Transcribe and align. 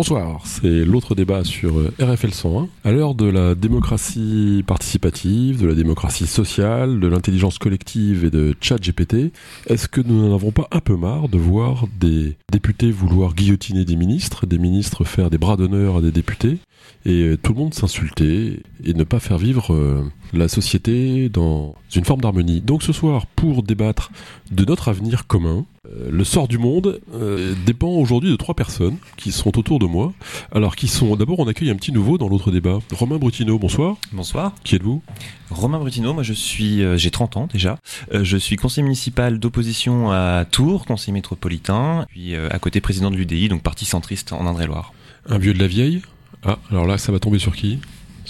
Bonsoir, 0.00 0.40
c'est 0.46 0.86
l'autre 0.86 1.14
débat 1.14 1.44
sur 1.44 1.78
euh, 1.78 1.92
RFL 2.00 2.32
101. 2.32 2.68
À 2.84 2.90
l'heure 2.90 3.14
de 3.14 3.26
la 3.26 3.54
démocratie 3.54 4.64
participative, 4.66 5.60
de 5.60 5.66
la 5.66 5.74
démocratie 5.74 6.26
sociale, 6.26 7.00
de 7.00 7.06
l'intelligence 7.06 7.58
collective 7.58 8.24
et 8.24 8.30
de 8.30 8.54
chat 8.62 8.78
GPT, 8.78 9.30
est-ce 9.66 9.88
que 9.88 10.00
nous 10.00 10.26
n'en 10.26 10.34
avons 10.34 10.52
pas 10.52 10.68
un 10.70 10.80
peu 10.80 10.96
marre 10.96 11.28
de 11.28 11.36
voir 11.36 11.84
des 12.00 12.38
députés 12.50 12.90
vouloir 12.90 13.34
guillotiner 13.34 13.84
des 13.84 13.96
ministres, 13.96 14.46
des 14.46 14.56
ministres 14.56 15.04
faire 15.04 15.28
des 15.28 15.36
bras 15.36 15.58
d'honneur 15.58 15.98
à 15.98 16.00
des 16.00 16.12
députés, 16.12 16.56
et 17.04 17.22
euh, 17.22 17.36
tout 17.36 17.52
le 17.52 17.58
monde 17.58 17.74
s'insulter 17.74 18.62
et 18.82 18.94
ne 18.94 19.04
pas 19.04 19.20
faire 19.20 19.36
vivre 19.36 19.74
euh, 19.74 20.04
la 20.32 20.48
société 20.48 21.28
dans 21.28 21.74
une 21.94 22.04
forme 22.04 22.20
d'harmonie. 22.20 22.60
Donc 22.60 22.82
ce 22.82 22.92
soir, 22.92 23.26
pour 23.26 23.62
débattre 23.62 24.10
de 24.50 24.64
notre 24.64 24.88
avenir 24.88 25.26
commun, 25.26 25.64
euh, 25.88 26.10
le 26.10 26.24
sort 26.24 26.46
du 26.46 26.58
monde 26.58 27.00
euh, 27.14 27.54
dépend 27.66 27.88
aujourd'hui 27.88 28.30
de 28.30 28.36
trois 28.36 28.54
personnes 28.54 28.96
qui 29.16 29.32
sont 29.32 29.58
autour 29.58 29.78
de 29.78 29.86
moi. 29.86 30.12
Alors, 30.52 30.76
qui 30.76 30.88
sont 30.88 31.16
d'abord, 31.16 31.38
on 31.40 31.48
accueille 31.48 31.70
un 31.70 31.76
petit 31.76 31.92
nouveau 31.92 32.18
dans 32.18 32.28
l'autre 32.28 32.50
débat. 32.50 32.78
Romain 32.92 33.16
Brutino, 33.16 33.58
bonsoir. 33.58 33.96
Bonsoir. 34.12 34.54
Qui 34.62 34.76
êtes-vous? 34.76 35.02
Romain 35.50 35.78
Brutino, 35.78 36.12
moi 36.14 36.22
je 36.22 36.32
suis, 36.32 36.82
euh, 36.82 36.96
j'ai 36.96 37.10
30 37.10 37.36
ans 37.36 37.48
déjà. 37.52 37.78
Je 38.12 38.36
suis 38.36 38.56
conseiller 38.56 38.84
municipal 38.84 39.38
d'opposition 39.38 40.10
à 40.10 40.44
Tours, 40.44 40.84
conseiller 40.84 41.12
métropolitain, 41.12 42.06
puis 42.08 42.36
à 42.36 42.58
côté 42.58 42.80
président 42.80 43.10
de 43.10 43.16
l'UDI, 43.16 43.48
donc 43.48 43.62
parti 43.62 43.84
centriste 43.84 44.32
en 44.32 44.46
Indre-et-Loire. 44.46 44.92
Un 45.28 45.38
vieux 45.38 45.54
de 45.54 45.58
la 45.58 45.66
vieille? 45.66 46.02
Ah, 46.44 46.58
alors 46.70 46.86
là, 46.86 46.98
ça 46.98 47.12
va 47.12 47.18
tomber 47.18 47.38
sur 47.38 47.54
qui? 47.54 47.78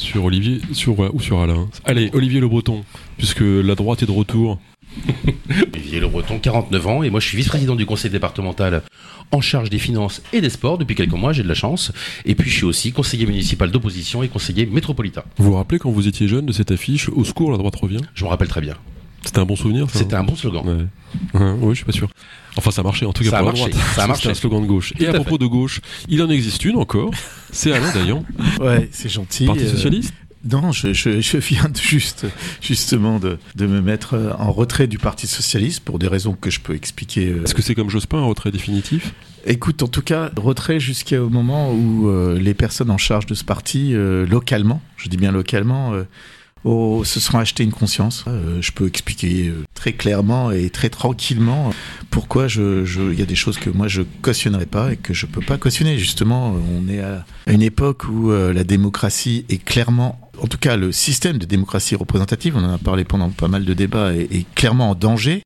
Sur 0.00 0.24
Olivier 0.24 0.60
sur, 0.72 1.04
euh, 1.04 1.10
ou 1.12 1.20
sur 1.20 1.40
Alain 1.40 1.68
Allez, 1.84 2.10
Olivier 2.14 2.40
Le 2.40 2.48
Breton, 2.48 2.84
puisque 3.18 3.42
la 3.42 3.74
droite 3.74 4.02
est 4.02 4.06
de 4.06 4.10
retour. 4.10 4.58
Olivier 5.74 6.00
Le 6.00 6.08
Breton, 6.08 6.38
49 6.38 6.86
ans, 6.86 7.02
et 7.02 7.10
moi 7.10 7.20
je 7.20 7.26
suis 7.26 7.36
vice-président 7.36 7.76
du 7.76 7.84
conseil 7.84 8.10
départemental 8.10 8.82
en 9.30 9.42
charge 9.42 9.68
des 9.68 9.78
finances 9.78 10.22
et 10.32 10.40
des 10.40 10.48
sports 10.48 10.78
depuis 10.78 10.94
quelques 10.94 11.12
mois, 11.12 11.34
j'ai 11.34 11.42
de 11.42 11.48
la 11.48 11.54
chance. 11.54 11.92
Et 12.24 12.34
puis 12.34 12.50
je 12.50 12.56
suis 12.56 12.64
aussi 12.64 12.92
conseiller 12.92 13.26
municipal 13.26 13.70
d'opposition 13.70 14.22
et 14.22 14.28
conseiller 14.28 14.64
métropolitain. 14.64 15.22
Vous 15.36 15.50
vous 15.50 15.54
rappelez 15.54 15.78
quand 15.78 15.90
vous 15.90 16.08
étiez 16.08 16.26
jeune 16.28 16.46
de 16.46 16.52
cette 16.52 16.70
affiche 16.70 17.10
Au 17.10 17.22
secours, 17.22 17.52
la 17.52 17.58
droite 17.58 17.76
revient? 17.76 18.00
Je 18.14 18.24
me 18.24 18.30
rappelle 18.30 18.48
très 18.48 18.62
bien. 18.62 18.76
C'était 19.22 19.40
un 19.40 19.44
bon 19.44 19.54
souvenir 19.54 19.86
C'était 19.90 20.16
un 20.16 20.24
bon 20.24 20.34
slogan. 20.34 20.66
Ouais. 20.66 21.40
Ouais, 21.40 21.52
oui, 21.60 21.70
je 21.70 21.76
suis 21.76 21.84
pas 21.84 21.92
sûr. 21.92 22.08
Enfin, 22.56 22.70
ça 22.70 22.80
a 22.80 22.84
marché 22.84 23.06
en 23.06 23.12
tout 23.12 23.22
cas 23.24 23.30
Ça 23.30 23.36
a 23.38 23.40
pour 23.40 23.48
marché, 23.48 23.64
la 23.64 23.70
droite. 23.70 23.86
ça 23.94 24.04
a 24.04 24.06
marché. 24.06 24.28
Un 24.30 24.34
slogan 24.34 24.62
de 24.62 24.66
gauche. 24.66 24.92
Tout 24.96 25.02
Et 25.02 25.06
à, 25.06 25.10
à 25.10 25.14
propos 25.14 25.38
de 25.38 25.46
gauche, 25.46 25.80
il 26.08 26.22
en 26.22 26.30
existe 26.30 26.64
une 26.64 26.76
encore. 26.76 27.10
C'est 27.52 27.72
Alain 27.72 27.92
Dayan, 27.92 28.24
Ouais, 28.60 28.88
c'est 28.92 29.08
gentil. 29.08 29.46
Parti 29.46 29.64
euh, 29.64 29.70
socialiste. 29.70 30.12
Non, 30.50 30.72
je, 30.72 30.94
je, 30.94 31.20
je 31.20 31.36
viens 31.36 31.68
de 31.68 31.76
juste, 31.78 32.24
justement 32.62 33.18
de, 33.18 33.38
de 33.56 33.66
me 33.66 33.82
mettre 33.82 34.14
euh, 34.14 34.32
en 34.38 34.52
retrait 34.52 34.86
du 34.86 34.96
Parti 34.98 35.26
Socialiste 35.26 35.80
pour 35.84 35.98
des 35.98 36.08
raisons 36.08 36.32
que 36.32 36.48
je 36.48 36.60
peux 36.60 36.74
expliquer. 36.74 37.28
euh. 37.28 37.44
Est-ce 37.44 37.54
que 37.54 37.60
c'est 37.60 37.74
comme 37.74 37.90
Jospin, 37.90 38.18
un 38.18 38.24
retrait 38.24 38.50
définitif? 38.50 39.12
Écoute, 39.46 39.82
en 39.82 39.86
tout 39.88 40.00
cas, 40.00 40.30
retrait 40.36 40.80
jusqu'au 40.80 41.28
moment 41.28 41.72
où 41.72 42.08
euh, 42.08 42.38
les 42.38 42.54
personnes 42.54 42.90
en 42.90 42.96
charge 42.98 43.26
de 43.26 43.34
ce 43.34 43.44
parti, 43.44 43.90
euh, 43.94 44.26
localement, 44.26 44.80
je 44.96 45.08
dis 45.10 45.18
bien 45.18 45.30
localement, 45.30 45.92
euh, 45.92 46.04
oh, 46.64 47.02
se 47.04 47.20
seront 47.20 47.38
acheté 47.38 47.64
une 47.64 47.72
conscience. 47.72 48.24
Euh, 48.28 48.60
je 48.60 48.72
peux 48.72 48.86
expliquer 48.86 49.48
euh, 49.48 49.64
très 49.74 49.92
clairement 49.92 50.50
et 50.50 50.70
très 50.70 50.90
tranquillement 50.90 51.72
pourquoi 52.10 52.48
je, 52.48 52.84
je, 52.84 53.02
il 53.12 53.18
y 53.18 53.22
a 53.22 53.26
des 53.26 53.34
choses 53.34 53.58
que 53.58 53.70
moi 53.70 53.88
je 53.88 54.02
cautionnerai 54.22 54.66
pas 54.66 54.92
et 54.92 54.96
que 54.96 55.14
je 55.14 55.26
peux 55.26 55.40
pas 55.40 55.58
cautionner. 55.58 55.98
Justement, 55.98 56.54
on 56.54 56.88
est 56.88 57.00
à 57.00 57.24
à 57.46 57.52
une 57.52 57.62
époque 57.62 58.04
où 58.08 58.30
euh, 58.30 58.52
la 58.52 58.64
démocratie 58.64 59.44
est 59.48 59.62
clairement 59.62 60.29
en 60.38 60.46
tout 60.46 60.58
cas, 60.58 60.76
le 60.76 60.92
système 60.92 61.38
de 61.38 61.46
démocratie 61.46 61.94
représentative, 61.96 62.56
on 62.56 62.64
en 62.64 62.74
a 62.74 62.78
parlé 62.78 63.04
pendant 63.04 63.30
pas 63.30 63.48
mal 63.48 63.64
de 63.64 63.74
débats, 63.74 64.14
est, 64.14 64.46
clairement 64.54 64.90
en 64.90 64.94
danger. 64.94 65.42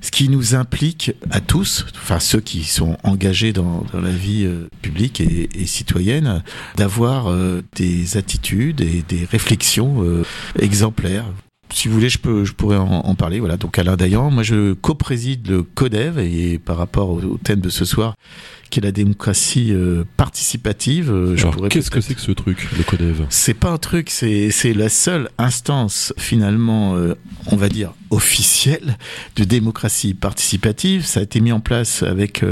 Ce 0.00 0.10
qui 0.10 0.28
nous 0.28 0.54
implique 0.54 1.12
à 1.30 1.40
tous, 1.40 1.86
enfin 1.96 2.20
ceux 2.20 2.40
qui 2.40 2.64
sont 2.64 2.96
engagés 3.02 3.52
dans, 3.52 3.84
la 3.92 4.10
vie 4.10 4.44
euh, 4.44 4.68
publique 4.82 5.20
et, 5.20 5.66
citoyenne, 5.66 6.42
d'avoir 6.76 7.28
euh, 7.28 7.62
des 7.74 8.16
attitudes 8.16 8.80
et 8.80 9.02
des 9.08 9.24
réflexions 9.24 10.04
euh, 10.04 10.24
exemplaires. 10.58 11.24
Si 11.72 11.88
vous 11.88 11.94
voulez, 11.94 12.08
je 12.08 12.18
peux, 12.18 12.44
je 12.44 12.52
pourrais 12.52 12.76
en, 12.76 12.86
en 12.86 13.14
parler. 13.16 13.40
Voilà. 13.40 13.56
Donc 13.56 13.78
Alain 13.78 13.96
Dayan, 13.96 14.30
moi 14.30 14.44
je 14.44 14.74
co-préside 14.74 15.48
le 15.48 15.62
CODEV 15.62 16.18
et 16.18 16.58
par 16.58 16.76
rapport 16.76 17.10
au, 17.10 17.20
au 17.20 17.38
thème 17.38 17.60
de 17.60 17.68
ce 17.68 17.84
soir, 17.84 18.14
qui 18.70 18.80
est 18.80 18.82
la 18.82 18.92
démocratie 18.92 19.72
euh, 19.72 20.04
participative, 20.16 21.10
euh, 21.12 21.36
Alors, 21.38 21.68
qu'est-ce 21.68 21.90
que 21.90 22.00
c'est 22.00 22.14
que 22.14 22.20
ce 22.20 22.32
truc, 22.32 22.68
le 22.76 22.82
Codev 22.82 23.26
c'est 23.28 23.54
pas 23.54 23.70
un 23.70 23.78
truc, 23.78 24.10
c'est 24.10 24.50
c'est 24.50 24.72
la 24.72 24.88
seule 24.88 25.28
instance 25.38 26.12
finalement, 26.18 26.96
euh, 26.96 27.14
on 27.50 27.56
va 27.56 27.68
dire 27.68 27.92
officielle 28.10 28.98
de 29.36 29.44
démocratie 29.44 30.14
participative. 30.14 31.04
Ça 31.04 31.20
a 31.20 31.22
été 31.22 31.40
mis 31.40 31.52
en 31.52 31.60
place 31.60 32.02
avec 32.02 32.44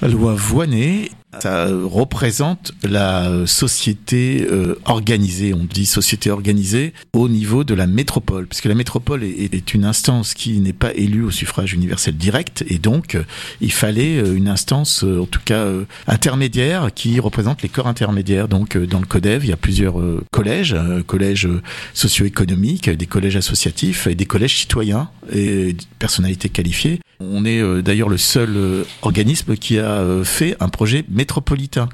la 0.00 0.08
loi 0.08 0.34
Voinet. 0.34 1.10
Ça 1.40 1.66
représente 1.66 2.72
la 2.82 3.46
société 3.46 4.46
euh, 4.50 4.78
organisée, 4.84 5.54
on 5.54 5.64
dit 5.64 5.86
société 5.86 6.30
organisée, 6.30 6.92
au 7.14 7.28
niveau 7.28 7.64
de 7.64 7.74
la 7.74 7.86
métropole, 7.86 8.46
puisque 8.46 8.66
la 8.66 8.74
métropole 8.74 9.24
est, 9.24 9.54
est 9.54 9.74
une 9.74 9.84
instance 9.84 10.34
qui 10.34 10.60
n'est 10.60 10.72
pas 10.72 10.92
élue 10.94 11.24
au 11.24 11.30
suffrage 11.30 11.72
universel 11.72 12.16
direct, 12.16 12.64
et 12.68 12.78
donc 12.78 13.14
euh, 13.14 13.24
il 13.60 13.72
fallait 13.72 14.18
euh, 14.18 14.34
une 14.34 14.48
instance, 14.48 15.04
euh, 15.04 15.22
en 15.22 15.26
tout 15.26 15.40
cas 15.44 15.64
euh, 15.64 15.84
intermédiaire, 16.06 16.90
qui 16.94 17.18
représente 17.20 17.62
les 17.62 17.68
corps 17.68 17.86
intermédiaires. 17.86 18.48
Donc 18.48 18.76
dans 18.76 19.00
le 19.00 19.06
CODEV, 19.06 19.44
il 19.44 19.50
y 19.50 19.52
a 19.52 19.56
plusieurs 19.56 19.94
collèges, 20.30 20.76
collèges 21.06 21.48
socio-économiques, 21.94 22.90
des 22.90 23.06
collèges 23.06 23.36
associatifs 23.36 24.06
et 24.06 24.14
des 24.14 24.26
collèges 24.26 24.58
citoyens 24.58 25.08
et 25.32 25.76
personnalités 25.98 26.48
qualifiées. 26.48 27.00
On 27.20 27.44
est 27.44 27.62
d'ailleurs 27.82 28.08
le 28.08 28.18
seul 28.18 28.84
organisme 29.02 29.56
qui 29.56 29.78
a 29.78 30.04
fait 30.24 30.56
un 30.60 30.68
projet 30.68 31.04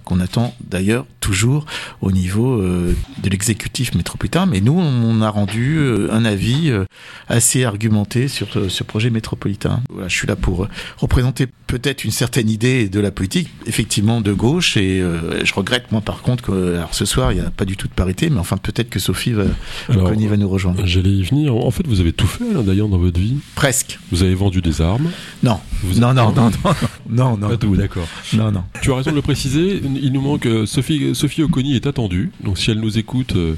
qu'on 0.05 0.21
attend 0.21 0.55
d'ailleurs 0.61 1.07
toujours 1.21 1.67
au 2.01 2.13
niveau 2.13 2.61
euh, 2.61 2.95
de 3.23 3.31
l'exécutif 3.31 3.95
métropolitain. 3.95 4.47
Mais 4.47 4.61
nous, 4.61 4.79
on 4.79 5.21
a 5.21 5.31
rendu 5.31 5.77
euh, 5.79 6.13
un 6.13 6.25
avis 6.25 6.71
euh, 6.71 6.85
assez 7.29 7.65
argumenté 7.65 8.29
sur 8.29 8.49
ce 8.69 8.85
projet 8.85 9.11
métropolitain. 9.11 9.81
Voilà, 9.91 10.09
je 10.09 10.17
suis 10.17 10.27
là 10.27 10.37
pour 10.37 10.69
représenter 10.97 11.47
peut-être 11.67 12.05
une 12.05 12.11
certaine 12.11 12.49
idée 12.49 12.89
de 12.89 13.01
la 13.01 13.11
politique, 13.11 13.51
effectivement 13.67 14.21
de 14.21 14.33
gauche. 14.33 14.77
Et 14.77 15.03
je 15.45 15.55
regrette 15.55 15.93
moi 15.93 16.01
par 16.01 16.23
contre 16.23 16.45
que 16.45 16.77
alors 16.77 16.95
ce 16.95 17.05
soir 17.05 17.33
il 17.33 17.41
n'y 17.41 17.47
a 17.47 17.51
pas 17.51 17.67
du 17.67 17.77
tout 17.77 17.89
de 17.89 17.93
parité, 17.93 18.31
mais 18.31 18.39
enfin 18.39 18.57
peut-être 18.57 18.89
que 18.89 18.99
Sophie 18.99 19.33
va, 19.33 19.45
Alors, 19.89 20.09
va 20.11 20.37
nous 20.37 20.49
rejoindre. 20.49 20.87
J'allais 20.87 21.11
y 21.11 21.23
venir. 21.23 21.55
En 21.55 21.71
fait, 21.71 21.87
vous 21.87 22.01
avez 22.01 22.13
tout 22.13 22.27
fait, 22.27 22.49
Alain 22.51 22.63
Dayan, 22.63 22.89
dans 22.89 22.99
votre 22.99 23.21
vie. 23.21 23.37
Presque. 23.55 23.99
Vous 24.11 24.23
avez 24.23 24.35
vendu 24.35 24.63
des 24.63 24.81
armes. 24.81 25.11
Non. 25.43 25.61
Vous 25.83 26.01
Non, 26.01 26.15
non, 26.15 26.33
non, 26.33 26.51
non, 26.51 26.75
non, 27.09 27.37
non, 27.37 27.49
Pas 27.49 27.57
tout, 27.57 27.77
d'accord. 27.77 28.09
non, 28.33 28.51
non. 28.51 28.65
Tu 28.81 28.91
as 28.93 28.97
raison 28.97 29.11
de 29.11 29.17
le 29.17 29.23
préciser. 29.23 29.81
Il 30.03 30.13
nous 30.13 30.21
manque 30.21 30.49
Sophie, 30.67 31.15
Sophie 31.19 31.43
Oconi 31.43 31.75
est 31.75 31.89
attendue. 31.89 32.31
Donc, 32.45 32.59
si 32.59 32.71
elle 32.71 32.79
nous 32.79 32.97
écoute, 32.97 33.35
euh, 33.35 33.57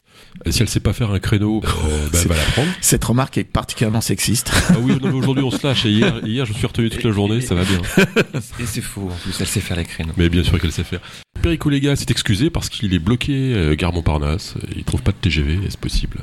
si 0.49 0.63
elle 0.63 0.69
sait 0.71 0.81
pas 0.81 0.95
faire 0.95 1.11
un 1.11 1.19
créneau, 1.19 1.61
euh, 1.63 2.09
bah, 2.13 2.19
elle 2.23 2.29
va 2.29 2.37
l'apprendre. 2.37 2.69
Cette 2.81 3.05
remarque 3.05 3.37
est 3.37 3.45
particulièrement 3.45 4.01
sexiste. 4.01 4.51
Ah 4.71 4.77
oui, 4.81 4.93
non, 4.93 5.09
mais 5.09 5.19
aujourd'hui 5.19 5.45
on 5.45 5.51
se 5.51 5.67
lâche. 5.67 5.85
Et 5.85 5.91
hier, 5.91 6.27
hier, 6.27 6.47
je 6.47 6.55
me 6.55 6.57
suis 6.57 6.67
retenu 6.67 6.89
toute 6.89 7.05
la 7.05 7.13
journée. 7.13 7.43
Ça 7.43 7.55
va 7.55 7.65
bien. 7.65 7.79
Et 8.59 8.65
c'est 8.65 8.81
faux, 8.81 9.11
en 9.13 9.15
plus, 9.17 9.39
elle 9.39 9.47
sait 9.47 9.61
faire 9.61 9.77
les 9.77 9.85
créneaux. 9.85 10.15
Mais 10.17 10.31
bien 10.31 10.43
sûr 10.43 10.59
qu'elle 10.59 10.73
sait 10.73 10.85
faire. 10.85 11.01
Perico 11.43 11.69
Léga 11.69 11.97
s'est 11.97 12.07
excusé 12.09 12.49
parce 12.49 12.71
qu'il 12.71 12.95
est 12.95 12.99
bloqué 12.99 13.53
euh, 13.55 13.75
gare 13.75 13.93
Montparnasse. 13.93 14.55
Il 14.75 14.85
trouve 14.85 15.03
pas 15.03 15.13
de 15.13 15.19
TGV. 15.19 15.59
Est-ce 15.67 15.77
possible? 15.77 16.19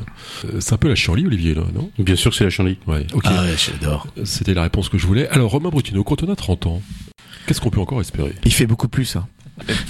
Euh, 0.46 0.60
C'est 0.60 0.74
un 0.74 0.78
peu 0.78 0.88
la 0.90 0.96
chienlit, 0.96 1.28
Olivier, 1.28 1.54
là, 1.54 1.64
non? 1.76 1.92
Bien 2.00 2.16
sûr 2.16 2.32
que 2.32 2.38
c'est 2.38 2.46
la. 2.46 2.66
Ouais. 2.88 3.06
Ok. 3.14 3.26
Ah 3.26 3.44
ouais, 3.44 3.54
j'adore. 3.58 4.08
C'était 4.24 4.56
la 4.56 4.64
réponse 4.64 4.90
que 4.90 4.98
je 4.98 5.06
voulais. 5.06 5.28
Alors, 5.30 5.52
Romain 5.52 5.70
Brutino, 5.70 6.04
quand 6.04 6.24
on 6.24 6.32
a 6.32 6.36
30 6.36 6.66
ans, 6.66 6.82
qu'est-ce 7.46 7.62
qu'on 7.62 7.70
peut 7.70 7.80
encore 7.80 8.02
espérer? 8.02 8.34
Il 8.44 8.54
fait 8.54 8.66
beaucoup 8.66 8.88
plus. 8.88 9.16
Hein. 9.16 9.28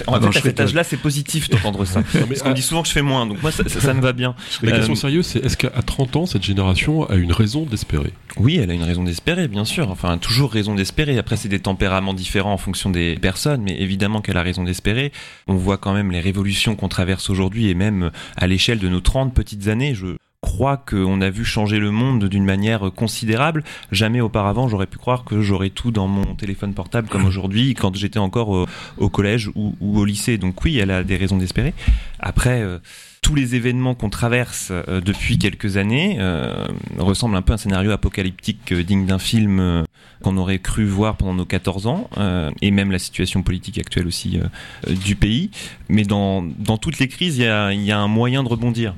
En 0.07 0.19
non, 0.19 0.31
fait, 0.31 0.39
à 0.39 0.41
cet 0.41 0.59
âge-là, 0.59 0.83
c'est 0.83 0.97
positif 0.97 1.49
d'entendre 1.49 1.83
ça. 1.85 2.01
mais, 2.13 2.21
Parce 2.27 2.41
qu'on 2.41 2.49
me 2.49 2.53
dit 2.55 2.61
souvent 2.61 2.81
que 2.81 2.87
je 2.87 2.93
fais 2.93 3.01
moins, 3.01 3.25
donc 3.25 3.41
moi, 3.41 3.51
ça, 3.51 3.67
ça- 3.67 3.81
ça 3.81 3.93
me 3.93 4.01
va 4.01 4.13
bien. 4.13 4.35
La 4.61 4.71
question 4.71 4.93
Euh, 4.93 4.95
sérieuse, 4.95 5.25
c'est 5.25 5.43
est-ce 5.45 5.57
qu'à 5.57 5.69
30 5.69 6.15
ans, 6.15 6.25
cette 6.25 6.43
génération 6.43 7.07
a 7.09 7.15
une 7.15 7.31
raison 7.31 7.63
d'espérer? 7.65 8.13
Oui, 8.37 8.57
elle 8.57 8.71
a 8.71 8.73
une 8.73 8.83
raison 8.83 9.03
d'espérer, 9.03 9.47
bien 9.47 9.65
sûr. 9.65 9.89
Enfin, 9.91 10.17
toujours 10.17 10.51
raison 10.51 10.75
d'espérer. 10.75 11.17
Après, 11.17 11.37
c'est 11.37 11.49
des 11.49 11.59
tempéraments 11.59 12.13
différents 12.13 12.53
en 12.53 12.57
fonction 12.57 12.89
des 12.89 13.15
personnes, 13.17 13.61
mais 13.63 13.75
évidemment 13.79 14.21
qu'elle 14.21 14.37
a 14.37 14.43
raison 14.43 14.63
d'espérer. 14.63 15.11
On 15.47 15.55
voit 15.55 15.77
quand 15.77 15.93
même 15.93 16.11
les 16.11 16.21
révolutions 16.21 16.75
qu'on 16.75 16.87
traverse 16.87 17.29
aujourd'hui, 17.29 17.69
et 17.69 17.73
même 17.73 18.11
à 18.37 18.47
l'échelle 18.47 18.79
de 18.79 18.87
nos 18.89 19.01
30 19.01 19.33
petites 19.33 19.67
années, 19.67 19.95
je 19.95 20.15
crois 20.41 20.77
qu'on 20.77 21.21
a 21.21 21.29
vu 21.29 21.43
changer 21.45 21.79
le 21.79 21.91
monde 21.91 22.25
d'une 22.25 22.45
manière 22.45 22.91
considérable. 22.95 23.63
Jamais 23.91 24.21
auparavant, 24.21 24.67
j'aurais 24.67 24.87
pu 24.87 24.97
croire 24.97 25.23
que 25.23 25.41
j'aurais 25.41 25.69
tout 25.69 25.91
dans 25.91 26.07
mon 26.07 26.35
téléphone 26.35 26.73
portable 26.73 27.07
comme 27.09 27.25
aujourd'hui, 27.25 27.73
quand 27.73 27.95
j'étais 27.95 28.19
encore 28.19 28.49
au, 28.49 28.65
au 28.97 29.09
collège 29.09 29.49
ou, 29.55 29.75
au 29.81 30.05
lycée. 30.05 30.37
Donc 30.37 30.63
oui, 30.63 30.77
elle 30.77 30.91
a 30.91 31.03
des 31.03 31.17
raisons 31.17 31.37
d'espérer. 31.37 31.73
Après... 32.19 32.61
euh, 32.61 32.79
tous 33.23 33.35
les 33.35 33.55
événements 33.55 33.93
qu'on 33.93 34.09
traverse 34.09 34.69
euh, 34.71 35.01
depuis 35.01 35.37
quelques 35.37 35.75
années 35.75 36.15
euh, 36.19 36.65
ressemblent 36.97 37.35
un 37.35 37.41
peu 37.41 37.51
à 37.51 37.55
un 37.55 37.57
scénario 37.57 37.91
apocalyptique 37.91 38.71
euh, 38.71 38.83
digne 38.83 39.05
d'un 39.05 39.19
film 39.19 39.59
euh, 39.59 39.83
qu'on 40.23 40.37
aurait 40.37 40.59
cru 40.59 40.85
voir 40.85 41.17
pendant 41.17 41.33
nos 41.33 41.45
14 41.45 41.87
ans, 41.87 42.09
euh, 42.17 42.51
et 42.61 42.71
même 42.71 42.89
la 42.91 42.99
situation 42.99 43.43
politique 43.43 43.79
actuelle 43.79 44.07
aussi 44.07 44.37
euh, 44.37 44.43
euh, 44.87 44.93
du 44.93 45.15
pays. 45.15 45.49
Mais 45.89 46.03
dans, 46.03 46.41
dans 46.41 46.77
toutes 46.77 46.99
les 46.99 47.09
crises, 47.09 47.37
il 47.37 47.43
y 47.83 47.91
a 47.91 47.99
un 47.99 48.07
moyen 48.07 48.43
de 48.43 48.49
rebondir. 48.49 48.95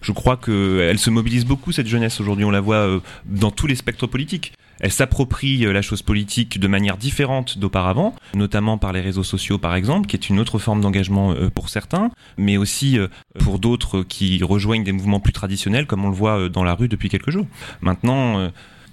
Je 0.00 0.12
crois 0.12 0.36
qu'elle 0.36 0.98
se 0.98 1.10
mobilise 1.10 1.44
beaucoup, 1.44 1.72
cette 1.72 1.86
jeunesse, 1.86 2.20
aujourd'hui. 2.20 2.44
On 2.44 2.50
la 2.50 2.60
voit 2.60 2.76
euh, 2.76 3.00
dans 3.26 3.50
tous 3.50 3.66
les 3.66 3.74
spectres 3.74 4.06
politiques. 4.06 4.52
elle 4.80 4.92
s'approprie 4.92 5.58
la 5.58 5.82
chose 5.82 6.00
politique 6.00 6.58
de 6.58 6.66
manière 6.66 6.96
différente 6.96 7.58
d'auparavant, 7.58 8.14
notamment 8.34 8.78
par 8.78 8.92
les 8.92 9.00
réseaux 9.02 9.22
sociaux 9.22 9.58
par 9.58 9.74
exemple, 9.74 10.06
qui 10.06 10.16
est 10.16 10.30
une 10.30 10.40
autre 10.40 10.58
forme 10.58 10.80
d'engagement 10.80 11.34
pour 11.54 11.68
certains, 11.68 12.10
mais 12.38 12.56
aussi 12.56 12.98
pour 13.38 13.58
d'autres 13.58 14.02
qui 14.02 14.42
rejoignent 14.42 14.84
des 14.84 14.92
mouvements 14.92 15.20
plus 15.20 15.34
traditionnels, 15.34 15.86
comme 15.86 16.04
on 16.06 16.08
le 16.08 16.14
voit 16.14 16.48
dans 16.48 16.64
la 16.64 16.74
rue 16.74 16.88
depuis 16.88 17.10
quelques 17.10 17.30
jours. 17.30 17.46
Maintenant, 17.82 18.50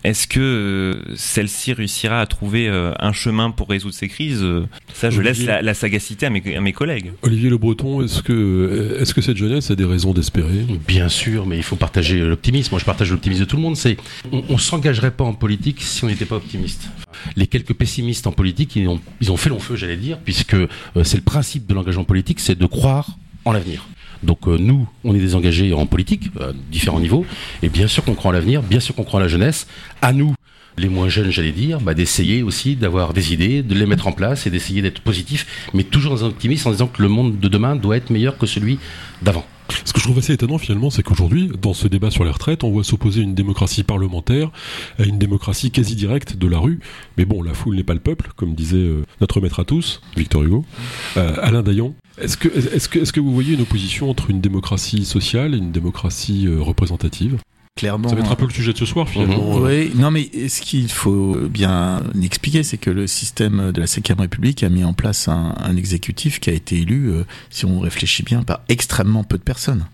est-ce 0.08 0.28
que 0.28 0.40
euh, 0.40 1.16
celle-ci 1.16 1.74
réussira 1.74 2.22
à 2.22 2.26
trouver 2.26 2.70
euh, 2.70 2.94
un 3.00 3.12
chemin 3.12 3.52
pour 3.52 3.68
résoudre 3.70 3.94
ces 3.94 4.08
crises? 4.08 4.46
Ça, 4.94 5.10
je 5.10 5.22
laisse 5.22 5.44
la, 5.44 5.74
sagacité 5.74 6.26
à 6.26 6.30
mes, 6.30 6.74
collègues. 6.74 7.12
Olivier 7.24 7.50
Le 7.50 7.58
Breton, 7.58 8.02
est-ce 8.02 8.22
que, 8.22 9.04
que 9.14 9.22
cette 9.22 9.38
jeunesse 9.38 9.70
a 9.70 9.76
des 9.76 9.84
raisons 9.84 10.14
d'espérer? 10.14 10.66
Bien 10.88 11.10
sûr, 11.10 11.46
mais 11.46 11.58
il 11.58 11.64
faut 11.64 11.76
partager 11.76 12.20
l'optimisme. 12.20 12.70
Moi, 12.72 12.80
je 12.80 12.86
partage 12.86 13.12
l'optimisme 13.12 13.42
de 13.42 13.50
tout 13.50 13.58
le 13.58 13.62
monde. 13.62 13.76
C'est, 13.76 13.98
on, 14.32 14.44
ne 14.54 14.58
s'engagerait 14.58 15.12
pas 15.12 15.26
en 15.26 15.34
politique 15.34 15.82
si 15.82 16.04
on 16.04 16.08
n'était 16.08 16.26
pas 16.26 16.38
optimiste. 16.38 16.88
Les 17.36 17.48
quelques 17.48 17.74
pessimistes 17.74 18.28
en 18.28 18.32
politique, 18.32 18.76
ils 18.76 18.88
ont, 18.88 19.02
ils 19.22 19.32
ont 19.32 19.38
fait 19.38 19.50
long 19.50 19.60
feu, 19.60 19.76
j'allais 19.76 19.98
dire, 19.98 20.20
puisque 20.20 20.54
euh, 20.54 20.68
c'est 21.04 21.18
le 21.18 21.24
principe 21.24 21.68
de 21.68 21.74
l'engagement 21.74 22.06
politique, 22.06 22.40
c'est 22.40 22.58
de 22.58 22.66
croire 22.66 23.18
en 23.46 23.52
l'avenir. 23.52 23.88
Donc 24.24 24.48
euh, 24.48 24.58
nous, 24.58 24.88
on 25.04 25.16
est 25.16 25.20
des 25.20 25.36
engagés 25.36 25.74
en 25.74 25.86
politique, 25.86 26.30
à 26.40 26.52
différents 26.72 27.00
niveaux, 27.00 27.26
et 27.62 27.70
bien 27.70 27.88
sûr 27.88 28.04
qu'on 28.04 28.14
croit 28.14 28.30
en 28.30 28.34
l'avenir, 28.34 28.62
bien 28.64 28.80
sûr 28.80 28.96
qu'on 28.96 29.04
croit 29.04 29.20
en 29.20 29.24
la 29.24 29.30
jeunesse. 29.30 29.68
À 30.02 30.14
nous, 30.14 30.34
les 30.78 30.90
moins 30.90 31.10
jeunes, 31.10 31.32
j'allais 31.32 31.52
dire, 31.52 31.82
bah, 31.82 31.94
d'essayer 31.94 32.44
aussi 32.44 32.76
d'avoir 32.76 33.14
des 33.14 33.34
idées, 33.34 33.64
de 33.64 33.74
les 33.74 33.86
mettre 33.86 34.08
en 34.08 34.12
place 34.12 34.46
et 34.46 34.50
d'essayer 34.50 34.82
d'être 34.82 35.02
positif, 35.02 35.70
mais 35.74 35.84
toujours 35.84 36.14
dans 36.14 36.26
un 36.26 36.28
optimisme 36.28 36.70
en 36.70 36.72
disant 36.72 36.88
que 36.88 37.02
le 37.02 37.10
monde 37.10 37.40
de 37.40 37.48
demain 37.48 37.76
doit 37.76 37.98
être 37.98 38.10
meilleur 38.10 38.38
que 38.38 38.46
celui 38.46 38.80
d'avant. 39.22 39.46
Ce 39.86 39.94
que 39.94 40.00
je 40.00 40.06
trouve 40.06 40.18
assez 40.18 40.34
étonnant 40.34 40.58
finalement, 40.58 40.90
c'est 40.90 41.04
qu'aujourd'hui, 41.04 41.50
dans 41.62 41.74
ce 41.74 41.88
débat 41.88 42.12
sur 42.12 42.24
les 42.24 42.32
retraites, 42.32 42.64
on 42.64 42.72
voit 42.72 42.84
s'opposer 42.84 43.22
une 43.22 43.36
démocratie 43.36 43.84
parlementaire 43.84 44.52
à 45.00 45.04
une 45.04 45.18
démocratie 45.18 45.72
quasi 45.72 45.96
directe 45.96 46.38
de 46.38 46.48
la 46.48 46.60
rue. 46.60 46.80
Mais 47.18 47.26
bon, 47.26 47.42
la 47.42 47.54
foule 47.54 47.76
n'est 47.76 47.84
pas 47.84 47.94
le 47.94 48.00
peuple, 48.00 48.32
comme 48.36 48.54
disait 48.54 48.78
euh, 48.78 49.06
notre 49.22 49.42
maître 49.42 49.60
à 49.60 49.66
tous, 49.66 50.02
Victor 50.16 50.44
Hugo. 50.44 50.66
Euh, 51.18 51.36
Alain 51.42 51.64
Daillon, 51.64 51.94
est-ce 52.20 52.38
que, 52.38 53.20
vous 53.20 53.34
voyez 53.34 53.54
une 53.54 53.62
opposition 53.62 54.10
entre 54.10 54.30
une 54.30 54.42
démocratie 54.42 55.06
sociale 55.06 55.54
et 55.54 55.58
une 55.58 55.72
démocratie 55.72 56.48
euh, 56.48 56.62
représentative? 56.62 57.38
Clairement. 57.78 58.10
Ça 58.10 58.16
va 58.16 58.22
être 58.22 58.32
un 58.32 58.36
peu 58.36 58.46
le 58.46 58.54
sujet 58.54 58.74
de 58.74 58.78
ce 58.78 58.86
soir, 58.86 59.08
finalement. 59.08 59.60
Mhm. 59.60 59.64
Oui, 59.64 59.92
non, 59.96 60.12
mais 60.12 60.30
ce 60.50 60.62
qu'il 60.62 60.90
faut 60.90 61.38
bien 61.50 62.02
expliquer, 62.22 62.64
c'est 62.64 62.78
que 62.78 62.90
le 62.90 63.08
système 63.08 63.72
de 63.72 63.80
la 63.80 63.86
Ve 63.86 64.20
République 64.20 64.64
a 64.64 64.70
mis 64.70 64.84
en 64.84 64.94
place 64.94 65.28
un, 65.28 65.54
exécutif 65.78 66.40
qui 66.40 66.50
a 66.50 66.54
été 66.54 66.78
élu, 66.78 67.10
euh, 67.12 67.24
si 67.52 67.66
on 67.66 67.80
réfléchit 67.80 68.24
bien, 68.24 68.42
par 68.42 68.62
extrêmement 68.68 69.24
peu 69.24 69.38
de 69.38 69.44
personnes. 69.44 69.86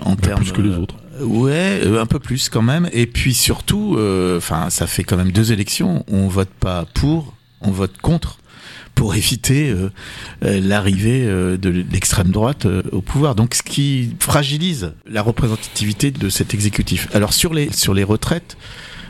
En 0.00 0.14
bah, 0.14 0.16
termes, 0.22 0.40
plus 0.40 0.52
que 0.52 0.62
les 0.62 0.76
autres. 0.76 0.96
Euh, 1.20 1.24
ouais, 1.24 1.82
un 1.98 2.06
peu 2.06 2.18
plus 2.18 2.48
quand 2.48 2.62
même. 2.62 2.88
Et 2.92 3.06
puis 3.06 3.34
surtout, 3.34 3.98
enfin, 4.36 4.70
ça 4.70 4.86
fait 4.86 5.04
quand 5.04 5.16
même 5.16 5.32
deux 5.32 5.52
élections. 5.52 6.04
On 6.08 6.28
vote 6.28 6.50
pas 6.58 6.86
pour, 6.94 7.34
on 7.60 7.70
vote 7.70 7.98
contre 8.00 8.38
pour 8.96 9.14
éviter 9.14 9.68
euh, 9.68 9.92
euh, 10.44 10.58
l'arrivée 10.60 11.24
euh, 11.24 11.56
de 11.56 11.68
l'extrême 11.68 12.30
droite 12.30 12.66
au 12.90 13.02
pouvoir. 13.02 13.36
Donc 13.36 13.54
ce 13.54 13.62
qui 13.62 14.16
fragilise 14.18 14.94
la 15.06 15.22
représentativité 15.22 16.10
de 16.10 16.28
cet 16.28 16.54
exécutif. 16.54 17.08
Alors 17.14 17.32
sur 17.32 17.54
les 17.54 17.70
sur 17.72 17.94
les 17.94 18.02
retraites, 18.02 18.56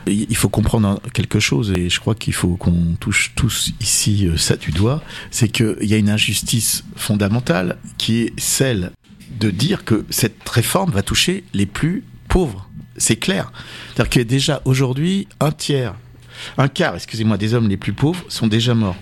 il 0.05 0.35
faut 0.35 0.49
comprendre 0.49 1.01
quelque 1.13 1.39
chose 1.39 1.73
et 1.75 1.89
je 1.89 1.99
crois 1.99 2.15
qu'il 2.15 2.33
faut 2.33 2.55
qu'on 2.55 2.95
touche 2.99 3.31
tous 3.35 3.71
ici 3.81 4.29
ça 4.37 4.55
du 4.55 4.71
doigt, 4.71 5.01
c'est 5.31 5.49
qu'il 5.49 5.75
y 5.81 5.93
a 5.93 5.97
une 5.97 6.09
injustice 6.09 6.85
fondamentale 6.95 7.77
qui 7.97 8.21
est 8.21 8.33
celle 8.37 8.91
de 9.39 9.49
dire 9.49 9.83
que 9.83 10.05
cette 10.09 10.47
réforme 10.47 10.91
va 10.91 11.01
toucher 11.01 11.43
les 11.53 11.65
plus 11.65 12.03
pauvres. 12.29 12.69
C'est 12.95 13.17
clair. 13.17 13.51
C'est-à-dire 13.93 14.09
que 14.09 14.19
déjà 14.21 14.61
aujourd'hui, 14.63 15.27
un 15.41 15.51
tiers, 15.51 15.95
un 16.57 16.69
quart, 16.69 16.95
excusez-moi, 16.95 17.37
des 17.37 17.53
hommes 17.53 17.67
les 17.67 17.77
plus 17.77 17.93
pauvres 17.93 18.23
sont 18.29 18.47
déjà 18.47 18.73
morts 18.73 18.95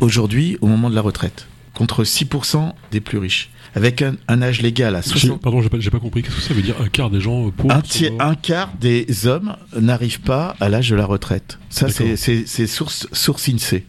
aujourd'hui 0.00 0.58
au 0.60 0.66
moment 0.66 0.90
de 0.90 0.94
la 0.94 1.00
retraite, 1.00 1.46
contre 1.74 2.04
6% 2.04 2.72
des 2.90 3.00
plus 3.00 3.18
riches. 3.18 3.50
Avec 3.74 4.02
un, 4.02 4.42
âge 4.42 4.62
légal 4.62 4.96
à 4.96 5.02
60... 5.02 5.40
Pardon, 5.40 5.60
j'ai 5.60 5.68
pas, 5.68 5.78
pas 5.78 5.98
compris. 6.00 6.22
Qu'est-ce 6.22 6.36
que 6.36 6.40
ça 6.40 6.54
veut 6.54 6.62
dire 6.62 6.74
Un 6.80 6.88
quart 6.88 7.10
des 7.10 7.20
gens 7.20 7.50
pauvres 7.50 7.74
un, 7.74 7.82
un 8.18 8.34
quart 8.34 8.72
des 8.80 9.26
hommes 9.26 9.56
n'arrivent 9.78 10.20
pas 10.20 10.56
à 10.58 10.68
l'âge 10.68 10.88
de 10.88 10.96
la 10.96 11.04
retraite. 11.04 11.58
Ça, 11.68 11.88
c'est 11.88 12.66
source, 12.66 13.06
source 13.12 13.48
INSEE. 13.48 13.84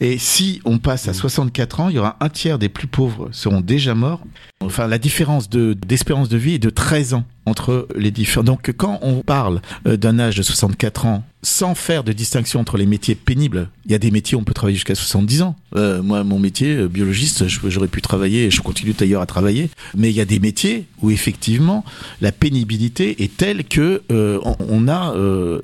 Et 0.00 0.18
si 0.18 0.60
on 0.64 0.78
passe 0.78 1.08
à 1.08 1.14
64 1.14 1.78
mmh. 1.78 1.82
ans, 1.82 1.88
il 1.88 1.96
y 1.96 1.98
aura 1.98 2.16
un 2.20 2.28
tiers 2.28 2.58
des 2.58 2.68
plus 2.68 2.86
pauvres 2.86 3.28
seront 3.32 3.60
déjà 3.60 3.94
morts. 3.94 4.22
Enfin, 4.60 4.86
la 4.86 4.98
différence 4.98 5.48
de 5.48 5.74
d'espérance 5.74 6.28
de 6.28 6.36
vie 6.36 6.54
est 6.54 6.58
de 6.58 6.70
13 6.70 7.14
ans 7.14 7.24
entre 7.46 7.88
les 7.96 8.10
différents. 8.10 8.44
Donc, 8.44 8.72
quand 8.76 8.98
on 9.02 9.22
parle 9.22 9.60
euh, 9.86 9.96
d'un 9.96 10.18
âge 10.18 10.36
de 10.36 10.42
64 10.42 11.06
ans 11.06 11.24
sans 11.44 11.74
faire 11.74 12.04
de 12.04 12.12
distinction 12.12 12.60
entre 12.60 12.76
les 12.76 12.86
métiers 12.86 13.16
pénibles. 13.16 13.68
Il 13.84 13.90
y 13.90 13.96
a 13.96 13.98
des 13.98 14.12
métiers 14.12 14.36
où 14.36 14.40
on 14.40 14.44
peut 14.44 14.54
travailler 14.54 14.76
jusqu'à 14.76 14.94
70 14.94 15.42
ans. 15.42 15.56
Euh, 15.74 16.00
moi, 16.00 16.22
mon 16.22 16.38
métier, 16.38 16.76
euh, 16.76 16.86
biologiste, 16.86 17.48
j'aurais 17.48 17.88
pu 17.88 18.00
travailler, 18.00 18.48
je 18.48 18.60
continue 18.60 18.92
d'ailleurs 18.92 19.22
à 19.22 19.26
travailler, 19.26 19.68
mais 19.96 20.10
il 20.10 20.14
y 20.14 20.20
a 20.20 20.24
des 20.24 20.38
métiers 20.38 20.86
où 21.00 21.10
effectivement 21.10 21.84
la 22.20 22.30
pénibilité 22.30 23.24
est 23.24 23.36
telle 23.36 23.64
que 23.64 24.02
on, 24.08 24.86
a 24.86 25.12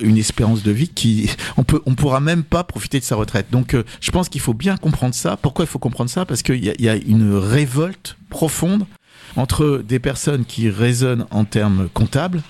une 0.01 0.17
espérance 0.17 0.63
de 0.63 0.71
vie 0.71 0.89
qui, 0.89 1.29
on 1.55 1.63
peut, 1.63 1.81
on 1.85 1.95
pourra 1.95 2.19
même 2.19 2.43
pas 2.43 2.65
profiter 2.65 2.99
de 2.99 3.05
sa 3.05 3.15
retraite. 3.15 3.47
Donc, 3.49 3.73
je 4.01 4.11
pense 4.11 4.27
qu'il 4.27 4.41
faut 4.41 4.53
bien 4.53 4.75
comprendre 4.75 5.15
ça. 5.15 5.37
Pourquoi 5.37 5.63
il 5.63 5.69
faut 5.69 5.79
comprendre 5.79 6.09
ça? 6.09 6.25
Parce 6.25 6.43
qu'il 6.43 6.61
y 6.61 6.89
a 6.89 6.95
une 6.95 7.33
révolte 7.35 8.17
profonde 8.29 8.85
entre 9.35 9.83
des 9.87 9.99
personnes 9.99 10.45
qui 10.45 10.69
raisonnent 10.69 11.25
en 11.31 11.45
termes 11.45 11.89
comptables 11.93 12.41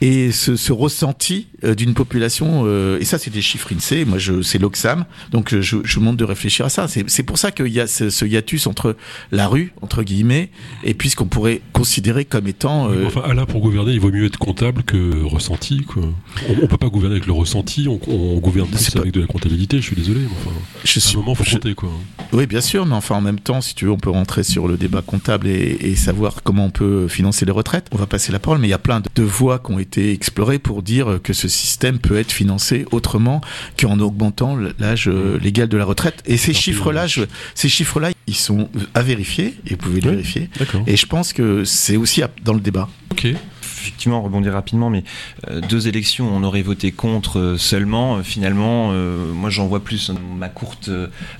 et 0.00 0.32
ce, 0.32 0.56
ce 0.56 0.72
ressenti 0.72 1.48
euh, 1.62 1.74
d'une 1.74 1.94
population, 1.94 2.62
euh, 2.64 2.98
et 3.00 3.04
ça 3.04 3.18
c'est 3.18 3.30
des 3.30 3.40
chiffres 3.40 3.72
INSEE, 3.72 4.04
moi 4.04 4.18
je, 4.18 4.42
c'est 4.42 4.58
l'Oxam, 4.58 5.04
donc 5.30 5.54
euh, 5.54 5.62
je, 5.62 5.78
je 5.84 5.94
vous 5.94 6.00
montre 6.00 6.16
de 6.16 6.24
réfléchir 6.24 6.66
à 6.66 6.68
ça. 6.68 6.88
C'est, 6.88 7.08
c'est 7.08 7.22
pour 7.22 7.38
ça 7.38 7.52
qu'il 7.52 7.68
y 7.68 7.80
a 7.80 7.86
ce, 7.86 8.10
ce, 8.10 8.24
hiatus 8.24 8.66
entre 8.66 8.96
la 9.32 9.46
rue, 9.46 9.72
entre 9.82 10.02
guillemets, 10.02 10.50
et 10.82 10.94
puis 10.94 11.10
ce 11.10 11.16
qu'on 11.16 11.26
pourrait 11.26 11.60
considérer 11.72 12.24
comme 12.24 12.46
étant... 12.46 12.90
Euh... 12.90 13.06
Enfin, 13.06 13.32
là 13.32 13.46
pour 13.46 13.60
gouverner, 13.60 13.92
il 13.92 14.00
vaut 14.00 14.10
mieux 14.10 14.26
être 14.26 14.38
comptable 14.38 14.82
que 14.82 15.22
ressenti. 15.24 15.82
Quoi. 15.82 16.02
On, 16.48 16.64
on 16.64 16.66
peut 16.66 16.76
pas 16.76 16.88
gouverner 16.88 17.16
avec 17.16 17.26
le 17.26 17.32
ressenti, 17.32 17.88
on, 17.88 18.00
on 18.08 18.38
gouverne 18.38 18.68
plus 18.68 18.96
avec 18.96 19.12
de 19.12 19.20
la 19.20 19.26
comptabilité, 19.26 19.78
je 19.78 19.82
suis 19.82 19.96
désolé. 19.96 20.20
Enfin, 20.26 20.56
je 20.84 21.00
suis, 21.00 21.16
un 21.16 21.20
moment, 21.20 21.34
faut 21.34 21.44
compter. 21.44 21.74
Quoi. 21.74 21.90
Oui, 22.32 22.46
bien 22.46 22.60
sûr, 22.60 22.84
mais 22.84 22.94
enfin 22.94 23.16
en 23.16 23.20
même 23.20 23.40
temps, 23.40 23.60
si 23.60 23.74
tu 23.74 23.84
veux, 23.86 23.92
on 23.92 23.98
peut 23.98 24.10
rentrer 24.10 24.42
sur 24.42 24.68
le 24.68 24.76
débat 24.76 25.02
comptable 25.02 25.46
et, 25.46 25.78
et 25.80 25.94
savoir 25.94 26.42
comment 26.42 26.66
on 26.66 26.70
peut 26.70 27.08
financer 27.08 27.44
les 27.46 27.52
retraites. 27.52 27.86
On 27.92 27.96
va 27.96 28.06
passer 28.06 28.32
la 28.32 28.38
parole, 28.38 28.58
mais 28.58 28.66
il 28.66 28.70
y 28.70 28.74
a 28.74 28.78
plein 28.78 29.00
de, 29.00 29.08
de 29.14 29.22
voies 29.22 29.58
qui 29.58 29.72
ont 29.72 29.78
été 29.84 30.12
exploré 30.12 30.58
pour 30.58 30.82
dire 30.82 31.20
que 31.22 31.32
ce 31.32 31.48
système 31.48 31.98
peut 31.98 32.18
être 32.18 32.32
financé 32.32 32.86
autrement 32.90 33.40
qu'en 33.78 34.00
augmentant 34.00 34.56
l'âge 34.78 35.08
euh, 35.08 35.38
légal 35.38 35.68
de 35.68 35.76
la 35.76 35.84
retraite. 35.84 36.22
Et 36.26 36.36
ces 36.36 36.54
chiffres-là, 36.54 37.06
ces 37.54 37.68
chiffres-là, 37.68 38.10
ils 38.26 38.34
sont 38.34 38.68
à 38.94 39.02
vérifier 39.02 39.54
et 39.66 39.70
vous 39.70 39.76
pouvez 39.76 40.00
les 40.00 40.10
vérifier. 40.10 40.48
Et 40.86 40.96
je 40.96 41.06
pense 41.06 41.32
que 41.32 41.64
c'est 41.64 41.96
aussi 41.96 42.22
dans 42.42 42.54
le 42.54 42.60
débat. 42.60 42.88
Ok 43.12 43.28
effectivement 43.84 44.22
rebondir 44.22 44.54
rapidement, 44.54 44.88
mais 44.88 45.04
euh, 45.50 45.60
deux 45.60 45.88
élections, 45.88 46.28
on 46.34 46.42
aurait 46.42 46.62
voté 46.62 46.90
contre 46.90 47.38
euh, 47.38 47.58
seulement. 47.58 48.16
Euh, 48.16 48.22
finalement, 48.22 48.92
moi 49.34 49.50
j'en 49.50 49.66
vois 49.66 49.82
plus 49.82 50.10
ma 50.36 50.48
courte, 50.48 50.90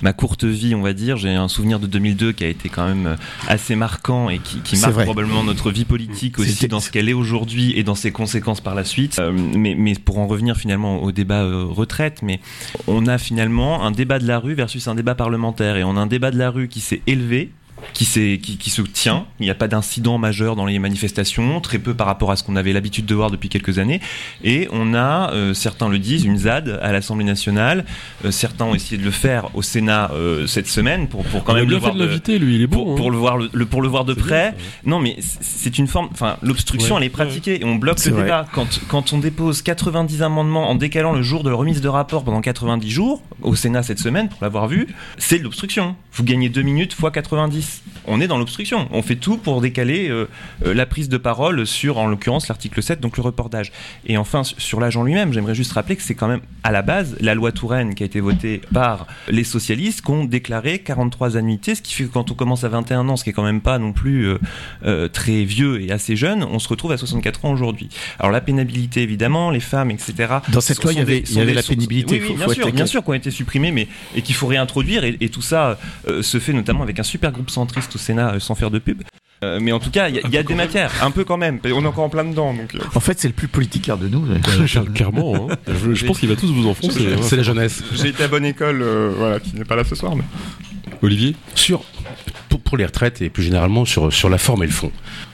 ma 0.02 0.12
courte 0.12 0.44
vie, 0.44 0.74
on 0.74 0.82
va 0.82 0.92
dire. 0.92 1.16
J'ai 1.16 1.34
un 1.34 1.48
souvenir 1.48 1.80
de 1.80 1.86
2002 1.86 2.32
qui 2.32 2.44
a 2.44 2.48
été 2.48 2.68
quand 2.68 2.86
même 2.86 3.16
assez 3.48 3.76
marquant 3.76 4.28
et 4.28 4.38
qui, 4.38 4.58
qui 4.58 4.76
marque 4.76 5.02
probablement 5.04 5.42
notre 5.42 5.70
vie 5.70 5.84
politique 5.84 6.38
aussi 6.38 6.68
dans 6.68 6.80
ce 6.80 6.90
qu'elle 6.90 7.08
est 7.08 7.14
aujourd'hui 7.14 7.72
et 7.76 7.82
dans 7.82 7.94
ses 7.94 8.12
conséquences 8.12 8.60
par 8.60 8.74
la 8.74 8.84
suite. 8.84 9.20
mais, 9.56 9.74
mais 9.76 9.94
pour 9.94 10.18
en 10.18 10.26
revenir 10.26 10.56
finalement 10.56 11.02
au 11.02 11.12
débat 11.12 11.44
retraite, 11.44 12.20
mais 12.22 12.40
on 12.86 13.06
a 13.06 13.18
finalement 13.18 13.84
un 13.84 13.90
débat 13.90 14.18
de 14.18 14.26
la 14.26 14.38
rue 14.38 14.54
versus 14.54 14.86
un 14.88 14.94
débat 14.94 15.14
parlementaire 15.14 15.76
et 15.76 15.84
on 15.84 15.96
a 15.96 16.00
un 16.00 16.06
débat 16.06 16.30
de 16.30 16.38
la 16.38 16.50
rue 16.50 16.68
qui 16.68 16.80
s'est 16.80 17.02
élevé 17.06 17.50
qui, 17.92 18.04
qui, 18.04 18.56
qui, 18.58 18.70
se 18.70 18.82
tient. 18.82 19.26
Il 19.40 19.44
n'y 19.44 19.50
a 19.50 19.54
pas 19.54 19.68
d'incident 19.68 20.18
majeur 20.18 20.56
dans 20.56 20.66
les 20.66 20.78
manifestations, 20.78 21.60
très 21.60 21.78
peu 21.78 21.94
par 21.94 22.06
rapport 22.06 22.30
à 22.30 22.36
ce 22.36 22.42
qu'on 22.42 22.56
avait 22.56 22.72
l'habitude 22.72 23.06
de 23.06 23.14
voir 23.14 23.30
depuis 23.30 23.48
quelques 23.48 23.78
années. 23.78 24.00
Et 24.42 24.68
on 24.72 24.94
a, 24.94 25.32
euh, 25.32 25.54
certains 25.54 25.88
le 25.88 25.98
disent, 25.98 26.24
une 26.24 26.38
ZAD 26.38 26.78
à 26.82 26.92
l'Assemblée 26.92 27.24
nationale. 27.24 27.84
Euh, 28.24 28.30
certains 28.30 28.64
ont 28.64 28.74
essayé 28.74 28.98
de 28.98 29.04
le 29.04 29.10
faire 29.10 29.54
au 29.54 29.62
Sénat 29.62 30.10
euh, 30.12 30.46
cette 30.46 30.68
semaine 30.68 31.08
pour, 31.08 31.24
pour 31.24 31.44
quand 31.44 31.54
même 31.54 31.68
le 31.68 31.76
voir. 31.76 31.94
De, 31.94 32.36
lui, 32.36 32.56
il 32.56 32.62
est 32.62 32.66
bon. 32.66 32.84
Pour, 32.84 32.94
pour 32.96 33.06
hein. 33.06 33.10
le 33.10 33.16
voir, 33.16 33.36
le, 33.36 33.66
pour 33.66 33.82
le 33.82 33.88
voir 33.88 34.04
de 34.04 34.14
près. 34.14 34.54
non, 34.84 34.98
mais 34.98 35.16
c'est 35.20 35.78
une 35.78 35.86
forme. 35.86 36.08
Enfin, 36.12 36.36
l'obstruction, 36.42 36.98
elle 36.98 37.04
est 37.04 37.10
pratiquée 37.10 37.60
et 37.60 37.64
on 37.64 37.76
bloque 37.76 38.04
le 38.04 38.12
débat. 38.12 38.46
Quand, 38.52 38.80
quand 38.88 39.12
on 39.12 39.18
dépose 39.18 39.62
90 39.62 40.22
amendements 40.22 40.70
en 40.70 40.74
décalant 40.74 41.12
le 41.12 41.22
jour 41.22 41.42
de 41.42 41.50
la 41.50 41.56
remise 41.56 41.80
de 41.80 41.88
rapport 41.88 42.24
pendant 42.24 42.40
90 42.40 42.90
jours 42.90 43.22
au 43.42 43.54
Sénat 43.54 43.82
cette 43.82 43.98
semaine, 43.98 44.28
pour 44.28 44.38
l'avoir 44.42 44.68
vu, 44.68 44.88
c'est 45.18 45.38
l'obstruction. 45.38 45.96
Vous 46.12 46.24
gagnez 46.24 46.48
deux 46.48 46.62
minutes 46.62 46.94
fois 46.94 47.10
90. 47.10 47.73
On 48.06 48.20
est 48.20 48.26
dans 48.26 48.38
l'obstruction. 48.38 48.88
On 48.92 49.02
fait 49.02 49.16
tout 49.16 49.36
pour 49.36 49.60
décaler 49.60 50.08
euh, 50.08 50.28
euh, 50.64 50.74
la 50.74 50.86
prise 50.86 51.08
de 51.08 51.16
parole 51.16 51.66
sur, 51.66 51.98
en 51.98 52.06
l'occurrence, 52.06 52.48
l'article 52.48 52.82
7, 52.82 53.00
donc 53.00 53.16
le 53.16 53.22
report 53.22 53.48
d'âge. 53.48 53.72
Et 54.06 54.16
enfin, 54.16 54.42
sur 54.44 54.80
l'âge 54.80 54.96
en 54.96 55.04
lui-même, 55.04 55.32
j'aimerais 55.32 55.54
juste 55.54 55.72
rappeler 55.72 55.96
que 55.96 56.02
c'est 56.02 56.14
quand 56.14 56.28
même, 56.28 56.40
à 56.62 56.72
la 56.72 56.82
base, 56.82 57.16
la 57.20 57.34
loi 57.34 57.52
Touraine 57.52 57.94
qui 57.94 58.02
a 58.02 58.06
été 58.06 58.20
votée 58.20 58.60
par 58.72 59.06
les 59.28 59.44
socialistes 59.44 60.02
qui 60.02 60.10
ont 60.10 60.24
déclaré 60.24 60.80
43 60.80 61.36
annuités, 61.36 61.74
ce 61.74 61.82
qui 61.82 61.94
fait 61.94 62.04
que 62.04 62.12
quand 62.12 62.30
on 62.30 62.34
commence 62.34 62.64
à 62.64 62.68
21 62.68 63.08
ans, 63.08 63.16
ce 63.16 63.24
qui 63.24 63.30
est 63.30 63.32
quand 63.32 63.44
même 63.44 63.60
pas 63.60 63.78
non 63.78 63.92
plus 63.92 64.34
euh, 64.84 65.08
très 65.08 65.44
vieux 65.44 65.80
et 65.82 65.90
assez 65.90 66.16
jeune, 66.16 66.44
on 66.44 66.58
se 66.58 66.68
retrouve 66.68 66.92
à 66.92 66.96
64 66.96 67.44
ans 67.44 67.52
aujourd'hui. 67.52 67.88
Alors 68.18 68.32
la 68.32 68.40
pénibilité, 68.40 69.02
évidemment, 69.02 69.50
les 69.50 69.60
femmes, 69.60 69.90
etc. 69.90 70.14
Dans 70.48 70.60
cette 70.60 70.82
loi, 70.82 70.92
il 70.92 70.98
y 70.98 71.02
avait, 71.02 71.18
il 71.18 71.36
y 71.36 71.40
avait 71.40 71.54
la 71.54 71.62
pénibilité. 71.62 72.20
Oui, 72.20 72.34
bien, 72.36 72.48
sûr, 72.48 72.72
bien 72.72 72.86
sûr, 72.86 73.02
qui 73.02 73.10
ont 73.10 73.14
été 73.14 73.30
supprimées, 73.30 73.72
mais 73.72 73.88
et 74.14 74.22
qu'il 74.22 74.34
faut 74.34 74.46
réintroduire. 74.46 75.04
Et, 75.04 75.16
et 75.20 75.28
tout 75.28 75.42
ça 75.42 75.78
se 76.22 76.38
fait 76.38 76.52
notamment 76.52 76.82
avec 76.82 76.98
un 76.98 77.02
super 77.02 77.32
groupe 77.32 77.50
centriste 77.64 77.94
au 77.94 77.98
Sénat, 77.98 78.38
sans 78.40 78.54
faire 78.54 78.70
de 78.70 78.78
pub. 78.78 79.02
Euh, 79.42 79.58
mais 79.60 79.72
en 79.72 79.80
tout 79.80 79.90
cas, 79.90 80.08
il 80.08 80.16
y 80.16 80.38
a, 80.38 80.42
des 80.42 80.54
matières, 80.54 80.92
un 81.02 81.10
peu 81.10 81.24
quand 81.24 81.36
même. 81.36 81.58
On 81.64 81.82
est 81.82 81.86
encore 81.86 82.04
en 82.04 82.08
plein 82.08 82.24
dedans. 82.24 82.54
Donc, 82.54 82.74
euh. 82.74 82.78
En 82.94 83.00
fait, 83.00 83.18
c'est 83.18 83.28
le 83.28 83.34
plus 83.34 83.48
politique 83.48 83.90
de 83.90 84.08
nous. 84.08 84.26
clairement. 84.94 85.48
Hein. 85.50 85.56
Je, 85.92 86.04
pense 86.06 86.20
qu'il 86.20 86.28
va 86.28 86.36
tous 86.36 86.52
vous 86.52 86.68
enfoncer. 86.68 87.16
C'est 87.22 87.36
la 87.36 87.42
jeunesse. 87.42 87.82
J'ai 87.94 88.08
été 88.08 88.24
à 88.24 88.28
bonne 88.28 88.44
école, 88.44 88.82
euh, 88.82 89.12
voilà, 89.16 89.40
qui 89.40 89.56
n'est 89.56 89.64
pas 89.64 89.76
là 89.76 89.84
ce 89.84 89.94
soir. 89.94 90.14
Mais... 90.14 90.24
Olivier 91.02 91.36
Sur 91.54 91.84
pour, 92.48 92.76
les 92.76 92.86
retraites 92.86 93.20
et 93.20 93.30
plus 93.30 93.42
généralement 93.42 93.84
sur, 93.84 94.12
sur 94.12 94.28
la 94.28 94.38
forme 94.38 94.62
et 94.62 94.66
le 94.66 94.72
fond. 94.72 94.92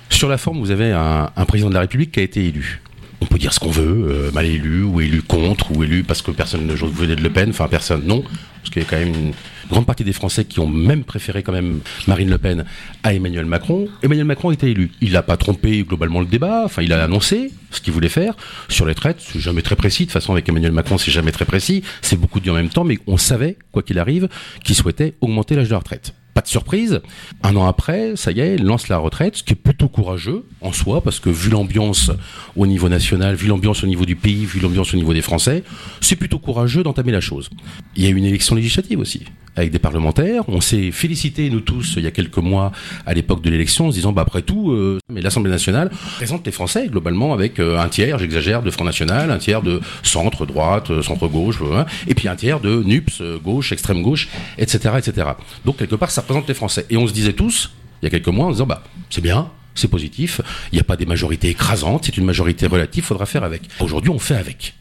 Sur 0.08 0.28
la 0.28 0.38
forme, 0.38 0.58
vous 0.58 0.70
avez 0.70 0.92
un, 0.92 1.44
président 1.46 1.68
de 1.68 1.75
la 1.75 1.80
République 1.80 2.12
qui 2.12 2.20
a 2.20 2.22
été 2.22 2.44
élu 2.44 2.80
on 3.22 3.26
peut 3.26 3.38
dire 3.38 3.52
ce 3.52 3.60
qu'on 3.60 3.70
veut, 3.70 4.30
mal 4.32 4.46
élu, 4.46 4.82
ou 4.82 4.99
élu 5.02 5.20
contre, 5.20 5.72
ou 5.72 5.84
élu 5.84 6.04
parce 6.04 6.22
que 6.22 6.30
personne 6.30 6.66
ne 6.66 6.72
venait 6.72 7.16
de 7.16 7.22
Le 7.22 7.28
Pen, 7.28 7.50
enfin 7.50 7.68
personne, 7.68 8.02
non, 8.06 8.22
parce 8.22 8.70
qu'il 8.72 8.82
y 8.82 8.84
a 8.87 8.88
quand 8.88 8.96
même 8.96 9.08
une, 9.08 9.32
grande 9.70 9.86
partie 9.86 10.04
des 10.04 10.12
Français 10.12 10.44
qui 10.44 10.60
ont 10.60 10.68
même 10.68 11.04
préféré 11.04 11.42
quand 11.42 11.52
même 11.52 11.80
Marine 12.06 12.28
Le 12.28 12.38
Pen 12.38 12.64
à 13.02 13.14
Emmanuel 13.14 13.46
Macron. 13.46 13.88
Emmanuel 14.02 14.26
Macron 14.26 14.50
a 14.50 14.52
été 14.52 14.70
élu. 14.70 14.90
Il 15.00 15.12
n'a 15.12 15.22
pas 15.22 15.36
trompé 15.36 15.82
globalement 15.82 16.20
le 16.20 16.26
débat. 16.26 16.62
Enfin, 16.64 16.82
il 16.82 16.92
a 16.92 17.02
annoncé 17.02 17.52
ce 17.70 17.80
qu'il 17.80 17.92
voulait 17.92 18.08
faire 18.08 18.34
sur 18.68 18.86
les 18.86 18.94
traites. 18.94 19.18
C'est 19.20 19.40
jamais 19.40 19.62
très 19.62 19.76
précis. 19.76 20.02
De 20.02 20.06
toute 20.08 20.12
façon, 20.12 20.32
avec 20.32 20.48
Emmanuel 20.48 20.72
Macron, 20.72 20.98
c'est 20.98 21.12
jamais 21.12 21.32
très 21.32 21.44
précis. 21.44 21.82
C'est 22.02 22.16
beaucoup 22.18 22.40
dit 22.40 22.50
en 22.50 22.54
même 22.54 22.68
temps, 22.68 22.84
mais 22.84 22.98
on 23.06 23.16
savait, 23.16 23.56
quoi 23.72 23.82
qu'il 23.82 23.98
arrive, 23.98 24.28
qu'il 24.64 24.74
souhaitait 24.74 25.14
augmenter 25.20 25.54
l'âge 25.54 25.68
de 25.68 25.72
la 25.72 25.78
retraite 25.78 26.14
pas 26.34 26.40
de 26.40 26.46
surprise. 26.46 27.00
Un 27.42 27.56
an 27.56 27.66
après, 27.66 28.14
ça 28.16 28.32
y 28.32 28.40
est, 28.40 28.54
il 28.54 28.64
lance 28.64 28.88
la 28.88 28.98
retraite, 28.98 29.36
ce 29.36 29.42
qui 29.42 29.52
est 29.52 29.56
plutôt 29.56 29.88
courageux 29.88 30.44
en 30.60 30.72
soi, 30.72 31.02
parce 31.02 31.20
que 31.20 31.30
vu 31.30 31.50
l'ambiance 31.50 32.10
au 32.56 32.66
niveau 32.66 32.88
national, 32.88 33.34
vu 33.34 33.48
l'ambiance 33.48 33.82
au 33.82 33.86
niveau 33.86 34.04
du 34.04 34.16
pays, 34.16 34.44
vu 34.44 34.60
l'ambiance 34.60 34.94
au 34.94 34.96
niveau 34.96 35.12
des 35.12 35.22
Français, 35.22 35.64
c'est 36.00 36.16
plutôt 36.16 36.38
courageux 36.38 36.82
d'entamer 36.82 37.12
la 37.12 37.20
chose. 37.20 37.50
Il 37.96 38.04
y 38.04 38.06
a 38.06 38.10
eu 38.10 38.16
une 38.16 38.24
élection 38.24 38.54
législative 38.54 39.00
aussi, 39.00 39.24
avec 39.57 39.71
des 39.71 39.78
parlementaires. 39.78 40.45
On 40.49 40.61
s'est 40.61 40.90
félicité, 40.90 41.50
nous 41.50 41.61
tous, 41.61 41.95
il 41.97 42.04
y 42.04 42.07
a 42.07 42.11
quelques 42.11 42.38
mois, 42.38 42.73
à 43.07 43.14
l'époque 43.14 43.42
de 43.42 43.50
l'élection, 43.50 43.88
en 43.88 43.90
se 43.90 43.97
disant, 43.97 44.12
bah, 44.12 44.23
après 44.23 44.42
tout, 44.42 44.71
euh, 44.71 44.99
mais 45.12 45.21
l'Assemblée 45.21 45.50
nationale 45.50 45.90
présente 46.16 46.47
les 46.47 46.52
Français, 46.52 46.88
globalement, 46.88 47.33
avec 47.33 47.59
euh, 47.59 47.78
un 47.78 47.88
tiers, 47.88 48.19
j'exagère, 48.19 48.62
de 48.62 48.71
Front 48.71 48.85
National, 48.85 49.30
un 49.30 49.38
tiers 49.38 49.62
de 49.62 49.80
centre, 50.02 50.47
droite, 50.47 50.90
euh, 50.90 51.02
centre-gauche, 51.02 51.59
et 52.07 52.14
puis 52.14 52.28
un 52.28 52.37
tiers 52.37 52.61
de 52.61 52.83
NUPS, 52.83 53.23
gauche, 53.42 53.73
extrême 53.73 54.02
gauche, 54.02 54.28
etc., 54.59 54.95
etc. 54.99 55.28
Donc, 55.64 55.78
quelque 55.78 55.97
part, 55.97 56.11
ça 56.11 56.21
représente 56.21 56.49
les 56.49 56.54
Français. 56.54 56.87
Et 56.90 56.97
on 56.97 57.07
se 57.07 57.12
disait 57.12 57.33
tous, 57.33 57.71
il 58.02 58.07
y 58.07 58.09
a 58.09 58.11
quelques 58.11 58.28
mois, 58.28 58.47
en 58.47 58.52
disant, 58.52 58.66
bah, 58.66 58.83
c'est 59.11 59.21
bien, 59.21 59.50
c'est 59.75 59.88
positif, 59.88 60.40
il 60.73 60.76
n'y 60.76 60.80
a 60.80 60.85
pas 60.85 60.97
des 60.97 61.07
majorités 61.07 61.49
écrasantes, 61.49 62.04
c'est 62.04 62.16
une 62.16 62.25
majorité 62.25 62.66
relative, 62.66 63.04
faudra 63.04 63.26
faire 63.26 63.45
avec. 63.45 63.62
Aujourd'hui, 63.80 64.11
on 64.11 64.19
fait 64.19 64.37
avec. 64.37 64.75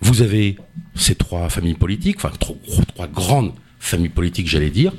Vous 0.00 0.20
avez 0.20 0.56
ces 0.96 1.14
trois 1.14 1.48
familles 1.48 1.74
politiques, 1.74 2.16
enfin 2.16 2.32
trois 2.38 3.06
grandes 3.06 3.52
familles 3.82 4.10
politiques, 4.10 4.48
j'allais 4.48 4.70
dire, 4.70 4.92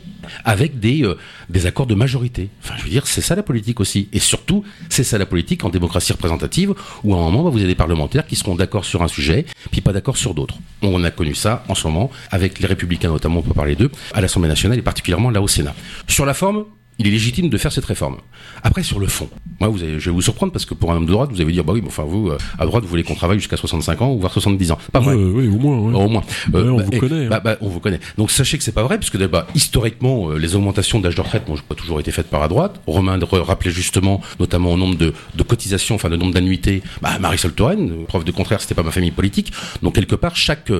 avec 0.44 0.80
des, 0.80 1.04
euh, 1.04 1.18
des 1.50 1.66
accords 1.66 1.88
de 1.88 1.96
majorité. 1.96 2.50
Enfin, 2.62 2.76
je 2.78 2.84
veux 2.84 2.90
dire, 2.90 3.08
c'est 3.08 3.22
ça 3.22 3.36
la 3.36 3.44
politique 3.44 3.80
aussi. 3.80 4.10
Et 4.12 4.20
surtout, 4.20 4.64
c'est 4.90 5.04
ça 5.04 5.18
la 5.18 5.26
politique 5.26 5.64
en 5.64 5.70
démocratie 5.70 6.12
représentative, 6.12 6.74
où 7.04 7.16
à 7.16 7.18
un 7.18 7.22
moment, 7.22 7.44
bah, 7.44 7.50
vous 7.50 7.60
avez 7.60 7.68
des 7.68 7.76
parlementaires 7.76 8.28
qui 8.28 8.36
seront 8.36 8.56
d'accord 8.56 8.86
sur 8.86 9.02
un 9.02 9.08
sujet, 9.08 9.46
puis 9.72 9.82
pas 9.82 9.94
d'accord 9.94 10.18
sur 10.18 10.34
d'autres. 10.34 10.56
On 10.82 11.04
a 11.04 11.12
connu 11.12 11.34
ça 11.34 11.64
en 11.70 11.76
ce 11.76 11.88
moment, 11.88 12.12
avec 12.30 12.60
les 12.60 12.68
républicains 12.68 13.10
notamment, 13.10 13.40
on 13.40 13.44
peut 13.44 13.54
parler 13.54 13.76
d'eux, 13.76 13.92
à 14.14 14.22
l'Assemblée 14.22 14.50
nationale 14.50 14.78
et 14.78 14.82
particulièrement 14.82 15.30
là 15.30 15.42
au 15.42 15.48
Sénat. 15.48 15.74
Sur 16.08 16.26
la 16.26 16.34
forme, 16.34 16.66
il 17.00 17.08
est 17.08 17.12
légitime 17.12 17.50
de 17.50 17.58
faire 17.58 17.72
cette 17.72 17.86
réforme. 17.86 18.18
Après, 18.62 18.84
sur 18.84 19.00
le 19.00 19.08
fond, 19.08 19.30
moi, 19.60 19.70
vous 19.70 19.78
je 19.78 19.86
vais 19.86 20.12
vous 20.12 20.22
surprendre 20.22 20.52
parce 20.52 20.66
que 20.66 20.74
pour 20.74 20.92
un 20.92 20.98
homme 20.98 21.06
de 21.06 21.12
droite, 21.12 21.32
vous 21.32 21.42
allez 21.42 21.52
dire, 21.52 21.64
bah 21.64 21.74
oui, 21.74 21.82
mais 21.82 21.88
enfin, 21.88 22.04
vous, 22.04 22.30
euh, 22.30 22.38
à 22.60 22.66
droite, 22.66 22.84
vous 22.84 22.90
voulez 22.90 23.04
qu'on 23.04 23.16
travaille 23.16 23.40
jusqu'à 23.40 23.58
65 23.58 24.02
ans 24.02 24.12
ou 24.12 24.20
voire 24.20 24.32
70 24.32 24.72
ans. 24.72 24.78
Pas 24.92 25.00
vrai. 25.00 25.16
oui, 25.16 25.48
au 25.48 25.58
moins. 25.58 25.78
Au 25.78 26.08
moins. 26.08 26.24
Euh, 26.54 26.70
on 26.70 26.78
bah, 26.78 26.84
vous 26.84 27.00
connaît. 27.00 27.26
Hein. 27.26 27.30
Bah, 27.30 27.42
bah, 27.44 27.58
on 27.62 27.70
vous 27.70 27.80
connaît. 27.80 28.00
Donc, 28.18 28.32
sachez 28.32 28.58
que 28.58 28.64
c'est 28.64 28.72
pas 28.72 28.84
vrai, 28.84 28.98
puisque 28.98 29.18
bah, 29.28 29.48
historiquement, 29.56 30.30
euh, 30.30 30.38
les 30.38 30.56
augmentations 30.56 31.00
d'âge 31.00 31.16
de 31.16 31.22
retraite 31.22 31.48
n'ont 31.48 31.58
pas 31.58 31.76
toujours 31.76 32.00
été 32.00 32.12
faites 32.12 32.28
par 32.30 32.42
la 32.42 32.48
droite. 32.48 32.82
Romain 32.86 33.20
rappelait 33.32 33.72
justement, 33.72 34.22
notamment 34.40 34.72
au 34.74 34.78
nombre 34.78 34.96
de, 34.96 35.14
de 35.36 35.44
cotisations, 35.44 35.96
enfin, 35.96 36.10
le 36.10 36.18
nombre 36.18 36.34
d'annuités, 36.34 36.84
bah, 37.02 37.18
Marisol 37.20 37.54
Touraine, 37.54 38.06
preuve 38.06 38.24
de 38.24 38.32
contraire, 38.32 38.62
c'était 38.62 38.76
pas 38.76 38.84
ma 38.84 38.92
famille 38.92 39.12
politique. 39.12 39.52
Donc, 39.82 39.96
quelque 39.96 40.16
part, 40.16 40.36
chaque 40.36 40.72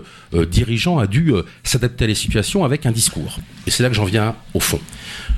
dirigeant 0.50 1.00
a 1.00 1.08
dû 1.08 1.34
s'adapter 1.64 2.06
à 2.06 2.08
les 2.08 2.16
situations 2.16 2.64
avec 2.64 2.86
un 2.86 2.92
discours. 2.92 3.40
Et 3.68 3.72
c'est 3.72 3.84
là 3.84 3.90
que 3.90 3.96
j'en 3.96 4.06
viens 4.06 4.36
au 4.54 4.60
fond 4.60 4.80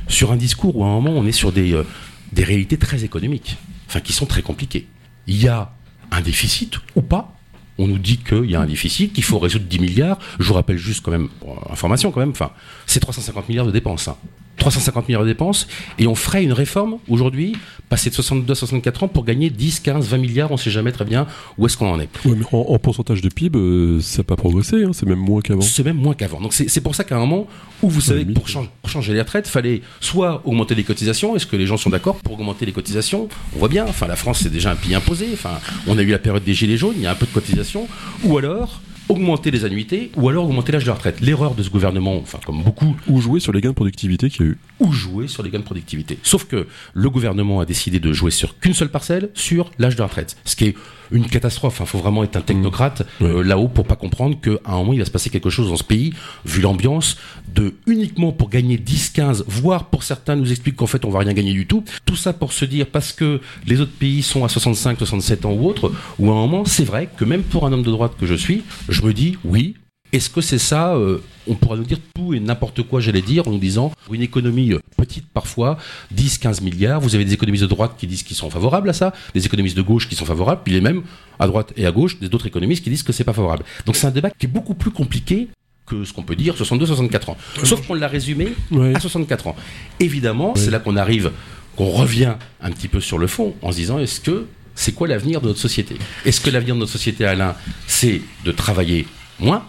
sur 0.08 0.32
un 0.32 0.38
discours 0.38 0.78
où 0.78 0.84
à 0.84 0.88
un 0.88 1.00
moment 1.00 1.12
on 1.12 1.26
est 1.26 1.32
sur 1.32 1.52
des, 1.52 1.74
euh, 1.74 1.86
des 2.32 2.44
réalités 2.44 2.78
très 2.78 3.04
économiques, 3.04 3.58
enfin 3.88 4.02
qui 4.02 4.14
sont 4.14 4.26
très 4.26 4.42
compliquées. 4.42 4.88
Il 5.28 5.42
y 5.42 5.48
a 5.48 5.72
un 6.12 6.22
déficit 6.22 6.76
ou 6.96 7.02
pas? 7.02 7.32
On 7.78 7.88
nous 7.88 7.98
dit 7.98 8.18
qu'il 8.18 8.50
y 8.50 8.56
a 8.56 8.62
un 8.62 8.66
déficit, 8.66 9.12
qu'il 9.12 9.24
faut 9.24 9.38
résoudre 9.38 9.66
10 9.66 9.80
milliards. 9.80 10.18
Je 10.40 10.48
vous 10.48 10.54
rappelle 10.54 10.78
juste 10.78 11.04
quand 11.04 11.12
même, 11.12 11.28
information 11.70 12.12
quand 12.12 12.22
même, 12.22 12.30
enfin, 12.30 12.52
c'est 12.86 13.02
350 13.02 13.50
milliards 13.50 13.66
de 13.66 13.72
dépenses. 13.72 14.08
Hein. 14.08 14.16
350 14.58 15.08
milliards 15.08 15.24
de 15.24 15.28
dépenses, 15.28 15.68
et 16.00 16.08
on 16.08 16.16
ferait 16.16 16.44
une 16.44 16.54
réforme 16.54 16.98
aujourd'hui, 17.08 17.56
passer 17.90 18.10
de 18.10 18.16
62 18.16 18.52
à 18.52 18.56
64 18.56 19.04
ans 19.04 19.08
pour 19.08 19.26
gagner 19.26 19.50
10, 19.50 19.80
15, 19.82 20.08
20 20.08 20.18
milliards, 20.18 20.52
on 20.52 20.56
ne 20.56 20.60
sait 20.60 20.72
jamais 20.72 20.92
très 20.92 21.06
bien 21.06 21.28
où 21.58 21.66
est-ce 21.66 21.78
qu'on 21.78 21.92
en 21.92 22.00
est. 22.00 22.10
en, 22.52 22.80
pourcentage 22.80 23.22
de 23.22 23.30
PIB, 23.30 23.58
euh, 23.58 24.02
ça 24.02 24.20
n'a 24.20 24.24
pas 24.24 24.36
progressé, 24.36 24.84
hein, 24.84 24.92
c'est 24.94 25.06
même 25.06 25.20
moins 25.20 25.42
qu'avant. 25.42 25.62
C'est 25.62 25.84
même 25.84 25.98
moins 25.98 26.14
qu'avant. 26.14 26.42
Donc 26.42 26.54
c'est 26.54 26.82
pour 26.82 26.96
ça 26.96 27.04
qu'à 27.04 27.16
un 27.16 27.20
moment 27.20 27.48
où 27.82 27.90
vous 27.90 28.02
savez 28.02 28.26
que 28.26 28.32
pour, 28.32 28.48
changer 28.48 29.14
les 29.14 29.22
retraites, 29.22 29.48
fallait 29.48 29.82
soit 30.00 30.42
augmenter 30.46 30.76
les 30.76 30.84
cotisations, 30.84 31.36
est-ce 31.36 31.46
que 31.46 31.56
les 31.56 31.66
gens 31.66 31.78
sont 31.78 31.90
d'accord 31.90 32.18
pour 32.18 32.34
augmenter 32.34 32.66
les 32.66 32.72
cotisations? 32.72 33.28
On 33.56 33.60
voit 33.60 33.70
bien, 33.70 33.86
enfin 33.88 34.08
la 34.08 34.16
France 34.16 34.40
c'est 34.44 34.52
déjà 34.52 34.72
un 34.72 34.76
pays 34.76 34.96
imposé, 34.96 35.28
enfin 35.34 35.60
on 35.88 35.98
a 35.98 36.02
eu 36.02 36.10
la 36.10 36.20
période 36.20 36.44
des 36.44 36.54
gilets 36.54 36.78
jaunes, 36.78 36.96
il 36.98 37.04
y 37.04 37.08
a 37.08 37.12
un 37.12 37.16
peu 37.16 37.26
de 37.26 37.32
cotisations, 37.32 37.88
ou 38.24 38.38
alors 38.38 38.82
augmenter 39.10 39.52
les 39.52 39.66
annuités 39.66 40.12
ou 40.16 40.30
alors 40.30 40.46
augmenter 40.46 40.72
l'âge 40.72 40.86
de 40.86 40.92
retraite. 40.92 41.22
L'erreur 41.22 41.56
de 41.56 41.64
ce 41.64 41.70
gouvernement, 41.70 42.18
enfin 42.18 42.40
comme 42.46 42.64
beaucoup... 42.64 42.96
Ou 43.08 43.22
jouer 43.22 43.40
sur 43.40 43.54
les 43.54 43.62
gains 43.62 43.70
de 43.70 43.76
productivité 43.76 44.30
qu'il 44.30 44.46
y 44.46 44.50
a 44.50 44.52
eu. 44.52 44.58
Ou 44.80 44.92
jouer 44.92 45.28
sur 45.28 45.44
les 45.44 45.50
gains 45.50 45.60
de 45.60 45.64
productivité. 45.64 46.18
Sauf 46.24 46.46
que 46.46 46.68
le 46.94 47.10
gouvernement 47.10 47.60
a 47.60 47.66
décidé 47.66 48.00
de 48.00 48.14
jouer 48.14 48.32
sur 48.32 48.60
qu'une 48.60 48.74
seule 48.74 48.90
parcelle, 48.90 49.30
sur 49.34 49.72
l'âge 49.80 49.96
de 49.96 50.04
retraite. 50.04 50.38
Ce 50.46 50.56
qui 50.56 50.66
est 50.66 50.76
une 51.12 51.28
catastrophe. 51.28 51.78
Il 51.80 51.86
faut 51.86 51.98
vraiment 51.98 52.24
être 52.24 52.36
un 52.36 52.42
technocrate 52.42 53.06
mmh. 53.20 53.26
euh, 53.26 53.44
là-haut 53.44 53.68
pour 53.68 53.86
pas 53.86 53.96
comprendre 53.96 54.40
qu'à 54.40 54.52
un 54.66 54.78
moment 54.78 54.94
il 54.94 55.00
va 55.00 55.06
se 55.06 55.12
passer 55.12 55.30
quelque 55.30 55.50
chose 55.50 55.70
dans 55.70 55.76
ce 55.76 55.84
pays, 55.84 56.14
vu 56.46 56.62
l'ambiance, 56.62 57.18
de 57.54 57.76
uniquement 57.88 58.32
pour 58.32 58.50
gagner 58.50 58.78
10, 58.78 59.10
15, 59.12 59.46
voire 59.48 59.86
pour 59.86 60.04
certains 60.04 60.36
nous 60.36 60.52
expliquent 60.52 60.78
qu'en 60.78 60.88
fait 60.88 61.06
on 61.06 61.10
va 61.10 61.20
rien 61.20 61.34
gagner 61.34 61.54
du 61.54 61.68
tout. 61.68 61.84
Tout 62.06 62.16
ça 62.16 62.34
pour 62.34 62.54
se 62.54 62.66
dire 62.66 62.88
parce 62.88 63.14
que 63.14 63.42
les 63.66 63.82
autres 63.82 63.92
pays 63.92 64.24
sont 64.24 64.44
à 64.44 64.50
65, 64.50 64.98
67 64.98 65.46
ans 65.46 65.54
ou 65.54 65.68
autre, 65.68 65.92
ou 66.20 66.30
à 66.30 66.34
un 66.34 66.38
moment 66.38 66.66
c'est 66.66 66.86
vrai 66.86 67.10
que 67.16 67.26
même 67.26 67.44
pour 67.44 67.66
un 67.66 67.74
homme 67.74 67.84
de 67.84 67.92
droite 67.92 68.14
que 68.20 68.26
je 68.26 68.36
suis, 68.36 68.64
je 68.90 68.95
me 69.02 69.14
dis 69.14 69.38
oui, 69.44 69.76
est-ce 70.16 70.30
que 70.30 70.42
c'est 70.42 70.60
ça 70.60 70.96
euh, 70.96 71.22
On 71.48 71.56
pourra 71.56 71.76
nous 71.76 71.84
dire 71.84 71.98
tout 72.16 72.34
et 72.34 72.40
n'importe 72.40 72.84
quoi, 72.84 73.02
j'allais 73.02 73.22
dire, 73.22 73.48
en 73.48 73.52
nous 73.52 73.60
disant 73.60 73.92
une 74.12 74.22
économie 74.22 74.72
euh, 74.72 74.80
petite 74.96 75.26
parfois, 75.28 75.78
10, 76.12 76.38
15 76.38 76.62
milliards. 76.62 77.02
Vous 77.02 77.16
avez 77.16 77.26
des 77.26 77.34
économistes 77.34 77.64
de 77.64 77.68
droite 77.68 77.96
qui 77.98 78.08
disent 78.08 78.24
qu'ils 78.24 78.38
sont 78.38 78.50
favorables 78.50 78.90
à 78.90 78.94
ça, 78.94 79.14
des 79.34 79.46
économistes 79.46 79.76
de 79.76 79.82
gauche 79.82 80.08
qui 80.08 80.16
sont 80.16 80.26
favorables, 80.26 80.62
puis 80.64 80.74
les 80.74 80.82
mêmes 80.82 81.04
à 81.40 81.48
droite 81.48 81.74
et 81.76 81.86
à 81.86 81.92
gauche, 81.92 82.20
des 82.20 82.28
autres 82.28 82.48
économistes 82.48 82.84
qui 82.84 82.90
disent 82.90 83.04
que 83.04 83.12
c'est 83.12 83.24
pas 83.24 83.34
favorable. 83.34 83.66
Donc 83.86 83.96
c'est 83.96 84.08
un 84.08 84.12
débat 84.12 84.30
qui 84.30 84.46
est 84.46 84.50
beaucoup 84.50 84.74
plus 84.74 84.92
compliqué 84.92 85.50
que 85.86 86.06
ce 86.06 86.14
qu'on 86.14 86.24
peut 86.24 86.36
dire 86.36 86.56
62-64 86.56 87.32
ans. 87.32 87.38
Sauf 87.64 87.86
qu'on 87.86 87.94
l'a 87.94 88.08
résumé 88.08 88.54
à 88.94 89.00
64 89.00 89.48
ans. 89.48 89.56
Évidemment, 90.00 90.54
c'est 90.56 90.72
là 90.72 90.80
qu'on 90.80 90.96
arrive, 90.96 91.32
qu'on 91.76 91.90
revient 91.90 92.36
un 92.62 92.72
petit 92.72 92.88
peu 92.88 93.02
sur 93.02 93.18
le 93.18 93.28
fond 93.28 93.54
en 93.62 93.72
se 93.72 93.78
disant 93.78 94.00
est-ce 94.00 94.20
que 94.22 94.48
c'est 94.76 94.94
quoi 94.94 95.08
l'avenir 95.08 95.42
de 95.42 95.48
notre 95.48 95.60
société? 95.60 95.98
Est-ce 96.26 96.42
que 96.42 96.50
l'avenir 96.50 96.76
de 96.76 96.82
notre 96.82 96.92
société, 96.92 97.26
Alain, 97.26 97.56
c'est 97.88 98.22
de 98.44 98.52
travailler 98.52 99.08
moins? 99.40 99.66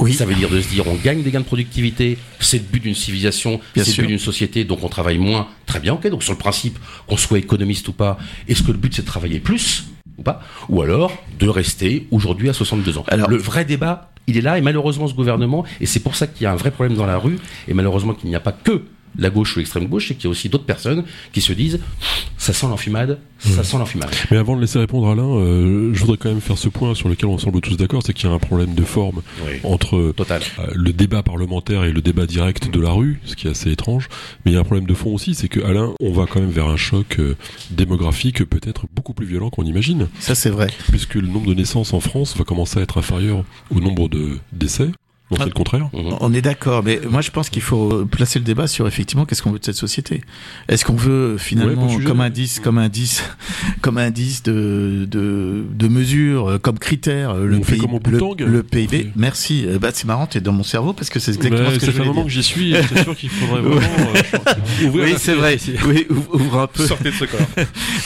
Oui. 0.00 0.12
Ça 0.12 0.24
veut 0.24 0.34
dire 0.34 0.48
de 0.48 0.60
se 0.60 0.68
dire 0.68 0.86
on 0.86 0.94
gagne 0.94 1.22
des 1.22 1.30
gains 1.30 1.40
de 1.40 1.44
productivité, 1.44 2.18
c'est 2.38 2.58
le 2.58 2.64
but 2.64 2.82
d'une 2.82 2.94
civilisation, 2.94 3.60
c'est 3.74 3.96
le 3.96 4.02
but 4.02 4.08
d'une 4.08 4.18
société, 4.18 4.64
donc 4.64 4.84
on 4.84 4.88
travaille 4.88 5.18
moins. 5.18 5.48
Très 5.66 5.80
bien, 5.80 5.94
ok. 5.94 6.08
Donc 6.08 6.22
sur 6.22 6.32
le 6.32 6.38
principe, 6.38 6.78
qu'on 7.06 7.16
soit 7.16 7.38
économiste 7.38 7.88
ou 7.88 7.92
pas, 7.92 8.18
est-ce 8.46 8.62
que 8.62 8.70
le 8.70 8.78
but 8.78 8.94
c'est 8.94 9.02
de 9.02 9.06
travailler 9.06 9.40
plus 9.40 9.86
ou 10.16 10.22
pas? 10.22 10.40
Ou 10.68 10.82
alors 10.82 11.12
de 11.38 11.48
rester 11.48 12.06
aujourd'hui 12.10 12.48
à 12.48 12.52
62 12.52 12.98
ans? 12.98 13.04
Alors, 13.08 13.28
Le 13.28 13.38
vrai 13.38 13.64
débat, 13.64 14.12
il 14.28 14.36
est 14.36 14.40
là, 14.40 14.58
et 14.58 14.60
malheureusement 14.60 15.08
ce 15.08 15.14
gouvernement, 15.14 15.64
et 15.80 15.86
c'est 15.86 16.00
pour 16.00 16.14
ça 16.14 16.26
qu'il 16.28 16.44
y 16.44 16.46
a 16.46 16.52
un 16.52 16.56
vrai 16.56 16.70
problème 16.70 16.96
dans 16.96 17.06
la 17.06 17.18
rue, 17.18 17.38
et 17.66 17.74
malheureusement 17.74 18.14
qu'il 18.14 18.28
n'y 18.28 18.36
a 18.36 18.40
pas 18.40 18.52
que 18.52 18.82
la 19.18 19.30
gauche 19.30 19.56
ou 19.56 19.60
l'extrême 19.60 19.86
gauche, 19.86 20.08
c'est 20.08 20.14
qu'il 20.14 20.24
y 20.24 20.26
a 20.26 20.30
aussi 20.30 20.48
d'autres 20.48 20.64
personnes 20.66 21.04
qui 21.32 21.40
se 21.40 21.52
disent 21.52 21.80
ça 22.36 22.52
sent 22.52 22.66
l'enfumade, 22.66 23.18
ça 23.38 23.64
sent 23.64 23.78
l'enfumade. 23.78 24.10
Mais 24.30 24.36
avant 24.36 24.56
de 24.56 24.60
laisser 24.60 24.78
répondre 24.78 25.08
Alain, 25.08 25.22
euh, 25.36 25.92
je 25.92 26.00
voudrais 26.00 26.16
quand 26.16 26.28
même 26.28 26.40
faire 26.40 26.56
ce 26.58 26.68
point 26.68 26.94
sur 26.94 27.08
lequel 27.08 27.28
on 27.28 27.36
semble 27.38 27.60
tous 27.60 27.76
d'accord, 27.76 28.02
c'est 28.04 28.12
qu'il 28.12 28.28
y 28.28 28.32
a 28.32 28.34
un 28.34 28.38
problème 28.38 28.74
de 28.74 28.84
forme 28.84 29.22
entre 29.64 30.12
Total. 30.16 30.40
euh, 30.60 30.66
le 30.74 30.92
débat 30.92 31.22
parlementaire 31.22 31.84
et 31.84 31.92
le 31.92 32.00
débat 32.00 32.26
direct 32.26 32.70
de 32.72 32.80
la 32.80 32.90
rue, 32.90 33.20
ce 33.24 33.34
qui 33.36 33.46
est 33.48 33.50
assez 33.50 33.70
étrange. 33.70 34.08
Mais 34.44 34.52
il 34.52 34.54
y 34.54 34.56
a 34.56 34.60
un 34.60 34.64
problème 34.64 34.86
de 34.86 34.94
fond 34.94 35.12
aussi, 35.14 35.34
c'est 35.34 35.48
que 35.48 35.60
Alain, 35.60 35.92
on 36.00 36.12
va 36.12 36.26
quand 36.26 36.40
même 36.40 36.50
vers 36.50 36.66
un 36.68 36.76
choc 36.76 37.16
euh, 37.18 37.36
démographique 37.70 38.44
peut-être 38.44 38.86
beaucoup 38.94 39.12
plus 39.14 39.26
violent 39.26 39.50
qu'on 39.50 39.64
imagine, 39.64 40.08
Ça, 40.20 40.34
c'est 40.34 40.50
vrai. 40.50 40.68
puisque 40.90 41.14
le 41.14 41.26
nombre 41.28 41.46
de 41.48 41.54
naissances 41.54 41.92
en 41.92 42.00
France 42.00 42.36
va 42.36 42.44
commencer 42.44 42.78
à 42.78 42.82
être 42.82 42.98
inférieur 42.98 43.44
au 43.74 43.80
nombre 43.80 44.08
de 44.08 44.38
décès. 44.52 44.88
Non, 45.30 45.36
c'est 45.38 45.44
le 45.46 45.50
contraire. 45.50 45.88
Mhm. 45.92 46.14
On 46.20 46.32
est 46.32 46.40
d'accord, 46.40 46.82
mais 46.82 47.00
moi 47.08 47.20
je 47.20 47.30
pense 47.30 47.50
qu'il 47.50 47.60
faut 47.62 48.06
placer 48.06 48.38
le 48.38 48.44
débat 48.46 48.66
sur 48.66 48.86
effectivement 48.86 49.26
qu'est-ce 49.26 49.42
qu'on 49.42 49.50
veut 49.52 49.58
de 49.58 49.64
cette 49.64 49.76
société? 49.76 50.22
Est-ce 50.68 50.84
qu'on 50.84 50.96
veut 50.96 51.36
finalement 51.38 51.68
Ouais, 51.82 51.88
bon 51.88 51.88
sujet. 51.96 52.06
comme 52.06 52.20
indice, 52.20 52.60
comme 52.60 52.78
indice, 52.78 53.22
comme 53.82 53.98
indice 53.98 54.42
de 54.42 55.06
de, 55.10 55.64
de 55.70 55.88
mesure, 55.88 56.48
euh, 56.52 56.58
comme 56.58 56.78
critère 56.78 57.30
euh, 57.32 57.46
le, 57.46 57.58
PIB, 57.60 57.86
le, 58.46 58.62
PIB. 58.62 59.12
Merci. 59.16 59.64
Euh, 59.66 59.78
Bah 59.78 59.90
c'est 59.92 60.06
marrant, 60.06 60.26
t'es 60.26 60.40
dans 60.40 60.52
mon 60.52 60.62
cerveau 60.62 60.92
parce 60.94 61.10
que 61.10 61.18
c'est 61.18 61.34
exactement 61.34 61.68
Mais 61.68 61.74
ce 61.74 61.80
que 61.80 61.86
ça 61.86 61.86
je 61.86 61.92
fait 61.92 61.98
un 62.00 62.04
voulais 62.04 62.08
moment 62.08 62.20
dire. 62.22 62.28
que 62.28 62.32
j'y 62.32 62.42
suis, 62.42 62.72
et 62.74 62.82
c'est 62.88 63.02
sûr 63.02 63.16
qu'il 63.16 63.28
faudrait 63.28 63.60
vraiment 63.60 63.80
euh, 64.14 64.84
ouvrir 64.86 65.04
Oui, 65.04 65.14
c'est 65.18 65.34
vrai. 65.34 65.58
Oui, 65.86 66.06
ouvre 66.32 66.60
un 66.60 66.66
peu. 66.66 66.86
Sortez 66.86 67.10
de 67.10 67.14
ce 67.14 67.24
corps. 67.26 67.40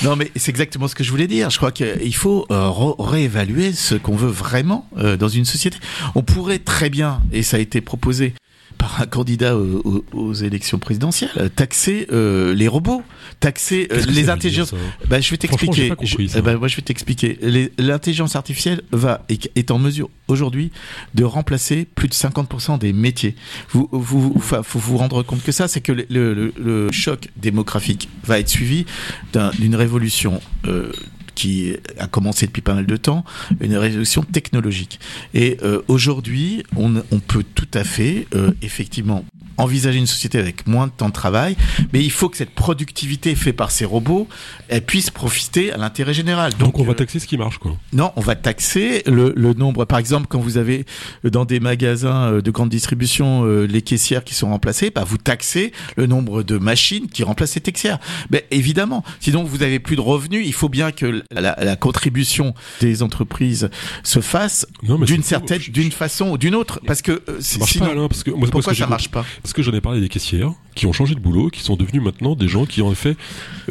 Non, 0.04 0.16
mais 0.16 0.30
c'est 0.36 0.50
exactement 0.50 0.88
ce 0.88 0.94
que 0.94 1.04
je 1.04 1.10
voulais 1.10 1.26
dire. 1.26 1.50
Je 1.50 1.56
crois 1.58 1.70
qu'il 1.72 2.14
faut 2.14 2.46
euh, 2.50 2.68
réévaluer 2.98 3.72
ce 3.72 3.94
qu'on 3.94 4.16
veut 4.16 4.28
vraiment 4.30 4.88
euh, 4.98 5.16
dans 5.16 5.28
une 5.28 5.44
société. 5.44 5.76
On 6.14 6.22
pourrait 6.22 6.58
très 6.58 6.90
bien, 6.90 7.11
et 7.32 7.42
ça 7.42 7.56
a 7.56 7.60
été 7.60 7.80
proposé 7.80 8.34
par 8.78 9.00
un 9.00 9.06
candidat 9.06 9.56
aux, 9.56 9.80
aux- 9.84 10.04
aux 10.18 10.32
élections 10.34 10.78
présidentielles, 10.78 11.30
taxer 11.54 12.06
euh, 12.10 12.52
les 12.54 12.66
robots, 12.68 13.02
taxer 13.38 13.86
euh, 13.92 13.96
les 14.08 14.28
intelligences. 14.30 14.72
Bah, 15.08 15.20
je 15.20 15.30
vais 15.30 15.36
t'expliquer. 15.36 15.88
eh 16.38 16.42
ben, 16.42 16.56
moi, 16.56 16.68
je 16.68 16.76
vais 16.76 16.82
t'expliquer. 16.82 17.38
L'intelligence 17.78 18.34
artificielle 18.34 18.82
va 18.90 19.24
est, 19.28 19.70
en 19.70 19.78
mesure 19.78 20.08
aujourd'hui 20.26 20.72
de 21.14 21.22
remplacer 21.22 21.86
plus 21.94 22.08
de 22.08 22.14
50% 22.14 22.78
des 22.78 22.92
métiers. 22.92 23.36
Vous, 23.70 23.88
vous, 23.92 24.34
faut 24.40 24.78
vous 24.78 24.96
rendre 24.96 25.22
compte 25.22 25.42
que 25.44 25.52
ça, 25.52 25.68
c'est 25.68 25.80
que 25.82 25.92
le, 25.92 26.06
le- 26.08 26.34
le- 26.34 26.52
le 26.58 26.90
choc 26.92 27.28
démographique 27.36 28.08
va 28.24 28.38
être 28.40 28.48
suivi 28.48 28.84
d'un- 29.32 29.50
d'une 29.58 29.76
révolution. 29.76 30.40
euh, 30.66 30.90
qui 31.34 31.74
a 31.98 32.06
commencé 32.06 32.46
depuis 32.46 32.62
pas 32.62 32.74
mal 32.74 32.86
de 32.86 32.96
temps, 32.96 33.24
une 33.60 33.76
révolution 33.76 34.22
technologique. 34.22 35.00
Et 35.34 35.58
euh, 35.62 35.82
aujourd'hui, 35.88 36.62
on, 36.76 36.92
peut 37.20 37.44
tout 37.54 37.68
à 37.74 37.84
fait, 37.84 38.26
euh, 38.34 38.52
effectivement, 38.62 39.24
envisager 39.62 39.98
une 39.98 40.06
société 40.06 40.38
avec 40.38 40.66
moins 40.66 40.86
de 40.86 40.92
temps 40.92 41.08
de 41.08 41.12
travail, 41.12 41.56
mais 41.92 42.02
il 42.02 42.10
faut 42.10 42.28
que 42.28 42.36
cette 42.36 42.54
productivité 42.54 43.34
faite 43.34 43.56
par 43.56 43.70
ces 43.70 43.84
robots, 43.84 44.28
elle 44.68 44.84
puisse 44.84 45.10
profiter 45.10 45.72
à 45.72 45.76
l'intérêt 45.76 46.14
général. 46.14 46.52
Donc 46.54 46.78
on 46.78 46.84
va 46.84 46.92
euh, 46.92 46.94
taxer 46.94 47.18
ce 47.18 47.26
qui 47.26 47.36
marche, 47.38 47.58
quoi. 47.58 47.76
non, 47.92 48.12
on 48.16 48.20
va 48.20 48.34
taxer 48.34 49.02
le, 49.06 49.32
le 49.36 49.54
nombre. 49.54 49.84
Par 49.84 49.98
exemple, 49.98 50.26
quand 50.28 50.40
vous 50.40 50.56
avez 50.58 50.84
euh, 51.24 51.30
dans 51.30 51.44
des 51.44 51.60
magasins 51.60 52.32
euh, 52.32 52.40
de 52.42 52.50
grande 52.50 52.70
distribution 52.70 53.44
les 53.44 53.82
caissières 53.82 54.24
qui 54.24 54.34
sont 54.34 54.48
remplacées, 54.48 54.90
bah 54.90 55.04
vous 55.06 55.18
taxez 55.18 55.72
le 55.96 56.06
nombre 56.06 56.42
de 56.42 56.58
machines 56.58 57.08
qui 57.08 57.22
remplacent 57.22 57.52
ces 57.52 57.60
caissières. 57.60 57.98
Mais 58.30 58.46
évidemment, 58.50 59.04
sinon 59.20 59.44
vous 59.44 59.62
avez 59.62 59.78
plus 59.78 59.96
de 59.96 60.00
revenus. 60.00 60.44
Il 60.46 60.52
faut 60.52 60.68
bien 60.68 60.92
que 60.92 61.22
la, 61.30 61.56
la 61.60 61.76
contribution 61.76 62.54
des 62.80 63.02
entreprises 63.02 63.70
se 64.02 64.20
fasse 64.20 64.66
d'une 64.82 65.22
certaine, 65.22 65.60
d'une 65.60 65.92
façon 65.92 66.30
ou 66.30 66.38
d'une 66.38 66.54
autre, 66.54 66.80
parce 66.86 67.02
que 67.02 67.22
Ça 67.40 67.58
marche 67.58 67.72
sinon, 67.72 67.86
pas, 67.86 67.92
Alain, 67.92 68.08
parce 68.08 68.22
que 68.24 68.30
moi, 68.30 68.48
pourquoi 68.50 68.72
que 68.72 68.76
j'ai 68.76 68.84
ça 68.84 68.88
marche 68.88 69.08
pas? 69.08 69.24
Parce 69.52 69.66
que 69.66 69.70
j'en 69.70 69.76
ai 69.76 69.82
parlé 69.82 70.00
des 70.00 70.08
caissières? 70.08 70.54
Qui 70.74 70.86
ont 70.86 70.92
changé 70.92 71.14
de 71.14 71.20
boulot, 71.20 71.48
qui 71.50 71.60
sont 71.60 71.76
devenus 71.76 72.02
maintenant 72.02 72.34
des 72.34 72.48
gens 72.48 72.66
qui 72.66 72.82
en 72.82 72.92
effet 72.92 73.16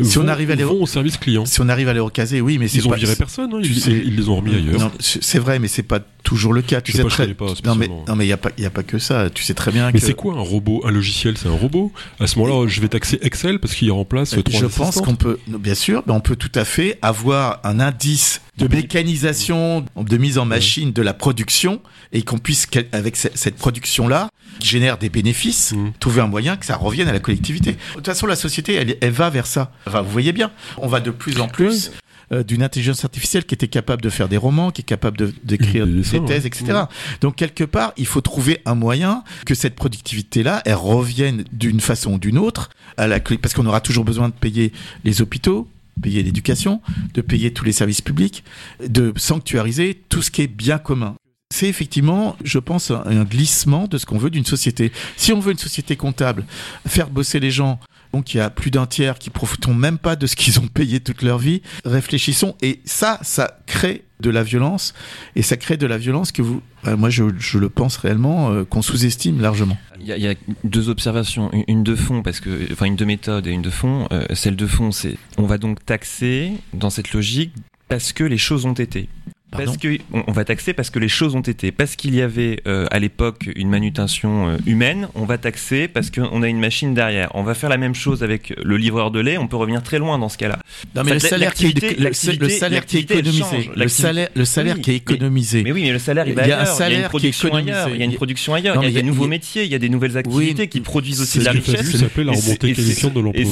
Si 0.01 0.15
vont, 0.17 0.25
on 0.25 0.27
arrive 0.27 0.51
à 0.51 0.55
les- 0.55 0.63
vont 0.63 0.81
au 0.81 0.85
service 0.87 1.17
client. 1.17 1.45
Si 1.45 1.59
on 1.61 1.69
arrive 1.69 1.87
à 1.89 1.93
les 1.93 1.99
recaser, 1.99 2.41
oui, 2.41 2.57
mais 2.57 2.69
Ils 2.69 2.85
ont 2.87 2.91
pas- 2.91 2.95
viré 2.97 3.15
personne, 3.15 3.53
hein, 3.53 3.59
ils, 3.63 3.79
sais- 3.79 3.91
ils 4.05 4.15
les 4.15 4.29
ont 4.29 4.35
remis 4.37 4.55
ailleurs. 4.55 4.79
Non, 4.79 4.91
c'est 4.99 5.39
vrai, 5.39 5.59
mais 5.59 5.67
c'est 5.67 5.83
pas 5.83 5.99
toujours 6.23 6.53
le 6.53 6.61
cas. 6.61 6.81
Tu 6.81 6.91
Je 6.91 6.97
sais 6.97 7.03
sais 7.03 7.09
pas, 7.09 7.15
très. 7.15 7.33
pas 7.33 7.45
non 7.45 7.51
mais 7.51 7.55
spécialement. 7.85 8.05
non 8.07 8.15
mais 8.15 8.25
il 8.25 8.29
y 8.29 8.33
a 8.33 8.37
pas 8.37 8.51
il 8.57 8.63
y 8.63 8.67
a 8.67 8.69
pas 8.69 8.83
que 8.83 8.99
ça. 8.99 9.29
Tu 9.31 9.43
sais 9.43 9.53
très 9.55 9.71
bien 9.71 9.87
Mais 9.91 9.99
que. 9.99 10.05
c'est 10.05 10.13
quoi 10.13 10.35
un 10.35 10.41
robot 10.41 10.81
Un 10.85 10.91
logiciel, 10.91 11.37
c'est 11.37 11.47
un 11.47 11.51
robot? 11.57 11.91
À 12.19 12.27
ce 12.27 12.37
moment-là, 12.39 12.67
je 12.67 12.79
vais 12.81 12.87
taxer 12.89 13.17
Excel 13.21 13.59
parce 13.59 13.73
qu'il 13.73 13.91
remplace 13.91 14.29
trois 14.45 14.59
Je 14.59 14.65
pense 14.67 15.01
qu'on 15.01 15.15
peut, 15.15 15.39
bien 15.47 15.75
sûr, 15.75 16.03
mais 16.05 16.13
on 16.13 16.19
peut 16.21 16.35
tout 16.35 16.51
à 16.55 16.63
fait 16.65 16.99
avoir 17.01 17.59
un 17.63 17.79
indice 17.79 18.41
de 18.57 18.67
mécanisation, 18.67 19.85
de 19.97 20.17
mise 20.17 20.37
en 20.37 20.45
machine 20.45 20.91
de 20.91 21.01
la 21.01 21.13
production 21.13 21.81
et 22.13 22.21
qu'on 22.21 22.37
puisse, 22.37 22.67
avec 22.91 23.15
ce- 23.15 23.29
cette 23.33 23.55
production-là, 23.55 24.29
qui 24.59 24.67
génère 24.69 24.97
des 24.97 25.09
bénéfices, 25.09 25.73
Mm. 25.73 25.91
trouver 25.99 26.21
un 26.21 26.27
moyen 26.27 26.55
que 26.57 26.65
ça 26.65 26.75
à 26.99 27.13
la 27.13 27.19
collectivité. 27.19 27.71
De 27.71 27.77
toute 27.95 28.05
façon, 28.05 28.27
la 28.27 28.35
société, 28.35 28.75
elle, 28.75 28.97
elle 29.01 29.11
va 29.11 29.29
vers 29.29 29.47
ça. 29.47 29.71
Enfin, 29.87 30.01
vous 30.01 30.11
voyez 30.11 30.33
bien, 30.33 30.51
on 30.77 30.87
va 30.87 30.99
de 30.99 31.11
plus 31.11 31.39
en 31.39 31.47
plus 31.47 31.91
euh, 32.31 32.43
d'une 32.43 32.63
intelligence 32.63 33.03
artificielle 33.03 33.45
qui 33.45 33.53
était 33.53 33.67
capable 33.67 34.01
de 34.01 34.09
faire 34.09 34.29
des 34.29 34.37
romans, 34.37 34.71
qui 34.71 34.81
est 34.81 34.85
capable 34.85 35.33
d'écrire 35.43 35.85
Des 35.85 36.01
thèses, 36.01 36.43
ouais. 36.43 36.47
etc. 36.47 36.83
Donc 37.19 37.35
quelque 37.35 37.65
part, 37.65 37.91
il 37.97 38.05
faut 38.05 38.21
trouver 38.21 38.59
un 38.65 38.75
moyen 38.75 39.23
que 39.45 39.53
cette 39.53 39.75
productivité-là, 39.75 40.61
elle 40.65 40.75
revienne 40.75 41.43
d'une 41.51 41.81
façon 41.81 42.13
ou 42.13 42.19
d'une 42.19 42.37
autre 42.37 42.69
à 42.95 43.07
la 43.07 43.19
parce 43.19 43.53
qu'on 43.53 43.65
aura 43.65 43.81
toujours 43.81 44.05
besoin 44.05 44.29
de 44.29 44.33
payer 44.33 44.71
les 45.03 45.21
hôpitaux, 45.21 45.67
payer 46.01 46.23
l'éducation, 46.23 46.81
de 47.13 47.21
payer 47.21 47.51
tous 47.51 47.65
les 47.65 47.73
services 47.73 48.01
publics, 48.01 48.43
de 48.85 49.11
sanctuariser 49.17 50.01
tout 50.07 50.21
ce 50.21 50.31
qui 50.31 50.41
est 50.43 50.47
bien 50.47 50.77
commun. 50.77 51.15
C'est 51.51 51.67
effectivement, 51.67 52.35
je 52.43 52.59
pense, 52.59 52.91
un, 52.91 53.23
glissement 53.25 53.87
de 53.87 53.97
ce 53.97 54.05
qu'on 54.05 54.17
veut 54.17 54.29
d'une 54.29 54.45
société. 54.45 54.91
Si 55.17 55.33
on 55.33 55.39
veut 55.39 55.51
une 55.51 55.57
société 55.57 55.95
comptable, 55.97 56.45
faire 56.87 57.09
bosser 57.09 57.39
les 57.39 57.51
gens, 57.51 57.79
donc 58.13 58.33
il 58.33 58.37
y 58.37 58.39
a 58.39 58.49
plus 58.49 58.71
d'un 58.71 58.85
tiers 58.87 59.19
qui 59.19 59.29
profitent 59.29 59.67
même 59.67 59.97
pas 59.97 60.15
de 60.15 60.27
ce 60.27 60.35
qu'ils 60.35 60.59
ont 60.59 60.67
payé 60.67 60.99
toute 61.01 61.21
leur 61.21 61.37
vie, 61.37 61.61
réfléchissons. 61.85 62.55
Et 62.61 62.79
ça, 62.85 63.19
ça 63.21 63.59
crée 63.67 64.05
de 64.21 64.29
la 64.29 64.43
violence, 64.43 64.93
et 65.35 65.41
ça 65.41 65.57
crée 65.57 65.77
de 65.77 65.87
la 65.87 65.97
violence 65.97 66.31
que 66.31 66.41
vous, 66.41 66.61
euh, 66.87 66.95
moi 66.95 67.09
je, 67.09 67.23
le 67.57 67.69
pense 67.69 67.97
réellement, 67.97 68.51
euh, 68.51 68.63
qu'on 68.63 68.81
sous-estime 68.83 69.41
largement. 69.41 69.77
Il 69.99 70.05
y, 70.07 70.27
a, 70.27 70.35
deux 70.63 70.89
observations, 70.89 71.51
une- 71.51 71.63
une 71.67 71.83
de 71.83 71.95
fond 71.95 72.21
parce 72.21 72.39
que, 72.39 72.49
enfin 72.71 72.85
une 72.85 72.95
de 72.95 73.05
méthode 73.05 73.47
et 73.47 73.51
une 73.51 73.61
de 73.63 73.69
fond. 73.71 74.07
Euh, 74.11 74.25
celle 74.33 74.55
de 74.55 74.67
fond, 74.67 74.91
c'est 74.91 75.17
on 75.37 75.47
va 75.47 75.57
donc 75.57 75.83
taxer 75.85 76.51
dans 76.73 76.89
cette 76.91 77.13
logique 77.13 77.51
parce 77.87 78.13
que 78.13 78.23
les 78.23 78.37
choses 78.37 78.65
ont 78.65 78.73
été. 78.73 79.09
Pardon 79.51 79.65
Parce 79.65 79.77
que 79.77 79.97
on 80.13 80.31
va 80.31 80.45
taxer 80.45 80.71
parce 80.73 80.89
que 80.89 80.97
les 80.99 81.09
choses 81.09 81.35
ont 81.35 81.41
été. 81.41 81.71
Parce 81.73 81.95
qu'il 81.97 82.15
y 82.15 82.21
avait 82.21 82.61
euh, 82.67 82.87
à 82.89 82.99
l'époque 82.99 83.49
une 83.55 83.69
manutention 83.69 84.47
euh, 84.49 84.57
humaine, 84.65 85.09
on 85.13 85.25
va 85.25 85.37
taxer 85.37 85.87
parce 85.89 86.09
qu'on 86.09 86.41
a 86.41 86.47
une 86.47 86.59
machine 86.59 86.93
derrière. 86.93 87.29
On 87.35 87.43
va 87.43 87.53
faire 87.53 87.69
la 87.69 87.77
même 87.77 87.93
chose 87.93 88.23
avec 88.23 88.53
le 88.63 88.77
livreur 88.77 89.11
de 89.11 89.19
lait. 89.19 89.37
On 89.37 89.47
peut 89.47 89.57
revenir 89.57 89.83
très 89.83 89.99
loin 89.99 90.17
dans 90.19 90.29
ce 90.29 90.37
cas-là. 90.37 90.59
Non, 90.95 91.03
mais 91.03 91.13
le 91.13 91.19
salaire 91.19 91.53
qui 91.53 91.67
est, 91.67 91.99
le, 91.99 92.39
le 92.39 92.49
salaire 92.49 92.85
qui 92.85 92.97
est 92.97 93.01
économisé, 93.11 93.69
le 93.75 93.87
salaire, 93.89 94.29
le 94.35 94.45
salaire 94.45 94.75
Oui, 94.77 94.81
qui 94.81 94.91
est 94.91 94.95
économisé. 94.95 95.63
Mais 95.63 95.71
oui, 95.73 95.81
mais 95.83 95.91
le 95.91 95.99
salaire 95.99 96.25
il 96.27 96.33
va 96.33 96.47
y 96.47 96.51
a 96.51 96.59
un 96.59 96.63
ailleurs. 96.63 96.67
il 96.67 96.69
y 96.69 96.71
a 96.71 96.75
salaire 96.75 96.97
une 96.97 97.01
qui 97.01 97.05
est 97.05 97.09
production 97.09 97.47
économisé. 97.49 97.73
ailleurs. 97.77 97.89
Il 97.89 97.97
y 97.99 98.01
a 98.01 98.05
une 98.05 98.13
production 98.15 98.53
ailleurs. 98.53 98.75
Non, 98.75 98.81
il 98.83 98.85
y 98.85 98.87
a 98.87 98.89
y 98.91 98.93
des 98.93 99.03
nouveaux 99.03 99.27
métiers. 99.27 99.65
Il 99.65 99.71
y 99.71 99.75
a 99.75 99.79
des 99.79 99.89
nouvelles 99.89 100.17
activités 100.17 100.61
Oui, 100.63 100.69
qui 100.69 100.79
produisent 100.81 101.19
aussi 101.21 101.39
de 101.39 101.43
la 101.43 101.51
richesse. 101.51 101.91
la 101.93 102.07
c'est- 102.07 102.21
remontée 102.21 102.69
et 102.69 102.75
c'est- 102.75 103.05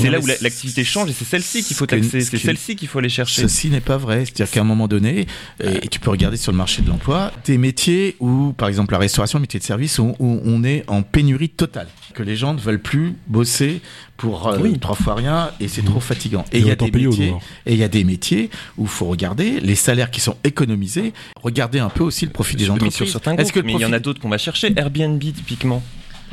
Et 0.07 0.09
là 0.09 0.19
où 0.19 0.25
l'activité 0.25 0.83
change 0.83 1.09
et 1.09 1.13
c'est 1.13 1.25
celle-ci 1.25 1.63
qu'il 1.63 1.75
faut 1.75 1.85
taxer. 1.85 2.21
ce 2.21 2.29
C'est 2.31 2.37
celle-ci 2.37 2.75
qu'il 2.77 2.87
faut 2.87 2.99
aller 2.99 3.09
chercher. 3.09 3.41
Ceci 3.41 3.69
n'est 3.69 3.81
pas 3.81 3.97
vrai. 3.97 4.23
C'est-à-dire 4.25 4.49
qu'à 4.51 4.61
un 4.61 4.65
moment 4.65 4.87
donné, 4.87 5.27
et 5.63 5.88
tu 5.89 5.99
peux 5.99 6.09
regarder 6.09 6.37
sur 6.37 6.51
le 6.51 6.57
marché 6.57 6.81
de 6.81 6.87
l'emploi, 6.89 7.31
des 7.45 7.57
métiers 7.57 8.15
où, 8.19 8.53
par 8.53 8.67
exemple, 8.69 8.93
la 8.93 8.99
restauration, 8.99 9.39
le 9.39 9.41
métier 9.41 9.59
de 9.59 9.65
service, 9.65 9.99
où, 9.99 10.15
où 10.19 10.41
on 10.45 10.63
est 10.63 10.83
en 10.87 11.01
pénurie 11.01 11.49
totale. 11.49 11.87
Que 12.13 12.23
les 12.23 12.35
gens 12.35 12.53
ne 12.53 12.59
veulent 12.59 12.81
plus 12.81 13.15
bosser 13.27 13.81
pour 14.17 14.47
euh, 14.47 14.57
Oui. 14.61 14.77
trois 14.79 14.95
fois 14.95 15.15
rien 15.15 15.51
et 15.59 15.67
c'est 15.67 15.81
Mmh. 15.81 15.85
trop 15.85 15.99
fatigant. 15.99 16.45
Et 16.51 16.59
il 16.59 16.67
y 16.67 16.71
a 16.71 16.75
des 16.75 16.91
métiers, 16.91 17.33
et 17.65 17.73
il 17.73 17.79
y 17.79 17.83
a 17.83 17.87
des 17.87 18.03
métiers 18.03 18.49
où 18.77 18.83
il 18.83 18.89
faut 18.89 19.05
regarder 19.05 19.59
les 19.61 19.75
salaires 19.75 20.11
qui 20.11 20.19
sont 20.19 20.35
économisés. 20.43 21.13
Regardez 21.41 21.79
un 21.79 21.89
peu 21.89 22.03
aussi 22.03 22.25
le 22.25 22.31
profit 22.31 22.55
des 22.55 22.65
sur 22.65 22.73
entreprises. 22.73 23.11
certains 23.11 23.35
Est-ce 23.37 23.51
groupes, 23.51 23.63
que 23.63 23.67
mais 23.67 23.73
il 23.73 23.81
y 23.81 23.85
en 23.85 23.93
a 23.93 23.99
d'autres 23.99 24.19
qu'on 24.19 24.29
va 24.29 24.37
chercher. 24.37 24.73
Airbnb 24.75 25.19
typiquement. 25.21 25.81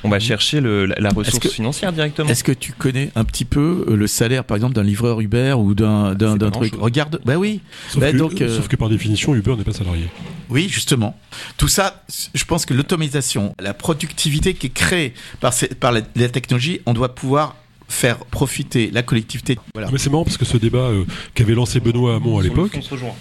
On 0.07 0.11
va 0.11 0.21
chercher 0.21 0.61
le- 0.61 0.87
la, 0.87 0.95
la 0.99 1.11
ressource 1.11 1.39
que- 1.41 1.49
financière 1.49 1.93
directement. 1.93 2.29
Est-ce 2.29 2.45
que 2.45 2.53
tu 2.53 2.73
connais 2.73 3.11
un 3.15 3.25
petit 3.25 3.45
peu 3.45 3.85
euh, 3.89 3.97
le 3.97 4.07
salaire, 4.07 4.45
par 4.45 4.57
exemple, 4.57 4.75
d'un 4.75 4.83
livreur 4.83 5.21
Uber 5.21 5.55
ou 5.59 5.75
d'un 5.75 6.15
d'un 6.15 6.33
C'est 6.33 6.39
d'un 6.39 6.51
pas 6.51 6.59
truc? 6.59 6.75
Regarde, 6.79 7.21
bah 7.25 7.37
oui, 7.37 7.61
Sauf, 7.89 8.01
Bah, 8.01 8.13
que, 8.13 8.17
donc, 8.17 8.41
euh, 8.41 8.55
sauf 8.57 8.69
que 8.69 8.77
par 8.77 8.89
définition, 8.89 9.35
Uber 9.35 9.57
n'est 9.57 9.65
pas 9.65 9.73
salarié. 9.73 10.07
Oui, 10.49 10.69
justement. 10.69 11.19
Tout 11.57 11.69
ça, 11.69 12.05
je 12.35 12.45
pense 12.45 12.67
que 12.67 12.73
l'automatisation, 12.75 13.55
la 13.61 13.75
productivité 13.75 14.55
qui 14.55 14.67
est 14.69 14.71
créée 14.71 15.13
par, 15.41 15.53
ces- 15.53 15.69
par 15.69 15.93
la, 15.93 16.01
la 16.15 16.29
technologie, 16.29 16.81
on 16.87 16.93
doit 16.95 17.15
pouvoir 17.15 17.57
faire 17.89 18.19
profiter 18.19 18.91
la 18.93 19.03
collectivité. 19.03 19.59
Voilà. 19.75 19.89
Mais 19.93 19.99
c'est 19.99 20.11
marrant 20.11 20.25
parce 20.25 20.37
que 20.37 20.45
ce 20.45 20.57
débat 20.57 20.79
euh, 20.91 21.05
qu'avait 21.35 21.55
lancé 21.55 21.79
Benoît 21.81 22.17
Hamon 22.17 22.39
à 22.39 22.43
l'époque, 22.43 22.73
On 22.77 22.83
se 22.83 22.91
rejoint. 22.91 23.15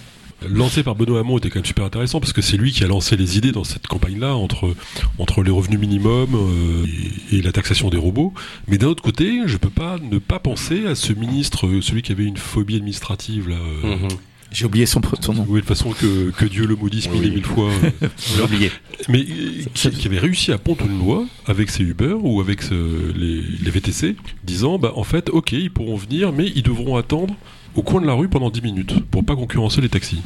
Lancé 0.49 0.83
par 0.83 0.95
Benoît 0.95 1.19
Hamon 1.21 1.37
était 1.37 1.49
quand 1.49 1.59
même 1.59 1.65
super 1.65 1.85
intéressant 1.85 2.19
parce 2.19 2.33
que 2.33 2.41
c'est 2.41 2.57
lui 2.57 2.71
qui 2.71 2.83
a 2.83 2.87
lancé 2.87 3.15
les 3.17 3.37
idées 3.37 3.51
dans 3.51 3.63
cette 3.63 3.87
campagne-là 3.87 4.35
entre, 4.35 4.75
entre 5.17 5.41
les 5.43 5.51
revenus 5.51 5.79
minimums 5.79 6.35
euh, 6.35 6.85
et, 7.31 7.37
et 7.37 7.41
la 7.41 7.51
taxation 7.51 7.89
des 7.89 7.97
robots. 7.97 8.33
Mais 8.67 8.77
d'un 8.77 8.87
autre 8.87 9.03
côté, 9.03 9.41
je 9.45 9.57
peux 9.57 9.69
pas 9.69 9.97
ne 9.99 10.17
pas 10.19 10.39
penser 10.39 10.85
à 10.85 10.95
ce 10.95 11.13
ministre, 11.13 11.67
euh, 11.67 11.81
celui 11.81 12.01
qui 12.01 12.11
avait 12.11 12.25
une 12.25 12.37
phobie 12.37 12.75
administrative 12.75 13.49
là. 13.49 13.55
euh, 13.83 13.95
Mhm. 13.95 14.07
J'ai 14.51 14.65
oublié 14.65 14.85
son, 14.85 15.01
son 15.19 15.33
nom. 15.33 15.45
Oui, 15.49 15.59
de 15.59 15.65
façon 15.65 15.89
que, 15.91 16.29
que 16.29 16.45
Dieu 16.45 16.65
le 16.65 16.75
maudisse 16.77 17.09
mille 17.09 17.25
et 17.25 17.29
mille 17.29 17.43
fois. 17.43 17.69
l'avez 18.37 18.43
oublié. 18.43 18.71
mais 19.09 19.25
qui, 19.73 19.89
qui 19.89 20.07
avait 20.07 20.19
réussi 20.19 20.53
à 20.53 20.57
pondre 20.57 20.85
une 20.85 20.97
loi 20.99 21.25
avec 21.45 21.69
ses 21.69 21.83
Uber 21.83 22.15
ou 22.21 22.39
avec 22.39 22.61
ce- 22.61 23.11
les, 23.17 23.41
les 23.41 23.71
VTC, 23.71 24.15
disant 24.45 24.77
bah 24.79 24.93
en 24.95 25.03
fait, 25.03 25.29
ok, 25.29 25.51
ils 25.51 25.71
pourront 25.71 25.97
venir, 25.97 26.31
mais 26.31 26.49
ils 26.55 26.63
devront 26.63 26.95
attendre 26.95 27.35
au 27.75 27.83
coin 27.83 28.01
de 28.01 28.07
la 28.07 28.13
rue 28.13 28.27
pendant 28.29 28.49
10 28.49 28.61
minutes 28.61 29.05
pour 29.09 29.23
pas 29.23 29.35
concurrencer 29.35 29.81
les 29.81 29.89
taxis. 29.89 30.21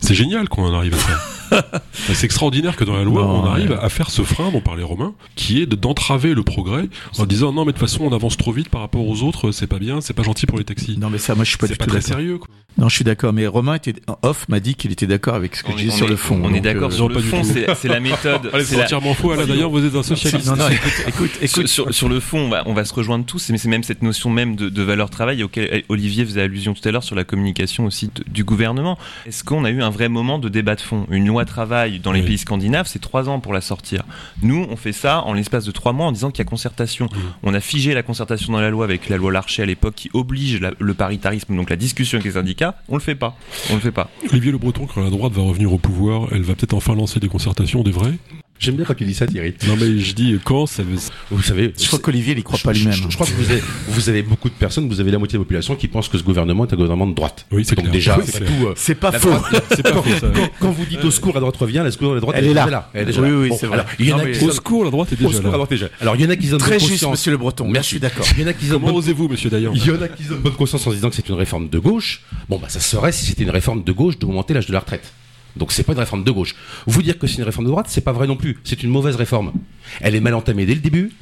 C'est 0.00 0.14
génial 0.14 0.48
qu'on 0.48 0.64
en 0.64 0.74
arrive 0.74 0.94
à. 0.94 0.98
C'est 1.92 2.24
extraordinaire 2.24 2.76
que 2.76 2.84
dans 2.84 2.96
la 2.96 3.04
loi, 3.04 3.22
Non, 3.22 3.42
on 3.42 3.46
arrive 3.46 3.70
ouais. 3.70 3.76
à 3.80 3.88
faire 3.88 4.10
ce 4.10 4.22
frein 4.22 4.50
dont 4.50 4.60
parlait 4.60 4.82
Romain, 4.82 5.14
qui 5.36 5.62
est 5.62 5.66
de- 5.66 5.76
d'entraver 5.76 6.34
le 6.34 6.42
progrès 6.42 6.88
en 7.18 7.26
disant 7.26 7.52
non, 7.52 7.64
mais 7.64 7.72
de 7.72 7.78
toute 7.78 7.88
façon, 7.88 8.04
on 8.04 8.12
avance 8.12 8.36
trop 8.36 8.52
vite 8.52 8.68
par 8.68 8.80
rapport 8.80 9.06
aux 9.06 9.22
autres, 9.22 9.52
c'est 9.52 9.66
pas 9.66 9.78
bien, 9.78 10.00
c'est 10.00 10.14
pas 10.14 10.22
gentil 10.22 10.46
pour 10.46 10.58
les 10.58 10.64
taxis. 10.64 10.96
Non, 10.98 11.10
mais 11.10 11.18
ça, 11.18 11.34
moi, 11.34 11.44
je 11.44 11.50
suis 11.50 11.58
pas 11.58 11.66
C'est 11.66 11.74
du 11.74 11.78
pas 11.78 11.84
tout 11.86 11.90
très 11.92 12.00
sérieux. 12.00 12.38
Quoi. 12.38 12.48
Non, 12.76 12.88
je 12.88 12.94
suis 12.96 13.04
d'accord. 13.04 13.32
Mais 13.32 13.46
Romain 13.46 13.74
était 13.76 13.94
off 14.22 14.48
m'a 14.48 14.58
dit 14.60 14.74
qu'il 14.74 14.90
était 14.90 15.06
d'accord 15.06 15.34
avec 15.34 15.54
ce 15.56 15.62
que 15.62 15.68
On 15.68 15.72
je 15.76 15.84
disais 15.84 15.96
sur 15.96 16.06
est- 16.06 16.10
le 16.10 16.16
fond. 16.16 16.40
On 16.42 16.52
est 16.52 16.60
d'accord 16.60 16.90
euh, 16.90 16.94
sur 16.94 17.08
le 17.08 17.18
fond, 17.20 17.42
c'est 17.44 17.88
la 17.88 18.00
méthode. 18.00 18.50
C'est 18.64 18.76
la- 18.76 18.84
entièrement 18.84 19.14
faux. 19.14 19.30
Alain, 19.30 19.46
d'ailleurs, 19.46 19.70
vous 19.70 19.84
êtes 19.84 19.94
un 19.94 20.02
socialiste. 20.02 20.46
Non, 20.48 20.56
non, 20.56 20.68
écoute, 20.70 20.92
écoute, 21.06 21.30
écoute. 21.40 21.66
Sur, 21.66 21.68
sur- 21.86 21.94
sur 21.94 22.08
le 22.08 22.18
fond, 22.20 22.38
on 22.40 22.48
va, 22.48 22.62
on 22.66 22.74
va 22.74 22.84
se 22.84 22.92
rejoindre 22.94 23.24
tous, 23.24 23.50
mais 23.50 23.58
c'est 23.58 23.68
même 23.68 23.82
cette 23.84 24.02
notion 24.02 24.28
même 24.30 24.56
de, 24.56 24.68
de 24.68 24.82
valeur 24.82 25.08
travail 25.10 25.42
auquel 25.44 25.84
Olivier 25.88 26.24
faisait 26.24 26.42
allusion 26.42 26.74
tout 26.74 26.86
à 26.88 26.90
l'heure 26.90 27.04
sur 27.04 27.14
la 27.14 27.24
communication 27.24 27.84
aussi 27.86 28.10
de- 28.14 28.24
du 28.28 28.42
gouvernement. 28.44 28.98
Est-ce 29.26 29.44
qu'on 29.44 29.64
a 29.64 29.70
eu 29.70 29.82
un 29.82 29.90
vrai 29.90 30.08
moment 30.08 30.38
de 30.38 30.48
débat 30.48 30.74
de 30.74 30.80
fond 30.80 31.06
Une 31.10 31.24
loi 31.34 31.44
travail 31.44 31.98
dans 31.98 32.12
les 32.12 32.20
Oui. 32.20 32.26
pays 32.26 32.38
scandinaves, 32.38 32.86
c'est 32.86 33.00
trois 33.00 33.28
ans 33.28 33.40
pour 33.40 33.52
la 33.52 33.60
sortir. 33.60 34.02
Nous, 34.42 34.66
on 34.70 34.76
fait 34.76 34.92
ça 34.92 35.22
en 35.22 35.32
l'espace 35.34 35.64
de 35.64 35.70
trois 35.72 35.92
mois 35.92 36.06
en 36.06 36.12
disant 36.12 36.30
qu'il 36.30 36.38
y 36.38 36.46
a 36.46 36.48
concertation. 36.48 37.08
On 37.42 37.52
a 37.54 37.60
figé 37.60 37.92
la 37.94 38.02
concertation 38.02 38.52
dans 38.52 38.60
la 38.60 38.70
loi 38.70 38.84
avec 38.84 39.08
la 39.08 39.16
loi 39.16 39.32
Larcher 39.32 39.62
à 39.62 39.66
l'époque 39.66 39.94
qui 39.96 40.10
oblige 40.14 40.60
la- 40.60 40.72
le 40.78 40.94
paritarisme, 40.94 41.54
donc 41.56 41.70
la 41.70 41.76
discussion 41.76 42.16
avec 42.16 42.24
les 42.26 42.32
syndicats. 42.38 42.76
On 42.88 42.94
le 42.94 43.00
fait 43.00 43.14
pas. 43.14 43.36
On 43.70 43.74
le 43.74 43.80
fait 43.80 43.90
pas. 43.92 44.08
Olivier 44.30 44.52
Le 44.52 44.58
Breton, 44.58 44.86
quand 44.86 45.02
la 45.02 45.10
droite 45.10 45.32
va 45.32 45.42
revenir 45.42 45.72
au 45.72 45.78
pouvoir, 45.78 46.28
elle 46.32 46.42
va 46.42 46.54
peut-être 46.54 46.74
enfin 46.74 46.94
lancer 46.94 47.18
des 47.20 47.28
concertations, 47.28 47.82
des 47.82 47.90
vrais. 47.90 48.14
J'aime 48.60 48.76
bien 48.76 48.84
quand 48.84 48.94
tu 48.94 49.04
dis 49.04 49.14
ça, 49.14 49.26
Thierry. 49.26 49.52
Non, 49.66 49.76
mais 49.78 49.98
je 49.98 50.14
dis 50.14 50.38
quand 50.42 50.64
ça 50.66 50.82
va. 50.82 50.88
Vous 51.30 51.42
savez, 51.42 51.74
Je 51.78 51.86
crois 51.88 51.98
qu'Olivier, 51.98 52.32
il 52.32 52.38
y 52.38 52.42
croit 52.42 52.58
pas 52.62 52.72
lui-même. 52.72 52.92
Je, 52.94 53.02
je 53.10 53.14
crois 53.14 53.26
que 53.26 53.32
vous 53.32 53.50
avez, 53.50 53.62
vous 53.88 54.08
avez 54.08 54.22
beaucoup 54.22 54.48
de 54.48 54.54
personnes, 54.54 54.88
vous 54.88 55.00
avez 55.00 55.10
la 55.10 55.18
moitié 55.18 55.36
de 55.36 55.40
la 55.42 55.44
population 55.44 55.74
qui 55.76 55.88
pense 55.88 56.08
que 56.08 56.16
ce 56.16 56.22
gouvernement 56.22 56.64
est 56.64 56.72
un 56.72 56.76
gouvernement 56.76 57.06
de 57.06 57.14
droite. 57.14 57.46
Oui, 57.50 57.64
c'est 57.64 57.74
Donc 57.74 57.84
clair. 57.86 57.92
déjà, 57.92 58.16
Oui, 58.18 58.24
c'est 58.26 58.42
euh, 58.42 58.72
C'est 58.76 58.94
pas 58.94 59.12
faux. 59.12 59.28
droite- 59.30 59.64
C'est 59.76 59.82
pas 59.82 59.92
faux, 60.02 60.04
ça. 60.20 60.28
quand, 60.34 60.50
quand 60.60 60.70
vous 60.70 60.86
dites 60.86 61.04
au 61.04 61.10
secours, 61.10 61.34
la 61.34 61.40
droite 61.40 61.56
revient, 61.56 61.82
la 61.84 61.90
secours, 61.90 62.14
la 62.14 62.20
droite 62.20 62.36
Elle 62.38 62.46
est 62.46 62.54
là. 62.54 62.64
déjà 62.64 62.90
Elle 62.94 63.02
est 63.02 63.06
déjà 63.06 63.20
Oui, 63.22 63.28
là. 63.30 63.36
oui, 63.36 63.48
Bon, 63.50 63.56
c'est 63.58 63.66
vrai. 63.66 63.74
alors, 63.80 63.86
il 63.98 64.06
y 64.08 64.12
en 64.12 64.16
Non, 64.16 64.22
a 64.22 64.26
mais- 64.26 64.32
qui 64.32 64.44
Au 64.44 64.50
secours, 64.52 64.84
la 64.84 64.90
droite 64.90 65.08
est 65.12 65.14
au 65.14 65.16
déjà 65.16 65.28
secours, 65.30 65.42
la 65.42 65.50
là. 65.50 65.56
droite 65.56 65.72
est 65.72 65.74
déjà. 65.74 65.88
Alors, 66.00 66.16
il 66.16 66.22
y 66.22 66.26
en 66.26 66.30
a 66.30 66.36
qui 66.36 66.54
ont 66.54 66.58
Très 66.58 66.70
bonne 66.70 66.78
juste, 66.80 66.90
conscience. 66.92 67.10
monsieur 67.12 67.30
Le 67.32 67.36
Breton. 67.38 67.68
Merci. 67.68 67.84
Je 67.86 67.88
suis 67.94 68.00
d'accord. 68.00 68.26
Il 68.36 68.42
y 68.42 68.44
en 68.44 68.48
a 68.48 68.52
qui 68.52 68.66
ont 68.66 68.68
Comment 68.74 68.86
bonne 68.86 68.96
osez-vous, 68.96 69.28
monsieur 69.28 69.50
Dayan 69.50 69.72
Il 69.74 69.84
y 69.84 69.90
en 69.90 70.00
a 70.00 70.08
qui 70.08 70.22
ont 70.32 70.36
bonne 70.42 70.54
conscience 70.54 70.86
en 70.86 70.92
disant 70.92 71.10
que 71.10 71.16
c'est 71.16 71.28
une 71.28 71.34
réforme 71.34 71.68
de 71.68 71.78
gauche. 71.78 72.22
Bon, 72.48 72.58
bah, 72.58 72.68
ça 72.70 72.80
serait, 72.80 73.12
si 73.12 73.26
c'était 73.26 73.42
une 73.42 73.50
réforme 73.50 73.82
de 73.84 73.92
gauche, 73.92 74.18
d'augmenter 74.18 74.54
l'âge 74.54 74.66
de 74.66 74.72
la 74.72 74.80
retraite. 74.80 75.12
Donc, 75.56 75.72
c'est 75.72 75.82
pas 75.84 75.92
une 75.92 75.98
réforme 75.98 76.24
de 76.24 76.30
gauche. 76.30 76.54
Vous 76.86 77.02
dire 77.02 77.18
que 77.18 77.26
c'est 77.26 77.38
une 77.38 77.44
réforme 77.44 77.64
de 77.66 77.70
droite, 77.70 77.86
c'est 77.88 78.00
pas 78.04 78.12
vrai 78.12 78.26
non 78.26 78.36
plus. 78.36 78.58
C'est 78.64 78.82
une 78.82 78.90
mauvaise 78.90 79.16
réforme. 79.16 79.52
Elle 80.00 80.14
est 80.14 80.20
mal 80.20 80.34
entamée 80.34 80.66
dès 80.66 80.74
le 80.74 80.80
début. 80.80 81.12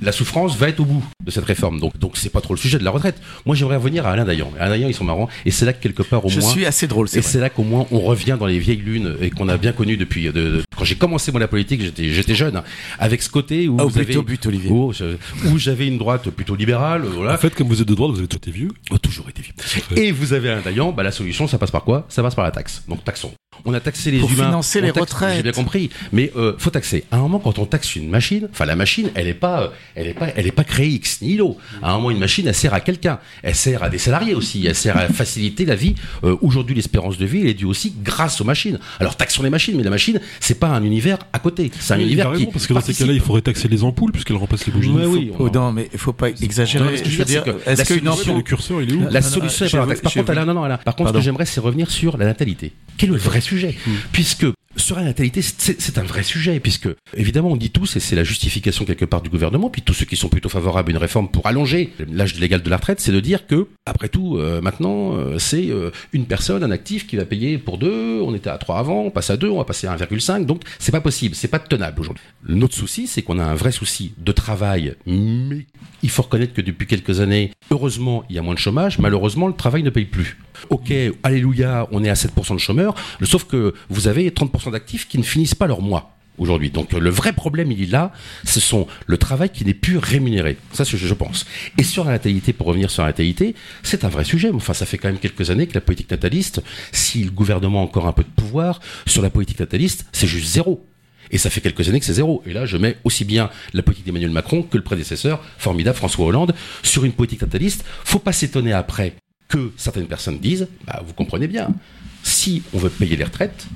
La 0.00 0.12
souffrance 0.12 0.56
va 0.56 0.68
être 0.68 0.78
au 0.78 0.84
bout 0.84 1.02
de 1.26 1.30
cette 1.32 1.44
réforme. 1.44 1.80
Donc, 1.80 1.98
donc 1.98 2.16
c'est 2.16 2.28
pas 2.30 2.40
trop 2.40 2.54
le 2.54 2.58
sujet 2.60 2.78
de 2.78 2.84
la 2.84 2.92
retraite. 2.92 3.20
Moi, 3.46 3.56
j'aimerais 3.56 3.74
revenir 3.74 4.06
à 4.06 4.12
Alain 4.12 4.24
Dayan. 4.24 4.48
Alain 4.60 4.70
Dayan, 4.76 4.86
ils 4.86 4.94
sont 4.94 5.02
marrants. 5.02 5.28
Et 5.44 5.50
c'est 5.50 5.64
là 5.66 5.72
que 5.72 5.82
quelque 5.82 6.04
part, 6.04 6.24
au 6.24 6.28
Je 6.28 6.38
moins. 6.38 6.48
suis 6.50 6.64
assez 6.66 6.86
drôle, 6.86 7.08
c'est 7.08 7.18
Et 7.18 7.20
vrai. 7.20 7.28
c'est 7.28 7.40
là 7.40 7.50
qu'au 7.50 7.64
moins 7.64 7.84
on 7.90 7.98
revient 7.98 8.36
dans 8.38 8.46
les 8.46 8.60
vieilles 8.60 8.76
lunes 8.76 9.16
et 9.20 9.30
qu'on 9.30 9.48
a 9.48 9.56
bien 9.56 9.72
connu 9.72 9.96
depuis 9.96 10.26
de- 10.26 10.30
de- 10.30 10.62
quand 10.76 10.84
j'ai 10.84 10.94
commencé 10.94 11.32
moi 11.32 11.40
la 11.40 11.48
politique, 11.48 11.80
j'étais 11.82 12.10
j'étais 12.10 12.36
jeune, 12.36 12.54
hein, 12.58 12.62
avec 13.00 13.22
ce 13.22 13.28
côté 13.28 13.66
où 13.66 13.74
Ah, 13.80 13.86
au 13.86 13.88
vous 13.88 13.94
but, 13.98 14.00
avez 14.02 14.16
au 14.18 14.22
but, 14.22 14.46
Olivier. 14.46 14.70
où, 14.70 14.92
je- 14.92 15.16
où 15.48 15.58
j'avais 15.58 15.88
une 15.88 15.98
droite 15.98 16.30
plutôt 16.30 16.54
libérale, 16.54 17.04
euh, 17.04 17.08
voilà, 17.16 17.34
En 17.34 17.36
fait, 17.38 17.52
comme 17.56 17.66
vous 17.66 17.82
êtes 17.82 17.88
de 17.88 17.94
droite, 17.94 18.12
vous 18.12 18.18
avez 18.20 18.28
tout 18.28 18.36
été 18.36 18.52
vieux. 18.52 18.70
a 18.92 18.98
toujours 19.00 19.28
été 19.28 19.42
vieux. 19.42 19.52
Et 20.00 20.12
vous 20.12 20.32
avez 20.32 20.52
un 20.52 20.60
Dayan, 20.60 20.92
bah 20.92 21.02
la 21.02 21.10
solution 21.10 21.48
ça 21.48 21.58
passe 21.58 21.72
par 21.72 21.82
quoi? 21.82 22.06
Ça 22.08 22.22
passe 22.22 22.36
par 22.36 22.44
la 22.44 22.52
taxe. 22.52 22.84
Donc 22.86 23.02
taxons. 23.02 23.32
On 23.64 23.74
a 23.74 23.80
taxé 23.80 24.10
les 24.10 24.18
Pour 24.20 24.30
humains. 24.30 24.46
financer 24.46 24.80
les 24.80 24.88
taxe- 24.88 25.00
retraites. 25.00 25.36
J'ai 25.36 25.42
bien 25.42 25.52
compris, 25.52 25.90
mais 26.12 26.32
euh, 26.36 26.54
faut 26.58 26.70
taxer. 26.70 27.04
À 27.10 27.16
un 27.16 27.20
moment, 27.20 27.38
quand 27.38 27.58
on 27.58 27.66
taxe 27.66 27.96
une 27.96 28.08
machine, 28.08 28.48
enfin 28.50 28.64
la 28.66 28.76
machine, 28.76 29.10
elle 29.14 29.26
est 29.28 29.34
pas, 29.34 29.62
euh, 29.62 29.68
elle 29.94 30.06
est 30.06 30.14
pas, 30.14 30.28
elle 30.36 30.46
est 30.46 30.52
pas 30.52 30.64
créée 30.64 30.94
ex 30.94 31.20
nihilo. 31.22 31.56
À 31.82 31.92
un 31.92 31.96
moment, 31.96 32.10
une 32.10 32.18
machine, 32.18 32.46
elle 32.46 32.54
sert 32.54 32.74
à 32.74 32.80
quelqu'un. 32.80 33.18
Elle 33.42 33.54
sert 33.54 33.82
à 33.82 33.88
des 33.90 33.98
salariés 33.98 34.34
aussi. 34.34 34.66
Elle 34.66 34.74
sert 34.74 34.96
à 34.96 35.08
faciliter 35.08 35.64
la 35.64 35.74
vie. 35.74 35.94
Euh, 36.24 36.36
Aujourd'hui, 36.42 36.74
l'espérance 36.74 37.18
de 37.18 37.26
vie, 37.26 37.40
elle 37.42 37.48
est 37.48 37.54
due 37.54 37.64
aussi 37.64 37.94
grâce 38.02 38.40
aux 38.40 38.44
machines. 38.44 38.78
Alors 39.00 39.16
taxons 39.16 39.42
les 39.42 39.50
machines, 39.50 39.76
mais 39.76 39.82
la 39.82 39.90
machine, 39.90 40.20
c'est 40.40 40.58
pas 40.58 40.68
un 40.68 40.82
univers 40.82 41.18
à 41.32 41.38
côté. 41.38 41.70
C'est 41.78 41.94
un 41.94 41.98
Oui, 41.98 42.04
univers 42.04 42.32
qui 42.32 42.46
parce 42.46 42.66
que 42.66 42.74
dans 42.74 42.80
ces 42.80 42.94
cas-là, 42.94 43.12
il 43.12 43.20
faudrait 43.20 43.42
taxer 43.42 43.68
les 43.68 43.82
ampoules 43.84 44.12
puisqu'elles 44.12 44.36
remplacent 44.36 44.66
les 44.66 44.72
bougies. 44.72 44.90
Mais 44.90 45.04
oui, 45.06 45.32
Oh, 45.38 45.48
non, 45.50 45.72
mais 45.72 45.88
il 45.92 45.98
faut 45.98 46.12
pas 46.12 46.30
exagérer. 46.30 46.84
Non, 46.84 46.90
je 47.04 47.18
veux 47.18 47.24
dire, 47.24 47.44
est-ce 47.66 47.84
qu'une 47.84 47.98
solution- 48.04 48.08
Ouais, 48.08 48.20
enfant 48.20 48.36
le 48.36 48.42
curseur, 48.42 48.82
il 48.82 48.90
est 48.90 48.94
où 48.94 49.00
La 49.00 49.06
Non, 49.06 49.12
non, 49.14 49.22
solution 49.22 49.66
est 49.66 49.70
par 49.70 49.80
la 49.80 49.86
veux- 49.86 49.88
taxe. 49.90 50.00
Par 50.02 50.12
je 50.12 50.18
contre, 50.20 50.44
non, 50.46 50.54
non. 50.54 50.78
Par 50.84 50.96
contre, 50.96 51.10
ce 51.10 51.14
que 51.14 51.20
j'aimerais, 51.20 51.46
c'est 51.46 51.60
revenir 51.60 51.90
sur 51.90 52.16
la 52.16 52.24
natalité. 52.24 52.72
Quel 52.96 53.10
est 53.10 53.12
le 53.12 53.18
vrai 53.18 53.40
sujet 53.48 53.74
Puisque 54.12 54.46
sur 54.78 54.96
la 54.96 55.04
natalité, 55.04 55.42
c'est 55.42 55.98
un 55.98 56.02
vrai 56.02 56.22
sujet, 56.22 56.60
puisque 56.60 56.88
évidemment, 57.14 57.50
on 57.50 57.56
dit 57.56 57.70
tous, 57.70 57.96
et 57.96 58.00
c'est 58.00 58.16
la 58.16 58.24
justification 58.24 58.84
quelque 58.84 59.04
part 59.04 59.22
du 59.22 59.28
gouvernement, 59.28 59.70
puis 59.70 59.82
tous 59.82 59.94
ceux 59.94 60.04
qui 60.04 60.16
sont 60.16 60.28
plutôt 60.28 60.48
favorables 60.48 60.90
à 60.90 60.92
une 60.92 60.98
réforme 60.98 61.28
pour 61.28 61.46
allonger 61.46 61.92
l'âge 62.10 62.38
légal 62.38 62.62
de 62.62 62.70
la 62.70 62.76
retraite, 62.76 63.00
c'est 63.00 63.12
de 63.12 63.20
dire 63.20 63.46
que, 63.46 63.68
après 63.86 64.08
tout, 64.08 64.36
euh, 64.36 64.60
maintenant, 64.60 65.16
euh, 65.16 65.38
c'est 65.38 65.68
euh, 65.70 65.90
une 66.12 66.26
personne, 66.26 66.62
un 66.62 66.70
actif 66.70 67.06
qui 67.06 67.16
va 67.16 67.24
payer 67.24 67.58
pour 67.58 67.78
deux. 67.78 68.20
On 68.22 68.34
était 68.34 68.50
à 68.50 68.58
trois 68.58 68.78
avant, 68.78 69.02
on 69.02 69.10
passe 69.10 69.30
à 69.30 69.36
deux, 69.36 69.48
on 69.48 69.58
va 69.58 69.64
passer 69.64 69.86
à 69.86 69.96
1,5. 69.96 70.46
Donc, 70.46 70.62
c'est 70.78 70.92
pas 70.92 71.00
possible, 71.00 71.34
c'est 71.34 71.48
pas 71.48 71.58
tenable 71.58 72.00
aujourd'hui. 72.00 72.24
Notre 72.46 72.74
souci, 72.74 73.06
c'est 73.06 73.22
qu'on 73.22 73.38
a 73.38 73.44
un 73.44 73.54
vrai 73.54 73.72
souci 73.72 74.12
de 74.18 74.32
travail, 74.32 74.94
mais 75.06 75.66
il 76.02 76.10
faut 76.10 76.22
reconnaître 76.22 76.54
que 76.54 76.60
depuis 76.60 76.86
quelques 76.86 77.20
années, 77.20 77.50
heureusement, 77.70 78.24
il 78.30 78.36
y 78.36 78.38
a 78.38 78.42
moins 78.42 78.54
de 78.54 78.58
chômage. 78.60 78.98
Malheureusement, 78.98 79.48
le 79.48 79.54
travail 79.54 79.82
ne 79.82 79.90
paye 79.90 80.04
plus. 80.04 80.36
Ok, 80.70 80.92
alléluia, 81.22 81.86
on 81.92 82.04
est 82.04 82.10
à 82.10 82.14
7% 82.14 82.54
de 82.54 82.58
chômeurs, 82.58 82.94
sauf 83.22 83.44
que 83.44 83.74
vous 83.88 84.08
avez 84.08 84.30
30% 84.30 84.72
d'actifs 84.72 85.08
qui 85.08 85.18
ne 85.18 85.22
finissent 85.22 85.54
pas 85.54 85.66
leur 85.66 85.82
mois 85.82 86.14
aujourd'hui. 86.38 86.70
Donc 86.70 86.92
le 86.92 87.10
vrai 87.10 87.32
problème, 87.32 87.70
il 87.72 87.82
est 87.82 87.90
là, 87.90 88.12
ce 88.44 88.60
sont 88.60 88.86
le 89.06 89.18
travail 89.18 89.50
qui 89.50 89.64
n'est 89.64 89.74
plus 89.74 89.98
rémunéré. 89.98 90.56
Ça, 90.72 90.84
que 90.84 90.96
je 90.96 91.14
pense. 91.14 91.46
Et 91.76 91.82
sur 91.82 92.04
la 92.04 92.12
natalité, 92.12 92.52
pour 92.52 92.68
revenir 92.68 92.90
sur 92.90 93.02
la 93.02 93.10
natalité, 93.10 93.54
c'est 93.82 94.04
un 94.04 94.08
vrai 94.08 94.24
sujet. 94.24 94.50
Enfin, 94.52 94.74
ça 94.74 94.86
fait 94.86 94.98
quand 94.98 95.08
même 95.08 95.18
quelques 95.18 95.50
années 95.50 95.66
que 95.66 95.74
la 95.74 95.80
politique 95.80 96.10
nataliste, 96.10 96.62
si 96.92 97.24
le 97.24 97.30
gouvernement 97.30 97.80
a 97.80 97.84
encore 97.84 98.06
un 98.06 98.12
peu 98.12 98.22
de 98.22 98.28
pouvoir, 98.28 98.80
sur 99.06 99.22
la 99.22 99.30
politique 99.30 99.60
nataliste, 99.60 100.06
c'est 100.12 100.26
juste 100.26 100.48
zéro. 100.48 100.84
Et 101.30 101.36
ça 101.36 101.50
fait 101.50 101.60
quelques 101.60 101.86
années 101.88 102.00
que 102.00 102.06
c'est 102.06 102.14
zéro. 102.14 102.42
Et 102.46 102.54
là, 102.54 102.64
je 102.64 102.78
mets 102.78 102.96
aussi 103.04 103.26
bien 103.26 103.50
la 103.74 103.82
politique 103.82 104.06
d'Emmanuel 104.06 104.30
Macron 104.30 104.62
que 104.62 104.78
le 104.78 104.84
prédécesseur, 104.84 105.42
formidable 105.58 105.96
François 105.96 106.24
Hollande, 106.24 106.54
sur 106.82 107.04
une 107.04 107.12
politique 107.12 107.42
nataliste. 107.42 107.84
Faut 108.04 108.18
pas 108.18 108.32
s'étonner 108.32 108.72
après 108.72 109.14
que 109.48 109.72
certaines 109.76 110.06
personnes 110.06 110.38
disent, 110.38 110.68
bah, 110.86 111.02
vous 111.04 111.14
comprenez 111.14 111.48
bien, 111.48 111.74
si 112.22 112.62
on 112.72 112.78
veut 112.78 112.90
payer 112.90 113.16
les 113.16 113.24
retraites, 113.24 113.66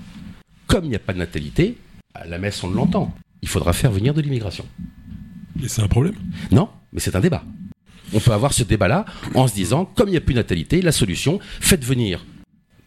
comme 0.66 0.84
il 0.84 0.90
n'y 0.90 0.96
a 0.96 1.00
pas 1.00 1.12
de 1.12 1.18
natalité, 1.18 1.78
à 2.14 2.26
la 2.26 2.38
messe 2.38 2.62
on 2.62 2.70
l'entend. 2.70 3.14
Il 3.40 3.48
faudra 3.48 3.72
faire 3.72 3.90
venir 3.90 4.14
de 4.14 4.20
l'immigration. 4.20 4.66
Et 5.62 5.68
c'est 5.68 5.82
un 5.82 5.88
problème? 5.88 6.14
Non, 6.50 6.68
mais 6.92 7.00
c'est 7.00 7.16
un 7.16 7.20
débat. 7.20 7.44
On 8.12 8.20
peut 8.20 8.32
avoir 8.32 8.52
ce 8.52 8.62
débat-là 8.62 9.06
en 9.34 9.48
se 9.48 9.54
disant, 9.54 9.84
comme 9.84 10.08
il 10.08 10.12
n'y 10.12 10.18
a 10.18 10.20
plus 10.20 10.34
de 10.34 10.38
natalité, 10.38 10.82
la 10.82 10.92
solution, 10.92 11.40
faites 11.60 11.84
venir 11.84 12.24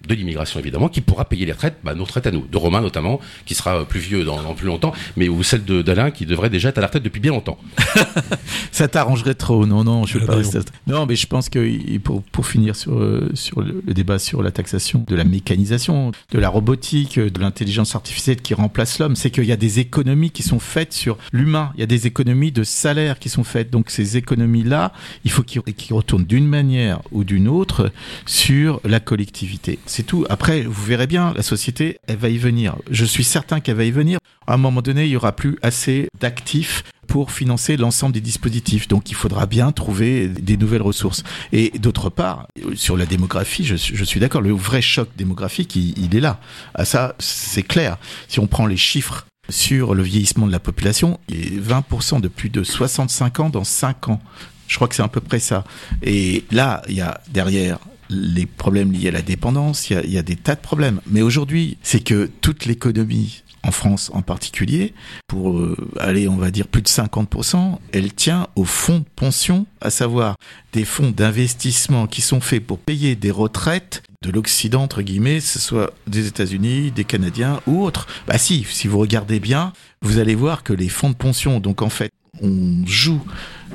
de 0.08 0.14
l'immigration 0.16 0.60
évidemment, 0.60 0.90
qui 0.90 1.02
pourra 1.02 1.26
payer 1.26 1.46
les 1.46 1.52
retraites, 1.52 1.78
bah, 1.84 1.96
nos 1.96 2.04
retraites 2.04 2.28
à 2.28 2.32
nous, 2.32 2.46
de 2.52 2.58
Romain 2.58 2.82
notamment, 2.82 3.20
qui 3.46 3.56
sera 3.56 3.82
euh, 3.82 3.84
plus 3.86 4.00
vieux 4.00 4.24
dans, 4.24 4.42
dans 4.42 4.54
plus 4.56 4.68
longtemps, 4.68 4.94
mais 5.18 5.30
ou 5.30 5.44
celle 5.44 5.64
de- 5.66 5.82
d'Alain 5.82 6.12
qui 6.12 6.26
devrait 6.26 6.50
déjà 6.50 6.70
être 6.70 6.78
à 6.78 6.82
la 6.82 6.88
retraite 6.88 7.04
depuis 7.04 7.20
bien 7.20 7.32
longtemps. 7.32 7.58
Ça 8.72 8.88
t'arrangerait 8.88 9.36
trop, 9.36 9.66
non, 9.66 9.84
non, 9.84 10.06
je 10.06 10.18
veux 10.18 10.24
Euh, 10.24 10.28
pas 10.28 10.34
non. 10.34 10.40
rester. 10.40 10.60
Non, 10.88 11.06
mais 11.06 11.16
je 11.16 11.28
pense 11.28 11.50
que 11.50 11.98
pour, 12.00 12.22
pour 12.24 12.46
finir 12.48 12.76
sur, 12.76 12.94
euh, 12.98 13.30
sur 13.34 13.62
le, 13.62 13.82
le 13.86 13.94
débat 13.94 14.20
sur 14.20 14.42
la 14.44 14.52
taxation 14.52 15.06
de 15.08 15.16
la 15.16 15.24
mécanisation, 15.24 16.12
de 16.32 16.40
la 16.40 16.50
robotique, 16.50 17.20
de 17.20 17.40
l'intelligence 17.40 17.96
artificielle 17.96 18.38
qui 18.42 18.54
remplace 18.54 19.00
l'homme, 19.00 19.16
c'est 19.16 19.30
qu'il 19.32 19.46
y 19.46 19.52
a 19.52 19.56
des 19.58 19.80
économies 19.80 20.32
qui 20.32 20.44
sont 20.44 20.60
faites 20.60 20.94
sur 20.94 21.18
l'humain. 21.32 21.72
Il 21.76 21.80
y 21.80 21.84
a 21.84 21.88
des 21.88 22.08
économies 22.08 22.52
de 22.52 22.64
salaire 22.64 23.20
qui 23.20 23.30
sont 23.30 23.44
faites. 23.44 23.70
Donc 23.70 23.90
ces 23.90 24.18
économies-là, 24.18 24.92
il 25.24 25.32
faut 25.32 25.44
qu'ils 25.44 25.62
qu'ils 25.62 25.96
retournent 25.96 26.26
d'une 26.26 26.48
manière 26.48 27.00
ou 27.12 27.24
d'une 27.24 27.48
autre 27.48 27.92
sur 28.26 28.80
la 28.84 29.00
collectivité. 29.00 29.80
C'est 29.96 30.04
tout. 30.04 30.26
Après, 30.30 30.64
vous 30.64 30.84
verrez 30.84 31.08
bien, 31.08 31.34
la 31.38 31.42
société, 31.42 32.00
elle 32.06 32.18
va 32.18 32.28
y 32.28 32.38
venir. 32.38 32.76
Je 32.92 33.06
suis 33.06 33.24
certain 33.24 33.62
qu'elle 33.62 33.78
va 33.78 33.86
y 33.86 33.92
venir. 33.92 34.20
À 34.46 34.56
un 34.56 34.58
moment 34.58 34.82
donné, 34.82 35.06
il 35.06 35.12
y 35.12 35.16
aura 35.16 35.34
plus 35.34 35.58
assez 35.62 36.10
d'actifs 36.20 36.84
pour 37.08 37.32
financer 37.32 37.78
l'ensemble 37.78 38.12
des 38.12 38.20
dispositifs. 38.20 38.90
Donc 38.90 39.10
il 39.10 39.16
faudra 39.16 39.46
bien 39.46 39.72
trouver 39.72 40.28
des 40.28 40.58
nouvelles 40.58 40.82
ressources. 40.82 41.24
Et 41.54 41.72
d'autre 41.80 42.10
part, 42.10 42.48
sur 42.74 42.98
la 42.98 43.06
démographie, 43.06 43.64
je, 43.64 43.78
suis- 43.78 44.20
d'accord, 44.20 44.42
le 44.42 44.52
vrai 44.52 44.82
choc 44.82 45.08
démographique, 45.16 45.78
il, 45.78 46.14
est 46.14 46.20
là. 46.20 46.42
Ah, 46.74 46.84
ça, 46.84 47.16
c'est 47.18 47.64
clair. 47.64 47.96
Si 48.28 48.42
on 48.42 48.48
prend 48.48 48.66
les 48.66 48.76
chiffres 48.76 49.26
sur 49.48 49.96
le 49.96 50.04
vieillissement 50.04 50.46
de 50.46 50.52
la 50.52 50.60
population, 50.60 51.22
il 51.30 51.56
y 51.56 51.58
a 51.58 51.80
20% 51.80 52.20
de 52.20 52.28
plus 52.28 52.50
de 52.50 52.66
65 52.66 53.40
ans 53.40 53.50
dans 53.50 53.64
5 53.64 54.10
ans. 54.10 54.22
Je 54.68 54.76
crois 54.76 54.90
que 54.90 54.96
c'est 54.96 55.04
à 55.04 55.08
peu 55.08 55.22
près 55.22 55.40
ça. 55.40 55.64
Et 56.04 56.44
là, 56.52 56.82
il 56.90 56.96
y 56.96 57.02
a 57.02 57.22
derrière 57.32 57.80
les 58.10 58.46
problèmes 58.46 58.92
liés 58.92 59.10
à 59.10 59.12
la 59.12 59.22
dépendance, 59.22 59.90
il 59.90 59.94
y 59.94 59.96
a, 59.98 60.04
il 60.04 60.12
y 60.12 60.18
a 60.18 60.24
des 60.24 60.36
tas 60.36 60.56
de 60.56 60.62
problèmes. 60.62 61.02
Mais 61.08 61.22
aujourd'hui, 61.22 61.78
c'est 61.82 62.04
que 62.04 62.30
toute 62.42 62.66
l'économie 62.66 63.44
en 63.66 63.72
France 63.72 64.12
en 64.14 64.22
particulier, 64.22 64.94
pour 65.28 65.58
euh, 65.58 65.76
aller, 66.00 66.28
on 66.28 66.36
va 66.36 66.52
dire, 66.52 66.68
plus 66.68 66.84
de 66.84 66.88
50%, 66.88 67.80
elle 67.92 68.14
tient 68.14 68.48
aux 68.56 68.66
fonds 68.66 69.00
de 69.00 69.06
pension, 69.16 69.66
à 69.82 69.90
savoir 69.90 70.36
des 70.72 70.86
fonds 70.86 71.10
d'investissement 71.10 72.06
qui 72.06 72.22
sont 72.22 72.42
faits 72.42 72.66
pour 72.66 72.78
payer 72.78 73.16
des 73.16 73.32
retraites 73.32 74.04
de 74.22 74.32
l'Occident, 74.32 74.84
entre 74.84 75.02
guillemets, 75.02 75.40
ce 75.40 75.60
soit 75.60 75.94
des 76.08 76.28
États-Unis, 76.28 76.92
des 76.92 77.04
Canadiens 77.04 77.60
ou 77.68 77.84
autres. 77.84 78.08
Bah 78.28 78.38
si, 78.38 78.66
si 78.70 78.88
vous 78.88 79.00
regardez 79.00 79.40
bien, 79.40 79.74
vous 80.02 80.20
allez 80.20 80.36
voir 80.36 80.64
que 80.64 80.74
les 80.74 80.90
fonds 80.90 81.10
de 81.10 81.16
pension, 81.16 81.60
donc 81.60 81.82
en 81.82 81.90
fait, 81.90 82.12
on 82.42 82.86
joue 82.86 83.22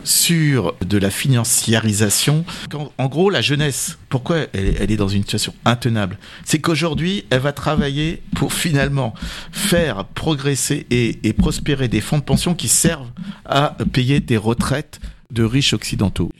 sur 0.04 0.74
de 0.86 0.98
la 0.98 1.10
financiarisation. 1.10 2.44
En 2.98 3.06
gros, 3.08 3.30
la 3.30 3.40
jeunesse, 3.40 3.98
pourquoi 4.08 4.46
elle, 4.52 4.90
est 4.90 4.96
dans 4.96 5.08
une 5.08 5.22
situation 5.22 5.54
intenable? 5.64 6.18
C'est 6.44 6.60
qu'aujourd'hui, 6.60 7.24
elle 7.30 7.40
va 7.40 7.52
travailler 7.52 8.22
pour 8.34 8.52
finalement 8.52 9.14
faire 9.52 10.04
progresser 10.04 10.86
et, 10.90 11.32
prospérer 11.32 11.88
des 11.88 12.00
fonds 12.00 12.18
de 12.18 12.24
pension 12.24 12.54
qui 12.54 12.68
servent 12.68 13.10
à 13.44 13.76
payer 13.92 14.20
des 14.20 14.36
retraites 14.36 15.00
de 15.30 15.44
riches 15.44 15.74
occidentaux. 15.74 16.32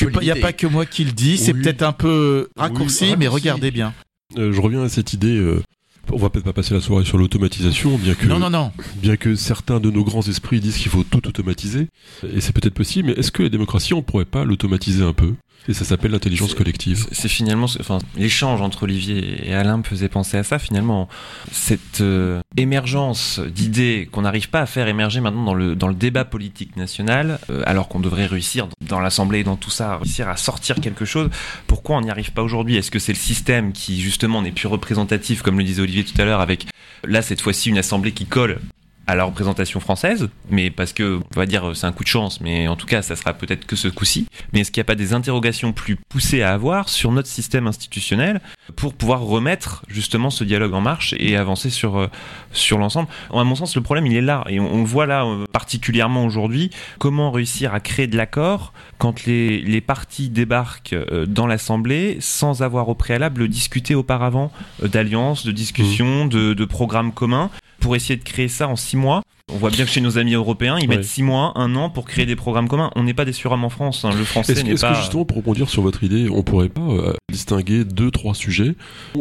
Il 0.00 0.18
n'y 0.20 0.30
a 0.30 0.36
pas 0.36 0.52
que 0.52 0.66
moi 0.66 0.86
qui 0.86 1.04
le 1.04 1.12
dis, 1.12 1.38
c'est 1.38 1.52
peut-être 1.52 1.82
un 1.82 1.92
peu 1.92 2.48
raccourci, 2.56 3.16
mais 3.18 3.26
regardez 3.26 3.70
bien. 3.70 3.92
Euh, 4.38 4.52
je 4.52 4.60
reviens 4.60 4.82
à 4.82 4.88
cette 4.88 5.12
idée 5.12 5.36
euh, 5.36 5.62
on 6.10 6.16
va 6.16 6.30
peut-être 6.30 6.44
pas 6.44 6.52
passer 6.52 6.74
la 6.74 6.80
soirée 6.80 7.04
sur 7.04 7.18
l'automatisation, 7.18 7.96
bien 7.96 8.14
que 8.14 8.26
non, 8.26 8.38
non, 8.38 8.50
non. 8.50 8.72
bien 8.96 9.16
que 9.16 9.34
certains 9.34 9.80
de 9.80 9.90
nos 9.90 10.04
grands 10.04 10.22
esprits 10.22 10.60
disent 10.60 10.76
qu'il 10.76 10.90
faut 10.90 11.04
tout 11.04 11.26
automatiser, 11.26 11.88
et 12.24 12.40
c'est 12.40 12.52
peut-être 12.52 12.74
possible. 12.74 13.08
Mais 13.08 13.14
est-ce 13.20 13.30
que 13.30 13.42
la 13.42 13.48
démocratie, 13.48 13.94
on 13.94 14.02
pourrait 14.02 14.24
pas 14.24 14.44
l'automatiser 14.44 15.02
un 15.02 15.12
peu? 15.12 15.34
Et 15.68 15.74
ça 15.74 15.84
s'appelle 15.84 16.10
l'intelligence 16.10 16.54
collective. 16.54 17.06
C'est 17.12 17.28
finalement, 17.28 17.66
enfin, 17.80 17.98
l'échange 18.16 18.60
entre 18.60 18.82
Olivier 18.82 19.48
et 19.48 19.54
Alain 19.54 19.78
me 19.78 19.82
faisait 19.82 20.08
penser 20.08 20.36
à 20.36 20.42
ça. 20.42 20.58
Finalement, 20.58 21.08
cette 21.52 22.00
euh, 22.00 22.40
émergence 22.56 23.38
d'idées 23.40 24.08
qu'on 24.10 24.22
n'arrive 24.22 24.48
pas 24.50 24.60
à 24.60 24.66
faire 24.66 24.88
émerger 24.88 25.20
maintenant 25.20 25.44
dans 25.44 25.54
le 25.54 25.76
dans 25.76 25.88
le 25.88 25.94
débat 25.94 26.24
politique 26.24 26.76
national, 26.76 27.38
euh, 27.50 27.62
alors 27.66 27.88
qu'on 27.88 28.00
devrait 28.00 28.26
réussir 28.26 28.68
dans 28.80 29.00
l'Assemblée 29.00 29.40
et 29.40 29.44
dans 29.44 29.56
tout 29.56 29.70
ça, 29.70 29.98
réussir 29.98 30.28
à 30.28 30.36
sortir 30.36 30.80
quelque 30.80 31.04
chose. 31.04 31.30
Pourquoi 31.66 31.96
on 31.96 32.00
n'y 32.00 32.10
arrive 32.10 32.32
pas 32.32 32.42
aujourd'hui? 32.42 32.76
Est-ce 32.76 32.90
que 32.90 32.98
c'est 32.98 33.12
le 33.12 33.18
système 33.18 33.72
qui 33.72 34.00
justement 34.00 34.42
n'est 34.42 34.52
plus 34.52 34.68
représentatif, 34.68 35.42
comme 35.42 35.58
le 35.58 35.64
disait 35.64 35.82
Olivier 35.82 36.04
tout 36.04 36.20
à 36.20 36.24
l'heure, 36.24 36.40
avec 36.40 36.66
là 37.04 37.22
cette 37.22 37.40
fois-ci 37.40 37.70
une 37.70 37.78
Assemblée 37.78 38.12
qui 38.12 38.26
colle 38.26 38.58
à 39.06 39.14
la 39.16 39.24
représentation 39.24 39.80
française, 39.80 40.28
mais 40.50 40.70
parce 40.70 40.92
que, 40.92 41.20
on 41.34 41.38
va 41.38 41.46
dire, 41.46 41.72
c'est 41.74 41.86
un 41.86 41.92
coup 41.92 42.04
de 42.04 42.08
chance, 42.08 42.40
mais 42.40 42.68
en 42.68 42.76
tout 42.76 42.86
cas, 42.86 43.02
ça 43.02 43.16
sera 43.16 43.32
peut-être 43.32 43.66
que 43.66 43.74
ce 43.74 43.88
coup-ci. 43.88 44.28
Mais 44.52 44.60
est-ce 44.60 44.70
qu'il 44.70 44.80
n'y 44.80 44.84
a 44.84 44.90
pas 44.90 44.94
des 44.94 45.12
interrogations 45.12 45.72
plus 45.72 45.96
poussées 45.96 46.42
à 46.42 46.52
avoir 46.52 46.88
sur 46.88 47.10
notre 47.10 47.28
système 47.28 47.66
institutionnel 47.66 48.40
pour 48.76 48.94
pouvoir 48.94 49.22
remettre 49.22 49.84
justement 49.88 50.30
ce 50.30 50.44
dialogue 50.44 50.74
en 50.74 50.80
marche 50.80 51.14
et 51.18 51.36
avancer 51.36 51.70
sur, 51.70 51.98
euh, 51.98 52.06
sur 52.52 52.78
l'ensemble? 52.78 53.08
À 53.32 53.42
mon 53.44 53.54
sens, 53.56 53.74
le 53.74 53.82
problème, 53.82 54.06
il 54.06 54.16
est 54.16 54.22
là, 54.22 54.44
et 54.48 54.60
on, 54.60 54.84
voit 54.84 55.06
là 55.06 55.24
euh, 55.24 55.44
particulièrement 55.52 56.24
aujourd'hui 56.24 56.70
comment 56.98 57.30
réussir 57.30 57.74
à 57.74 57.80
créer 57.80 58.06
de 58.06 58.16
l'accord 58.16 58.72
quand 58.98 59.24
les, 59.26 59.60
les 59.60 59.80
partis 59.80 60.28
débarquent 60.28 60.92
euh, 60.92 61.26
dans 61.26 61.46
l'Assemblée 61.46 62.18
sans 62.20 62.62
avoir 62.62 62.88
au 62.88 62.94
préalable 62.94 63.48
discuté 63.48 63.94
auparavant 63.94 64.52
d'alliances, 64.80 65.44
de 65.44 65.52
discussions, 65.52 66.26
mmh. 66.26 66.28
de, 66.28 66.54
de 66.54 66.64
programmes 66.64 67.12
communs 67.12 67.50
pour 67.82 67.96
essayer 67.96 68.16
de 68.16 68.24
créer 68.24 68.48
ça 68.48 68.68
en 68.68 68.76
six 68.76 68.96
mois. 68.96 69.22
On 69.50 69.56
voit 69.56 69.70
bien 69.70 69.84
que 69.84 69.90
chez 69.90 70.00
nos 70.00 70.18
amis 70.18 70.34
européens, 70.34 70.78
ils 70.78 70.88
mettent 70.88 71.04
six 71.04 71.22
mois, 71.22 71.52
un 71.56 71.74
an 71.76 71.90
pour 71.90 72.04
créer 72.04 72.26
des 72.26 72.36
programmes 72.36 72.68
communs. 72.68 72.90
On 72.96 73.02
n'est 73.02 73.14
pas 73.14 73.24
des 73.24 73.32
surhommes 73.32 73.64
en 73.64 73.70
France. 73.70 74.04
Hein. 74.04 74.10
Le 74.16 74.24
français 74.24 74.54
n'est 74.54 74.62
pas. 74.62 74.70
Est-ce 74.70 74.86
que 74.86 74.94
justement, 74.94 75.24
pour 75.24 75.38
rebondir 75.38 75.68
sur 75.68 75.82
votre 75.82 76.04
idée, 76.04 76.28
on 76.30 76.42
pourrait 76.42 76.68
pas 76.68 76.80
euh, 76.80 77.12
distinguer 77.30 77.84
deux, 77.84 78.10
trois 78.10 78.34
sujets? 78.34 78.74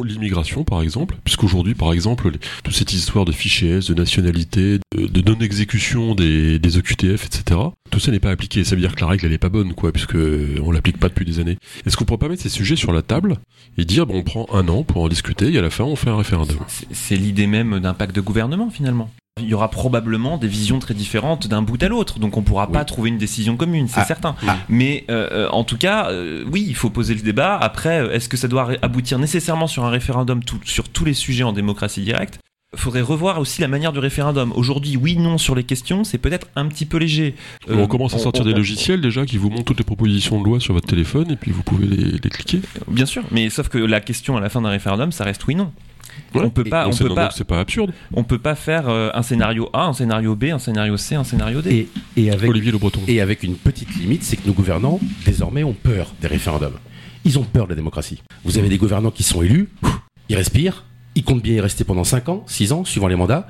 L'immigration, 0.04 0.64
par 0.64 0.82
exemple, 0.82 1.18
puisqu'aujourd'hui, 1.24 1.74
par 1.74 1.94
exemple, 1.94 2.32
toute 2.64 2.74
cette 2.74 2.94
histoire 2.94 3.26
de 3.26 3.32
fichiers 3.32 3.78
S, 3.78 3.88
de 3.88 3.94
nationalité, 3.94 4.80
de, 4.96 5.22
non-exécution 5.22 6.16
des, 6.16 6.60
des 6.60 6.78
EQTF, 6.78 7.26
etc. 7.26 7.60
Tout 7.90 8.00
ça 8.00 8.12
n'est 8.12 8.20
pas 8.20 8.32
appliqué. 8.32 8.64
Ça 8.64 8.76
veut 8.76 8.82
dire 8.82 8.96
que 8.96 9.02
la 9.02 9.08
règle, 9.08 9.26
elle 9.26 9.34
est 9.34 9.38
pas 9.38 9.50
bonne, 9.50 9.74
quoi, 9.74 9.92
puisque 9.92 10.18
on 10.62 10.72
l'applique 10.72 10.98
pas 10.98 11.10
depuis 11.10 11.26
des 11.26 11.40
années. 11.40 11.58
Est-ce 11.86 11.98
qu'on 11.98 12.06
pourrait 12.06 12.20
pas 12.20 12.30
mettre 12.30 12.44
ces 12.44 12.50
sujets 12.50 12.76
sur 12.76 12.94
la 12.94 13.02
table 13.02 13.38
et 13.78 13.86
dire, 13.86 14.06
bon, 14.06 14.18
on 14.18 14.24
prend 14.24 14.48
un 14.54 14.68
an 14.70 14.84
pour 14.84 15.04
en 15.04 15.10
discuter 15.10 15.52
et 15.52 15.58
à 15.58 15.62
la 15.62 15.70
fin, 15.70 15.84
on 15.84 15.96
fait 15.96 16.10
un 16.10 16.18
référendum? 16.18 16.58
C'est 16.92 17.18
l'idée 17.18 17.48
même 17.48 17.80
d'un 17.80 17.94
pacte 17.94 18.16
de 18.16 18.22
gouvernement, 18.22 18.70
finalement 18.70 19.10
il 19.42 19.50
y 19.50 19.54
aura 19.54 19.70
probablement 19.70 20.38
des 20.38 20.48
visions 20.48 20.80
très 20.80 20.94
différentes 20.94 21.48
d'un 21.48 21.62
bout 21.62 21.82
à 21.84 21.88
l'autre, 21.88 22.20
donc 22.20 22.38
on 22.38 22.42
pourra 22.42 22.68
pas 22.68 22.86
trouver 22.86 23.10
une 23.10 23.18
décision 23.18 23.58
commune, 23.58 23.88
c'est 23.88 24.02
ah. 24.02 24.06
certain. 24.06 24.36
Ah. 24.48 24.58
Mais 24.70 25.06
euh, 25.10 25.28
euh, 25.32 25.50
en 25.50 25.64
tout 25.64 25.78
cas, 25.78 26.10
euh, 26.10 26.44
oui, 26.52 26.66
il 26.68 26.76
faut 26.76 26.90
poser 26.90 27.14
le 27.14 27.22
débat. 27.22 27.58
Après, 27.58 28.16
est-ce 28.16 28.30
que 28.30 28.38
ça 28.38 28.48
doit 28.48 28.70
aboutir 28.82 29.20
nécessairement 29.20 29.68
sur 29.68 29.86
un 29.86 29.90
référendum 29.90 30.42
sur 30.64 30.90
tous 30.90 31.06
les 31.06 31.14
sujets 31.14 31.44
en 31.44 31.54
démocratie 31.54 32.02
directe? 32.02 32.40
Faudrait 32.74 33.02
revoir 33.02 33.38
aussi 33.40 33.60
la 33.60 33.68
manière 33.68 33.92
du 33.92 34.00
référendum. 34.00 34.54
Aujourd'hui, 34.56 34.96
oui, 34.96 35.18
non 35.18 35.38
sur 35.38 35.56
les 35.56 35.66
questions, 35.66 36.06
c'est 36.06 36.18
peut-être 36.18 36.48
un 36.56 36.68
petit 36.68 36.86
peu 36.86 36.98
léger. 36.98 37.36
on 37.68 37.86
commence 37.88 38.14
à 38.14 38.18
sortir 38.18 38.46
des 38.46 38.54
logiciels 38.54 39.02
déjà 39.02 39.26
qui 39.26 39.38
vous 39.38 39.50
montrent 39.50 39.66
toutes 39.66 39.80
les 39.80 39.84
propositions 39.84 40.40
de 40.40 40.46
loi 40.46 40.62
sur 40.62 40.74
votre 40.74 40.88
téléphone 40.88 41.32
et 41.32 41.36
puis 41.36 41.52
vous 41.52 41.64
pouvez 41.64 41.86
les, 41.86 42.12
les 42.12 42.30
cliquer. 42.30 42.62
Bien 42.88 43.06
sûr, 43.06 43.24
mais 43.30 43.50
sauf 43.50 43.68
que 43.68 43.78
la 43.78 44.00
question 44.00 44.38
à 44.38 44.40
la 44.40 44.50
fin 44.50 44.62
d'un 44.62 44.70
référendum, 44.70 45.12
ça 45.12 45.26
reste 45.26 45.46
oui, 45.48 45.56
non 45.56 45.74
on 46.34 46.50
peut 46.50 46.64
pas, 46.64 46.88
on 46.88 46.92
peut 46.92 47.14
pas, 47.14 47.30
c'est 47.32 47.44
pas 47.44 47.60
absurde. 47.60 47.94
On 48.14 48.24
peut 48.24 48.40
pas 48.40 48.56
faire 48.56 48.90
euh, 48.90 49.10
un 49.14 49.22
scénario 49.22 49.70
A, 49.74 49.86
un 49.86 49.94
scénario 49.94 50.36
B, 50.36 50.46
un 50.46 50.60
scénario 50.60 50.98
C, 50.98 51.16
un 51.16 51.24
scénario 51.24 51.62
D. 51.62 51.90
Et, 52.18 52.32
avec 52.32 52.50
Olivier 52.50 52.72
Le 52.72 52.78
Breton. 52.78 53.02
Et 53.08 53.22
avec 53.22 53.44
une 53.44 53.56
petite 53.56 53.96
limite, 53.96 54.24
c'est 54.24 54.38
que 54.38 54.48
nos 54.48 54.54
gouvernants 54.54 55.00
désormais 55.26 55.64
ont 55.64 55.74
peur 55.74 56.14
des 56.22 56.28
référendums. 56.28 56.78
Ils 57.26 57.38
ont 57.38 57.44
peur 57.44 57.66
de 57.66 57.72
la 57.72 57.76
démocratie. 57.76 58.22
Vous 58.44 58.58
avez 58.58 58.70
des 58.70 58.78
gouvernants 58.78 59.12
qui 59.12 59.24
sont 59.24 59.42
élus, 59.42 59.70
ils 60.30 60.36
respirent, 60.36 60.86
ils 61.16 61.24
comptent 61.24 61.44
bien 61.44 61.56
y 61.56 61.62
rester 61.62 61.84
pendant 61.84 62.04
5 62.04 62.30
ans, 62.30 62.44
6 62.48 62.72
ans, 62.72 62.86
suivant 62.86 63.08
les 63.08 63.16
mandats, 63.16 63.48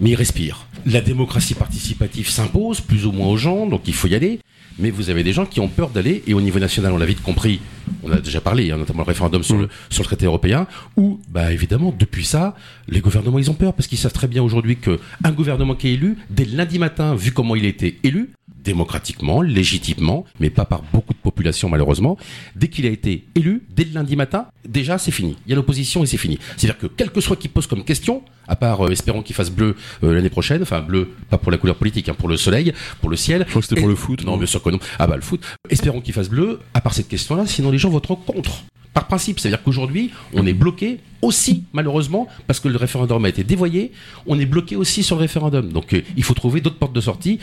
mais 0.00 0.10
ils 0.10 0.16
respirent. 0.16 0.66
La 0.84 1.00
démocratie 1.00 1.54
participative 1.54 2.28
s'impose 2.28 2.80
plus 2.80 3.06
ou 3.06 3.12
moins 3.12 3.28
aux 3.28 3.36
gens, 3.36 3.66
donc 3.66 3.82
il 3.86 3.94
faut 3.94 4.08
y 4.08 4.14
aller 4.14 4.40
mais 4.78 4.90
vous 4.90 5.10
avez 5.10 5.22
des 5.22 5.32
gens 5.32 5.46
qui 5.46 5.60
ont 5.60 5.68
peur 5.68 5.90
d'aller, 5.90 6.22
et 6.26 6.34
au 6.34 6.40
niveau 6.40 6.58
national, 6.58 6.92
on 6.92 6.98
l'a 6.98 7.06
vite 7.06 7.22
compris, 7.22 7.60
on 8.02 8.12
a 8.12 8.20
déjà 8.20 8.40
parlé, 8.40 8.70
hein, 8.70 8.78
notamment 8.78 9.02
le 9.02 9.08
référendum 9.08 9.42
sur, 9.42 9.56
le, 9.56 9.68
sur 9.90 10.02
le 10.02 10.06
traité 10.06 10.26
européen, 10.26 10.66
où, 10.96 11.20
bah, 11.28 11.52
évidemment, 11.52 11.94
depuis 11.96 12.24
ça, 12.24 12.54
les 12.88 13.00
gouvernements, 13.00 13.38
ils 13.38 13.50
ont 13.50 13.54
peur, 13.54 13.74
parce 13.74 13.86
qu'ils 13.86 13.98
savent 13.98 14.12
très 14.12 14.28
bien 14.28 14.42
aujourd'hui 14.42 14.76
qu'un 14.76 15.32
gouvernement 15.32 15.74
qui 15.74 15.88
est 15.88 15.94
élu, 15.94 16.16
dès 16.30 16.44
lundi 16.44 16.78
matin, 16.78 17.14
vu 17.14 17.32
comment 17.32 17.56
il 17.56 17.64
a 17.64 17.68
été 17.68 17.98
élu, 18.02 18.30
démocratiquement, 18.64 19.42
légitimement, 19.42 20.24
mais 20.40 20.50
pas 20.50 20.64
par 20.64 20.82
beaucoup 20.92 21.12
de 21.12 21.18
population 21.18 21.68
malheureusement, 21.68 22.16
dès 22.56 22.68
qu'il 22.68 22.86
a 22.86 22.88
été 22.88 23.24
élu, 23.34 23.62
dès 23.70 23.84
le 23.84 23.92
lundi 23.92 24.16
matin, 24.16 24.46
déjà 24.66 24.98
c'est 24.98 25.10
fini. 25.10 25.36
Il 25.46 25.50
y 25.50 25.52
a 25.52 25.56
l'opposition 25.56 26.02
et 26.02 26.06
c'est 26.06 26.16
fini. 26.16 26.38
C'est-à-dire 26.56 26.78
que 26.78 26.86
quel 26.86 27.10
que 27.10 27.20
soit 27.20 27.36
qui 27.36 27.48
pose 27.48 27.66
comme 27.66 27.84
question, 27.84 28.22
à 28.48 28.56
part 28.56 28.86
euh, 28.86 28.90
espérons 28.90 29.22
qu'il 29.22 29.36
fasse 29.36 29.50
bleu 29.50 29.76
euh, 30.02 30.14
l'année 30.14 30.30
prochaine, 30.30 30.62
enfin 30.62 30.80
bleu, 30.80 31.10
pas 31.30 31.38
pour 31.38 31.52
la 31.52 31.58
couleur 31.58 31.76
politique, 31.76 32.08
hein, 32.08 32.14
pour 32.14 32.28
le 32.28 32.36
soleil, 32.36 32.72
pour 33.00 33.10
le 33.10 33.16
ciel. 33.16 33.44
Je 33.46 33.50
crois 33.50 33.62
que 33.62 33.68
c'était 33.68 33.80
pour 33.80 33.88
le 33.88 33.94
foot. 33.94 34.24
Non, 34.24 34.36
bien 34.36 34.46
sûr 34.46 34.62
que 34.62 34.70
non. 34.70 34.78
Ah 34.98 35.06
bah 35.06 35.16
le 35.16 35.22
foot. 35.22 35.42
Espérons 35.68 36.00
qu'il 36.00 36.14
fasse 36.14 36.28
bleu, 36.28 36.60
à 36.72 36.80
part 36.80 36.94
cette 36.94 37.08
question-là, 37.08 37.46
sinon 37.46 37.70
les 37.74 37.78
gens 37.78 37.90
voteront 37.90 38.16
contre 38.16 38.64
par 38.94 39.08
principe. 39.08 39.40
C'est-à-dire 39.40 39.62
qu'aujourd'hui, 39.62 40.12
on 40.32 40.46
est 40.46 40.52
bloqué 40.52 41.00
aussi, 41.20 41.64
malheureusement, 41.72 42.28
parce 42.46 42.60
que 42.60 42.68
le 42.68 42.76
référendum 42.76 43.24
a 43.24 43.28
été 43.28 43.42
dévoyé, 43.42 43.90
on 44.26 44.38
est 44.38 44.46
bloqué 44.46 44.76
aussi 44.76 45.02
sur 45.02 45.16
le 45.16 45.22
référendum. 45.22 45.72
Donc 45.72 45.92
euh, 45.92 46.02
il 46.16 46.22
faut 46.22 46.34
trouver 46.34 46.60
d'autres 46.60 46.78
portes 46.78 46.92
de 46.92 47.00
sortie 47.00 47.40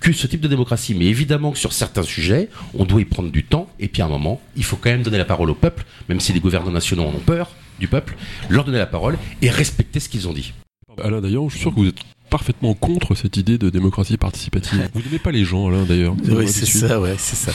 que 0.00 0.12
ce 0.12 0.26
type 0.26 0.40
de 0.40 0.48
démocratie. 0.48 0.94
Mais 0.94 1.04
évidemment 1.04 1.52
que 1.52 1.58
sur 1.58 1.74
certains 1.74 2.02
sujets, 2.02 2.48
on 2.74 2.86
doit 2.86 3.02
y 3.02 3.04
prendre 3.04 3.30
du 3.30 3.44
temps, 3.44 3.68
et 3.78 3.88
puis 3.88 4.00
à 4.00 4.06
un 4.06 4.08
moment, 4.08 4.40
il 4.56 4.64
faut 4.64 4.76
quand 4.76 4.90
même 4.90 5.02
donner 5.02 5.18
la 5.18 5.26
parole 5.26 5.50
au 5.50 5.54
peuple, 5.54 5.84
même 6.08 6.20
si 6.20 6.32
les 6.32 6.40
gouvernants 6.40 6.70
nationaux 6.70 7.04
en 7.04 7.08
ont 7.08 7.24
peur 7.24 7.50
du 7.78 7.86
peuple, 7.86 8.16
leur 8.48 8.64
donner 8.64 8.78
la 8.78 8.86
parole 8.86 9.18
et 9.42 9.50
respecter 9.50 10.00
ce 10.00 10.08
qu'ils 10.08 10.26
ont 10.26 10.32
dit. 10.32 10.54
Alain, 11.02 11.20
d'ailleurs, 11.20 11.44
je 11.48 11.54
suis 11.54 11.60
sûr 11.60 11.74
que 11.74 11.80
vous 11.80 11.88
êtes 11.88 12.00
parfaitement 12.34 12.74
contre 12.74 13.14
cette 13.14 13.36
idée 13.36 13.58
de 13.58 13.70
démocratie 13.70 14.16
participative. 14.16 14.90
Vous 14.92 15.02
n'aimez 15.02 15.20
pas 15.20 15.30
les 15.30 15.44
gens, 15.44 15.68
Alain, 15.68 15.84
d'ailleurs. 15.84 16.16
Oui, 16.28 16.48
c'est 16.48 16.66
ça, 16.66 17.00
ouais, 17.00 17.14
c'est 17.16 17.36
ça. 17.36 17.52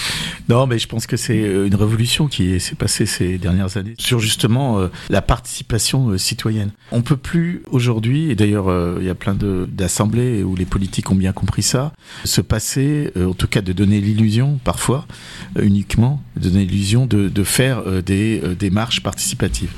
Non, 0.47 0.67
mais 0.67 0.79
je 0.79 0.87
pense 0.87 1.05
que 1.05 1.17
c'est 1.17 1.41
euh, 1.41 1.67
une 1.67 1.75
révolution 1.75 2.29
qui 2.29 2.61
s'est 2.61 2.75
passée 2.75 3.05
ces 3.05 3.37
dernières 3.37 3.75
années 3.75 3.95
sur 3.97 4.19
justement 4.19 4.79
euh, 4.79 4.87
la 5.09 5.21
participation 5.21 6.11
euh, 6.11 6.17
citoyenne. 6.17 6.71
On 6.93 7.01
peut 7.01 7.17
plus 7.17 7.61
aujourd'hui, 7.71 8.31
et 8.31 8.35
d'ailleurs 8.35 8.69
il 9.01 9.05
y 9.05 9.09
a 9.09 9.15
plein 9.15 9.35
d'assemblées 9.35 10.43
où 10.43 10.55
les 10.55 10.65
politiques 10.65 11.11
ont 11.11 11.15
bien 11.15 11.33
compris 11.33 11.61
ça, 11.61 11.91
se 12.23 12.39
passer, 12.39 13.11
en 13.17 13.33
tout 13.33 13.47
cas 13.47 13.61
de 13.61 13.73
donner 13.73 13.99
l'illusion, 13.99 14.61
parfois, 14.63 15.05
uniquement, 15.59 16.23
de 16.37 16.47
donner 16.47 16.65
l'illusion 16.65 17.05
de, 17.05 17.27
de, 17.27 17.43
faire 17.43 17.83
des 18.01 18.41
démarches 18.57 19.03
participatives 19.03 19.71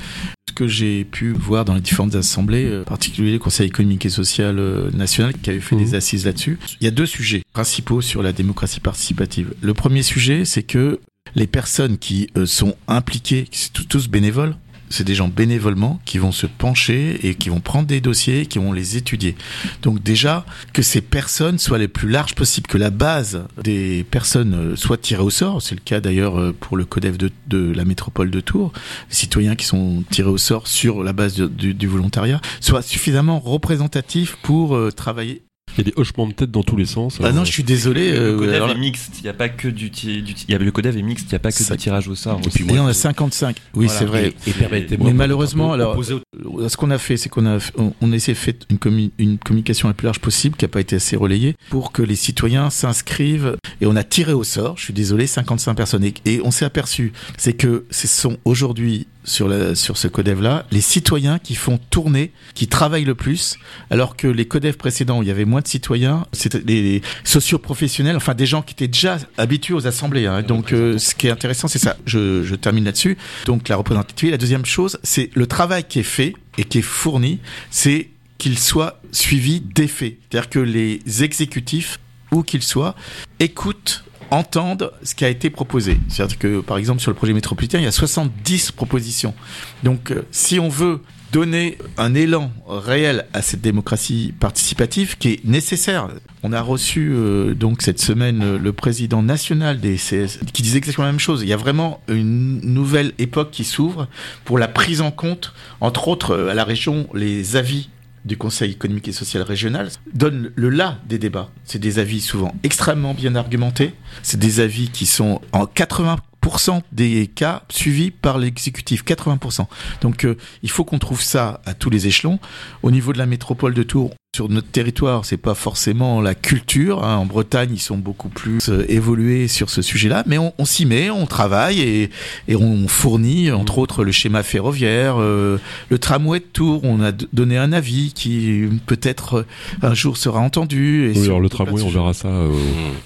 que 0.52 0.68
j'ai 0.68 1.04
pu 1.04 1.32
voir 1.32 1.64
dans 1.64 1.74
les 1.74 1.80
différentes 1.80 2.14
assemblées, 2.14 2.66
euh, 2.66 2.82
en 2.82 2.84
particulier 2.84 3.32
le 3.32 3.38
Conseil 3.38 3.66
économique 3.66 4.06
et 4.06 4.10
social 4.10 4.58
euh, 4.58 4.90
national 4.92 5.34
qui 5.34 5.50
avait 5.50 5.60
fait 5.60 5.76
des 5.76 5.92
mmh. 5.92 5.94
assises 5.94 6.26
là-dessus. 6.26 6.58
Il 6.80 6.84
y 6.84 6.88
a 6.88 6.90
deux 6.90 7.06
sujets 7.06 7.42
principaux 7.52 8.00
sur 8.00 8.22
la 8.22 8.32
démocratie 8.32 8.80
participative. 8.80 9.54
Le 9.60 9.74
premier 9.74 10.02
sujet, 10.02 10.44
c'est 10.44 10.62
que 10.62 11.00
les 11.34 11.46
personnes 11.46 11.98
qui 11.98 12.28
euh, 12.36 12.46
sont 12.46 12.74
impliquées, 12.88 13.46
qui 13.50 13.58
sont 13.58 13.84
tous 13.88 14.08
bénévoles, 14.08 14.54
c'est 14.92 15.04
des 15.04 15.14
gens 15.14 15.28
bénévolement 15.28 16.00
qui 16.04 16.18
vont 16.18 16.32
se 16.32 16.46
pencher 16.46 17.26
et 17.26 17.34
qui 17.34 17.48
vont 17.48 17.60
prendre 17.60 17.86
des 17.86 18.00
dossiers, 18.00 18.46
qui 18.46 18.58
vont 18.58 18.72
les 18.72 18.96
étudier. 18.96 19.36
Donc 19.82 20.02
déjà, 20.02 20.44
que 20.72 20.82
ces 20.82 21.00
personnes 21.00 21.58
soient 21.58 21.78
les 21.78 21.88
plus 21.88 22.08
larges 22.08 22.34
possibles, 22.34 22.66
que 22.66 22.78
la 22.78 22.90
base 22.90 23.44
des 23.62 24.04
personnes 24.10 24.54
euh, 24.54 24.76
soit 24.76 24.98
tirée 24.98 25.22
au 25.22 25.30
sort, 25.30 25.62
c'est 25.62 25.74
le 25.74 25.80
cas 25.80 26.00
d'ailleurs 26.00 26.38
euh, 26.38 26.54
pour 26.58 26.76
le 26.76 26.84
CODEF 26.84 27.18
de, 27.18 27.30
de, 27.48 27.72
la 27.72 27.84
métropole 27.84 28.30
de 28.30 28.40
Tours, 28.40 28.72
les 29.08 29.14
citoyens 29.14 29.56
qui 29.56 29.64
sont 29.64 30.04
tirés 30.10 30.30
au 30.30 30.38
sort 30.38 30.66
sur 30.66 31.02
la 31.02 31.12
base 31.12 31.34
du, 31.34 31.86
volontariat, 31.86 32.40
soit 32.60 32.82
suffisamment 32.82 33.38
représentatifs 33.38 34.36
pour 34.42 34.76
euh, 34.76 34.90
travailler 34.90 35.42
il 35.76 35.78
y 35.78 35.80
a 35.88 35.90
des 35.90 35.92
hochements 35.96 36.26
de 36.26 36.32
tête 36.32 36.50
dans 36.50 36.62
tous 36.62 36.76
les 36.76 36.86
sens. 36.86 37.18
Ah 37.22 37.32
non, 37.32 37.44
je 37.44 37.52
suis 37.52 37.62
désolé. 37.62 38.12
Le 38.12 38.18
euh, 38.18 38.38
codev 38.38 38.54
alors- 38.54 38.70
est 38.70 38.74
mixte, 38.78 39.12
il 39.18 39.22
n'y 39.22 39.28
a 39.28 39.34
pas 39.34 39.48
que 39.48 39.68
du, 39.68 39.90
ti- 39.90 40.22
du 40.22 40.34
ti- 40.34 40.44
il 40.48 40.52
y 40.52 40.54
a 40.54 40.58
le 40.58 40.70
codev 40.70 40.96
est 40.96 41.02
mixte, 41.02 41.26
il 41.26 41.32
n'y 41.32 41.36
a 41.36 41.38
pas 41.40 41.50
que 41.52 41.58
Ça- 41.62 41.74
du 41.76 41.82
tirage 41.82 42.08
au 42.08 42.14
sort. 42.14 42.40
Et 42.44 42.48
puis 42.50 42.78
en 42.78 42.86
a 42.86 42.92
55. 42.94 43.56
Oui, 43.74 43.86
Voilà. 43.86 43.98
c'est 43.98 44.04
vrai. 44.04 44.34
Et, 44.46 44.50
et 44.50 44.52
permettez-moi. 44.52 45.06
Mais 45.08 45.14
malheureusement, 45.14 45.70
on 45.70 45.72
alors, 45.72 45.96
au- 45.98 46.68
Ce 46.68 46.76
qu'on 46.76 46.90
a 46.90 46.98
fait, 46.98 47.16
c'est 47.16 47.28
qu'on 47.28 47.46
a, 47.46 47.58
on, 47.76 47.92
on 48.00 48.12
a 48.12 48.16
essayé 48.16 48.34
de 48.34 48.38
faire 48.38 48.54
une, 48.70 48.76
commu- 48.78 49.10
une 49.18 49.38
communication 49.38 49.88
la 49.88 49.94
plus 49.94 50.04
large 50.06 50.18
possible, 50.20 50.56
qui 50.56 50.64
n'a 50.64 50.68
pas 50.68 50.80
été 50.80 50.96
assez 50.96 51.16
relayée, 51.16 51.54
pour 51.70 51.92
que 51.92 52.02
les 52.02 52.16
citoyens 52.16 52.70
s'inscrivent. 52.70 53.56
Et 53.80 53.86
on 53.86 53.96
a 53.96 54.04
tiré 54.04 54.32
au 54.32 54.44
sort, 54.44 54.76
je 54.78 54.84
suis 54.84 54.92
désolé, 54.94 55.26
55 55.26 55.74
personnes. 55.74 56.04
Et, 56.04 56.14
et 56.26 56.40
on 56.44 56.50
s'est 56.50 56.64
aperçu, 56.64 57.12
c'est 57.36 57.52
que 57.54 57.84
ce 57.90 58.06
sont 58.06 58.36
aujourd'hui 58.44 59.06
sur, 59.24 59.48
la, 59.48 59.74
sur 59.74 59.96
ce 59.96 60.08
codev-là, 60.08 60.66
les 60.70 60.80
citoyens 60.80 61.38
qui 61.38 61.54
font 61.54 61.78
tourner, 61.90 62.32
qui 62.54 62.68
travaillent 62.68 63.04
le 63.04 63.14
plus, 63.14 63.56
alors 63.90 64.16
que 64.16 64.26
les 64.26 64.46
codev 64.46 64.76
précédents, 64.76 65.18
où 65.18 65.22
il 65.22 65.28
y 65.28 65.30
avait 65.30 65.44
moins 65.44 65.60
de 65.60 65.68
citoyens, 65.68 66.26
c'était 66.32 66.62
les 66.64 67.02
socioprofessionnels, 67.24 68.16
enfin 68.16 68.34
des 68.34 68.46
gens 68.46 68.62
qui 68.62 68.72
étaient 68.72 68.88
déjà 68.88 69.18
habitués 69.38 69.74
aux 69.74 69.86
assemblées. 69.86 70.26
hein. 70.26 70.42
Donc, 70.42 70.72
euh, 70.72 70.98
ce 70.98 71.14
qui 71.14 71.26
est 71.26 71.30
intéressant, 71.30 71.68
c'est 71.68 71.78
ça. 71.78 71.96
Je, 72.06 72.42
je 72.42 72.54
termine 72.54 72.84
là-dessus. 72.84 73.16
Donc, 73.46 73.68
la 73.68 73.76
représentativité. 73.76 74.30
La 74.30 74.38
deuxième 74.38 74.64
chose, 74.66 74.98
c'est 75.02 75.30
le 75.34 75.46
travail 75.46 75.84
qui 75.84 76.00
est 76.00 76.04
fait 76.04 76.34
et 76.58 76.64
qui 76.64 76.78
est 76.78 76.82
fourni, 76.82 77.40
c'est 77.70 78.08
qu'il 78.38 78.58
soit 78.58 79.00
suivi 79.12 79.60
d'effets. 79.60 80.18
C'est-à-dire 80.30 80.50
que 80.50 80.58
les 80.58 81.00
exécutifs, 81.22 81.98
où 82.32 82.42
qu'ils 82.42 82.62
soient, 82.62 82.94
écoutent 83.40 84.04
entendent 84.32 84.92
ce 85.02 85.14
qui 85.14 85.24
a 85.24 85.28
été 85.28 85.50
proposé. 85.50 86.00
C'est-à-dire 86.08 86.38
que, 86.38 86.60
par 86.60 86.78
exemple, 86.78 87.00
sur 87.00 87.10
le 87.10 87.14
projet 87.14 87.32
métropolitain, 87.32 87.78
il 87.78 87.84
y 87.84 87.86
a 87.86 87.92
70 87.92 88.72
propositions. 88.72 89.34
Donc, 89.82 90.10
euh, 90.10 90.26
si 90.30 90.58
on 90.58 90.68
veut 90.68 91.00
donner 91.32 91.78
un 91.96 92.14
élan 92.14 92.52
réel 92.68 93.24
à 93.32 93.40
cette 93.40 93.62
démocratie 93.62 94.34
participative 94.38 95.16
qui 95.16 95.30
est 95.30 95.44
nécessaire. 95.44 96.08
On 96.42 96.52
a 96.52 96.60
reçu 96.60 97.10
euh, 97.14 97.54
donc 97.54 97.80
cette 97.80 98.00
semaine 98.00 98.42
euh, 98.42 98.58
le 98.58 98.72
président 98.74 99.22
national 99.22 99.80
des 99.80 99.96
CS 99.96 100.38
qui 100.52 100.62
disait 100.62 100.78
exactement 100.78 101.06
la 101.06 101.12
même 101.12 101.20
chose. 101.20 101.42
Il 101.42 101.48
y 101.48 101.54
a 101.54 101.56
vraiment 101.56 102.00
une 102.08 102.60
nouvelle 102.60 103.12
époque 103.18 103.50
qui 103.50 103.64
s'ouvre 103.64 104.08
pour 104.44 104.58
la 104.58 104.68
prise 104.68 105.00
en 105.00 105.10
compte, 105.10 105.54
entre 105.80 106.08
autres 106.08 106.32
euh, 106.32 106.50
à 106.50 106.54
la 106.54 106.64
région, 106.64 107.08
les 107.14 107.56
avis 107.56 107.88
du 108.24 108.36
Conseil 108.36 108.72
économique 108.72 109.08
et 109.08 109.12
social 109.12 109.42
régional 109.42 109.88
donnent 110.14 110.52
le 110.54 110.68
là 110.68 110.98
des 111.08 111.18
débats. 111.18 111.50
C'est 111.64 111.78
des 111.78 111.98
avis 111.98 112.20
souvent 112.20 112.54
extrêmement 112.62 113.14
bien 113.14 113.34
argumentés. 113.34 113.94
C'est 114.22 114.38
des 114.38 114.60
avis 114.60 114.90
qui 114.90 115.06
sont 115.06 115.40
en 115.52 115.64
80% 115.64 116.82
des 116.92 117.26
cas 117.26 117.62
suivis 117.68 118.10
par 118.10 118.38
l'exécutif, 118.38 119.04
80%. 119.04 119.66
Donc 120.00 120.24
euh, 120.24 120.36
il 120.62 120.70
faut 120.70 120.84
qu'on 120.84 120.98
trouve 120.98 121.22
ça 121.22 121.60
à 121.64 121.74
tous 121.74 121.90
les 121.90 122.06
échelons. 122.06 122.38
Au 122.82 122.90
niveau 122.90 123.12
de 123.12 123.18
la 123.18 123.26
métropole 123.26 123.74
de 123.74 123.82
Tours, 123.82 124.14
sur 124.34 124.48
notre 124.48 124.68
territoire, 124.68 125.26
c'est 125.26 125.36
pas 125.36 125.52
forcément 125.54 126.22
la 126.22 126.34
culture. 126.34 127.04
hein. 127.04 127.16
En 127.16 127.26
Bretagne, 127.26 127.68
ils 127.74 127.78
sont 127.78 127.98
beaucoup 127.98 128.30
plus 128.30 128.70
euh, 128.70 128.82
évolués 128.90 129.46
sur 129.46 129.68
ce 129.68 129.82
sujet-là, 129.82 130.24
mais 130.26 130.38
on, 130.38 130.54
on 130.56 130.64
s'y 130.64 130.86
met, 130.86 131.10
on 131.10 131.26
travaille 131.26 131.80
et, 131.82 132.08
et 132.48 132.56
on 132.56 132.88
fournit, 132.88 133.50
entre 133.50 133.76
autres, 133.76 134.04
le 134.04 134.10
schéma 134.10 134.42
ferroviaire, 134.42 135.16
euh, 135.20 135.58
le 135.90 135.98
tramway 135.98 136.38
de 136.40 136.46
Tours. 136.50 136.80
On 136.84 137.02
a 137.02 137.12
donné 137.12 137.58
un 137.58 137.74
avis 137.74 138.14
qui 138.14 138.62
peut-être 138.86 139.34
euh, 139.40 139.44
un 139.82 139.92
jour 139.92 140.16
sera 140.16 140.40
entendu. 140.40 141.10
Et 141.14 141.18
Oui, 141.18 141.26
alors 141.26 141.40
le 141.40 141.50
tramway, 141.50 141.82
on 141.82 141.90
verra 141.90 142.14
ça 142.14 142.28
euh, 142.28 142.48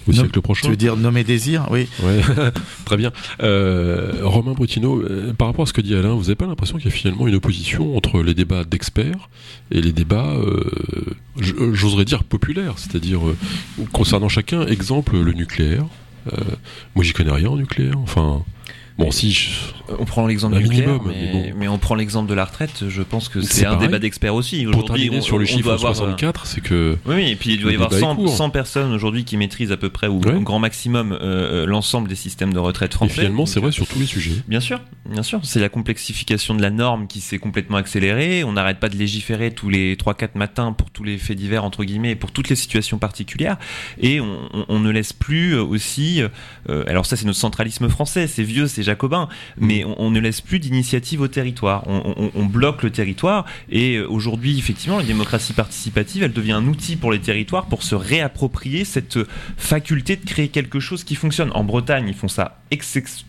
au 0.06 0.12
Non, 0.12 0.18
siècle 0.18 0.30
Tu 0.30 0.40
prochain. 0.40 0.68
veux 0.70 0.76
dire 0.76 0.96
nommer 0.96 1.24
désir 1.24 1.66
Oui. 1.72 1.88
Ouais, 2.04 2.20
très 2.84 2.96
bien. 2.96 3.10
Euh, 3.42 4.12
Romain 4.22 4.52
Brutino, 4.52 5.02
par 5.36 5.48
rapport 5.48 5.64
à 5.64 5.66
ce 5.66 5.72
que 5.72 5.80
dit 5.80 5.96
Alain, 5.96 6.14
vous 6.14 6.22
n'avez 6.22 6.36
pas 6.36 6.46
l'impression 6.46 6.76
qu'il 6.78 6.88
y 6.88 6.94
a 6.94 6.96
finalement 6.96 7.26
une 7.26 7.34
opposition 7.34 7.96
entre 7.96 8.22
les 8.22 8.34
débats 8.34 8.62
d'experts 8.62 9.28
et 9.72 9.80
les 9.82 9.90
débats, 9.92 10.36
j'oserais 11.38 12.04
dire, 12.04 12.24
populaires, 12.24 12.74
c'est-à-dire 12.78 13.26
euh, 13.28 13.36
concernant 13.92 14.28
chacun, 14.28 14.66
exemple, 14.66 15.16
le 15.16 15.32
nucléaire. 15.32 15.84
Euh, 16.32 16.36
moi, 16.94 17.04
j'y 17.04 17.12
connais 17.12 17.32
rien 17.32 17.50
en 17.50 17.56
nucléaire. 17.56 17.98
Enfin, 17.98 18.42
bon, 18.98 19.10
si. 19.10 19.32
je- 19.32 19.50
On 20.00 20.04
prend 20.04 20.26
l'exemple 20.26 20.56
du 20.58 20.64
minimum, 20.64 21.00
mais, 21.06 21.14
mais 21.14 21.32
bon. 21.52 21.58
mais 21.58 21.68
on 21.68 21.78
prend 21.78 21.94
l'exemple 21.94 22.28
de 22.28 22.34
la 22.34 22.44
retraite. 22.44 22.84
Je 22.88 23.02
pense 23.02 23.28
que 23.28 23.40
C'est 23.40 23.64
un 23.66 23.72
pareil. 23.74 23.86
débat 23.86 23.98
d'experts 24.00 24.34
aussi. 24.34 24.66
Aujourd'hui, 24.66 25.10
on- 25.12 25.20
sur 25.20 25.38
le 25.38 25.44
on 25.44 25.46
chiffre 25.46 25.62
doit 25.64 25.74
avoir, 25.74 25.92
euh, 25.92 25.96
64, 25.96 26.46
c'est 26.46 26.60
que 26.60 26.96
Oui, 27.06 27.14
oui, 27.16 27.30
et 27.30 27.36
puis 27.36 27.50
il 27.54 27.60
doit 27.60 27.70
y 27.70 27.74
avoir 27.74 27.90
débat 27.90 27.98
est 27.98 28.00
100, 28.02 28.16
court. 28.16 28.28
100 28.36 28.50
personnes 28.50 28.92
aujourd'hui 28.92 29.24
qui 29.24 29.36
maîtrisent 29.36 29.70
à 29.70 29.76
peu 29.76 29.88
près, 29.90 30.08
ou 30.08 30.20
Ouais. 30.20 30.34
au 30.34 30.40
grand 30.40 30.58
maximum, 30.58 31.12
euh, 31.12 31.18
euh, 31.22 31.66
l'ensemble 31.66 32.08
des 32.08 32.16
systèmes 32.16 32.52
de 32.52 32.58
retraite 32.58 32.92
et 32.92 32.94
français. 32.96 33.14
finalement, 33.14 33.46
c'est 33.46 33.60
vrai 33.60 33.70
sur 33.70 33.86
tous 33.86 33.98
les 34.00 34.06
sujets. 34.06 34.32
Bien 34.48 34.58
sûr, 34.60 34.80
bien 35.08 35.22
sûr. 35.22 35.38
C'est 35.44 35.60
la 35.60 35.68
complexification 35.68 36.54
de 36.56 36.62
la 36.62 36.70
norme 36.70 37.06
qui 37.06 37.20
s'est 37.20 37.38
complètement 37.38 37.76
accélérée. 37.76 38.42
On 38.42 38.52
n'arrête 38.54 38.80
pas 38.80 38.88
de 38.88 38.96
légiférer 38.96 39.52
tous 39.52 39.68
les 39.68 39.96
3-4 39.96 40.34
matins 40.34 40.72
pour 40.72 40.90
tous 40.90 41.04
les 41.04 41.16
faits 41.18 41.36
divers, 41.38 41.62
entre 41.64 41.84
guillemets, 41.84 42.10
et 42.12 42.16
pour 42.16 42.32
toutes 42.32 42.48
les 42.48 42.56
situations 42.56 42.98
particulières. 42.98 43.56
Et 44.00 44.20
on, 44.20 44.36
on- 44.52 44.64
on 44.68 44.78
ne 44.80 44.90
laisse 44.90 45.12
plus 45.12 45.54
aussi. 45.56 46.22
euh, 46.68 46.82
alors, 46.88 47.06
ça, 47.06 47.16
c'est 47.16 47.24
notre 47.24 47.38
centralisme 47.38 47.88
français, 47.88 48.26
c'est 48.26 48.42
vieux, 48.42 48.66
c'est 48.66 48.82
jacobin. 48.86 49.28
Mais 49.58 49.84
on, 49.84 50.00
on 50.00 50.10
ne 50.10 50.18
laisse 50.20 50.40
plus 50.40 50.58
d'initiative 50.58 51.20
au 51.20 51.28
territoire. 51.28 51.82
On, 51.86 52.14
on- 52.16 52.30
on 52.34 52.44
bloque 52.46 52.82
le 52.82 52.90
territoire. 52.90 53.44
Et 53.70 53.96
euh, 53.96 54.06
aujourd'hui, 54.08 54.58
effectivement, 54.58 54.96
la 54.98 55.04
démocratie 55.04 55.52
participative, 55.52 56.22
elle 56.22 56.32
devient 56.32 56.52
un 56.52 56.66
outil 56.66 56.96
pour 56.96 57.12
les 57.12 57.18
territoires 57.20 57.66
pour 57.66 57.82
se 57.82 57.94
réapproprier 57.94 58.84
cette 58.84 59.18
faculté 59.58 60.16
de 60.16 60.24
créer 60.24 60.48
quelque 60.48 60.80
chose 60.80 61.04
qui 61.04 61.14
fonctionne. 61.14 61.50
En 61.54 61.64
Bretagne, 61.64 62.06
ils 62.08 62.14
font 62.14 62.28
ça 62.28 62.58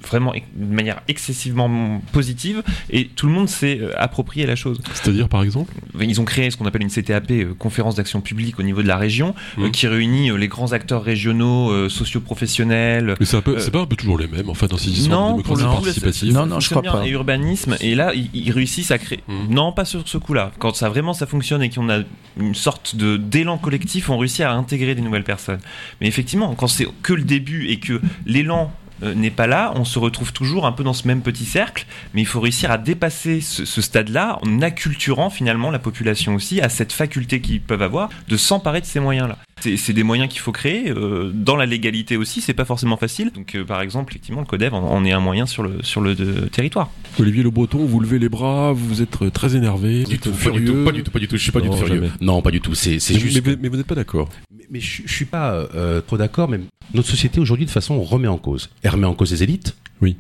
vraiment 0.10 0.34
de 0.56 0.74
manière 0.74 1.02
excessivement 1.08 2.02
positive 2.12 2.64
et 2.90 3.08
tout 3.08 3.28
le 3.28 3.34
monde 3.34 3.50
s'est 3.50 3.80
euh, 3.82 3.92
approprié 3.98 4.46
la 4.46 4.56
chose. 4.56 4.80
C'est-à-dire, 4.94 5.30
par 5.30 5.44
exemple? 5.44 5.74
Ils 6.00 6.20
ont 6.22 6.26
créé 6.26 6.50
ce 6.52 6.58
qu'on 6.58 6.66
appelle 6.66 6.82
une 6.84 6.90
CTAP, 6.90 7.32
euh, 7.32 7.54
conférence 7.58 7.96
d'action 7.96 8.22
publique 8.22 8.60
au 8.60 8.64
niveau 8.64 8.82
de 8.82 8.88
la 8.88 8.98
région, 8.98 9.36
euh, 9.58 9.66
Mhm. 9.66 9.72
qui 9.72 9.88
réunit 9.88 10.32
euh, 10.32 10.38
les 10.38 10.48
grands 10.48 10.72
acteurs 10.74 11.04
régionaux, 11.04 11.88
socioprofessionnels. 11.90 13.16
Mais 13.20 13.26
c'est 13.26 13.42
pas 13.72 13.80
un 13.82 13.86
peu 13.86 13.96
toujours 13.96 14.18
les 14.18 14.28
mêmes, 14.28 14.50
en 14.50 14.54
fait, 14.54 14.68
dans 14.68 14.78
ces 14.78 14.90
histoires 14.90 15.36
de 15.36 15.42
pour 15.48 15.58
le 15.58 15.64
participative. 15.64 16.34
Non, 16.34 16.46
non, 16.46 16.60
je 16.60 16.70
crois 16.70 16.82
pas. 16.82 17.06
Et 17.06 17.10
urbanisme, 17.10 17.78
et 17.80 17.96
là, 17.96 18.14
ils, 18.14 18.30
ils 18.34 18.52
réussissent 18.52 18.92
à 18.92 18.98
créer. 18.98 19.24
Mhm. 19.28 19.48
Non, 19.50 19.72
pas 19.72 19.86
sur 19.86 20.08
ce 20.08 20.18
coup-là. 20.18 20.52
Quand 20.60 20.76
ça 20.76 20.90
vraiment 20.90 21.14
ça 21.14 21.26
fonctionne 21.26 21.64
et 21.64 21.70
qu'on 21.70 21.90
a 21.90 22.00
une 22.40 22.56
sorte 22.56 22.96
de 22.96 23.18
d'élan 23.18 23.58
collectif, 23.58 24.10
on 24.10 24.18
réussit 24.18 24.42
à 24.42 24.52
intégrer 24.52 24.96
des 24.96 25.02
nouvelles 25.02 25.24
personnes. 25.24 25.60
Mais 26.02 26.08
effectivement, 26.08 26.54
quand 26.56 26.68
c'est 26.68 26.88
que 27.02 27.14
le 27.14 27.24
début 27.24 27.68
et 27.68 27.80
que 27.80 28.02
l'élan 28.26 28.72
n'est 29.04 29.32
pas 29.32 29.48
là, 29.48 29.72
on 29.76 29.86
se 29.86 30.00
retrouve 30.00 30.34
toujours 30.34 30.66
un 30.66 30.72
peu 30.72 30.84
dans 30.84 30.94
ce 30.94 31.08
même 31.08 31.22
petit 31.22 31.46
cercle, 31.46 31.86
mais 32.14 32.22
il 32.22 32.26
faut 32.26 32.40
réussir 32.40 32.72
à 32.72 32.78
dépasser 32.78 33.42
ce, 33.42 33.66
ce 33.66 33.82
stade-là 33.82 34.40
en 34.42 34.62
acculturant 34.62 35.30
finalement 35.30 35.72
la 35.72 35.80
population 35.80 36.36
aussi 36.36 36.62
à 36.62 36.70
cette 36.70 36.92
faculté 36.94 37.42
qu'ils 37.42 37.62
peuvent 37.62 37.82
avoir 37.82 38.10
de 38.28 38.38
s'emparer 38.38 38.82
de 38.82 38.86
ces 38.86 39.00
moyens-là. 39.00 39.38
C'est 39.60 39.76
c'est 39.78 39.94
des 39.94 40.04
moyens 40.04 40.30
qu'il 40.30 40.40
faut 40.42 40.52
créer, 40.52 40.90
euh, 40.92 41.32
dans 41.34 41.56
la 41.56 41.66
légalité 41.66 42.16
aussi, 42.16 42.42
c'est 42.42 42.54
pas 42.54 42.66
forcément 42.66 42.96
facile. 42.98 43.32
Donc 43.34 43.56
euh, 43.56 43.66
par 43.66 43.82
exemple, 43.82 44.14
effectivement, 44.14 44.42
le 44.42 44.46
CODEV 44.46 44.74
en, 44.76 44.84
en 44.92 45.04
est 45.04 45.12
un 45.12 45.20
moyen 45.20 45.48
sur 45.48 45.64
le, 45.64 45.82
sur 45.82 46.00
le 46.02 46.14
de- 46.14 46.48
territoire. 46.48 46.92
Olivier 47.20 47.42
Le 47.42 47.50
Breton, 47.50 47.84
vous 47.86 48.00
levez 48.00 48.20
les 48.20 48.30
bras, 48.30 48.72
vous 48.74 49.02
êtes 49.02 49.20
euh, 49.24 49.30
très 49.32 49.56
énervé, 49.56 50.04
vous 50.04 50.10
Du 50.10 50.16
êtes 50.16 50.22
tout, 50.22 50.30
pas 50.30 50.36
du 50.36 50.42
furieux. 50.60 50.66
tout, 50.68 50.86
pas 50.86 50.92
du 50.92 51.04
tout, 51.04 51.12
pas 51.12 51.20
du 51.20 51.28
tout. 51.28 51.38
Je 51.38 51.42
suis 51.42 51.52
pas 51.52 51.62
du 51.62 51.70
Non, 51.70 51.74
tout 51.74 51.86
furieux. 51.86 51.96
jamais. 52.04 52.12
Non, 52.22 52.42
pas 52.44 52.52
du 52.52 52.62
tout. 52.62 52.76
C'est 52.76 52.92
Mais, 52.92 53.20
juste. 53.20 53.44
mais- 53.46 53.58
mais 53.60 53.70
vous 53.70 53.78
n'êtes 53.78 53.88
pas 53.88 53.96
d'accord. 53.96 54.30
Mais, 54.70 54.80
je, 54.80 55.04
je 55.06 55.14
suis 55.14 55.26
pas 55.26 55.54
euh, 55.76 56.02
trop 56.02 56.18
d'accord. 56.18 56.50
Mais 56.50 56.60
notre 56.94 57.10
société 57.10 57.40
aujourd'hui, 57.40 57.66
de 57.66 57.70
toute 57.70 57.74
façon, 57.74 57.96
on 57.96 58.04
remet 58.04 58.28
en 58.28 58.38
cause. 58.38 58.70
Elle 58.84 58.92
remet 58.92 59.08
en 59.08 59.14
cause 59.14 59.32
les 59.32 59.44
élites. 59.44 59.76
Oui. 60.02 60.18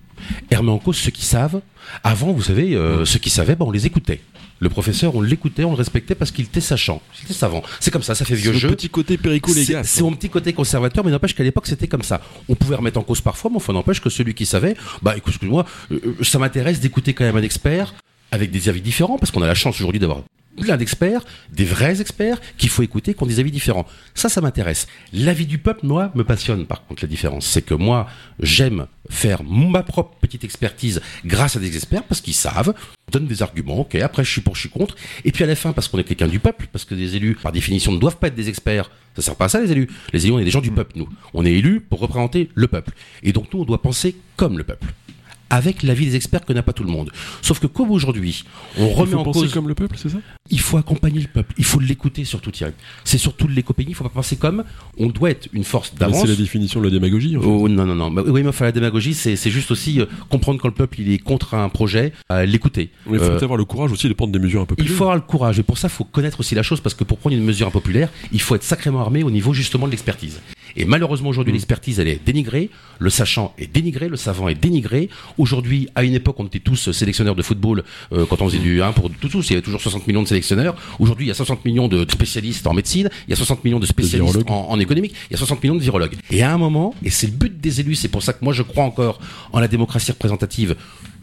Elle 0.49 0.57
remet 0.59 0.71
en 0.71 0.79
cause 0.79 0.97
ceux 0.97 1.11
qui 1.11 1.25
savent. 1.25 1.61
Avant, 2.03 2.31
vous 2.31 2.41
savez, 2.41 2.75
euh, 2.75 3.05
ceux 3.05 3.19
qui 3.19 3.29
savaient, 3.29 3.55
ben, 3.55 3.65
on 3.65 3.71
les 3.71 3.85
écoutait. 3.85 4.21
Le 4.59 4.69
professeur, 4.69 5.15
on 5.15 5.21
l'écoutait, 5.21 5.65
on 5.65 5.69
le 5.69 5.75
respectait 5.75 6.15
parce 6.15 6.31
qu'il 6.31 6.45
était 6.45 6.61
sachant, 6.61 6.99
il 7.19 7.25
était 7.25 7.35
savant. 7.35 7.61
C'est 7.79 7.91
comme 7.91 8.01
ça, 8.01 8.15
ça 8.15 8.25
fait 8.25 8.33
vieux 8.33 8.53
C'est 8.53 8.59
jeu. 8.59 8.69
le 8.69 8.75
petit 8.75 8.89
côté 8.89 9.15
péricot 9.15 9.53
les 9.53 9.63
C'est 9.63 9.73
gars. 9.73 9.83
c'est 9.83 10.01
mon 10.01 10.11
petit 10.13 10.29
côté 10.29 10.51
conservateur, 10.51 11.05
mais 11.05 11.11
n'empêche 11.11 11.35
qu'à 11.35 11.43
l'époque 11.43 11.67
c'était 11.67 11.87
comme 11.87 12.01
ça. 12.01 12.21
On 12.49 12.55
pouvait 12.55 12.75
remettre 12.75 12.97
en 12.97 13.03
cause 13.03 13.21
parfois, 13.21 13.51
mais 13.51 13.57
enfin 13.57 13.71
n'empêche 13.73 14.01
que 14.01 14.09
celui 14.09 14.33
qui 14.33 14.47
savait, 14.47 14.75
bah 15.03 15.13
excuse-moi, 15.15 15.63
euh, 15.91 15.99
euh, 16.19 16.23
ça 16.23 16.39
m'intéresse 16.39 16.79
d'écouter 16.79 17.13
quand 17.13 17.23
même 17.23 17.37
un 17.37 17.43
expert 17.43 17.93
avec 18.31 18.49
des 18.49 18.67
avis 18.67 18.81
différents, 18.81 19.19
parce 19.19 19.29
qu'on 19.31 19.43
a 19.43 19.47
la 19.47 19.53
chance 19.53 19.75
aujourd'hui 19.75 19.99
d'avoir 19.99 20.23
plein 20.57 20.77
d'experts, 20.77 21.23
des 21.51 21.65
vrais 21.65 22.01
experts 22.01 22.39
qu'il 22.57 22.69
faut 22.69 22.83
écouter, 22.83 23.13
qui 23.13 23.23
ont 23.23 23.27
des 23.27 23.39
avis 23.39 23.51
différents. 23.51 23.85
Ça, 24.13 24.29
ça 24.29 24.41
m'intéresse. 24.41 24.87
L'avis 25.13 25.45
du 25.45 25.57
peuple, 25.57 25.85
moi, 25.85 26.11
me 26.15 26.23
passionne 26.23 26.65
par 26.65 26.85
contre 26.85 27.03
la 27.03 27.07
différence. 27.07 27.45
C'est 27.45 27.61
que 27.61 27.73
moi, 27.73 28.07
j'aime 28.39 28.87
faire 29.09 29.43
ma 29.43 29.83
propre 29.83 30.17
petite 30.19 30.43
expertise 30.43 31.01
grâce 31.25 31.55
à 31.55 31.59
des 31.59 31.75
experts, 31.75 32.03
parce 32.03 32.19
qu'ils 32.19 32.33
savent, 32.33 32.73
donnent 33.11 33.27
des 33.27 33.41
arguments, 33.41 33.79
ok, 33.79 33.95
après 33.95 34.25
je 34.25 34.31
suis 34.31 34.41
pour, 34.41 34.55
je 34.55 34.61
suis 34.61 34.69
contre, 34.69 34.95
et 35.23 35.31
puis 35.31 35.45
à 35.45 35.47
la 35.47 35.55
fin, 35.55 35.71
parce 35.71 35.87
qu'on 35.87 35.97
est 35.97 36.03
quelqu'un 36.03 36.27
du 36.27 36.39
peuple, 36.39 36.67
parce 36.71 36.83
que 36.83 36.93
des 36.93 37.15
élus, 37.15 37.35
par 37.35 37.53
définition, 37.53 37.93
ne 37.93 37.99
doivent 37.99 38.17
pas 38.17 38.27
être 38.27 38.35
des 38.35 38.49
experts, 38.49 38.91
ça 39.15 39.21
sert 39.21 39.35
pas 39.35 39.45
à 39.45 39.49
ça 39.49 39.61
les 39.61 39.71
élus. 39.71 39.87
Les 40.13 40.25
élus, 40.25 40.33
on 40.33 40.39
est 40.39 40.43
des 40.43 40.51
gens 40.51 40.61
du 40.61 40.71
peuple, 40.71 40.93
nous. 40.95 41.09
On 41.33 41.45
est 41.45 41.53
élus 41.53 41.79
pour 41.79 41.99
représenter 41.99 42.49
le 42.53 42.67
peuple. 42.67 42.91
Et 43.23 43.31
donc 43.31 43.53
nous, 43.53 43.61
on 43.61 43.65
doit 43.65 43.81
penser 43.81 44.15
comme 44.35 44.57
le 44.57 44.63
peuple 44.63 44.87
avec 45.49 45.83
l'avis 45.83 46.05
des 46.05 46.15
experts 46.15 46.45
que 46.45 46.53
n'a 46.53 46.63
pas 46.63 46.73
tout 46.73 46.83
le 46.83 46.89
monde. 46.91 47.11
Sauf 47.41 47.59
que 47.59 47.67
comme 47.67 47.91
aujourd'hui, 47.91 48.43
on 48.77 48.89
remet 48.89 49.11
il 49.11 49.13
faut 49.13 49.19
en 49.19 49.31
cause 49.31 49.53
comme 49.53 49.67
le 49.67 49.75
peuple, 49.75 49.95
c'est 49.97 50.09
ça? 50.09 50.17
Il 50.49 50.59
faut 50.59 50.77
accompagner 50.77 51.19
le 51.21 51.27
peuple, 51.27 51.53
il 51.57 51.63
faut 51.65 51.79
l'écouter 51.79 52.25
surtout 52.25 52.51
Thierry. 52.51 52.73
C'est 53.03 53.17
surtout 53.17 53.47
l'écopénie, 53.47 53.91
il 53.91 53.95
faut 53.95 54.03
pas 54.03 54.09
penser 54.09 54.35
comme 54.35 54.63
on 54.97 55.07
doit 55.07 55.31
être 55.31 55.47
une 55.53 55.63
force 55.63 55.93
d'avance. 55.95 56.21
C'est 56.21 56.27
la 56.27 56.35
définition 56.35 56.79
de 56.79 56.85
la 56.85 56.91
démagogie. 56.91 57.37
En 57.37 57.41
fait. 57.41 57.47
Oh, 57.47 57.67
non, 57.69 57.85
non, 57.85 57.95
non. 57.95 58.11
Bah, 58.11 58.23
oui, 58.25 58.43
mais 58.43 58.49
enfin, 58.49 58.65
la 58.65 58.71
démagogie, 58.71 59.13
c'est 59.13 59.35
juste 59.49 59.71
aussi 59.71 59.99
euh, 60.01 60.05
comprendre 60.29 60.59
quand 60.61 60.67
le 60.67 60.73
peuple 60.73 61.01
il 61.01 61.11
est 61.11 61.17
contre 61.19 61.53
un 61.53 61.69
projet, 61.69 62.13
euh, 62.31 62.45
l'écouter. 62.45 62.89
Mais 63.05 63.17
il 63.17 63.19
faut 63.19 63.25
Euh, 63.31 63.39
avoir 63.39 63.57
le 63.57 63.65
courage 63.65 63.91
aussi 63.91 64.07
de 64.07 64.13
prendre 64.13 64.31
des 64.33 64.39
mesures 64.39 64.61
un 64.61 64.65
peu 64.65 64.75
plus. 64.75 64.85
il 64.85 64.89
faut 64.91 65.03
avoir 65.03 65.15
le 65.15 65.21
courage 65.21 65.59
et 65.59 65.63
pour 65.63 65.77
ça, 65.77 65.87
il 65.87 65.91
faut 65.91 66.03
connaître 66.03 66.39
aussi 66.39 66.55
la 66.55 66.63
chose 66.63 66.81
parce 66.81 66.95
que 66.95 67.03
pour 67.03 67.17
prendre 67.17 67.35
une 67.35 67.43
mesure 67.43 67.67
impopulaire, 67.67 68.09
il 68.31 68.41
faut 68.41 68.55
être 68.55 68.63
sacrément 68.63 68.99
armé 69.01 69.23
au 69.23 69.31
niveau 69.31 69.53
justement 69.53 69.85
de 69.85 69.91
l'expertise. 69.91 70.39
Et 70.77 70.85
malheureusement 70.85 71.29
aujourd'hui, 71.29 71.51
Mm. 71.51 71.55
l'expertise 71.55 71.99
elle 71.99 72.07
est 72.07 72.23
dénigrée, 72.23 72.69
le 72.99 73.09
sachant 73.09 73.53
est 73.57 73.67
dénigré, 73.67 74.07
le 74.07 74.15
savant 74.15 74.47
est 74.47 74.55
dénigré. 74.55 75.09
Aujourd'hui, 75.37 75.89
à 75.95 76.03
une 76.03 76.13
époque, 76.13 76.35
on 76.39 76.45
était 76.45 76.59
tous 76.59 76.91
sélectionneurs 76.91 77.35
de 77.35 77.41
football 77.41 77.83
euh, 78.13 78.25
quand 78.29 78.41
on 78.41 78.47
faisait 78.47 78.59
du 78.59 78.81
1 78.81 78.93
pour 78.93 79.09
tout 79.09 79.27
tous, 79.27 79.47
il 79.49 79.53
y 79.53 79.55
avait 79.55 79.61
toujours 79.63 79.81
60 79.81 80.07
millions 80.07 80.23
de 80.23 80.27
sélectionneurs. 80.27 80.75
Aujourd'hui, 80.99 81.25
il 81.25 81.29
y 81.29 81.31
a 81.31 81.35
60 81.35 81.65
millions 81.65 81.87
de 81.87 82.05
spécialistes 82.09 82.67
en 82.67 82.73
médecine, 82.73 83.09
il 83.27 83.31
y 83.31 83.33
a 83.33 83.35
60 83.35 83.63
millions 83.65 83.79
de 83.79 83.85
spécialistes 83.85 84.37
en, 84.49 84.69
en 84.69 84.79
économique, 84.79 85.13
il 85.29 85.33
y 85.33 85.35
a 85.35 85.37
60 85.37 85.63
millions 85.63 85.75
de 85.75 85.81
virologues. 85.81 86.15
Et 86.31 86.43
à 86.43 86.53
un 86.53 86.57
moment, 86.57 86.93
et 87.03 87.09
c'est 87.09 87.27
le 87.27 87.33
but 87.33 87.59
des 87.59 87.79
élus, 87.79 87.95
c'est 87.95 88.07
pour 88.07 88.23
ça 88.23 88.33
que 88.33 88.43
moi 88.43 88.53
je 88.53 88.63
crois 88.63 88.83
encore 88.83 89.19
en 89.51 89.59
la 89.59 89.67
démocratie 89.67 90.11
représentative 90.11 90.75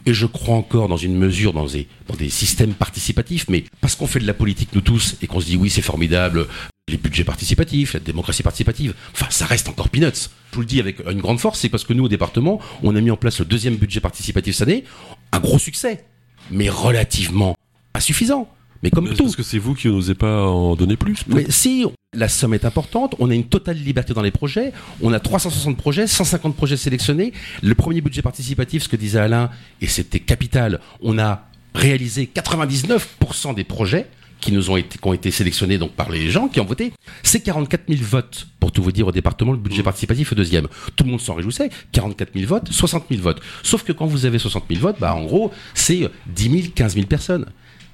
et 0.06 0.12
je 0.12 0.26
crois 0.26 0.56
encore 0.56 0.88
dans 0.88 0.96
une 0.98 1.16
mesure, 1.16 1.52
dans 1.52 1.66
des, 1.66 1.86
dans 2.08 2.16
des 2.16 2.28
systèmes 2.28 2.74
participatifs, 2.74 3.46
mais 3.48 3.64
parce 3.80 3.94
qu'on 3.94 4.06
fait 4.06 4.20
de 4.20 4.26
la 4.26 4.34
politique 4.34 4.70
nous 4.74 4.82
tous 4.82 5.16
et 5.22 5.26
qu'on 5.26 5.40
se 5.40 5.46
dit 5.46 5.56
oui 5.56 5.70
c'est 5.70 5.82
formidable, 5.82 6.46
les 6.88 6.98
budgets 6.98 7.24
participatifs, 7.24 7.94
la 7.94 8.00
démocratie 8.00 8.42
participative, 8.42 8.94
enfin 9.12 9.26
ça 9.30 9.46
reste 9.46 9.68
encore 9.68 9.88
peanuts. 9.88 10.28
Je 10.50 10.54
vous 10.54 10.60
le 10.60 10.66
dis 10.66 10.80
avec 10.80 11.00
une 11.10 11.20
grande 11.20 11.40
force, 11.40 11.60
c'est 11.60 11.68
parce 11.68 11.84
que 11.84 11.92
nous 11.94 12.04
au 12.04 12.08
département, 12.08 12.60
on 12.82 12.94
a 12.94 13.00
mis 13.00 13.10
en 13.10 13.16
place 13.16 13.38
le 13.38 13.46
deuxième 13.46 13.76
budget 13.76 14.00
participatif 14.00 14.56
cette 14.56 14.68
année, 14.68 14.84
un 15.32 15.40
gros 15.40 15.58
succès, 15.58 16.04
mais 16.50 16.68
relativement 16.68 17.56
insuffisant. 17.94 18.48
Mais 18.82 18.90
comme 18.90 19.08
Mais 19.08 19.14
tout. 19.14 19.24
Parce 19.24 19.36
que 19.36 19.42
c'est 19.42 19.58
vous 19.58 19.74
qui 19.74 19.88
n'osez 19.88 20.14
pas 20.14 20.46
en 20.46 20.76
donner 20.76 20.96
plus. 20.96 21.20
Mais 21.26 21.46
si, 21.48 21.86
la 22.12 22.28
somme 22.28 22.52
est 22.52 22.66
importante, 22.66 23.14
on 23.18 23.30
a 23.30 23.34
une 23.34 23.48
totale 23.48 23.78
liberté 23.78 24.12
dans 24.12 24.20
les 24.20 24.30
projets, 24.30 24.74
on 25.00 25.10
a 25.14 25.20
360 25.20 25.78
projets, 25.78 26.06
150 26.06 26.54
projets 26.54 26.76
sélectionnés. 26.76 27.32
Le 27.62 27.74
premier 27.74 28.02
budget 28.02 28.20
participatif, 28.20 28.82
ce 28.82 28.88
que 28.90 28.96
disait 28.96 29.20
Alain, 29.20 29.48
et 29.80 29.86
c'était 29.86 30.20
capital, 30.20 30.80
on 31.00 31.18
a 31.18 31.48
réalisé 31.74 32.30
99% 32.32 33.54
des 33.54 33.64
projets 33.64 34.06
qui 34.44 34.52
nous 34.52 34.68
ont 34.68 34.76
été, 34.76 34.98
qui 34.98 35.08
ont 35.08 35.14
été 35.14 35.30
sélectionnés 35.30 35.78
donc 35.78 35.92
par 35.92 36.10
les 36.10 36.28
gens 36.28 36.48
qui 36.48 36.60
ont 36.60 36.66
voté. 36.66 36.92
C'est 37.22 37.40
44 37.40 37.84
000 37.88 38.02
votes, 38.02 38.46
pour 38.60 38.72
tout 38.72 38.82
vous 38.82 38.92
dire, 38.92 39.06
au 39.06 39.12
département, 39.12 39.52
le 39.52 39.58
budget 39.58 39.82
participatif 39.82 40.32
est 40.32 40.34
deuxième. 40.34 40.68
Tout 40.96 41.04
le 41.04 41.12
monde 41.12 41.20
s'en 41.22 41.32
réjouissait. 41.32 41.70
44 41.92 42.34
000 42.34 42.46
votes, 42.46 42.70
60 42.70 43.06
000 43.08 43.22
votes. 43.22 43.40
Sauf 43.62 43.84
que 43.84 43.92
quand 43.92 44.04
vous 44.04 44.26
avez 44.26 44.38
60 44.38 44.64
000 44.68 44.82
votes, 44.82 44.96
bah, 45.00 45.14
en 45.14 45.24
gros, 45.24 45.50
c'est 45.72 46.10
10 46.26 46.50
000, 46.50 46.62
15 46.74 46.94
000 46.94 47.06
personnes. 47.06 47.46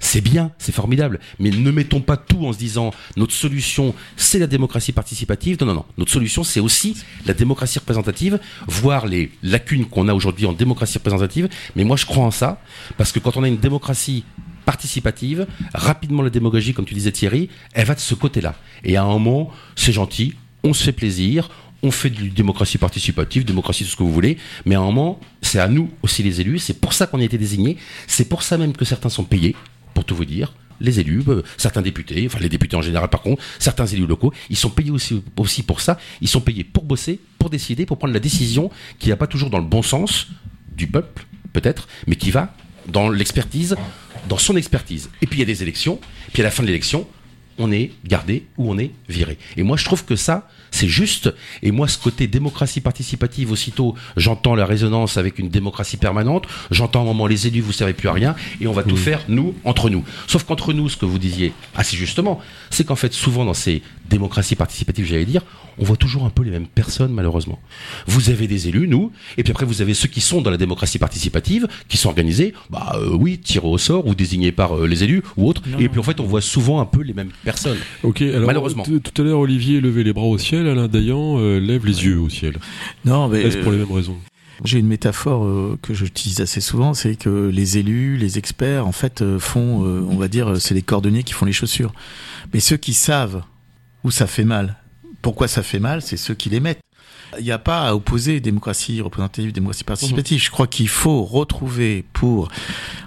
C'est 0.03 0.19
bien, 0.19 0.51
c'est 0.57 0.73
formidable, 0.73 1.19
mais 1.39 1.51
ne 1.51 1.71
mettons 1.71 2.01
pas 2.01 2.17
tout 2.17 2.43
en 2.43 2.51
se 2.51 2.57
disant 2.57 2.91
notre 3.17 3.33
solution 3.33 3.93
c'est 4.17 4.39
la 4.39 4.47
démocratie 4.47 4.93
participative. 4.93 5.57
Non, 5.61 5.67
non, 5.67 5.73
non. 5.75 5.85
Notre 5.95 6.11
solution 6.11 6.43
c'est 6.43 6.59
aussi 6.59 6.97
la 7.27 7.35
démocratie 7.35 7.77
représentative, 7.77 8.39
voir 8.67 9.05
les 9.05 9.31
lacunes 9.43 9.85
qu'on 9.85 10.07
a 10.07 10.15
aujourd'hui 10.15 10.47
en 10.47 10.53
démocratie 10.53 10.97
représentative. 10.97 11.49
Mais 11.75 11.83
moi 11.83 11.97
je 11.97 12.07
crois 12.07 12.25
en 12.25 12.31
ça 12.31 12.59
parce 12.97 13.11
que 13.11 13.19
quand 13.19 13.37
on 13.37 13.43
a 13.43 13.47
une 13.47 13.59
démocratie 13.59 14.23
participative, 14.65 15.47
rapidement 15.73 16.23
la 16.23 16.29
démagogie, 16.29 16.73
comme 16.73 16.85
tu 16.85 16.93
disais 16.93 17.11
Thierry, 17.11 17.49
elle 17.73 17.85
va 17.85 17.95
de 17.95 17.99
ce 17.99 18.15
côté-là. 18.15 18.55
Et 18.83 18.97
à 18.97 19.03
un 19.03 19.07
moment, 19.07 19.51
c'est 19.75 19.91
gentil, 19.91 20.35
on 20.63 20.73
se 20.73 20.83
fait 20.83 20.91
plaisir, 20.91 21.49
on 21.83 21.91
fait 21.91 22.09
de 22.09 22.27
démocratie 22.27 22.77
participative, 22.77 23.45
démocratie, 23.45 23.83
tout 23.83 23.91
ce 23.91 23.95
que 23.95 24.03
vous 24.03 24.13
voulez, 24.13 24.37
mais 24.65 24.75
à 24.75 24.79
un 24.79 24.83
moment, 24.83 25.19
c'est 25.41 25.59
à 25.59 25.67
nous 25.67 25.89
aussi 26.03 26.23
les 26.23 26.41
élus, 26.41 26.59
c'est 26.59 26.79
pour 26.79 26.93
ça 26.93 27.07
qu'on 27.07 27.19
a 27.19 27.23
été 27.23 27.37
désignés, 27.37 27.77
c'est 28.07 28.29
pour 28.29 28.43
ça 28.43 28.57
même 28.57 28.73
que 28.73 28.85
certains 28.85 29.09
sont 29.09 29.23
payés, 29.23 29.55
pour 29.93 30.05
tout 30.05 30.15
vous 30.15 30.25
dire. 30.25 30.53
Les 30.79 30.99
élus, 30.99 31.21
euh, 31.27 31.43
certains 31.57 31.83
députés, 31.83 32.23
enfin 32.25 32.39
les 32.39 32.49
députés 32.49 32.75
en 32.75 32.81
général 32.81 33.07
par 33.09 33.21
contre, 33.21 33.43
certains 33.59 33.85
élus 33.85 34.07
locaux, 34.07 34.33
ils 34.49 34.57
sont 34.57 34.71
payés 34.71 34.89
aussi, 34.89 35.23
aussi 35.37 35.61
pour 35.61 35.79
ça. 35.79 35.99
Ils 36.21 36.27
sont 36.27 36.41
payés 36.41 36.63
pour 36.63 36.85
bosser, 36.85 37.19
pour 37.37 37.51
décider, 37.51 37.85
pour 37.85 37.99
prendre 37.99 38.13
la 38.13 38.19
décision 38.19 38.71
qui 38.97 39.09
va 39.09 39.15
pas 39.15 39.27
toujours 39.27 39.51
dans 39.51 39.59
le 39.59 39.65
bon 39.65 39.83
sens 39.83 40.27
du 40.75 40.87
peuple, 40.87 41.27
peut-être, 41.53 41.87
mais 42.07 42.15
qui 42.15 42.31
va 42.31 42.55
dans 42.87 43.09
l'expertise, 43.09 43.75
dans 44.27 44.37
son 44.37 44.55
expertise. 44.55 45.09
Et 45.21 45.27
puis 45.27 45.37
il 45.37 45.39
y 45.39 45.43
a 45.43 45.45
des 45.45 45.63
élections, 45.63 45.99
puis 46.33 46.41
à 46.41 46.45
la 46.45 46.51
fin 46.51 46.63
de 46.63 46.67
l'élection, 46.67 47.07
on 47.57 47.71
est 47.71 47.91
gardé 48.05 48.45
ou 48.57 48.71
on 48.71 48.77
est 48.77 48.91
viré. 49.07 49.37
Et 49.57 49.63
moi, 49.63 49.77
je 49.77 49.85
trouve 49.85 50.03
que 50.05 50.15
ça, 50.15 50.47
c'est 50.71 50.87
juste. 50.87 51.33
Et 51.61 51.71
moi, 51.71 51.87
ce 51.87 51.97
côté 51.97 52.27
démocratie 52.27 52.81
participative, 52.81 53.51
aussitôt, 53.51 53.95
j'entends 54.17 54.55
la 54.55 54.65
résonance 54.65 55.17
avec 55.17 55.37
une 55.37 55.49
démocratie 55.49 55.97
permanente. 55.97 56.47
J'entends 56.71 56.99
à 56.99 57.03
un 57.03 57.05
moment 57.05 57.27
les 57.27 57.47
élus, 57.47 57.61
vous 57.61 57.73
servez 57.73 57.93
plus 57.93 58.09
à 58.09 58.13
rien, 58.13 58.35
et 58.61 58.67
on 58.67 58.73
va 58.73 58.83
tout 58.83 58.97
faire 58.97 59.21
nous 59.27 59.53
entre 59.63 59.89
nous. 59.89 60.03
Sauf 60.27 60.43
qu'entre 60.43 60.73
nous, 60.73 60.89
ce 60.89 60.97
que 60.97 61.05
vous 61.05 61.19
disiez 61.19 61.53
assez 61.75 61.97
justement, 61.97 62.39
c'est 62.69 62.85
qu'en 62.85 62.95
fait, 62.95 63.13
souvent 63.13 63.45
dans 63.45 63.53
ces 63.53 63.81
démocraties 64.11 64.55
participatives, 64.55 65.05
j'allais 65.05 65.25
dire, 65.25 65.41
on 65.79 65.83
voit 65.83 65.97
toujours 65.97 66.25
un 66.25 66.29
peu 66.29 66.43
les 66.43 66.51
mêmes 66.51 66.67
personnes, 66.67 67.11
malheureusement. 67.11 67.59
Vous 68.05 68.29
avez 68.29 68.47
des 68.47 68.67
élus, 68.67 68.87
nous, 68.87 69.11
et 69.37 69.43
puis 69.43 69.51
après 69.51 69.65
vous 69.65 69.81
avez 69.81 69.93
ceux 69.95 70.07
qui 70.07 70.21
sont 70.21 70.41
dans 70.41 70.51
la 70.51 70.57
démocratie 70.57 70.99
participative, 70.99 71.67
qui 71.87 71.97
sont 71.97 72.09
organisés, 72.09 72.53
bah 72.69 72.93
euh, 72.95 73.15
oui, 73.19 73.39
tirés 73.39 73.67
au 73.67 73.77
sort 73.77 74.05
ou 74.05 74.13
désignés 74.13 74.51
par 74.51 74.77
euh, 74.77 74.87
les 74.87 75.03
élus 75.03 75.23
ou 75.37 75.47
autres. 75.47 75.63
et 75.79 75.89
puis 75.89 75.99
en 75.99 76.03
fait, 76.03 76.19
on 76.19 76.25
voit 76.25 76.41
souvent 76.41 76.79
un 76.79 76.85
peu 76.85 77.01
les 77.01 77.13
mêmes 77.13 77.31
personnes. 77.43 77.79
Ok, 78.03 78.21
alors 78.21 78.45
Malheureusement. 78.45 78.83
Tout 78.83 79.21
à 79.21 79.25
l'heure, 79.25 79.39
Olivier 79.39 79.81
levait 79.81 80.03
les 80.03 80.13
bras 80.13 80.25
au 80.25 80.37
ciel, 80.37 80.67
Alain 80.67 80.87
Dayan 80.87 81.39
euh, 81.39 81.59
lève 81.59 81.85
les 81.85 82.03
yeux 82.05 82.19
au 82.19 82.29
ciel. 82.29 82.57
Non, 83.05 83.27
mais 83.29 83.41
Est-ce 83.41 83.57
pour 83.57 83.71
les 83.71 83.79
mêmes 83.79 83.91
raisons? 83.91 84.17
j'ai 84.63 84.79
une 84.79 84.87
métaphore 84.87 85.45
euh, 85.45 85.77
que 85.81 85.93
j'utilise 85.93 86.41
assez 86.41 86.61
souvent, 86.61 86.93
c'est 86.93 87.15
que 87.15 87.49
les 87.49 87.77
élus, 87.77 88.17
les 88.17 88.37
experts, 88.37 88.85
en 88.85 88.91
fait, 88.91 89.21
euh, 89.21 89.39
font, 89.39 89.85
euh, 89.85 90.05
on 90.09 90.17
va 90.17 90.27
dire, 90.27 90.59
c'est 90.59 90.73
les 90.73 90.81
cordonniers 90.81 91.23
qui 91.23 91.33
font 91.33 91.45
les 91.45 91.53
chaussures. 91.53 91.93
Mais 92.53 92.59
ceux 92.59 92.77
qui 92.77 92.93
savent 92.93 93.43
où 94.03 94.11
ça 94.11 94.27
fait 94.27 94.43
mal, 94.43 94.77
pourquoi 95.21 95.47
ça 95.47 95.63
fait 95.63 95.79
mal, 95.79 96.01
c'est 96.01 96.17
ceux 96.17 96.33
qui 96.33 96.49
les 96.49 96.59
mettent. 96.59 96.81
Il 97.39 97.45
n'y 97.45 97.51
a 97.51 97.59
pas 97.59 97.87
à 97.87 97.95
opposer 97.95 98.41
démocratie 98.41 98.99
représentative, 98.99 99.53
démocratie 99.53 99.85
participative. 99.85 100.41
Je 100.43 100.51
crois 100.51 100.67
qu'il 100.67 100.89
faut 100.89 101.23
retrouver 101.23 102.03
pour, 102.11 102.49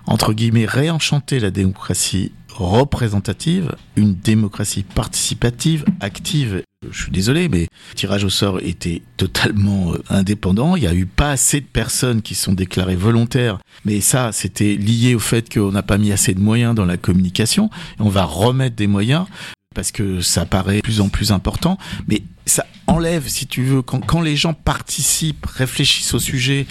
entre 0.07 0.33
guillemets, 0.33 0.65
réenchanter 0.65 1.41
la 1.41 1.51
démocratie 1.51 2.33
représentative, 2.55 3.75
une 3.97 4.15
démocratie 4.15 4.83
participative, 4.83 5.85
active. 6.01 6.63
Je 6.89 7.03
suis 7.03 7.13
désolé, 7.13 7.49
mais 7.49 7.63
le 7.63 7.95
tirage 7.95 8.25
au 8.25 8.31
sort 8.31 8.61
était 8.61 9.03
totalement 9.17 9.93
euh, 9.93 9.99
indépendant. 10.09 10.77
Il 10.77 10.83
n'y 10.83 10.87
a 10.87 10.95
eu 10.95 11.07
pas 11.07 11.31
assez 11.31 11.61
de 11.61 11.67
personnes 11.67 12.23
qui 12.23 12.35
sont 12.35 12.53
déclarées 12.53 12.97
volontaires. 12.97 13.59
Mais 13.85 14.01
ça, 14.01 14.33
c'était 14.33 14.77
lié 14.77 15.15
au 15.15 15.19
fait 15.19 15.53
qu'on 15.53 15.73
n'a 15.73 15.83
pas 15.83 15.99
mis 15.99 16.13
assez 16.13 16.35
de 16.35 16.41
moyens 16.41 16.75
dans 16.75 16.85
la 16.85 16.97
communication. 16.97 17.71
On 17.99 18.09
va 18.09 18.25
remettre 18.25 18.77
des 18.77 18.87
moyens 18.87 19.27
parce 19.75 19.93
que 19.93 20.21
ça 20.21 20.47
paraît 20.47 20.77
de 20.77 20.83
plus 20.83 21.01
en 21.01 21.09
plus 21.09 21.33
important, 21.33 21.79
mais 22.09 22.23
ça 22.47 22.67
enlève, 22.87 23.27
si 23.29 23.47
tu 23.47 23.63
veux, 23.63 23.83
quand, 23.83 24.01
quand 24.01 24.21
les 24.21 24.37
gens 24.37 24.55
participent, 24.55 25.47
réfléchissent 25.47 26.15
au 26.15 26.19
sujet. 26.19 26.67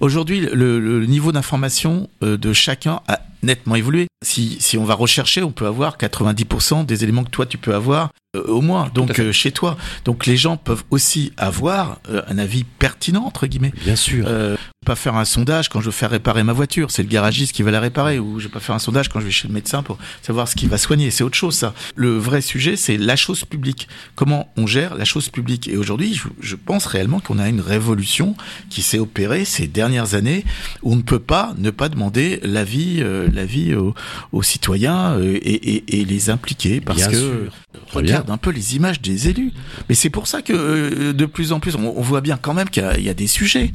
Aujourd'hui, 0.00 0.40
le, 0.40 0.78
le 0.78 1.06
niveau 1.06 1.32
d'information 1.32 2.08
euh, 2.22 2.36
de 2.36 2.52
chacun 2.52 3.00
a 3.08 3.20
nettement 3.42 3.76
évolué. 3.76 4.06
Si, 4.24 4.56
si 4.60 4.76
on 4.76 4.84
va 4.84 4.94
rechercher, 4.94 5.42
on 5.42 5.52
peut 5.52 5.66
avoir 5.66 5.96
90% 5.96 6.84
des 6.86 7.04
éléments 7.04 7.24
que 7.24 7.30
toi 7.30 7.46
tu 7.46 7.58
peux 7.58 7.74
avoir 7.74 8.10
euh, 8.34 8.44
au 8.46 8.60
moins, 8.60 8.90
donc 8.94 9.18
euh, 9.18 9.32
chez 9.32 9.52
toi. 9.52 9.76
Donc 10.04 10.26
les 10.26 10.36
gens 10.36 10.56
peuvent 10.56 10.84
aussi 10.90 11.32
avoir 11.36 12.00
euh, 12.08 12.22
un 12.28 12.38
avis 12.38 12.64
pertinent 12.64 13.24
entre 13.24 13.46
guillemets. 13.46 13.72
Bien 13.84 13.96
sûr. 13.96 14.24
Euh, 14.26 14.56
pas 14.84 14.96
faire 14.96 15.16
un 15.16 15.24
sondage 15.24 15.68
quand 15.68 15.80
je 15.80 15.86
veux 15.86 15.92
faire 15.92 16.10
réparer 16.10 16.44
ma 16.44 16.52
voiture, 16.52 16.90
c'est 16.90 17.02
le 17.02 17.08
garagiste 17.08 17.52
qui 17.52 17.62
va 17.62 17.70
la 17.70 17.80
réparer, 17.80 18.18
ou 18.18 18.38
je 18.38 18.46
vais 18.46 18.52
pas 18.52 18.60
faire 18.60 18.74
un 18.74 18.78
sondage 18.78 19.08
quand 19.08 19.20
je 19.20 19.24
vais 19.24 19.32
chez 19.32 19.48
le 19.48 19.54
médecin 19.54 19.82
pour 19.82 19.98
savoir 20.22 20.48
ce 20.48 20.54
qui 20.54 20.66
va 20.66 20.78
soigner. 20.78 21.10
C'est 21.10 21.24
autre 21.24 21.36
chose 21.36 21.56
ça. 21.56 21.74
Le 21.94 22.16
vrai 22.16 22.40
sujet, 22.40 22.76
c'est 22.76 22.96
la 22.96 23.16
chose 23.16 23.44
publique. 23.44 23.88
Comment 24.14 24.48
on 24.56 24.66
gère 24.66 24.94
la 24.94 25.04
chose 25.04 25.15
publique. 25.28 25.68
Et 25.68 25.76
aujourd'hui, 25.76 26.14
je, 26.14 26.28
je 26.40 26.56
pense 26.56 26.86
réellement 26.86 27.20
qu'on 27.20 27.38
a 27.38 27.48
une 27.48 27.60
révolution 27.60 28.36
qui 28.70 28.82
s'est 28.82 28.98
opérée 28.98 29.44
ces 29.44 29.66
dernières 29.66 30.14
années, 30.14 30.44
où 30.82 30.92
on 30.92 30.96
ne 30.96 31.02
peut 31.02 31.18
pas 31.18 31.54
ne 31.58 31.70
pas 31.70 31.88
demander 31.88 32.40
l'avis, 32.42 32.98
euh, 33.00 33.28
l'avis 33.32 33.74
aux, 33.74 33.94
aux 34.32 34.42
citoyens 34.42 35.12
euh, 35.12 35.38
et, 35.42 35.76
et, 35.76 36.00
et 36.00 36.04
les 36.04 36.30
impliquer, 36.30 36.80
parce 36.80 36.98
Bien 36.98 37.10
que 37.10 37.16
sûr. 37.16 37.52
Regarde 37.92 38.30
un 38.30 38.36
peu 38.36 38.50
les 38.50 38.76
images 38.76 39.00
des 39.00 39.28
élus. 39.28 39.52
Mais 39.88 39.94
c'est 39.94 40.10
pour 40.10 40.26
ça 40.26 40.42
que 40.42 40.52
euh, 40.52 41.12
de 41.12 41.26
plus 41.26 41.52
en 41.52 41.60
plus, 41.60 41.76
on, 41.76 41.96
on 41.96 42.02
voit 42.02 42.20
bien 42.20 42.38
quand 42.40 42.54
même 42.54 42.68
qu'il 42.68 42.82
y, 42.98 43.08
a 43.08 43.14
des 43.14 43.26
sujets. 43.26 43.72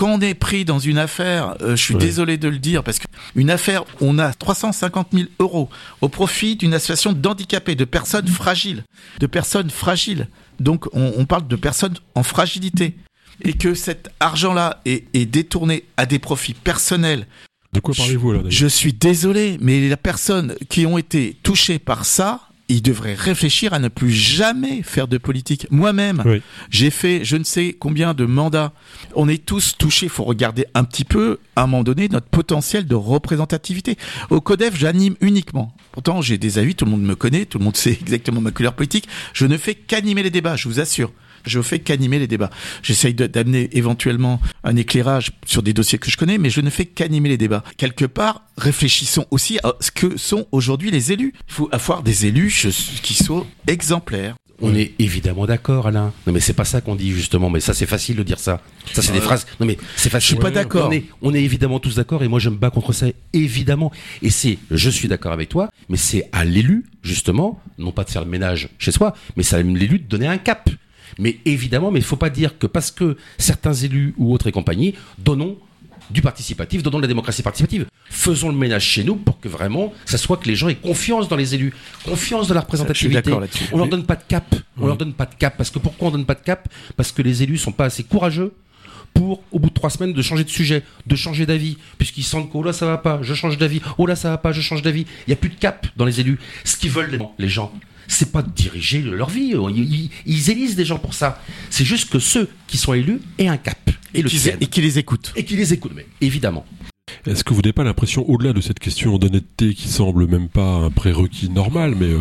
Quand 0.00 0.14
on 0.14 0.20
est 0.22 0.32
pris 0.32 0.64
dans 0.64 0.78
une 0.78 0.96
affaire, 0.96 1.56
euh, 1.60 1.76
je 1.76 1.82
suis 1.82 1.94
désolé 1.94 2.38
de 2.38 2.48
le 2.48 2.58
dire, 2.58 2.82
parce 2.82 2.98
qu'une 3.00 3.50
affaire, 3.50 3.84
on 4.00 4.18
a 4.18 4.32
350 4.32 5.08
000 5.12 5.24
euros 5.40 5.68
au 6.00 6.08
profit 6.08 6.56
d'une 6.56 6.72
association 6.72 7.12
d'handicapés, 7.12 7.74
de 7.74 7.84
personnes 7.84 8.26
fragiles, 8.26 8.84
de 9.18 9.26
personnes 9.26 9.68
fragiles. 9.68 10.28
Donc 10.58 10.86
on, 10.94 11.12
on 11.18 11.26
parle 11.26 11.46
de 11.46 11.54
personnes 11.54 11.98
en 12.14 12.22
fragilité. 12.22 12.96
Et 13.42 13.52
que 13.52 13.74
cet 13.74 14.10
argent-là 14.20 14.80
est, 14.86 15.04
est 15.12 15.26
détourné 15.26 15.84
à 15.98 16.06
des 16.06 16.18
profits 16.18 16.54
personnels 16.54 17.26
De 17.74 17.80
quoi 17.80 17.92
parlez-vous 17.94 18.32
là 18.32 18.40
je 18.48 18.66
suis 18.66 18.94
désolé, 18.94 19.58
mais 19.60 19.86
les 19.86 19.96
personnes 19.96 20.54
qui 20.70 20.86
ont 20.86 20.96
été 20.96 21.36
touchées 21.42 21.78
par 21.78 22.06
ça, 22.06 22.40
il 22.70 22.82
devrait 22.82 23.14
réfléchir 23.14 23.72
à 23.74 23.78
ne 23.78 23.88
plus 23.88 24.10
jamais 24.10 24.82
faire 24.82 25.08
de 25.08 25.18
politique. 25.18 25.66
Moi-même, 25.70 26.22
Oui. 26.24 26.40
j'ai 26.70 26.90
fait 26.90 27.24
je 27.24 27.36
ne 27.36 27.44
sais 27.44 27.76
combien 27.78 28.14
de 28.14 28.24
mandats. 28.24 28.72
On 29.14 29.28
est 29.28 29.44
tous 29.44 29.76
touchés. 29.76 30.06
Il 30.06 30.10
faut 30.10 30.24
regarder 30.24 30.66
un 30.74 30.84
petit 30.84 31.04
peu, 31.04 31.38
à 31.56 31.62
un 31.64 31.66
moment 31.66 31.82
donné, 31.82 32.08
notre 32.08 32.28
potentiel 32.28 32.86
de 32.86 32.94
représentativité. 32.94 33.96
Au 34.30 34.40
CODEF, 34.40 34.76
j'anime 34.78 35.16
uniquement. 35.20 35.74
Pourtant, 35.92 36.22
j'ai 36.22 36.38
des 36.38 36.58
avis, 36.58 36.74
tout 36.74 36.84
le 36.84 36.90
monde 36.92 37.02
me 37.02 37.14
connaît, 37.16 37.44
tout 37.44 37.58
le 37.58 37.64
monde 37.64 37.76
sait 37.76 37.90
exactement 38.00 38.40
ma 38.40 38.50
couleur 38.50 38.74
politique. 38.74 39.08
Je 39.32 39.46
ne 39.46 39.56
fais 39.56 39.74
qu'animer 39.74 40.22
les 40.22 40.30
débats, 40.30 40.56
je 40.56 40.68
vous 40.68 40.80
assure. 40.80 41.12
Je 41.46 41.60
fais 41.62 41.78
qu'animer 41.78 42.18
les 42.18 42.26
débats. 42.26 42.50
J'essaye 42.82 43.14
d'amener 43.14 43.68
éventuellement 43.72 44.40
un 44.64 44.76
éclairage 44.76 45.32
sur 45.46 45.62
des 45.62 45.72
dossiers 45.72 45.98
que 45.98 46.10
je 46.10 46.16
connais, 46.16 46.38
mais 46.38 46.50
je 46.50 46.60
ne 46.60 46.70
fais 46.70 46.84
qu'animer 46.86 47.28
les 47.28 47.38
débats. 47.38 47.62
Quelque 47.76 48.04
part, 48.04 48.42
réfléchissons 48.58 49.26
aussi 49.30 49.58
à 49.62 49.74
ce 49.80 49.90
que 49.90 50.16
sont 50.16 50.46
aujourd'hui 50.52 50.90
les 50.90 51.12
élus. 51.12 51.32
Il 51.48 51.54
faut 51.54 51.68
avoir 51.72 52.02
des 52.02 52.26
élus 52.26 52.50
je- 52.50 53.00
qui 53.02 53.14
sont 53.14 53.46
exemplaires. 53.66 54.34
On 54.62 54.74
est 54.74 54.92
évidemment 54.98 55.46
d'accord, 55.46 55.86
Alain. 55.86 56.12
Non, 56.26 56.34
mais 56.34 56.40
c'est 56.40 56.52
pas 56.52 56.66
ça 56.66 56.82
qu'on 56.82 56.94
dit 56.94 57.12
justement. 57.12 57.48
Mais 57.48 57.60
ça, 57.60 57.72
c'est 57.72 57.86
facile 57.86 58.16
de 58.16 58.22
dire 58.22 58.38
ça. 58.38 58.60
Ça, 58.92 59.00
c'est 59.00 59.12
des 59.12 59.20
phrases. 59.22 59.46
Non, 59.58 59.64
mais 59.64 59.78
c'est 59.96 60.10
facile. 60.10 60.20
Je 60.28 60.34
suis 60.34 60.42
pas 60.42 60.50
d'accord. 60.50 60.88
On 60.88 60.92
est, 60.92 61.04
on 61.22 61.32
est 61.32 61.42
évidemment 61.42 61.80
tous 61.80 61.94
d'accord, 61.94 62.22
et 62.22 62.28
moi, 62.28 62.40
je 62.40 62.50
me 62.50 62.56
bats 62.56 62.68
contre 62.68 62.92
ça, 62.92 63.06
évidemment. 63.32 63.90
Et 64.20 64.28
c'est, 64.28 64.58
je 64.70 64.90
suis 64.90 65.08
d'accord 65.08 65.32
avec 65.32 65.48
toi, 65.48 65.70
mais 65.88 65.96
c'est 65.96 66.28
à 66.32 66.44
l'élu, 66.44 66.84
justement, 67.02 67.58
non 67.78 67.90
pas 67.90 68.04
de 68.04 68.10
faire 68.10 68.22
le 68.22 68.30
ménage 68.30 68.68
chez 68.78 68.92
soi, 68.92 69.14
mais 69.34 69.42
c'est 69.44 69.56
à 69.56 69.62
l'élu 69.62 69.98
de 69.98 70.04
donner 70.06 70.26
un 70.26 70.36
cap. 70.36 70.68
Mais 71.18 71.38
évidemment, 71.44 71.90
mais 71.90 72.00
il 72.00 72.04
faut 72.04 72.16
pas 72.16 72.30
dire 72.30 72.58
que 72.58 72.66
parce 72.66 72.90
que 72.90 73.16
certains 73.38 73.74
élus 73.74 74.14
ou 74.16 74.32
autres 74.32 74.46
et 74.46 74.52
compagnie, 74.52 74.94
donnons 75.18 75.58
du 76.10 76.22
participatif, 76.22 76.82
donnons 76.82 76.98
de 76.98 77.02
la 77.02 77.08
démocratie 77.08 77.42
participative. 77.42 77.86
Faisons 78.08 78.48
le 78.48 78.56
ménage 78.56 78.84
chez 78.84 79.04
nous 79.04 79.16
pour 79.16 79.38
que 79.40 79.48
vraiment, 79.48 79.92
ça 80.04 80.18
soit 80.18 80.36
que 80.36 80.48
les 80.48 80.56
gens 80.56 80.68
aient 80.68 80.74
confiance 80.74 81.28
dans 81.28 81.36
les 81.36 81.54
élus, 81.54 81.72
confiance 82.04 82.48
dans 82.48 82.54
la 82.54 82.60
représentativité. 82.62 83.32
On 83.72 83.78
leur 83.78 83.88
donne 83.88 84.04
pas 84.04 84.16
de 84.16 84.24
cap. 84.26 84.54
On 84.78 84.86
leur 84.86 84.96
donne 84.96 85.12
pas 85.12 85.26
de 85.26 85.34
cap. 85.34 85.56
Parce 85.56 85.70
que 85.70 85.78
pourquoi 85.78 86.08
on 86.08 86.10
donne 86.10 86.26
pas 86.26 86.34
de 86.34 86.40
cap? 86.40 86.68
Parce 86.96 87.12
que 87.12 87.22
les 87.22 87.42
élus 87.42 87.58
sont 87.58 87.72
pas 87.72 87.84
assez 87.84 88.02
courageux 88.02 88.52
pour, 89.14 89.42
au 89.50 89.58
bout 89.58 89.70
de 89.70 89.74
trois 89.74 89.90
semaines, 89.90 90.12
de 90.12 90.22
changer 90.22 90.44
de 90.44 90.50
sujet, 90.50 90.82
de 91.06 91.16
changer 91.16 91.46
d'avis, 91.46 91.78
puisqu'ils 91.98 92.22
sentent 92.22 92.50
que 92.50 92.56
oh 92.56 92.62
là 92.62 92.72
ça 92.72 92.86
va 92.86 92.98
pas, 92.98 93.18
je 93.22 93.34
change 93.34 93.58
d'avis, 93.58 93.80
oh 93.98 94.06
là 94.06 94.14
ça 94.14 94.30
va 94.30 94.38
pas, 94.38 94.52
je 94.52 94.60
change 94.60 94.82
d'avis. 94.82 95.04
Il 95.26 95.30
y 95.30 95.32
a 95.32 95.36
plus 95.36 95.50
de 95.50 95.56
cap 95.56 95.86
dans 95.96 96.04
les 96.04 96.20
élus. 96.20 96.38
Ce 96.64 96.76
qu'ils 96.76 96.90
veulent 96.90 97.18
les 97.38 97.48
gens, 97.48 97.72
c'est 98.12 98.32
pas 98.32 98.42
de 98.42 98.50
diriger 98.50 99.00
leur 99.02 99.30
vie. 99.30 99.54
Ils, 99.74 100.10
ils- 100.26 100.50
élisent 100.50 100.76
des 100.76 100.84
gens 100.84 100.98
pour 100.98 101.14
ça. 101.14 101.40
C'est 101.70 101.84
juste 101.84 102.10
que 102.10 102.18
ceux 102.18 102.48
qui 102.66 102.76
sont 102.76 102.92
élus 102.92 103.20
aient 103.38 103.48
un 103.48 103.56
cap 103.56 103.78
et 104.14 104.22
le 104.22 104.28
Qui- 104.28 104.48
et 104.60 104.66
qui 104.66 104.80
les 104.80 104.98
écoutent. 104.98 105.32
Et 105.36 105.44
qui 105.44 105.56
les 105.56 105.72
écoutent, 105.72 105.92
mais 105.94 106.06
évidemment. 106.20 106.66
Est-ce 107.26 107.44
que 107.44 107.54
vous 107.54 107.60
n'avez 107.62 107.72
pas 107.72 107.84
l'impression, 107.84 108.28
au-delà 108.28 108.52
de 108.52 108.60
cette 108.60 108.78
question 108.78 109.18
d'honnêteté 109.18 109.74
qui 109.74 109.88
semble 109.88 110.26
même 110.26 110.48
pas 110.48 110.76
un 110.76 110.90
prérequis 110.90 111.48
normal, 111.50 111.94
mais 111.98 112.06
euh, 112.06 112.20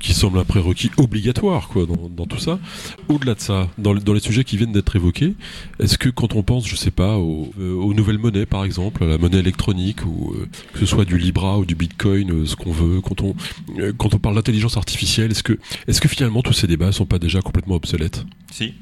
qui 0.00 0.12
semble 0.14 0.38
un 0.38 0.44
prérequis 0.44 0.90
obligatoire 0.96 1.68
quoi, 1.68 1.86
dans, 1.86 2.26
tout 2.26 2.38
ça, 2.38 2.58
au-delà 3.08 3.34
de 3.34 3.40
ça, 3.40 3.68
dans, 3.78 3.92
le- 3.92 4.00
dans 4.00 4.12
les 4.12 4.20
sujets 4.20 4.44
qui 4.44 4.56
viennent 4.56 4.72
d'être 4.72 4.94
évoqués, 4.96 5.34
est-ce 5.80 5.96
que 5.98 6.08
quand 6.08 6.34
on 6.34 6.42
pense, 6.42 6.66
je 6.68 6.76
sais 6.76 6.90
pas, 6.90 7.16
aux, 7.16 7.52
euh, 7.60 7.72
aux 7.74 7.94
nouvelles 7.94 8.18
monnaies 8.18 8.46
par 8.46 8.64
exemple, 8.64 9.04
à 9.04 9.06
la 9.06 9.18
monnaie 9.18 9.38
électronique, 9.38 10.04
ou 10.06 10.32
euh, 10.34 10.46
que 10.72 10.78
ce 10.80 10.86
soit 10.86 11.04
du 11.04 11.16
Libra 11.18 11.58
ou 11.58 11.64
du 11.64 11.74
Bitcoin, 11.74 12.46
ce 12.46 12.56
qu'on 12.56 12.72
veut, 12.72 13.00
quand 13.00 13.22
on, 13.22 13.34
quand 13.96 14.14
on 14.14 14.18
parle 14.18 14.34
d'intelligence 14.36 14.76
artificielle, 14.76 15.30
est-ce 15.30 15.42
que, 15.42 15.58
est-ce 15.88 16.00
que 16.00 16.08
finalement 16.08 16.42
tous 16.42 16.52
ces 16.52 16.66
débats 16.66 16.92
sont 16.92 17.06
pas 17.06 17.18
déjà 17.18 17.40
complètement 17.40 17.74
obsolètes? 17.76 18.24
Si. 18.52 18.74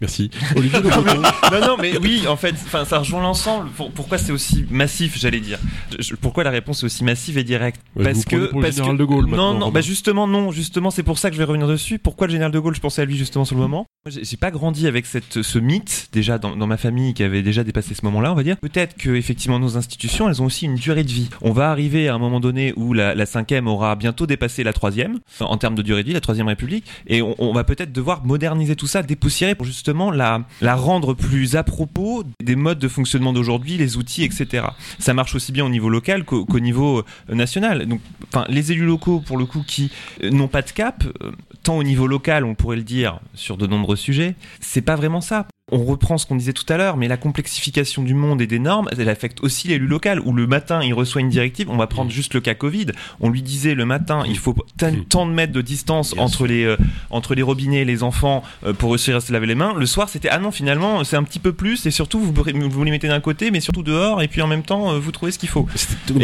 Merci. 0.00 0.30
Olivier 0.56 0.80
non, 0.80 0.90
mais, 1.04 1.14
non, 1.60 1.66
non, 1.66 1.76
mais 1.80 1.98
oui, 1.98 2.26
en 2.28 2.36
fait, 2.36 2.54
ça 2.86 2.98
rejoint 2.98 3.22
l'ensemble. 3.22 3.68
Pour- 3.70 3.90
pourquoi 3.90 4.18
c'est 4.18 4.32
aussi 4.32 4.64
massif, 4.70 5.18
j'allais 5.18 5.40
dire? 5.40 5.58
Je- 5.98 6.14
pourquoi 6.14 6.44
la 6.44 6.50
réponse 6.50 6.82
est 6.82 6.86
aussi 6.86 7.02
massive 7.04 7.38
et 7.38 7.44
directe? 7.44 7.80
Ouais, 7.96 8.04
Parce 8.04 8.24
que, 8.24 8.46
pour 8.46 8.60
le 8.60 8.66
parce 8.66 8.76
général 8.76 8.96
que- 8.96 9.00
de 9.00 9.04
Gaulle 9.04 9.26
non, 9.26 9.54
non, 9.54 9.70
bah 9.70 9.80
justement, 9.80 10.26
non, 10.28 10.50
justement, 10.52 10.90
c'est 10.90 11.02
pour 11.02 11.18
ça 11.18 11.30
que 11.30 11.34
je 11.34 11.38
vais 11.38 11.44
revenir 11.44 11.66
dessus. 11.66 11.98
Pourquoi 11.98 12.26
le 12.26 12.32
général 12.32 12.52
de 12.52 12.58
Gaulle? 12.58 12.74
Je 12.74 12.80
pensais 12.80 13.02
à 13.02 13.04
lui 13.04 13.16
justement 13.16 13.44
sur 13.44 13.56
le 13.56 13.62
moment. 13.62 13.86
J'ai 14.08 14.24
j'ai 14.24 14.36
pas 14.36 14.50
grandi 14.50 14.86
avec 14.86 15.06
cette, 15.06 15.42
ce 15.42 15.58
mythe 15.58 16.08
déjà 16.12 16.38
dans, 16.38 16.54
dans 16.56 16.66
ma 16.66 16.76
famille 16.76 17.14
qui 17.14 17.22
avait 17.22 17.42
déjà 17.42 17.64
dépassé 17.64 17.94
ce 17.94 18.04
moment-là, 18.04 18.30
on 18.32 18.34
va 18.34 18.42
dire. 18.44 18.56
Peut-être 18.58 18.96
que 18.96 19.10
effectivement 19.16 19.58
nos 19.58 19.76
institutions, 19.76 20.28
elles 20.28 20.40
ont 20.40 20.44
aussi 20.46 20.66
une 20.66 20.76
durée 20.76 21.02
de 21.02 21.10
vie. 21.10 21.28
On 21.42 21.52
va 21.52 21.70
arriver 21.70 22.08
à 22.08 22.14
un 22.14 22.18
moment 22.18 22.40
donné 22.40 22.72
où 22.76 22.92
la, 22.92 23.14
la 23.14 23.26
cinquième 23.26 23.66
aura 23.66 23.96
bientôt 23.96 24.26
dépassé 24.26 24.62
la 24.64 24.72
troisième 24.72 25.18
en 25.40 25.56
termes 25.56 25.74
de 25.74 25.82
durée 25.82 26.02
de 26.02 26.08
vie, 26.08 26.14
la 26.14 26.20
troisième 26.20 26.46
République, 26.48 26.84
et 27.06 27.22
on, 27.22 27.34
on 27.38 27.52
va 27.52 27.64
peut-être 27.64 27.92
devoir 27.92 28.24
moderniser 28.24 28.76
tout 28.76 28.86
ça, 28.86 29.02
dépoussiérer 29.02 29.54
pour 29.54 29.66
justement 29.68 30.10
la, 30.10 30.44
la 30.60 30.74
rendre 30.74 31.14
plus 31.14 31.56
à 31.56 31.62
propos 31.62 32.24
des 32.42 32.56
modes 32.56 32.78
de 32.78 32.88
fonctionnement 32.88 33.32
d'aujourd'hui, 33.32 33.76
les 33.76 33.96
outils, 33.96 34.24
etc. 34.24 34.66
Ça 34.98 35.14
marche 35.14 35.34
aussi 35.34 35.52
bien 35.52 35.64
au 35.64 35.68
niveau 35.68 35.90
local 35.90 36.24
qu'au 36.24 36.60
niveau 36.60 36.98
euh, 36.98 37.34
national. 37.34 37.86
Donc, 37.86 38.00
les 38.48 38.72
élus 38.72 38.86
locaux, 38.86 39.20
pour 39.20 39.36
le 39.36 39.44
coup, 39.44 39.62
qui 39.66 39.92
euh, 40.22 40.30
n'ont 40.30 40.48
pas 40.48 40.62
de 40.62 40.70
cap, 40.70 41.04
euh, 41.22 41.32
tant 41.62 41.76
au 41.76 41.82
niveau 41.82 42.06
local, 42.06 42.44
on 42.44 42.54
pourrait 42.54 42.76
le 42.76 42.82
dire 42.82 43.20
sur 43.34 43.56
de 43.56 43.66
nombreux 43.66 43.96
sujets, 43.96 44.34
c'est 44.60 44.82
pas 44.82 44.96
vraiment 44.96 45.20
ça. 45.20 45.46
On 45.70 45.84
reprend 45.84 46.16
ce 46.18 46.24
qu'on 46.26 46.36
disait 46.36 46.52
tout 46.54 46.64
à 46.72 46.76
l'heure, 46.76 46.96
mais 46.96 47.08
la 47.08 47.16
complexification 47.16 48.02
du 48.02 48.14
monde 48.14 48.40
et 48.40 48.46
des 48.46 48.58
normes, 48.58 48.88
elle 48.96 49.08
affecte 49.08 49.42
aussi 49.42 49.68
l'élu 49.68 49.86
local, 49.86 50.20
où 50.24 50.32
le 50.32 50.46
matin, 50.46 50.80
il 50.82 50.94
reçoit 50.94 51.20
une 51.20 51.28
directive, 51.28 51.68
on 51.70 51.76
va 51.76 51.86
prendre 51.86 52.10
juste 52.10 52.32
le 52.34 52.40
cas 52.40 52.54
Covid, 52.54 52.86
on 53.20 53.28
lui 53.30 53.42
disait 53.42 53.74
le 53.74 53.84
matin, 53.84 54.22
il 54.26 54.38
faut 54.38 54.54
tant 54.78 54.92
tant 55.08 55.26
de 55.26 55.32
mètres 55.32 55.52
de 55.52 55.60
distance 55.60 56.14
entre 56.18 56.46
les, 56.46 56.64
euh, 56.64 56.76
entre 57.10 57.34
les 57.34 57.42
robinets 57.42 57.82
et 57.82 57.84
les 57.84 58.02
enfants 58.02 58.42
euh, 58.66 58.72
pour 58.72 58.90
réussir 58.92 59.16
à 59.16 59.20
se 59.20 59.32
laver 59.32 59.46
les 59.46 59.54
mains. 59.54 59.74
Le 59.78 59.86
soir, 59.86 60.08
c'était, 60.08 60.28
ah 60.30 60.38
non, 60.38 60.50
finalement, 60.50 61.04
c'est 61.04 61.16
un 61.16 61.22
petit 61.22 61.38
peu 61.38 61.52
plus, 61.52 61.84
et 61.86 61.90
surtout, 61.90 62.18
vous, 62.20 62.32
vous 62.34 62.84
les 62.84 62.90
mettez 62.90 63.08
d'un 63.08 63.20
côté, 63.20 63.50
mais 63.50 63.60
surtout 63.60 63.82
dehors, 63.82 64.22
et 64.22 64.28
puis 64.28 64.40
en 64.42 64.46
même 64.46 64.62
temps, 64.62 64.92
euh, 64.92 64.98
vous 64.98 65.12
trouvez 65.12 65.32
ce 65.32 65.38
qu'il 65.38 65.48
faut. 65.48 65.66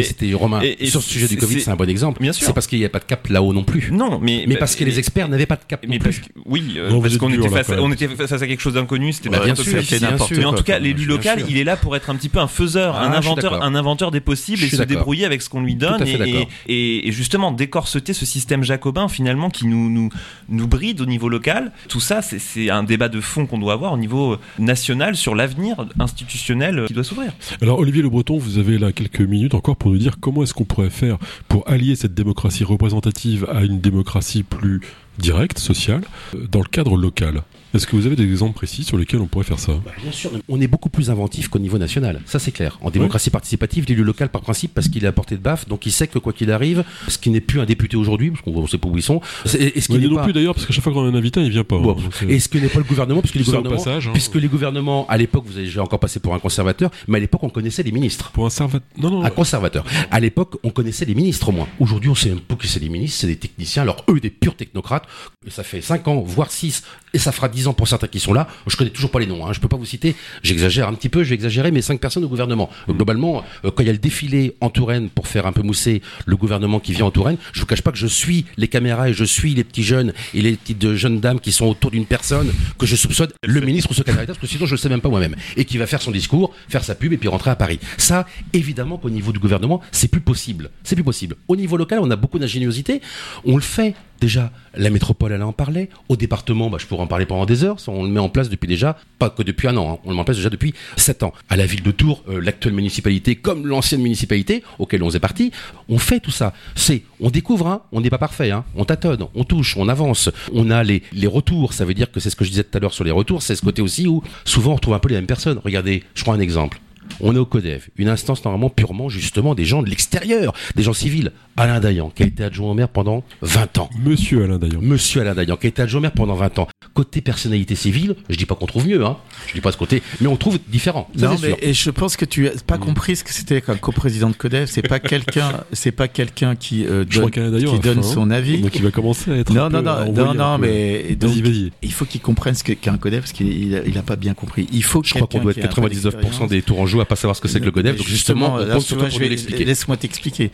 C'était 0.03 0.32
Romain. 0.34 0.61
et- 0.62 0.84
et 0.84 0.86
sur 0.88 1.03
ce 1.03 1.09
sujet 1.11 1.26
du 1.28 1.34
c'est- 1.34 1.40
Covid, 1.40 1.61
c'est- 1.61 1.70
un 1.70 1.76
bon 1.76 1.88
exemple. 1.88 2.20
Bien 2.22 2.32
sûr. 2.32 2.47
C'est 2.47 2.53
parce 2.53 2.66
qu'il 2.66 2.78
n'y 2.78 2.84
a 2.84 2.88
pas 2.88 2.99
de 2.99 3.05
cap 3.05 3.26
là-haut 3.28 3.53
non 3.53 3.64
plus. 3.64 3.90
Non, 3.92 4.18
mais... 4.22 4.45
Mais 4.49 4.57
parce 4.57 4.74
que 4.76 4.84
les 4.84 4.99
experts 4.99 5.28
n'avaient 5.28 5.47
pas 5.47 5.57
de 5.57 5.64
cap 5.68 5.84
Mais 5.86 5.99
non 5.99 6.05
parce 6.05 6.18
que, 6.18 6.26
oui, 6.47 6.74
euh, 6.76 6.90
Non, 6.90 7.01
parce 7.03 7.16
qu'on 7.18 7.30
était, 7.32 7.49
face 7.49 7.68
on 7.78 7.92
était 7.92 8.09
face 8.09 8.32
à 8.32 8.47
quelque 8.47 8.61
chose 8.61 8.74
d'inconnu, 8.74 9.12
c'était 9.12 9.28
Bah, 9.35 9.41
pas 9.41 9.45
bien 9.45 9.55
sûr, 9.55 10.01
n'importe 10.01 10.32
Mais 10.32 10.45
en 10.45 10.53
tout 10.53 10.62
cas, 10.62 10.78
l'élu 10.78 11.05
local, 11.05 11.45
il 11.49 11.57
est 11.57 11.64
là 11.64 11.76
pour 11.76 11.97
être 11.97 12.11
un 12.11 12.16
petit 12.16 12.28
peu 12.28 12.39
un 12.39 12.49
faiseur, 12.49 12.97
Ah, 12.97 13.07
un 13.07 13.12
inventeur, 13.12 13.62
un 13.62 13.74
inventeur 13.74 14.11
des 14.11 14.20
possibles 14.20 14.62
et 14.62 14.68
se 14.68 14.82
débrouiller 14.82 15.24
avec 15.24 15.43
ce 15.43 15.49
qu'on 15.49 15.62
lui 15.62 15.74
donne 15.74 16.05
fait 16.05 16.14
et, 16.14 16.18
d'accord. 16.18 16.49
et, 16.66 17.09
et 17.09 17.12
justement 17.12 17.53
décorseter 17.53 18.12
ce 18.12 18.26
système 18.26 18.62
jacobin 18.62 19.09
finalement 19.09 19.51
qui 19.51 19.66
nous, 19.66 19.91
nous, 19.91 20.09
nous 20.49 20.66
bride 20.66 21.01
au 21.01 21.07
niveau 21.07 21.28
local. 21.28 21.72
Tout 21.89 22.01
ça, 22.01 22.22
c'est 22.22 22.70
un 22.70 22.82
débat 22.82 23.09
de 23.09 23.20
fond 23.20 23.47
qu'on 23.47 23.59
doit 23.59 23.72
avoir 23.72 23.93
au 23.93 23.99
niveau 23.99 24.37
national 24.59 25.16
sur 25.16 25.35
l'avenir 25.35 25.87
institutionnel 25.99 26.85
qui 26.87 26.95
doit 26.95 27.05
s'ouvrir. 27.05 27.32
Alors 27.62 27.78
Olivier 27.78 28.03
Le 28.03 28.09
Breton, 28.09 28.39
vous 28.39 28.59
avez 28.59 28.78
là 28.78 28.93
quelques 28.93 29.20
minutes 29.20 29.55
encore 29.55 29.76
pour 29.76 29.91
nous 29.91 29.99
dire 29.99 30.16
comment 30.20 30.43
est-ce 30.43 30.55
qu'on 30.55 30.64
pourrait 30.64 30.91
faire 30.91 31.18
pour 31.49 31.68
allier 31.68 31.97
cette 31.97 32.14
démocratie 32.14 32.64
représentative 32.64 33.47
à 33.53 33.62
une 33.64 33.80
démocratie 33.80 34.43
plus 34.43 34.80
directe, 35.18 35.58
sociale, 35.58 36.02
dans 36.50 36.60
le 36.60 36.68
cadre 36.68 36.96
local. 36.96 37.42
Est-ce 37.74 37.88
que 37.88 37.96
vous 37.96 38.06
avez 38.06 38.14
des 38.14 38.22
exemples 38.22 38.54
précis 38.54 38.84
sur 38.84 38.96
lesquels 38.96 39.18
on 39.20 39.26
pourrait 39.26 39.44
faire 39.44 39.58
ça? 39.58 39.72
Bah, 39.84 39.90
bien 40.00 40.12
sûr, 40.12 40.30
on 40.48 40.60
est 40.60 40.68
beaucoup 40.68 40.90
plus 40.90 41.10
inventif 41.10 41.48
qu'au 41.48 41.58
niveau 41.58 41.76
national. 41.76 42.20
Ça, 42.24 42.38
c'est 42.38 42.52
clair. 42.52 42.78
En 42.82 42.90
démocratie 42.90 43.30
participative, 43.30 43.84
l'élu 43.88 44.04
local, 44.04 44.28
par 44.28 44.42
principe, 44.42 44.72
parce 44.72 44.86
qu'il 44.88 45.02
est 45.02 45.08
à 45.08 45.12
portée 45.12 45.34
de 45.36 45.40
baffe, 45.40 45.66
donc 45.66 45.84
il 45.84 45.90
sait 45.90 46.06
que 46.06 46.20
quoi 46.20 46.32
qu'il 46.32 46.52
arrive, 46.52 46.84
ce 47.08 47.18
qui 47.18 47.30
n'est 47.30 47.40
plus 47.40 47.58
un 47.60 47.64
député 47.64 47.96
aujourd'hui, 47.96 48.30
parce 48.30 48.42
qu'on 48.42 48.62
ne 48.62 48.66
sait 48.68 48.78
pas 48.78 48.86
où 48.88 48.96
ils 48.96 49.02
sont, 49.02 49.20
c'est- 49.44 49.76
et 49.76 49.80
ce 49.80 49.88
qui 49.88 49.98
n'est 49.98 50.06
non 50.06 50.14
pas. 50.16 50.22
plus 50.22 50.32
d'ailleurs, 50.32 50.54
parce 50.54 50.66
qu'à 50.66 50.72
chaque 50.72 50.84
fois 50.84 50.92
qu'on 50.92 51.04
a 51.04 51.08
un 51.08 51.14
invité, 51.16 51.40
il 51.40 51.50
vient 51.50 51.64
pas. 51.64 51.78
Bon. 51.80 51.96
hein, 51.98 52.26
Et 52.28 52.38
ce 52.38 52.48
que 52.48 52.58
n'est 52.58 52.68
pas 52.68 52.78
le 52.78 52.84
gouvernement, 52.84 53.20
puisque 53.20 53.34
les 53.34 53.42
gouvernements, 53.42 53.74
passage, 53.74 54.06
hein. 54.06 54.12
puisque 54.12 54.36
les 54.36 54.46
gouvernements, 54.46 55.04
à 55.08 55.16
l'époque, 55.16 55.44
vous 55.48 55.58
avez 55.58 55.80
encore 55.80 55.98
passé 55.98 56.20
pour 56.20 56.32
un 56.32 56.38
conservateur, 56.38 56.92
mais 57.08 57.16
à 57.18 57.20
l'époque, 57.22 57.42
on 57.42 57.50
connaissait 57.50 57.82
les 57.82 57.90
ministres. 57.90 58.30
Pour 58.30 58.46
un 58.46 58.50
servateur. 58.50 58.86
Non, 58.98 59.10
non. 59.10 59.24
Un 59.24 59.30
conservateur. 59.30 59.84
À 60.12 60.20
l'époque, 60.20 60.58
on 60.62 60.70
connaissait 60.70 61.06
les 61.06 61.16
ministres 61.16 61.48
au 61.48 61.52
moins. 61.52 61.66
Aujourd'hui, 61.80 62.08
on 62.08 62.14
sait 62.14 62.28
même 62.28 62.38
pas 62.38 62.54
qui 62.54 62.68
c'est 62.68 62.78
les 62.78 62.88
ministres, 62.88 63.18
c'est 63.22 63.26
des 63.26 63.34
techniciens. 63.36 63.82
Alors 63.82 64.04
eux, 64.08 64.20
des 64.20 64.30
purs 64.30 64.54
technocrates. 64.54 65.03
Ça 65.48 65.62
fait 65.62 65.80
5 65.80 66.09
ans, 66.09 66.20
voire 66.20 66.50
6, 66.50 66.82
et 67.12 67.18
ça 67.18 67.32
fera 67.32 67.48
10 67.48 67.68
ans 67.68 67.74
pour 67.74 67.88
certains 67.88 68.07
qui 68.07 68.20
sont 68.20 68.32
là. 68.32 68.48
Je 68.66 68.76
connais 68.76 68.90
toujours 68.90 69.11
pas 69.11 69.20
les 69.20 69.26
noms. 69.26 69.46
Hein. 69.46 69.52
Je 69.52 69.61
peux 69.61 69.68
pas 69.68 69.76
vous 69.76 69.84
citer. 69.84 70.16
J'exagère 70.42 70.88
un 70.88 70.94
petit 70.94 71.09
peu. 71.09 71.22
Je 71.22 71.30
vais 71.30 71.34
exagérer, 71.34 71.70
mais 71.70 71.82
5 71.82 72.00
personnes 72.00 72.24
au 72.24 72.28
gouvernement. 72.28 72.70
Mm. 72.88 72.92
Globalement, 72.92 73.44
euh, 73.64 73.70
quand 73.70 73.82
il 73.82 73.86
y 73.86 73.90
a 73.90 73.92
le 73.92 73.98
défilé 73.98 74.57
en 74.61 74.70
Touraine 74.70 75.09
pour 75.09 75.28
faire 75.28 75.46
un 75.46 75.52
peu 75.52 75.62
mousser 75.62 76.02
le 76.26 76.36
gouvernement 76.36 76.80
qui 76.80 76.92
vient 76.92 77.07
en 77.07 77.11
Touraine, 77.11 77.36
je 77.52 77.61
vous 77.61 77.66
cache 77.66 77.82
pas 77.82 77.92
que 77.92 77.98
je 77.98 78.07
suis 78.07 78.46
les 78.57 78.68
caméras 78.68 79.11
et 79.11 79.12
je 79.12 79.24
suis 79.24 79.55
les 79.55 79.64
petits 79.64 79.82
jeunes 79.82 80.12
et 80.32 80.40
les 80.40 80.57
petites 80.57 80.84
euh, 80.84 80.96
jeunes 80.96 81.20
dames 81.20 81.40
qui 81.40 81.52
sont 81.52 81.66
autour 81.66 81.90
d'une 81.90 82.07
personne 82.07 82.52
que 82.78 82.86
je 82.86 82.96
soupçonne 82.96 83.30
le 83.42 83.61
ministre 83.61 83.90
ou 83.90 83.94
secrétaire 83.94 84.26
parce 84.26 84.38
que 84.38 84.46
sinon 84.46 84.66
je 84.66 84.72
le 84.72 84.76
sais 84.76 84.88
même 84.88 85.00
pas 85.00 85.09
moi-même. 85.09 85.36
Et 85.57 85.64
qui 85.64 85.78
va 85.78 85.86
faire 85.86 86.02
son 86.02 86.11
discours, 86.11 86.55
faire 86.68 86.84
sa 86.84 86.94
pub 86.94 87.12
et 87.12 87.16
puis 87.16 87.28
rentrer 87.28 87.50
à 87.50 87.57
Paris. 87.57 87.78
Ça, 87.98 88.26
évidemment 88.52 88.98
qu'au 88.98 89.11
niveau 89.11 89.32
du 89.32 89.38
gouvernement, 89.38 89.80
c'est 89.92 90.09
plus 90.09 90.20
possible. 90.20 90.70
C'est 90.82 90.94
plus 90.94 91.05
possible. 91.05 91.36
Au 91.48 91.57
niveau 91.57 91.76
local, 91.76 92.00
on 92.02 92.11
a 92.11 92.16
beaucoup 92.16 92.38
d'ingéniosité. 92.38 93.00
On 93.44 93.57
le 93.57 93.62
fait. 93.62 93.94
Déjà, 94.20 94.52
la 94.74 94.90
métropole, 94.90 95.32
elle 95.32 95.42
en 95.42 95.52
parlait. 95.52 95.88
Au 96.08 96.16
département, 96.16 96.70
bah, 96.70 96.78
je 96.80 96.86
pourrais 96.86 97.02
en 97.02 97.06
parler 97.06 97.26
pendant 97.26 97.46
des 97.46 97.64
heures. 97.64 97.76
On 97.88 98.04
le 98.04 98.08
met 98.08 98.20
en 98.20 98.28
place 98.28 98.48
depuis 98.48 98.68
déjà, 98.68 98.96
pas 99.18 99.30
que 99.30 99.42
depuis 99.42 99.68
un 99.68 99.76
an, 99.76 99.94
hein. 99.94 99.98
on 100.04 100.10
le 100.10 100.14
met 100.14 100.20
en 100.20 100.24
place 100.24 100.36
déjà 100.36 100.50
depuis 100.50 100.74
sept 100.96 101.22
ans. 101.22 101.32
À 101.48 101.56
la 101.56 101.66
ville 101.66 101.82
de 101.82 101.90
Tours, 101.90 102.22
euh, 102.28 102.40
l'actuelle 102.40 102.74
municipalité, 102.74 103.36
comme 103.36 103.66
l'ancienne 103.66 104.02
municipalité, 104.02 104.62
auquel 104.78 105.02
on 105.02 105.10
est 105.10 105.20
parti, 105.20 105.52
on 105.88 105.98
fait 105.98 106.20
tout 106.20 106.30
ça. 106.30 106.54
C'est, 106.74 107.02
on 107.20 107.30
découvre, 107.30 107.66
hein, 107.66 107.82
on 107.92 108.00
n'est 108.00 108.10
pas 108.10 108.18
parfait, 108.18 108.50
hein, 108.50 108.64
on 108.76 108.84
tâtonne, 108.84 109.26
on 109.34 109.44
touche, 109.44 109.76
on 109.76 109.88
avance. 109.88 110.30
On 110.52 110.70
a 110.70 110.82
les, 110.82 111.02
les 111.12 111.26
retours, 111.26 111.72
ça 111.72 111.84
veut 111.84 111.94
dire 111.94 112.10
que 112.10 112.20
c'est 112.20 112.30
ce 112.30 112.36
que 112.36 112.44
je 112.44 112.50
disais 112.50 112.64
tout 112.64 112.76
à 112.76 112.80
l'heure 112.80 112.94
sur 112.94 113.04
les 113.04 113.10
retours, 113.10 113.42
c'est 113.42 113.56
ce 113.56 113.62
côté 113.62 113.82
aussi 113.82 114.06
où 114.06 114.22
souvent 114.44 114.72
on 114.72 114.76
retrouve 114.76 114.94
un 114.94 114.98
peu 114.98 115.08
les 115.08 115.16
mêmes 115.16 115.26
personnes. 115.26 115.60
Regardez, 115.64 116.04
je 116.14 116.22
prends 116.22 116.32
un 116.32 116.40
exemple. 116.40 116.80
On 117.20 117.34
est 117.34 117.38
au 117.38 117.44
CODEV, 117.46 117.88
une 117.96 118.09
instance 118.09 118.44
normalement 118.44 118.70
purement 118.70 119.09
justement 119.09 119.55
des 119.55 119.64
gens 119.64 119.82
de 119.82 119.88
l'extérieur, 119.90 120.52
des 120.74 120.82
gens 120.82 120.92
civils. 120.92 121.32
Alain 121.57 121.78
Dayan, 121.78 122.11
qui 122.11 122.24
a 122.24 122.26
été 122.26 122.42
adjoint 122.42 122.72
au 122.72 122.74
maire 122.74 122.88
pendant 122.88 123.22
20 123.42 123.78
ans. 123.78 123.88
Monsieur 124.05 124.42
Alain 124.42 124.59
Dayan. 124.59 124.80
Monsieur 124.82 125.20
Alain 125.20 125.34
Dayan, 125.34 125.57
qui 125.57 125.66
a 125.66 125.68
été 125.68 125.82
adjoint 125.82 125.98
au 125.98 126.02
maire 126.02 126.11
pendant 126.12 126.34
20 126.34 126.59
ans. 126.59 126.68
Côté 126.94 127.20
personnalité 127.20 127.76
civile, 127.76 128.16
je 128.28 128.36
dis 128.36 128.44
pas 128.46 128.57
qu'on 128.57 128.66
trouve 128.66 128.88
mieux, 128.88 129.05
hein. 129.05 129.18
Je 129.48 129.52
dis 129.55 129.61
pas 129.61 129.70
ce 129.70 129.76
côté, 129.76 130.02
mais 130.20 130.26
on 130.26 130.34
trouve 130.36 130.59
différent. 130.68 131.09
Ça, 131.16 131.26
Non, 131.28 131.36
mais 131.40 131.48
sûr. 131.50 131.57
et 131.62 131.72
je 131.72 131.90
pense 131.90 132.16
que 132.16 132.24
tu 132.24 132.48
as 132.48 132.52
pas 132.66 132.76
Mm. 132.76 132.80
compris 132.80 133.16
ce 133.16 133.22
que 133.24 133.32
c'était 133.32 133.61
qu'un 133.61 133.76
coprésident 133.76 134.30
de 134.30 134.34
Codev. 134.34 134.66
C'est 134.68 134.82
pas 134.82 134.98
quelqu'un, 134.98 135.52
c'est 135.72 135.92
pas 135.92 136.09
quelqu'un 136.09 136.57
qui 136.57 136.84
euh, 136.86 137.05
donne, 137.05 137.30
qu'Alain 137.30 137.50
Dayan 137.52 137.70
qui 137.70 137.76
a 137.76 137.78
donne 137.78 138.02
faim, 138.02 138.09
son 138.14 138.30
avis. 138.32 138.61
Donc 138.61 138.74
il 138.74 138.82
va 138.82 138.90
commencer 138.90 139.30
à 139.30 139.36
être. 139.36 139.52
Non, 139.52 139.64
un 139.66 139.70
non, 139.70 139.78
peu 139.78 139.84
non, 140.11 140.12
non, 140.26 140.34
non, 140.34 140.44
un 140.44 140.59
mais 140.59 141.14
donc, 141.14 141.30
Vas-y, 141.30 141.42
vas-y. 141.42 141.72
il 141.82 141.92
faut 141.92 142.05
qu'il 142.05 142.20
comprenne 142.20 142.55
ce 142.57 142.64
qu'est 142.64 142.74
qu'un 142.76 142.96
Codev 142.98 143.20
parce 143.20 143.32
qu'il 143.32 143.80
il 143.86 143.96
a 143.98 144.02
pas 144.02 144.16
bien 144.16 144.34
compris. 144.34 144.66
Il 144.72 144.82
faut 144.82 145.02
Je 145.05 145.14
crois 145.14 145.28
qu'on 145.28 145.38
doit 145.40 145.52
être 145.52 145.59
a 145.64 145.66
un 145.66 145.68
peu 145.68 145.80
99% 145.88 146.48
d'expérience. 146.48 146.50
Tourangeaux 146.95 147.01
à 147.01 147.09
pas 147.09 147.16
savoir 147.16 147.36
ce 147.36 147.40
que 147.40 147.49
c'est 147.49 147.61
que 147.61 147.64
le 147.64 147.70
CODEV, 147.70 147.97
donc 147.97 148.07
justement, 148.07 148.57
on 148.57 148.66
compte 148.66 148.82
sur 148.82 148.99
toi 148.99 149.09
pour 149.09 149.20
l'expliquer. 149.20 149.64
Laisse-moi 149.64 149.97
t'expliquer. 149.97 150.51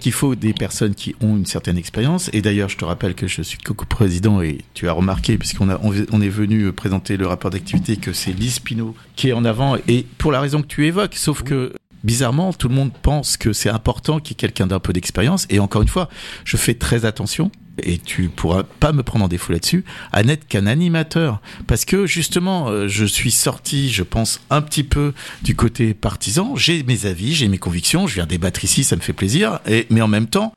Qu'il 0.00 0.12
faut 0.12 0.34
des 0.34 0.52
personnes 0.52 0.94
qui 0.94 1.14
ont 1.20 1.36
une 1.36 1.46
certaine 1.46 1.76
expérience. 1.76 2.30
Et 2.32 2.42
d'ailleurs, 2.42 2.68
je 2.68 2.76
te 2.76 2.84
rappelle 2.84 3.14
que 3.14 3.26
je 3.26 3.42
suis 3.42 3.58
co-président 3.58 4.40
et 4.40 4.58
tu 4.74 4.88
as 4.88 4.92
remarqué, 4.92 5.36
puisqu'on 5.36 5.68
a, 5.68 5.78
on, 5.82 5.92
on 6.12 6.20
est 6.20 6.28
venu 6.28 6.72
présenter 6.72 7.16
le 7.16 7.26
rapport 7.26 7.50
d'activité, 7.50 7.96
que 7.96 8.12
c'est 8.12 8.32
Lise 8.32 8.60
Pinault 8.60 8.94
qui 9.16 9.28
est 9.28 9.32
en 9.32 9.44
avant. 9.44 9.76
Et 9.88 10.06
pour 10.18 10.32
la 10.32 10.40
raison 10.40 10.62
que 10.62 10.66
tu 10.66 10.86
évoques, 10.86 11.16
sauf 11.16 11.42
que 11.42 11.72
bizarrement, 12.04 12.52
tout 12.52 12.68
le 12.68 12.74
monde 12.74 12.92
pense 13.02 13.36
que 13.36 13.52
c'est 13.52 13.68
important 13.68 14.20
qu'il 14.20 14.30
y 14.30 14.34
ait 14.34 14.36
quelqu'un 14.36 14.66
d'un 14.66 14.80
peu 14.80 14.92
d'expérience. 14.92 15.46
Et 15.50 15.58
encore 15.58 15.82
une 15.82 15.88
fois, 15.88 16.08
je 16.44 16.56
fais 16.56 16.74
très 16.74 17.04
attention. 17.04 17.50
Et 17.84 17.98
tu 17.98 18.28
pourras 18.28 18.62
pas 18.62 18.92
me 18.92 19.02
prendre 19.02 19.24
en 19.24 19.28
défaut 19.28 19.52
là-dessus, 19.52 19.84
à 20.12 20.22
n'être 20.22 20.46
qu'un 20.46 20.66
animateur. 20.66 21.40
Parce 21.66 21.84
que 21.84 22.06
justement, 22.06 22.68
euh, 22.68 22.88
je 22.88 23.04
suis 23.04 23.30
sorti, 23.30 23.90
je 23.90 24.02
pense, 24.02 24.40
un 24.50 24.62
petit 24.62 24.84
peu 24.84 25.12
du 25.42 25.54
côté 25.54 25.94
partisan. 25.94 26.56
J'ai 26.56 26.82
mes 26.82 27.06
avis, 27.06 27.34
j'ai 27.34 27.48
mes 27.48 27.58
convictions, 27.58 28.06
je 28.06 28.14
viens 28.14 28.26
débattre 28.26 28.64
ici, 28.64 28.84
ça 28.84 28.96
me 28.96 29.00
fait 29.00 29.12
plaisir. 29.12 29.60
Et, 29.66 29.86
mais 29.90 30.02
en 30.02 30.08
même 30.08 30.26
temps, 30.26 30.52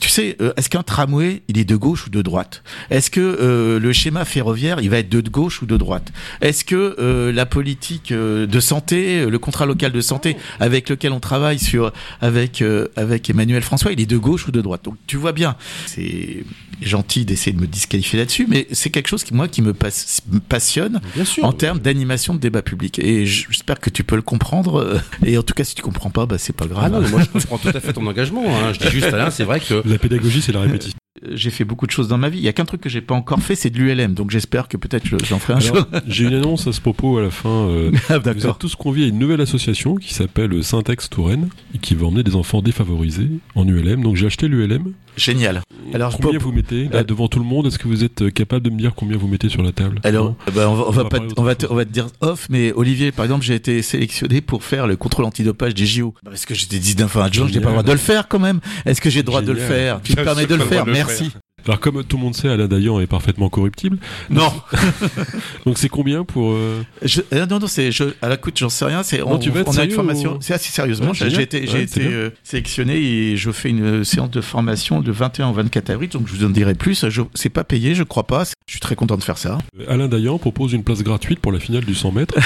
tu 0.00 0.08
sais, 0.08 0.36
euh, 0.40 0.52
est-ce 0.56 0.68
qu'un 0.68 0.82
tramway, 0.82 1.42
il 1.48 1.58
est 1.58 1.64
de 1.64 1.76
gauche 1.76 2.06
ou 2.06 2.10
de 2.10 2.22
droite? 2.22 2.62
Est-ce 2.90 3.10
que 3.10 3.20
euh, 3.20 3.78
le 3.80 3.92
schéma 3.92 4.24
ferroviaire, 4.24 4.78
il 4.80 4.90
va 4.90 4.98
être 4.98 5.08
de 5.08 5.20
gauche 5.20 5.62
ou 5.62 5.66
de 5.66 5.76
droite? 5.76 6.12
Est-ce 6.40 6.64
que 6.64 6.96
euh, 6.98 7.32
la 7.32 7.46
politique 7.46 8.12
euh, 8.12 8.46
de 8.46 8.60
santé, 8.60 9.20
euh, 9.20 9.30
le 9.30 9.38
contrat 9.38 9.66
local 9.66 9.92
de 9.92 10.00
santé 10.00 10.36
avec 10.60 10.88
lequel 10.88 11.12
on 11.12 11.20
travaille 11.20 11.58
sur 11.58 11.92
avec 12.20 12.62
euh, 12.62 12.88
avec 12.96 13.28
Emmanuel 13.30 13.62
François, 13.62 13.92
il 13.92 14.00
est 14.00 14.06
de 14.06 14.16
gauche 14.18 14.46
ou 14.48 14.52
de 14.52 14.60
droite? 14.60 14.82
Donc 14.84 14.96
tu 15.06 15.16
vois 15.16 15.32
bien, 15.32 15.56
c'est 15.86 16.44
gentil 16.82 17.24
d'essayer 17.24 17.52
de 17.56 17.60
me 17.60 17.66
disqualifier 17.66 18.18
là-dessus, 18.18 18.46
mais 18.48 18.66
c'est 18.72 18.90
quelque 18.90 19.08
chose 19.08 19.24
qui 19.24 19.32
moi 19.32 19.48
qui 19.48 19.62
me, 19.62 19.72
passe- 19.72 20.20
passionne 20.48 21.00
Bien 21.14 21.24
sûr. 21.24 21.44
en 21.44 21.52
termes 21.52 21.78
d'animation 21.78 22.34
de 22.34 22.38
débat 22.38 22.60
public. 22.60 22.98
Et 22.98 23.24
j'espère 23.24 23.80
que 23.80 23.88
tu 23.88 24.04
peux 24.04 24.16
le 24.16 24.20
comprendre. 24.22 25.00
Et 25.24 25.38
en 25.38 25.42
tout 25.42 25.54
cas, 25.54 25.64
si 25.64 25.74
tu 25.74 25.80
comprends 25.82 26.10
pas, 26.10 26.26
bah, 26.26 26.36
c'est 26.38 26.52
pas 26.54 26.66
grave. 26.66 26.84
Ah 26.86 26.90
non, 26.90 27.00
mais 27.00 27.08
moi 27.08 27.22
je 27.22 27.30
comprends 27.46 27.56
tout 27.58 27.74
à 27.74 27.80
fait 27.80 27.94
ton 27.94 28.06
engagement. 28.06 28.44
Hein. 28.46 28.74
Je 28.74 28.78
dis 28.86 28.90
juste, 28.92 29.06
Alain, 29.06 29.30
c'est 29.30 29.44
vrai 29.44 29.55
que 29.60 29.82
La 29.88 29.98
pédagogie, 29.98 30.42
c'est 30.42 30.52
la 30.52 30.60
répétition. 30.60 30.96
J'ai 31.32 31.48
fait 31.50 31.64
beaucoup 31.64 31.86
de 31.86 31.90
choses 31.90 32.08
dans 32.08 32.18
ma 32.18 32.28
vie. 32.28 32.38
Il 32.38 32.44
y 32.44 32.48
a 32.48 32.52
qu'un 32.52 32.66
truc 32.66 32.82
que 32.82 32.90
j'ai 32.90 33.00
pas 33.00 33.14
encore 33.14 33.40
fait, 33.40 33.54
c'est 33.54 33.70
de 33.70 33.78
l'ULM. 33.78 34.12
Donc 34.12 34.30
j'espère 34.30 34.68
que 34.68 34.76
peut-être 34.76 35.06
je- 35.06 35.16
j'en 35.24 35.38
ferai 35.38 35.54
un 35.54 35.56
Alors, 35.66 35.76
jour. 35.76 35.86
J'ai 36.06 36.24
une 36.24 36.34
annonce 36.34 36.66
à 36.66 36.72
ce 36.72 36.80
propos 36.80 37.16
à 37.16 37.22
la 37.22 37.30
fin. 37.30 37.48
euh, 37.48 37.90
Ah, 38.10 38.18
Vous 38.18 38.28
êtes 38.46 38.58
tous 38.58 38.74
conviés 38.76 39.06
à 39.06 39.08
une 39.08 39.18
nouvelle 39.18 39.40
association 39.40 39.96
qui 39.96 40.12
s'appelle 40.12 40.62
Syntex 40.62 41.08
Touraine 41.08 41.48
et 41.74 41.78
qui 41.78 41.94
va 41.94 42.06
emmener 42.06 42.22
des 42.22 42.36
enfants 42.36 42.60
défavorisés 42.60 43.30
en 43.54 43.66
ULM. 43.66 44.02
Donc 44.02 44.16
j'ai 44.16 44.26
acheté 44.26 44.46
l'ULM. 44.46 44.92
Génial. 45.16 45.62
Alors, 45.94 46.10
je 46.10 46.16
combien 46.18 46.38
vous 46.38 46.52
mettez 46.52 46.84
là 46.88 46.98
Euh, 47.00 47.04
devant 47.04 47.28
tout 47.28 47.38
le 47.38 47.44
monde? 47.44 47.66
Est-ce 47.66 47.78
que 47.78 47.88
vous 47.88 48.04
êtes 48.04 48.22
euh, 48.22 48.30
capable 48.30 48.64
de 48.64 48.70
me 48.70 48.78
dire 48.78 48.94
combien 48.94 49.16
vous 49.16 49.28
mettez 49.28 49.48
sur 49.48 49.62
la 49.62 49.72
table? 49.72 50.00
Alors, 50.04 50.34
bah, 50.54 50.68
on 50.68 50.74
va, 50.74 50.84
on 50.86 50.90
va 50.90 51.02
va 51.02 51.08
pas, 51.08 51.18
parler 51.18 51.34
on 51.36 51.42
va, 51.42 51.54
d'autre 51.54 51.66
te, 51.68 51.72
on 51.72 51.76
va 51.76 51.84
te 51.84 51.90
dire 51.90 52.06
off, 52.20 52.46
mais 52.50 52.72
Olivier, 52.72 53.12
par 53.12 53.24
exemple, 53.24 53.44
j'ai 53.44 53.54
été 53.54 53.80
sélectionné 53.82 54.40
pour 54.40 54.62
faire 54.64 54.86
le 54.86 54.96
contrôle 54.96 55.24
antidopage 55.24 55.74
des 55.74 55.86
JO. 55.86 56.14
Bah, 56.22 56.30
Parce 56.32 56.44
que 56.44 56.54
j'étais 56.54 56.78
19 56.78 57.16
ans 57.16 57.22
adjoint, 57.22 57.48
je 57.48 57.54
n'ai 57.54 57.60
pas 57.60 57.66
le 57.68 57.72
droit 57.72 57.82
de 57.82 57.92
le 57.92 57.98
faire 57.98 58.28
quand 58.28 58.38
même. 58.38 58.60
Est-ce 58.84 59.00
que 59.00 59.10
j'ai 59.10 59.20
le 59.20 59.24
droit 59.24 59.42
de 59.42 59.52
le 59.52 59.58
faire? 59.58 60.00
Tu 60.02 60.12
me 60.16 60.22
permets 60.24 60.46
de 60.46 60.54
le 60.54 60.64
faire? 60.64 60.86
Merci. 60.86 61.30
Alors 61.66 61.80
comme 61.80 62.04
tout 62.04 62.16
le 62.16 62.22
monde 62.22 62.34
sait, 62.36 62.48
Alain 62.48 62.66
Dayan 62.68 63.00
est 63.00 63.06
parfaitement 63.06 63.48
corruptible. 63.48 63.98
Non. 64.30 64.52
Donc 65.66 65.78
c'est 65.78 65.88
combien 65.88 66.24
pour 66.24 66.52
euh, 66.52 66.82
Je, 67.02 67.20
euh, 67.32 67.46
non, 67.46 67.58
non, 67.58 67.66
c'est, 67.66 67.90
je, 67.92 68.04
à 68.22 68.28
la 68.28 68.36
coûte, 68.36 68.56
j'en 68.58 68.68
sais 68.68 68.84
rien. 68.84 69.02
C'est, 69.02 69.18
Non, 69.18 69.32
on, 69.32 69.38
tu 69.38 69.50
vas 69.50 69.60
être 69.60 69.68
on 69.68 69.78
a 69.78 69.84
une 69.84 69.90
formation. 69.90 70.34
ou- 70.36 70.38
C'est 70.40 70.54
assez 70.54 70.70
sérieusement. 70.70 71.08
Ouais, 71.10 71.30
j'ai, 71.30 71.42
été, 71.42 71.66
j'ai 71.66 71.86
euh, 71.98 72.30
sélectionné 72.44 72.96
et 72.96 73.36
je 73.36 73.50
fais 73.50 73.70
une 73.70 73.82
euh, 73.84 74.04
séance 74.04 74.30
de 74.30 74.40
formation 74.40 75.00
de 75.00 75.10
21 75.12 75.48
au 75.48 75.52
24 75.54 75.90
avril. 75.90 76.08
Donc 76.10 76.26
je 76.28 76.34
vous 76.34 76.44
en 76.44 76.50
dirai 76.50 76.74
plus. 76.74 77.08
Je, 77.08 77.22
c'est 77.34 77.48
pas 77.50 77.64
payé, 77.64 77.94
je 77.94 78.02
crois 78.02 78.26
pas. 78.26 78.44
Je 78.44 78.72
suis 78.72 78.80
très 78.80 78.96
content 78.96 79.16
de 79.16 79.22
faire 79.24 79.38
ça. 79.38 79.58
Alain 79.88 80.08
Dayan 80.08 80.38
propose 80.38 80.72
une 80.72 80.82
place 80.84 81.02
gratuite 81.02 81.40
pour 81.40 81.52
la 81.52 81.60
finale 81.60 81.84
du 81.84 81.94
100 81.94 82.12
mètres. 82.12 82.34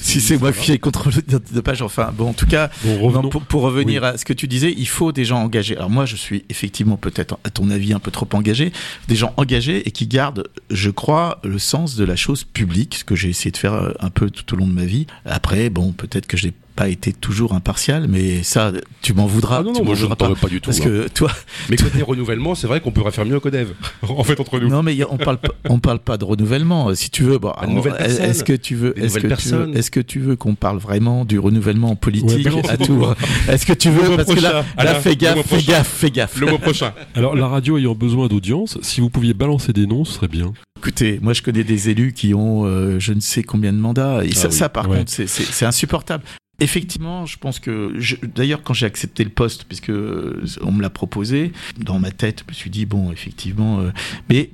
Si 0.00 0.20
c'est 0.20 0.38
moi 0.38 0.52
qui 0.52 0.70
ai 0.72 0.78
contrôle 0.78 1.12
de 1.26 1.60
page, 1.60 1.82
enfin 1.82 2.12
bon, 2.16 2.28
en 2.28 2.32
tout 2.32 2.46
cas, 2.46 2.70
Bon, 2.84 2.94
non, 2.98 3.06
revenons. 3.06 3.28
pour, 3.30 3.42
pour 3.42 3.62
revenir 3.62 4.04
à 4.04 4.16
ce 4.16 4.24
que 4.24 4.32
tu 4.32 4.46
disais, 4.46 4.72
il 4.76 4.86
faut 4.86 5.12
des 5.12 5.24
gens 5.24 5.38
engagés. 5.38 5.76
Alors 5.76 5.90
moi, 5.90 6.04
je 6.06 6.14
suis 6.14 6.44
effectivement 6.50 6.96
peut-être, 6.96 7.38
à 7.44 7.50
ton 7.50 7.68
avis, 7.70 7.92
un 7.94 7.98
peu 7.98 8.07
trop 8.10 8.28
engagé. 8.32 8.72
Des 9.08 9.16
gens 9.16 9.32
engagés 9.36 9.86
et 9.86 9.90
qui 9.90 10.06
gardent, 10.06 10.48
je 10.70 10.90
crois, 10.90 11.40
le 11.44 11.58
sens 11.58 11.96
de 11.96 12.04
la 12.04 12.16
chose 12.16 12.44
publique, 12.44 12.96
ce 12.96 13.04
que 13.04 13.16
j'ai 13.16 13.28
essayé 13.28 13.50
de 13.50 13.56
faire 13.56 13.74
euh, 13.74 13.92
un 14.00 14.10
peu 14.10 14.30
tout 14.30 14.54
au 14.54 14.56
long 14.56 14.66
de 14.66 14.72
ma 14.72 14.84
vie. 14.84 15.06
Après, 15.24 15.70
bon, 15.70 15.92
peut-être 15.92 16.26
que 16.26 16.36
j'ai 16.36 16.52
pas 16.78 16.88
été 16.88 17.12
toujours 17.12 17.54
impartial, 17.54 18.06
mais 18.08 18.44
ça, 18.44 18.70
tu 19.02 19.12
m'en 19.12 19.26
voudras. 19.26 19.58
Ah 19.58 19.62
non, 19.64 19.72
non, 19.72 19.82
moi 19.84 19.96
je 19.96 20.06
ne 20.06 20.14
pas. 20.14 20.28
veux 20.28 20.36
pas 20.36 20.46
du 20.46 20.60
tout. 20.60 20.70
Parce 20.70 20.80
hein. 20.80 20.84
que 20.84 21.08
toi, 21.08 21.28
Mais 21.68 21.76
côté 21.76 22.02
renouvellement, 22.02 22.54
c'est 22.54 22.68
vrai 22.68 22.80
qu'on 22.80 22.92
pourrait 22.92 23.10
faire 23.10 23.24
mieux 23.26 23.34
au 23.36 23.40
CODEV. 23.40 23.72
en 24.08 24.22
fait, 24.22 24.38
entre 24.38 24.60
nous. 24.60 24.68
non, 24.68 24.84
mais 24.84 24.96
on 25.10 25.16
parle 25.16 25.38
pas, 25.38 25.48
on 25.68 25.80
parle 25.80 25.98
pas 25.98 26.16
de 26.16 26.24
renouvellement. 26.24 26.90
Euh, 26.90 26.94
Si 26.94 27.10
tu 27.10 27.24
veux, 27.24 27.38
bon, 27.38 27.52
est- 27.52 28.20
est-ce 28.20 28.44
que 28.44 28.52
tu 28.52 28.76
veux, 28.76 28.96
est-ce 28.96 29.18
que 29.18 29.26
tu 29.34 29.48
veux, 29.48 29.76
est-ce 29.76 29.90
que 29.90 29.98
tu 30.00 30.20
veux 30.20 30.36
qu'on 30.36 30.54
parle 30.54 30.78
vraiment 30.78 31.24
du 31.24 31.40
renouvellement 31.40 31.96
politique 31.96 32.28
Ouais, 32.38 32.42
balance 32.44 32.70
à 32.70 32.76
tout 32.76 32.92
mot. 32.94 33.08
Est-ce 33.48 33.66
que 33.66 33.72
tu 33.72 33.90
veux 33.90 34.14
parce 34.16 34.32
que 34.32 34.40
là, 34.40 34.64
là, 34.76 34.94
fais 34.94 35.16
gaffe, 35.16 35.44
fais 35.46 35.62
gaffe, 35.62 35.88
fais 35.88 36.10
gaffe. 36.12 36.38
Le 36.38 36.46
mois 36.46 36.58
prochain. 36.58 36.92
Alors 37.16 37.34
la 37.34 37.48
radio 37.48 37.76
ayant 37.76 37.96
besoin 37.96 38.28
d'audience, 38.28 38.78
si 38.82 39.00
vous 39.00 39.10
pouviez 39.10 39.34
balancer 39.34 39.72
des 39.72 39.86
noms, 39.86 40.04
ce 40.04 40.12
serait 40.12 40.28
bien. 40.28 40.52
Écoutez, 40.78 41.18
moi 41.20 41.32
je 41.32 41.42
connais 41.42 41.64
des 41.64 41.88
élus 41.88 42.12
qui 42.12 42.34
ont 42.34 42.64
euh, 42.64 43.00
je 43.00 43.12
ne 43.12 43.18
sais 43.20 43.42
combien 43.42 43.72
de 43.72 43.78
mandats 43.78 44.24
et 44.24 44.32
ça, 44.32 44.46
oui. 44.46 44.54
ça 44.54 44.68
par 44.68 44.88
Ouais. 44.88 44.98
contre 44.98 45.10
c'est 45.26 45.66
insupportable. 45.66 46.22
Effectivement, 46.60 47.24
je 47.24 47.36
pense 47.38 47.60
que 47.60 47.92
je- 47.98 48.16
d'ailleurs 48.34 48.62
quand 48.64 48.74
j'ai 48.74 48.86
accepté 48.86 49.22
le 49.22 49.30
poste, 49.30 49.64
puisque 49.68 49.90
euh, 49.90 50.42
on 50.62 50.72
me 50.72 50.82
l'a 50.82 50.90
proposé, 50.90 51.52
dans 51.78 52.00
ma 52.00 52.10
tête, 52.10 52.42
je 52.46 52.52
me 52.52 52.54
suis 52.54 52.70
dit 52.70 52.84
bon, 52.84 53.12
effectivement, 53.12 53.78
euh, 53.80 53.90
mais 54.28 54.50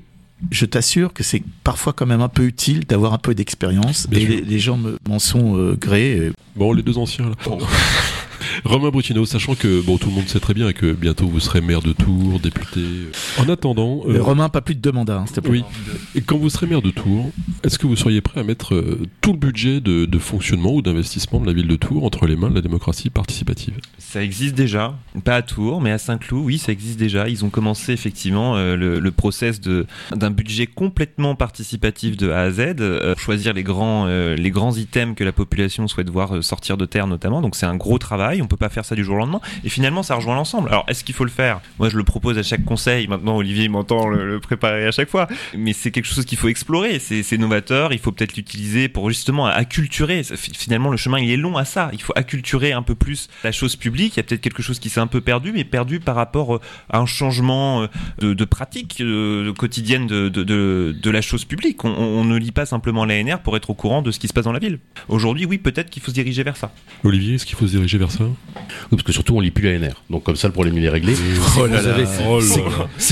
je 0.51 0.67
t'assure 0.67 1.15
que 1.15 1.23
c'est 1.23 1.43
parfois 1.63 1.95
quand 1.95 2.05
même 2.05 2.21
un 2.21 2.29
peu 2.29 2.45
utile 2.45 2.81
d'avoir 2.85 3.15
un 3.15 3.19
peu 3.19 3.35
d'expérience 3.35 4.07
et 4.13 4.17
les, 4.27 4.41
les 4.43 4.59
gens 4.59 4.77
me- 4.77 4.99
m'en 5.09 5.19
sont 5.19 5.57
euh, 5.57 5.77
grés. 5.81 6.19
euh, 6.19 6.33
Bon, 6.57 6.73
les 6.75 6.83
deux 6.83 6.99
anciens 6.99 7.31
là. 7.31 7.37
Romain 8.65 8.91
Brutino, 8.91 9.25
sachant 9.25 9.55
que 9.55 9.81
bon, 9.81 9.99
tout 9.99 10.09
le 10.09 10.15
monde 10.15 10.29
sait 10.29 10.41
très 10.41 10.55
bien 10.55 10.69
et 10.69 10.75
que 10.75 10.93
bientôt 10.93 11.27
vous 11.27 11.41
serez 11.41 11.61
maire 11.61 11.83
de 11.83 11.93
Tours, 11.93 12.41
député. 12.41 12.81
En 13.39 13.49
attendant, 13.49 14.03
euh, 14.07 14.23
Romain, 14.23 14.49
pas 14.49 14.61
plus 14.61 14.75
de 14.75 14.81
deux 14.81 14.93
mandats, 14.93 15.19
hein, 15.21 15.27
s'il 15.27 15.37
te 15.37 15.41
plaît. 15.41 15.51
oui. 15.51 15.65
Et 16.15 16.21
quand 16.21 16.37
vous 16.39 16.51
serez 16.51 16.67
maire 16.67 16.83
de 16.83 16.91
Tours, 16.91 17.31
est-ce 17.63 17.79
que 17.79 17.87
vous 17.87 17.97
seriez 17.97 18.21
prêt 18.21 18.41
à 18.41 18.45
mettre 18.45 18.75
euh, 18.75 19.01
tout 19.21 19.33
le 19.33 19.39
budget 19.39 19.81
de, 19.81 20.05
de 20.05 20.19
fonctionnement 20.19 20.75
ou 20.75 20.83
d'investissement 20.83 21.41
de 21.41 21.47
la 21.47 21.53
ville 21.53 21.69
de 21.69 21.77
Tours 21.77 22.05
entre 22.05 22.27
les 22.27 22.37
mains 22.37 22.51
de 22.51 22.55
la 22.55 22.61
démocratie 22.63 23.11
participative? 23.11 23.75
Ça 23.99 24.23
existe 24.23 24.55
déjà, 24.55 24.95
pas 25.25 25.37
à 25.37 25.43
Tours, 25.43 25.81
mais 25.81 25.91
à 25.91 25.99
Saint-Cloud, 25.99 26.45
oui, 26.45 26.59
ça 26.59 26.73
existe 26.73 26.99
déjà. 26.99 27.29
Ils 27.29 27.45
ont 27.45 27.51
commencé 27.51 27.93
effectivement 27.93 28.57
euh, 28.57 28.77
le, 28.77 29.01
le 29.01 29.11
process 29.11 29.61
de 29.61 29.87
d'un 30.15 30.31
budget 30.31 30.67
complètement 30.67 31.35
participatif 31.35 32.17
de 32.17 32.31
A 32.31 32.41
à 32.41 32.51
Z, 32.51 32.77
euh, 32.81 33.15
choisir 33.17 33.53
les 33.55 33.63
grands 33.63 34.07
euh, 34.07 34.35
les 34.37 34.51
grands 34.51 34.77
items 34.77 35.15
que 35.17 35.25
la 35.25 35.33
population 35.33 35.89
souhaite 35.89 36.11
voir 36.11 36.37
euh, 36.37 36.43
sortir 36.43 36.77
de 36.77 36.85
terre 36.87 37.07
notamment. 37.07 37.41
Donc 37.41 37.57
c'est 37.57 37.67
un 37.67 37.77
gros 37.77 37.99
travail. 37.99 38.43
On 38.45 38.47
peut 38.47 38.57
pas 38.57 38.69
faire 38.69 38.85
ça 38.85 38.95
du 38.95 39.05
jour 39.05 39.17
au 39.17 39.19
lendemain. 39.19 39.41
Et 39.65 39.69
finalement, 39.69 40.03
ça 40.03 40.15
rejoint 40.15 40.35
l'ensemble. 40.35 40.69
Alors 40.69 40.85
est-ce 40.89 41.05
qu'il 41.05 41.15
faut 41.15 41.25
le 41.25 41.31
faire? 41.31 41.61
Moi, 41.79 41.89
je 41.89 41.97
le 41.97 42.05
propose 42.05 42.39
à 42.39 42.43
chaque 42.43 42.65
conseil. 42.65 43.09
Maintenant, 43.09 43.37
Olivier 43.37 43.69
m'entend 43.69 44.09
le, 44.09 44.39
préparer 44.41 44.87
à 44.87 44.93
chaque 44.93 45.09
fois. 45.09 45.29
Mais 45.57 45.73
c'est 45.73 45.91
quelque 45.91 46.07
chose 46.07 46.25
qu'il 46.25 46.39
faut 46.39 46.49
explorer. 46.49 46.99
C'est 46.99 47.39
novateur. 47.39 47.93
Il 47.93 47.99
faut 47.99 48.13
peut-être 48.13 48.37
l'utiliser 48.37 48.89
pour 48.89 49.09
justement 49.09 49.47
acculturer. 49.47 50.23
Finalement, 50.23 50.91
le 50.91 50.97
chemin 50.97 51.19
il 51.19 51.31
est 51.31 51.37
long 51.37 51.57
à 51.57 51.65
ça. 51.65 51.91
Il 51.93 52.03
faut 52.03 52.13
acculturer 52.17 52.73
un 52.73 52.83
peu 52.83 52.95
plus 52.95 53.29
la 53.43 53.53
chose 53.53 53.77
publique. 53.77 54.17
Il 54.17 54.19
y 54.19 54.21
a 54.21 54.23
peut-être 54.23 54.41
quelque 54.41 54.63
chose 54.63 54.79
qui 54.79 54.89
s'est 54.89 55.01
un 55.01 55.07
peu 55.07 55.21
perdu, 55.21 55.53
mais 55.53 55.65
perdu 55.65 56.01
par 56.01 56.15
rapport 56.15 56.57
euh, 56.57 56.61
à 56.91 56.99
un 56.99 57.07
changement 57.07 57.89
euh, 58.23 58.35
de, 58.35 58.45
pratique 58.45 58.99
euh, 59.01 59.53
quotidienne 59.55 60.07
de 60.07 61.11
la 61.11 61.23
chose 61.23 61.45
publique. 61.45 61.85
On, 61.85 61.91
on 61.91 62.25
ne 62.25 62.37
lit 62.37 62.53
pas 62.53 62.67
simplement 62.67 63.05
l'ANR 63.05 63.41
pour 63.41 63.57
être 63.57 63.71
au 63.71 63.75
courant 63.75 64.03
de 64.03 64.11
ce 64.11 64.19
qui 64.19 64.29
se 64.29 64.33
passe 64.33 64.45
dans 64.45 64.53
la 64.53 64.59
ville. 64.59 64.79
Aujourd'hui, 65.09 65.47
oui, 65.47 65.59
peut-être 65.59 65.91
qu'il 65.91 66.03
faut 66.03 66.11
se 66.11 66.15
diriger 66.15 66.43
vers 66.43 66.57
ça. 66.57 66.73
Olivier, 67.03 67.35
est-ce 67.35 67.47
qu'il 67.47 67.57
faut 67.57 67.67
se 67.67 67.73
diriger 67.73 67.99
vers 67.99 68.11
ça? 68.11 68.25
Oui, 68.57 68.89
parce 68.91 69.03
que 69.03 69.13
surtout 69.13 69.37
on 69.37 69.41
lit 69.41 69.51
plus 69.51 69.65
l'ANR. 69.79 69.95
Donc 70.11 70.25
comme 70.25 70.37
ça 70.37 70.49
le 70.49 70.53
problème 70.53 70.77
il 70.79 70.85
est 70.85 70.89
réglé. 70.89 71.15
Oh 71.59 71.67
là 71.67 71.81
là. 71.83 71.95
Oh 72.29 72.41
c'est- 72.41 72.61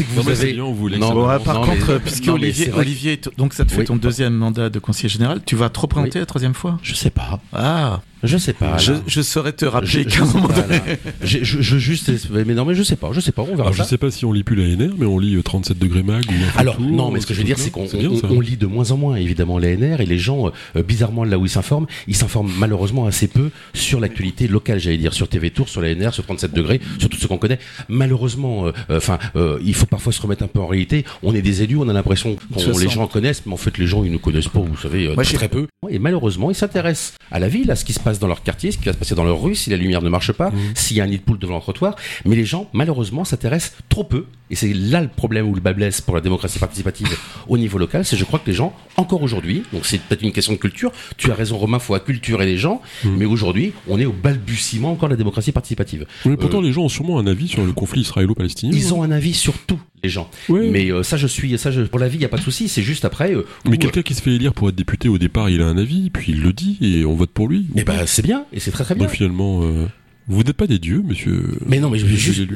que 0.04 0.08
vous 0.14 0.28
avez. 0.28 0.52
que 0.54 0.98
Non, 0.98 1.38
par 1.40 1.54
non, 1.54 1.66
mais- 1.66 1.78
contre, 1.78 1.98
puisque 1.98 2.28
Olivier. 2.28 2.70
Olivier, 2.74 3.20
donc 3.38 3.54
ça 3.54 3.64
te 3.64 3.72
fait 3.72 3.78
Oui. 3.80 3.84
ton 3.84 3.96
deuxième 3.96 4.34
mandat 4.34 4.68
de 4.70 4.78
conseiller 4.78 5.08
général, 5.08 5.40
tu 5.44 5.56
vas 5.56 5.68
te 5.68 5.80
représenter 5.80 6.18
la 6.18 6.26
troisième 6.26 6.54
fois 6.54 6.78
Je 6.82 6.94
sais 6.94 7.10
pas. 7.10 7.40
Ah, 7.52 8.00
Je 8.22 8.36
sais 8.38 8.52
pas. 8.52 8.76
Je, 8.78 9.22
saurais 9.22 9.52
te 9.52 9.64
rappeler 9.64 10.04
qu'à 10.04 10.22
un 10.22 10.26
moment 10.26 10.48
donné. 10.48 10.80
Je, 11.22 11.38
je- 11.42 11.60
je 11.60 11.76
juste, 11.78 12.10
mais 12.30 12.54
non, 12.54 12.64
mais 12.64 12.74
je 12.74 12.82
sais 12.82 12.96
pas, 12.96 13.10
je 13.12 13.20
sais 13.20 13.32
pas, 13.32 13.42
on 13.42 13.46
verra 13.46 13.62
Alors, 13.62 13.72
je 13.72 13.82
sais 13.82 13.98
pas 13.98 14.10
si 14.10 14.24
on 14.24 14.32
lit 14.32 14.44
plus 14.44 14.56
la 14.56 14.64
NR, 14.76 14.92
mais 14.98 15.06
on 15.06 15.18
lit 15.18 15.34
euh, 15.36 15.42
37 15.42 15.78
degrés 15.78 16.02
mag 16.02 16.22
ou 16.28 16.32
Alors 16.58 16.76
Tour, 16.76 16.86
non, 16.86 17.10
mais 17.10 17.20
ce 17.20 17.26
que 17.26 17.34
je 17.34 17.38
veux 17.40 17.44
dire, 17.44 17.58
c'est 17.58 17.70
qu'on 17.70 17.86
on- 17.86 18.36
on 18.36 18.40
lit 18.40 18.56
de 18.56 18.66
moins 18.66 18.90
en 18.92 18.96
moins 18.96 19.16
évidemment 19.16 19.58
l'ANR 19.58 20.00
et 20.00 20.06
les 20.06 20.18
gens, 20.18 20.50
euh, 20.76 20.82
bizarrement 20.82 21.24
là 21.24 21.38
où 21.38 21.46
ils 21.46 21.50
s'informent, 21.50 21.86
ils 22.06 22.16
s'informent 22.16 22.52
malheureusement 22.58 23.06
assez 23.06 23.26
peu 23.28 23.50
sur 23.74 23.98
l'actualité 24.00 24.46
locale, 24.48 24.78
j'allais 24.78 24.98
dire, 24.98 25.14
sur 25.14 25.28
TV 25.28 25.50
Tour, 25.50 25.68
sur 25.68 25.80
l'ANR, 25.80 26.12
sur 26.14 26.24
37 26.24 26.52
degrés, 26.52 26.80
sur 26.98 27.08
tout 27.08 27.18
ce 27.18 27.26
qu'on 27.26 27.38
connaît. 27.38 27.58
Malheureusement, 27.88 28.66
euh, 28.66 28.72
euh, 28.90 28.96
enfin, 28.96 29.18
euh, 29.36 29.58
il 29.64 29.74
faut 29.74 29.86
parfois 29.86 30.12
se 30.12 30.20
remettre 30.22 30.42
un 30.42 30.48
peu 30.48 30.60
en 30.60 30.66
réalité. 30.66 31.04
On 31.22 31.34
est 31.34 31.42
des 31.42 31.62
élus, 31.62 31.76
on 31.76 31.88
a 31.88 31.92
l'impression 31.92 32.36
qu'on 32.52 32.58
Se 32.60 32.80
les 32.80 32.88
gens 32.88 33.06
connaissent, 33.06 33.42
mais 33.46 33.52
en 33.52 33.56
fait 33.56 33.78
les 33.78 33.86
gens 33.86 34.02
ils 34.04 34.12
nous 34.12 34.18
connaissent 34.18 34.48
pas, 34.48 34.60
vous 34.60 34.76
savez, 34.76 35.06
euh, 35.08 35.14
Moi, 35.14 35.24
très, 35.24 35.34
très 35.34 35.48
peu. 35.48 35.66
Et 35.90 35.98
malheureusement, 35.98 36.50
ils 36.50 36.54
s'intéressent 36.54 37.14
à 37.30 37.38
la 37.38 37.48
ville, 37.48 37.70
à 37.70 37.76
ce 37.76 37.84
qui 37.84 37.92
se 37.92 38.00
passe 38.00 38.11
dans 38.18 38.28
leur 38.28 38.42
quartier, 38.42 38.72
ce 38.72 38.78
qui 38.78 38.84
va 38.84 38.92
se 38.92 38.98
passer 38.98 39.14
dans 39.14 39.24
leur 39.24 39.40
rue, 39.40 39.54
si 39.54 39.70
la 39.70 39.76
lumière 39.76 40.02
ne 40.02 40.08
marche 40.08 40.32
pas, 40.32 40.50
Mmh. 40.50 40.56
s'il 40.74 40.96
y 40.96 41.00
a 41.00 41.04
un 41.04 41.06
nid 41.06 41.18
de 41.18 41.22
poule 41.22 41.38
devant 41.38 41.56
le 41.56 41.60
trottoir. 41.60 41.96
Mais 42.24 42.36
les 42.36 42.44
gens, 42.44 42.68
malheureusement, 42.72 43.24
s'intéressent 43.24 43.74
trop 43.88 44.04
peu. 44.04 44.26
Et 44.52 44.54
c'est 44.54 44.74
là 44.74 45.00
le 45.00 45.08
problème 45.08 45.48
où 45.48 45.54
le 45.54 45.62
bas 45.62 45.72
blesse 45.72 46.02
pour 46.02 46.14
la 46.14 46.20
démocratie 46.20 46.58
participative 46.58 47.08
au 47.48 47.56
niveau 47.56 47.78
local. 47.78 48.04
C'est 48.04 48.18
je 48.18 48.24
crois 48.24 48.38
que 48.38 48.46
les 48.50 48.52
gens, 48.54 48.76
encore 48.98 49.22
aujourd'hui, 49.22 49.62
donc 49.72 49.86
c'est 49.86 49.98
peut-être 49.98 50.20
une 50.22 50.30
question 50.32 50.52
de 50.52 50.58
culture. 50.58 50.92
Tu 51.16 51.30
as 51.30 51.34
raison, 51.34 51.56
Romain, 51.56 51.78
faut 51.78 51.94
acculturer 51.94 52.44
les 52.44 52.58
gens. 52.58 52.82
Mmh. 53.02 53.08
Mais 53.16 53.24
aujourd'hui, 53.24 53.72
on 53.88 53.98
est 53.98 54.04
au 54.04 54.12
balbutiement 54.12 54.92
encore 54.92 55.08
de 55.08 55.14
la 55.14 55.16
démocratie 55.16 55.52
participative. 55.52 56.06
Mais 56.26 56.36
pourtant, 56.36 56.60
les 56.60 56.70
gens 56.70 56.82
ont 56.82 56.88
sûrement 56.90 57.18
un 57.18 57.26
avis 57.26 57.48
sur 57.48 57.64
le 57.64 57.72
conflit 57.72 58.02
israélo-palestinien. 58.02 58.72
Ils 58.76 58.92
ont 58.92 59.02
un 59.02 59.10
avis 59.10 59.32
sur 59.32 59.54
tout, 59.56 59.80
les 60.02 60.10
gens. 60.10 60.28
Ouais. 60.50 60.68
Mais 60.68 60.92
euh, 60.92 61.02
ça, 61.02 61.16
je 61.16 61.26
suis, 61.26 61.56
ça, 61.56 61.70
je, 61.70 61.80
pour 61.80 61.98
la 61.98 62.08
vie, 62.08 62.16
il 62.16 62.20
n'y 62.20 62.26
a 62.26 62.28
pas 62.28 62.36
de 62.36 62.42
souci. 62.42 62.68
C'est 62.68 62.82
juste 62.82 63.06
après. 63.06 63.34
euh, 63.34 63.46
Mais 63.64 63.78
quelqu'un 63.78 64.02
qui 64.02 64.12
se 64.14 64.20
fait 64.20 64.32
élire 64.32 64.52
pour 64.52 64.68
être 64.68 64.74
député 64.74 65.08
au 65.08 65.16
départ, 65.16 65.48
il 65.48 65.62
a 65.62 65.66
un 65.66 65.78
avis, 65.78 66.10
puis 66.10 66.32
il 66.32 66.42
le 66.42 66.52
dit 66.52 66.76
et 66.82 67.06
on 67.06 67.14
vote 67.14 67.30
pour 67.30 67.48
lui. 67.48 67.68
eh 67.74 67.84
ben, 67.84 68.04
c'est 68.06 68.22
bien, 68.22 68.44
et 68.52 68.60
c'est 68.60 68.70
très 68.70 68.84
très 68.84 68.94
bien. 68.94 69.06
Donc 69.06 69.14
finalement, 69.14 69.62
euh, 69.62 69.86
vous 70.32 70.42
n'êtes 70.42 70.56
pas 70.56 70.66
des 70.66 70.78
dieux, 70.78 71.02
monsieur. 71.04 71.58
Mais 71.66 71.78
non, 71.80 71.90
mais 71.90 71.98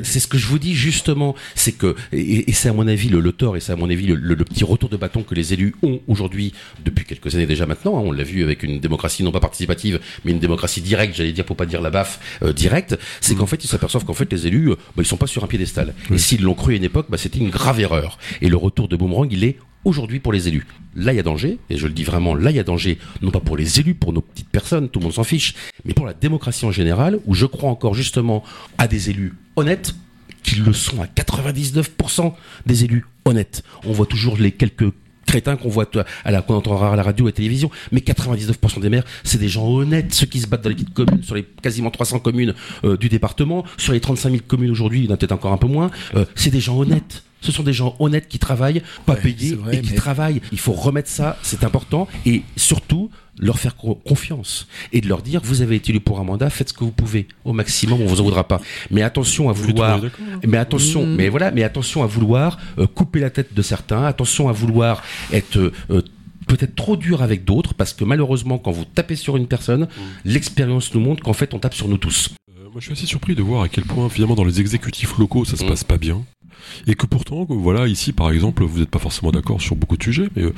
c'est 0.05 0.21
ce 0.21 0.27
que 0.27 0.39
je 0.39 0.47
vous 0.47 0.59
dis 0.59 0.75
justement, 0.75 1.35
c'est 1.55 1.73
que 1.73 1.95
et, 2.13 2.49
et 2.51 2.53
c'est 2.53 2.69
à 2.69 2.73
mon 2.73 2.87
avis 2.89 3.09
le, 3.09 3.21
le 3.21 3.33
tort 3.33 3.57
et 3.57 3.61
c'est 3.61 3.73
à 3.73 3.77
mon 3.77 3.89
avis 3.91 4.07
le, 4.07 4.15
le- 4.15 4.35
le 4.35 4.45
petit 4.45 4.65
retour 4.65 4.89
de 4.89 4.97
bâton 4.97 5.23
que 5.23 5.35
les 5.35 5.53
élus 5.53 5.75
ont 5.83 6.01
aujourd'hui 6.09 6.53
depuis 6.85 7.05
quelques 7.05 7.35
années 7.35 7.47
déjà 7.47 7.67
maintenant. 7.67 7.99
hein, 7.99 8.03
on 8.05 8.13
l'a 8.13 8.23
vu 8.25 8.43
avec 8.43 8.63
une 8.63 8.81
démocratie 8.81 9.23
non 9.23 9.33
pas 9.33 9.41
participative, 9.41 10.01
mais 10.25 10.33
une 10.33 10.39
démocratie 10.39 10.81
directe, 10.81 11.15
j'allais 11.17 11.33
dire 11.33 11.45
pour 11.45 11.57
pas 11.57 11.67
dire 11.67 11.81
la 11.83 11.91
baffe 11.91 12.21
euh, 12.43 12.53
directe. 12.53 12.99
C'est 13.21 13.35
Mm. 13.35 13.39
qu'en 13.39 13.47
fait 13.47 13.65
ils 13.65 13.69
s'aperçoivent 13.69 14.05
qu'en 14.05 14.15
fait 14.15 14.31
les 14.33 14.47
élus, 14.47 14.71
euh, 14.71 14.77
bah, 14.97 15.03
ils 15.03 15.07
sont 15.07 15.17
pas 15.17 15.27
sur 15.27 15.45
un 15.45 15.47
piédestal. 15.47 15.95
Et 16.13 16.19
s'ils 16.19 16.43
l'ont 16.43 16.55
cru 16.55 16.75
à 16.75 16.77
une 16.77 16.85
époque, 16.85 17.07
bah, 17.09 17.19
c'était 17.19 17.39
une 17.39 17.51
grave 17.51 17.81
erreur. 17.81 18.19
Et 18.41 18.49
le 18.49 18.57
retour 18.57 18.89
de 18.89 18.97
boomerang, 18.97 19.29
il 19.31 19.45
est 19.45 19.57
aujourd'hui 19.87 20.21
pour 20.21 20.33
les 20.33 20.49
élus. 20.49 20.67
Là, 20.97 21.13
il 21.13 21.17
y 21.17 21.21
a 21.21 21.23
danger, 21.23 21.59
et 21.71 21.77
je 21.77 21.87
le 21.87 21.93
dis 21.93 22.05
vraiment, 22.05 22.35
là, 22.35 22.51
il 22.51 22.57
y 22.57 22.61
a 22.61 22.65
danger, 22.65 22.99
non 23.23 23.31
pas 23.31 23.41
pour 23.41 23.57
les 23.57 23.81
élus, 23.81 23.95
pour 23.95 24.13
nos 24.13 24.21
petites 24.21 24.49
personnes, 24.49 24.89
tout 24.89 24.99
le 24.99 25.05
monde 25.05 25.15
s'en 25.15 25.25
fiche, 25.25 25.55
mais 25.85 25.95
pour 25.95 26.07
la 26.07 26.13
démocratie 26.13 26.67
en 26.67 26.73
général, 26.73 27.21
où 27.25 27.35
je 27.35 27.47
crois 27.47 27.71
encore 27.71 27.95
justement 27.95 28.43
à 28.79 28.89
des 28.89 29.11
élus 29.11 29.35
honnêtes, 29.55 29.95
qui 30.43 30.57
le 30.57 30.73
sont 30.73 31.01
à 31.01 31.07
99% 31.07 32.33
des 32.67 32.85
élus 32.85 33.05
honnêtes. 33.25 33.63
On 33.85 33.93
voit 33.93 34.07
toujours 34.07 34.37
les 34.37 34.53
quelques 34.53 34.93
crétins 35.27 35.57
qu'on 35.57 35.69
voit 35.69 35.87
à 36.25 36.31
la, 36.31 36.43
qu'on 36.43 36.61
à 36.61 36.97
la 36.97 37.03
radio 37.03 37.27
et 37.27 37.29
à 37.29 37.31
la 37.31 37.33
télévision, 37.33 37.71
mais 37.93 38.01
99% 38.01 38.81
des 38.81 38.89
maires, 38.89 39.05
c'est 39.25 39.39
des 39.39 39.49
gens 39.49 39.67
honnêtes, 39.69 40.15
ceux 40.15 40.27
qui 40.27 40.41
se 40.41 40.47
battent 40.47 40.63
dans 40.63 40.69
les 40.69 40.77
petites 40.77 40.95
communes, 40.95 41.23
sur 41.23 41.35
les 41.35 41.45
quasiment 41.63 41.91
300 41.91 42.21
communes 42.21 42.55
euh, 42.85 42.97
du 42.97 43.09
département, 43.09 43.65
sur 43.77 43.93
les 43.93 44.01
35 44.01 44.31
000 44.31 44.43
communes 44.47 44.71
aujourd'hui, 44.71 45.01
il 45.01 45.07
y 45.07 45.09
en 45.11 45.15
a 45.15 45.17
peut-être 45.17 45.33
encore 45.33 45.53
un 45.53 45.59
peu 45.59 45.69
moins, 45.69 45.91
euh, 46.15 46.25
c'est 46.35 46.51
des 46.51 46.61
gens 46.61 46.79
honnêtes. 46.79 47.25
Ce 47.47 47.53
sont 47.53 47.63
des 47.63 47.73
gens 47.73 47.95
honnêtes 48.01 48.27
qui 48.29 48.41
travaillent, 48.41 48.83
pas 49.07 49.15
Ouais, 49.15 49.21
payés, 49.21 49.55
vrai, 49.55 49.77
et 49.77 49.81
qui 49.81 49.91
mais- 49.91 49.97
travaillent. 49.97 50.41
Il 50.51 50.59
faut 50.59 50.73
remettre 50.73 51.09
ça, 51.09 51.39
c'est 51.43 51.63
important, 51.63 52.09
et 52.27 52.43
surtout 52.57 53.09
leur 53.39 53.59
faire 53.61 53.77
co- 53.77 53.95
confiance 53.95 54.67
et 54.93 55.01
de 55.01 55.09
leur 55.09 55.23
dire 55.23 55.41
vous 55.45 55.61
avez 55.63 55.77
été 55.77 55.91
élu 55.91 56.01
pour 56.01 56.19
un 56.19 56.25
mandat, 56.25 56.51
faites 56.51 56.71
ce 56.71 56.75
que 56.75 56.83
vous 56.85 56.91
pouvez 56.91 57.29
au 57.45 57.53
maximum, 57.53 58.01
on 58.03 58.07
vous 58.07 58.21
en 58.21 58.25
voudra 58.25 58.49
pas. 58.49 58.61
Mais 58.91 59.03
attention 59.03 59.49
à 59.49 59.53
vouloir 59.53 60.03
hein 60.03 60.41
mais 60.47 60.57
attention, 60.57 61.07
Mm. 61.07 61.15
mais 61.17 61.29
voilà, 61.29 61.51
mais 61.53 61.63
attention 61.63 62.03
à 62.03 62.07
vouloir 62.07 62.59
euh, 62.79 62.87
couper 62.89 63.21
la 63.21 63.31
tête 63.31 63.55
de 63.55 63.63
certains, 63.63 64.05
attention 64.05 64.49
à 64.49 64.53
vouloir 64.53 65.03
être 65.33 65.57
euh, 65.59 65.73
euh, 65.91 66.03
peut-être 66.49 66.75
trop 66.75 66.97
dur 66.97 67.23
avec 67.23 67.45
d'autres, 67.45 67.75
parce 67.75 67.93
que 67.93 68.05
malheureusement, 68.05 68.59
quand 68.59 68.71
vous 68.73 68.85
tapez 68.87 69.17
sur 69.17 69.37
une 69.37 69.47
personne, 69.47 69.83
Mm. 69.83 69.89
l'expérience 70.25 70.95
nous 70.95 71.01
montre 71.01 71.23
qu'en 71.23 71.33
fait, 71.35 71.55
on 71.55 71.59
tape 71.59 71.75
sur 71.75 71.89
nous 71.89 71.99
tous. 71.99 72.31
Euh, 72.51 72.65
moi, 72.73 72.77
je 72.81 72.85
suis 72.87 72.93
assez 72.93 73.07
surpris 73.07 73.35
de 73.35 73.43
voir 73.43 73.63
à 73.63 73.69
quel 73.69 73.85
point, 73.85 74.09
finalement, 74.09 74.35
dans 74.35 74.45
les 74.45 74.61
exécutifs 74.61 75.19
locaux, 75.19 75.45
ça 75.45 75.57
se 75.57 75.65
Mm. 75.65 75.69
passe 75.69 75.85
pas 75.85 75.99
bien. 75.99 76.25
Et 76.87 76.95
que 76.95 77.07
pourtant, 77.07 77.47
voilà, 77.49 77.87
ici, 77.89 78.13
par 78.13 78.31
exemple, 78.31 78.65
vous 78.65 78.81
n'êtes 78.81 78.91
pas 78.91 78.99
forcément 78.99 79.33
d'accord 79.33 79.61
sur 79.61 79.77
beaucoup 79.77 79.97
de 79.97 80.03
sujets, 80.03 80.29
mais 80.37 80.43
euh, 80.43 80.53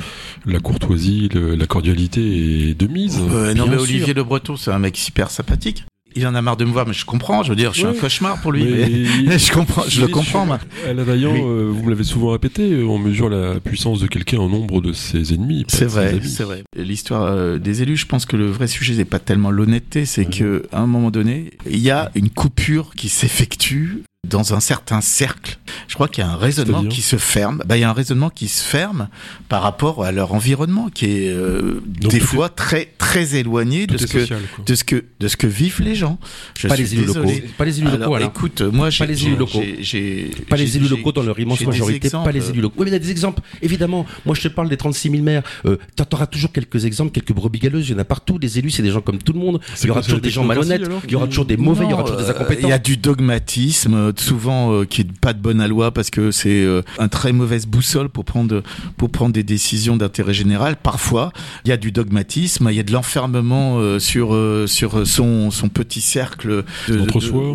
la 0.46 0.60
courtoisie, 0.60 1.28
le- 1.32 1.54
la 1.54 1.66
cordialité 1.66 2.70
est 2.70 2.74
de 2.74 2.86
mise. 2.86 3.18
Euh, 3.20 3.54
non, 3.54 3.66
mais 3.66 3.72
sûr. 3.74 3.82
Olivier 3.82 4.14
Le 4.14 4.24
Breton, 4.24 4.56
c'est 4.56 4.70
un 4.72 4.78
mec 4.78 4.96
super 4.96 5.30
sympathique. 5.30 5.84
Il 6.16 6.26
en 6.26 6.34
a 6.34 6.40
marre 6.42 6.56
de 6.56 6.64
me 6.64 6.72
voir, 6.72 6.86
mais 6.86 6.94
je 6.94 7.04
comprends. 7.04 7.42
Je 7.42 7.50
veux 7.50 7.54
dire, 7.56 7.72
je 7.74 7.80
suis 7.80 7.86
Ouais. 7.86 7.96
un 7.96 8.00
cauchemar 8.00 8.40
pour 8.40 8.50
lui. 8.50 8.64
Mais- 8.64 8.88
Mais... 9.26 9.38
je 9.38 9.52
comprends, 9.52 9.84
je 9.86 10.00
le 10.00 10.08
comprends, 10.08 10.46
moi. 10.46 10.58
À 10.88 10.94
la 10.94 11.04
Vaillant, 11.04 11.34
euh, 11.36 11.70
vous 11.70 11.84
me 11.84 11.90
l'avez 11.90 12.02
souvent 12.02 12.30
répété, 12.30 12.82
on 12.82 12.98
mesure 12.98 13.28
la 13.28 13.60
puissance 13.60 14.00
de 14.00 14.06
quelqu'un 14.06 14.38
en 14.38 14.48
nombre 14.48 14.80
de 14.80 14.92
ses 14.94 15.34
ennemis. 15.34 15.64
C'est 15.68 15.84
vrai, 15.84 16.18
c'est 16.24 16.44
vrai. 16.44 16.64
L'histoire 16.76 17.24
euh, 17.24 17.58
des 17.58 17.82
élus, 17.82 17.98
je 17.98 18.06
pense 18.06 18.24
que 18.24 18.36
le 18.36 18.46
vrai 18.46 18.66
sujet 18.68 18.94
n'est 18.94 19.04
pas 19.04 19.18
tellement 19.18 19.50
l'honnêteté, 19.50 20.06
c'est 20.06 20.26
Ouais. 20.26 20.32
que 20.38 20.66
à 20.72 20.80
un 20.80 20.86
moment 20.86 21.10
donné, 21.10 21.50
il 21.70 21.78
y 21.78 21.90
a 21.90 22.10
une 22.14 22.30
coupure 22.30 22.94
qui 22.96 23.10
s'effectue 23.10 24.02
dans 24.26 24.54
un 24.54 24.60
certain 24.60 25.00
cercle. 25.02 25.58
Je 25.88 25.94
crois 25.94 26.06
qu'il 26.08 26.22
y 26.22 26.26
a 26.26 26.30
un 26.30 26.36
raisonnement 26.36 26.84
qui 26.84 27.02
se 27.02 27.16
ferme. 27.16 27.62
Bah, 27.66 27.76
il 27.76 27.80
y 27.80 27.84
a 27.84 27.90
un 27.90 27.94
raisonnement 27.94 28.30
qui 28.30 28.46
se 28.46 28.62
ferme 28.62 29.08
par 29.48 29.62
rapport 29.62 30.04
à 30.04 30.12
leur 30.12 30.34
environnement, 30.34 30.90
qui 30.92 31.06
est 31.06 31.28
euh, 31.30 31.82
Donc 32.00 32.12
des 32.12 32.20
fois 32.20 32.48
très 32.50 32.92
très 32.98 33.36
éloigné 33.36 33.86
de 33.86 33.96
ce 33.96 34.06
que 34.06 34.20
social, 34.20 34.40
de 34.66 34.74
ce 34.74 34.84
que 34.84 35.04
de 35.18 35.28
ce 35.28 35.36
que 35.36 35.46
vivent 35.46 35.80
les 35.80 35.94
gens. 35.94 36.18
Je 36.58 36.68
pas 36.68 36.74
suis 36.76 36.84
les 36.84 36.94
élus 36.94 37.06
désolé. 37.06 37.34
locaux, 37.36 37.46
pas 37.56 37.64
les 37.64 37.78
élus 37.78 37.88
Alors, 37.88 38.18
locaux, 38.18 38.26
écoute, 38.26 38.60
moi, 38.60 38.90
j'ai, 38.90 39.06
les 39.06 39.24
élus 39.24 39.36
locaux. 39.36 39.62
j'ai- 39.80 40.30
Pas 40.48 40.56
les 40.56 40.76
élus 40.76 40.88
locaux 40.88 41.12
dans 41.12 41.22
leur 41.22 41.38
immense 41.40 41.60
majorité, 41.62 42.10
pas 42.10 42.32
les 42.32 42.50
élus 42.50 42.60
locaux. 42.60 42.76
Oui, 42.78 42.84
mais 42.84 42.90
il 42.90 42.94
y 42.94 42.96
a 42.96 43.00
des 43.00 43.10
exemples. 43.10 43.42
Évidemment, 43.62 44.04
moi 44.26 44.34
je 44.34 44.42
te 44.42 44.48
parle 44.48 44.68
des 44.68 44.76
36 44.76 45.10
000 45.10 45.22
maires. 45.22 45.42
Euh, 45.64 45.78
tu 45.96 46.04
auras 46.12 46.26
toujours 46.26 46.52
quelques 46.52 46.84
exemples, 46.84 47.12
quelques 47.12 47.32
brebis 47.32 47.58
galeuses. 47.58 47.88
Il 47.88 47.92
y 47.92 47.94
en 47.94 47.98
a 47.98 48.04
partout. 48.04 48.38
Les 48.38 48.58
élus, 48.58 48.70
c'est 48.70 48.82
des 48.82 48.90
gens 48.90 49.00
comme 49.00 49.18
tout 49.18 49.32
le 49.32 49.40
monde. 49.40 49.60
Il 49.82 49.86
y 49.86 49.90
aura 49.90 50.02
toujours 50.02 50.20
des 50.20 50.30
gens 50.30 50.44
malhonnêtes. 50.44 50.82
Il 51.04 51.12
y 51.12 51.16
aura 51.16 51.26
toujours 51.26 51.46
des 51.46 51.56
mauvais. 51.56 51.84
Il 51.86 51.90
y 51.90 51.94
aura 51.94 52.02
toujours 52.02 52.18
des 52.18 52.24
euh, 52.24 52.30
incompétents. 52.30 52.68
Il 52.68 52.70
y 52.70 52.72
a 52.72 52.78
du 52.78 52.96
dogmatisme, 52.96 53.94
euh, 53.94 54.12
souvent 54.16 54.72
euh, 54.72 54.84
qui 54.84 55.02
est 55.02 55.12
pas 55.20 55.32
de 55.32 55.40
bonne 55.40 55.60
parce 55.92 56.10
que 56.10 56.30
c'est 56.30 56.62
euh, 56.62 56.82
un 56.98 57.08
très 57.08 57.32
mauvaise 57.32 57.66
boussole 57.66 58.08
pour 58.08 58.24
prendre 58.24 58.62
pour 58.96 59.10
prendre 59.10 59.32
des 59.32 59.42
décisions 59.42 59.96
d'intérêt 59.96 60.34
général. 60.34 60.76
Parfois, 60.76 61.32
il 61.64 61.68
y 61.68 61.72
a 61.72 61.76
du 61.76 61.92
dogmatisme, 61.92 62.68
il 62.70 62.76
y 62.76 62.80
a 62.80 62.82
de 62.82 62.92
l'enfermement 62.92 63.78
euh, 63.78 63.98
sur 63.98 64.34
euh, 64.34 64.66
sur 64.66 65.06
son 65.06 65.50
son 65.50 65.68
petit 65.68 66.00
cercle 66.00 66.64
de- 66.88 66.96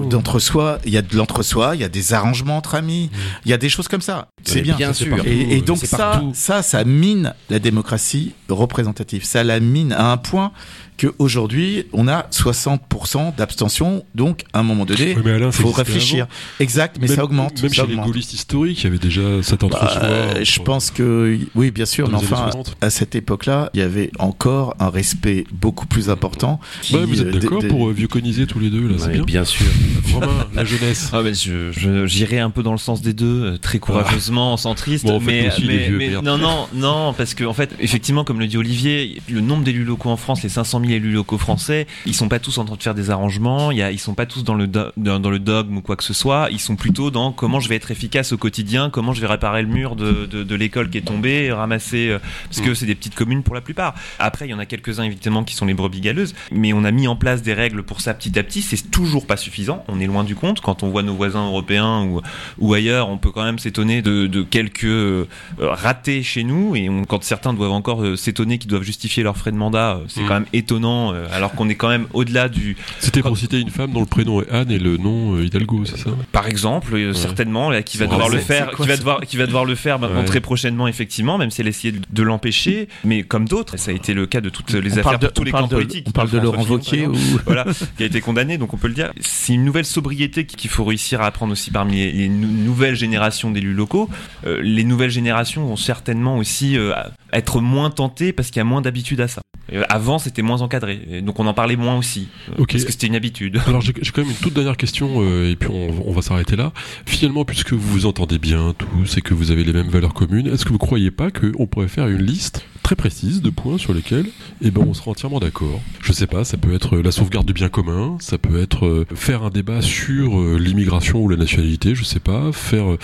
D'entre-soi. 0.09 0.79
Il 0.85 0.91
y 0.93 0.97
a 0.97 1.01
de 1.01 1.15
l'entre-soi, 1.15 1.75
il 1.75 1.81
y 1.81 1.83
a 1.83 1.89
des 1.89 2.13
arrangements 2.13 2.57
entre 2.57 2.75
amis, 2.75 3.09
il 3.45 3.51
y 3.51 3.53
a 3.53 3.57
des 3.57 3.69
choses 3.69 3.87
comme 3.87 4.01
ça. 4.01 4.27
C'est 4.43 4.61
bien. 4.61 4.75
bien 4.75 4.93
sûr. 4.93 5.15
partout, 5.15 5.29
Et, 5.29 5.57
et 5.57 5.61
donc 5.61 5.77
ça, 5.79 5.97
partout. 5.97 6.31
ça, 6.33 6.61
ça 6.61 6.83
mine 6.83 7.33
la 7.49 7.59
démocratie 7.59 8.33
représentative. 8.49 9.23
Ça 9.25 9.43
la 9.43 9.59
mine 9.59 9.91
à 9.93 10.11
un 10.11 10.17
point 10.17 10.51
que 10.97 11.07
aujourd'hui 11.19 11.85
on 11.93 12.07
a 12.07 12.27
60% 12.31 13.35
d'abstention. 13.35 14.03
Donc 14.15 14.43
à 14.53 14.59
un 14.59 14.63
moment 14.63 14.85
donné, 14.85 15.15
mais 15.23 15.37
il 15.39 15.51
faut 15.51 15.71
réfléchir. 15.71 16.27
Exact, 16.59 16.97
mais 17.01 17.07
Même- 17.07 17.15
ça 17.15 17.23
augmente. 17.23 17.61
Même 17.61 17.69
ça 17.73 17.81
chez 17.83 17.87
les 17.87 17.93
augmente. 17.93 18.07
gaullistes 18.07 18.33
historiques, 18.33 18.79
il 18.81 18.83
y 18.85 18.87
avait 18.87 18.97
déjà 18.99 19.21
cet 19.43 19.61
Bah, 19.61 19.67
entre-soi. 19.67 20.01
euh, 20.03 20.43
je 20.43 20.59
pense 20.61 20.91
que 20.91 21.37
oui, 21.55 21.71
bien 21.71 21.85
sûr, 21.85 22.07
mais 22.09 22.17
les 22.19 22.23
enfin, 22.25 22.51
60. 22.51 22.75
à 22.81 22.89
cette 22.89 23.15
époque-là, 23.15 23.69
il 23.73 23.79
y 23.79 23.83
avait 23.83 24.11
encore 24.19 24.75
un 24.79 24.89
respect 24.89 25.45
beaucoup 25.51 25.85
plus 25.87 26.09
important. 26.09 26.59
qui, 26.81 26.95
Ouais, 26.95 27.05
vous 27.05 27.21
êtes 27.21 27.27
euh, 27.27 27.39
d'accord 27.39 27.63
pour 27.67 27.89
euh, 27.89 27.93
vieux 27.93 28.07
coniser 28.07 28.45
tous 28.47 28.59
les 28.59 28.69
deux, 28.69 28.87
là, 28.87 28.95
c'est 28.97 29.05
Ouais, 29.07 29.13
bien. 29.13 29.23
bien 29.23 29.45
sûr. 29.45 29.65
Romain, 30.13 30.27
la 30.53 30.63
jeunesse. 30.65 31.09
Ah 31.13 31.21
ben 31.23 31.33
je, 31.33 31.71
je- 31.71 32.05
j'irai 32.05 32.39
un 32.39 32.49
peu 32.49 32.63
dans 32.63 32.71
le 32.71 32.77
sens 32.77 33.01
des 33.01 33.13
deux, 33.13 33.43
euh, 33.43 33.57
très 33.57 33.79
courageusement, 33.79 34.57
centriste. 34.57 35.05
Bon, 35.05 35.15
en 35.17 35.19
fait, 35.19 35.25
mais, 35.25 35.47
aussi, 35.47 35.61
les 35.63 35.89
mais, 35.89 36.09
mais 36.15 36.21
non, 36.21 36.37
non, 36.37 36.67
non, 36.73 37.13
parce 37.13 37.33
que 37.33 37.43
en 37.43 37.53
fait, 37.53 37.71
effectivement, 37.79 38.23
comme 38.23 38.39
le 38.39 38.47
dit 38.47 38.57
Olivier, 38.57 39.21
le 39.29 39.41
nombre 39.41 39.63
d'élus 39.63 39.83
locaux 39.83 40.09
en 40.09 40.17
France, 40.17 40.43
les 40.43 40.49
500 40.49 40.79
000 40.85 40.91
élus 40.97 41.11
locaux 41.11 41.37
français, 41.37 41.87
ils 42.05 42.13
sont 42.13 42.29
pas 42.29 42.39
tous 42.39 42.57
en 42.57 42.65
train 42.65 42.75
de 42.75 42.83
faire 42.83 42.95
des 42.95 43.09
arrangements. 43.09 43.71
Y 43.71 43.81
a, 43.81 43.91
ils 43.91 43.99
sont 43.99 44.13
pas 44.13 44.25
tous 44.25 44.43
dans 44.43 44.55
le 44.55 44.67
do- 44.67 44.91
dans, 44.97 45.19
dans 45.19 45.29
le 45.29 45.39
dogme 45.39 45.77
ou 45.77 45.81
quoi 45.81 45.95
que 45.95 46.03
ce 46.03 46.13
soit. 46.13 46.47
Ils 46.51 46.59
sont 46.59 46.75
plutôt 46.75 47.11
dans 47.11 47.31
comment 47.31 47.59
je 47.59 47.69
vais 47.69 47.75
être 47.75 47.91
efficace 47.91 48.31
au 48.33 48.37
quotidien, 48.37 48.89
comment 48.89 49.13
je 49.13 49.21
vais 49.21 49.27
réparer 49.27 49.61
le 49.61 49.67
mur 49.67 49.95
de, 49.95 50.25
de, 50.25 50.43
de 50.43 50.55
l'école 50.55 50.89
qui 50.89 50.97
est 50.97 51.01
tombé, 51.01 51.51
ramasser, 51.51 52.09
euh, 52.09 52.19
parce 52.49 52.61
Mm. 52.61 52.65
que 52.65 52.73
c'est 52.73 52.85
des 52.85 52.95
petites 52.95 53.15
communes 53.15 53.43
pour 53.43 53.55
la 53.55 53.61
plupart. 53.61 53.93
Après, 54.19 54.47
il 54.47 54.51
y 54.51 54.53
en 54.53 54.59
a 54.59 54.65
quelques-uns 54.65 55.03
évidemment 55.03 55.43
qui 55.43 55.55
sont 55.55 55.65
les 55.65 55.73
brebis 55.73 56.01
galeuses, 56.01 56.33
mais 56.51 56.73
on 56.73 56.83
a 56.83 56.91
mis 56.91 57.07
en 57.07 57.15
place 57.15 57.41
des 57.41 57.53
règles 57.53 57.83
pour 57.83 58.01
ça 58.01 58.13
petit 58.13 58.37
à 58.39 58.43
petit. 58.43 58.61
C'est 58.61 58.89
toujours 58.91 59.25
pas 59.25 59.37
suffisant. 59.37 59.83
On 59.87 59.99
est 59.99 60.07
loin 60.07 60.23
du 60.23 60.35
compte. 60.35 60.61
Quand 60.61 60.83
on 60.83 60.89
voit 60.89 61.03
nos 61.03 61.13
voisins 61.15 61.45
européens 61.45 62.03
ou, 62.03 62.21
ou 62.59 62.73
ailleurs, 62.73 63.09
on 63.09 63.17
peut 63.17 63.31
quand 63.31 63.43
même 63.43 63.59
s'étonner 63.59 64.01
de 64.01 64.41
quelques 64.43 64.83
euh, 64.85 65.25
ratés 65.59 66.23
chez 66.23 66.43
nous. 66.43 66.75
Et 66.75 66.89
on, 66.89 67.03
quand 67.05 67.23
certains 67.23 67.53
doivent 67.53 67.71
encore 67.71 68.03
euh, 68.03 68.15
s'étonner 68.15 68.57
qu'ils 68.57 68.69
doivent 68.69 68.83
justifier 68.83 69.23
leurs 69.23 69.37
frais 69.37 69.51
de 69.51 69.57
mandat, 69.57 69.99
c'est 70.07 70.21
Mm. 70.21 70.27
quand 70.27 70.33
même 70.35 70.45
étonnant, 70.53 70.72
euh, 70.81 71.27
alors 71.31 71.53
qu'on 71.53 71.69
est 71.69 71.75
quand 71.75 71.89
même 71.89 72.07
au-delà 72.13 72.49
du. 72.49 72.75
C'était 72.99 73.21
pour 73.21 73.37
citer 73.37 73.59
une 73.59 73.69
femme 73.69 73.91
dont 73.91 73.99
le 73.99 74.05
prénom 74.05 74.41
est 74.41 74.49
Anne 74.49 74.71
et 74.71 74.79
le 74.79 74.97
nom 74.97 75.35
euh, 75.35 75.45
Hidalgo, 75.45 75.85
c'est 75.85 75.97
ça? 75.97 76.09
Par 76.31 76.47
exemple, 76.47 76.95
euh, 76.95 77.13
certainement, 77.13 77.69
là, 77.69 77.83
qui 77.83 77.97
va 77.97 78.07
devoir 78.07 78.29
le 78.29 78.39
faire, 78.39 78.71
quoi 78.71 78.85
qui 78.85 78.89
va 78.89 78.97
devoir, 78.97 79.21
qui 79.21 79.37
va 79.37 79.45
devoir 79.45 79.65
le 79.65 79.75
faire 79.75 79.99
maintenant 79.99 80.19
Ouais. 80.19 80.25
très 80.25 80.39
prochainement, 80.41 80.87
effectivement, 80.87 81.37
même 81.37 81.49
si 81.51 81.61
elle 81.61 81.67
essayait 81.67 81.91
de, 81.93 82.01
de 82.09 82.23
l'empêcher. 82.23 82.87
Mais 83.03 83.23
comme 83.23 83.47
d'autres, 83.47 83.77
ça 83.77 83.91
a 83.91 83.93
été 83.93 84.13
le 84.13 84.25
cas 84.25 84.41
de 84.41 84.49
toutes 84.49 84.71
les 84.73 84.93
On 84.95 84.97
affaires 84.99 85.19
de, 85.19 85.27
pour 85.27 85.33
tous 85.33 85.43
les 85.43 85.51
camps 85.51 85.67
de- 85.67 85.75
politiques. 85.75 86.05
on 86.07 86.11
parle 86.11 86.29
de 86.29 86.39
Laurent 86.39 86.63
Wauquiez 86.65 87.07
ou 87.07 87.15
voilà, 87.45 87.65
qui 87.97 88.03
a 88.03 88.05
été 88.05 88.21
condamné, 88.21 88.57
donc 88.57 88.73
on 88.73 88.77
peut 88.77 88.87
le 88.87 88.93
dire. 88.93 89.11
C'est 89.21 89.53
une 89.53 89.65
nouvelle 89.65 89.85
sobriété 89.85 90.45
qu'il 90.45 90.69
faut 90.69 90.83
réussir 90.83 91.21
à 91.21 91.25
apprendre 91.27 91.51
aussi 91.53 91.71
parmi 91.71 91.95
les, 91.95 92.11
les 92.11 92.29
nou- 92.29 92.47
nouvelles 92.47 92.95
générations 92.95 93.51
d'élus 93.51 93.73
locaux. 93.73 94.09
Euh, 94.45 94.59
les 94.61 94.83
nouvelles 94.83 95.09
générations 95.11 95.65
vont 95.65 95.75
certainement 95.75 96.37
aussi 96.37 96.77
euh, 96.77 96.93
être 97.33 97.61
moins 97.61 97.89
tentées 97.89 98.33
parce 98.33 98.49
qu'il 98.49 98.57
y 98.57 98.61
a 98.61 98.65
moins 98.65 98.81
d'habitude 98.81 99.21
à 99.21 99.27
ça. 99.27 99.41
Avant, 99.89 100.19
c'était 100.19 100.41
moins 100.41 100.61
encadré, 100.61 101.21
donc 101.23 101.39
on 101.39 101.47
en 101.47 101.53
parlait 101.53 101.77
moins 101.77 101.97
aussi, 101.97 102.27
euh, 102.59 102.65
parce 102.69 102.83
que 102.83 102.91
c'était 102.91 103.07
une 103.07 103.15
habitude. 103.15 103.59
Alors 103.67 103.81
j'ai 103.81 103.93
quand 103.93 104.21
même 104.21 104.29
une 104.29 104.35
toute 104.35 104.53
dernière 104.53 104.77
question 104.77 105.21
euh, 105.21 105.49
et 105.49 105.55
puis 105.55 105.69
on, 105.71 106.07
on 106.07 106.11
va 106.11 106.21
s'arrêter 106.21 106.55
là. 106.55 106.73
Finalement, 107.05 107.45
puisque 107.45 107.71
vous 107.71 107.79
vous 107.79 108.05
entendez 108.05 108.39
bien 108.39 108.75
tous 108.77 109.17
et 109.17 109.21
que 109.21 109.33
vous 109.33 109.51
avez 109.51 109.63
les 109.63 109.73
mêmes 109.73 109.89
valeurs 109.89 110.13
communes, 110.13 110.47
est-ce 110.47 110.65
que 110.65 110.69
vous 110.69 110.77
croyez 110.77 111.11
pas 111.11 111.31
qu'on 111.31 111.65
pourrait 111.65 111.87
faire 111.87 112.07
une 112.07 112.21
liste 112.21 112.65
très 112.83 112.95
précise 112.95 113.41
de 113.41 113.49
points 113.49 113.77
sur 113.77 113.93
lesquels 113.93 114.27
eh 114.61 114.69
ben, 114.69 114.83
on 114.87 114.93
sera 114.93 115.11
entièrement 115.11 115.39
d'accord 115.39 115.81
Je 116.01 116.11
sais 116.11 116.27
pas, 116.27 116.43
ça 116.43 116.57
peut 116.57 116.75
être 116.75 116.97
la 116.97 117.11
sauvegarde 117.11 117.47
du 117.47 117.53
bien 117.53 117.69
commun, 117.69 118.17
ça 118.19 118.37
peut 118.37 118.61
être 118.61 118.85
euh, 118.85 119.05
faire 119.15 119.43
un 119.43 119.49
débat 119.49 119.81
sur 119.81 120.39
euh, 120.39 120.57
l'immigration 120.59 121.21
ou 121.21 121.29
la 121.29 121.37
nationalité, 121.37 121.95
je 121.95 122.03
sais 122.03 122.19
pas, 122.19 122.51
faire 122.51 122.97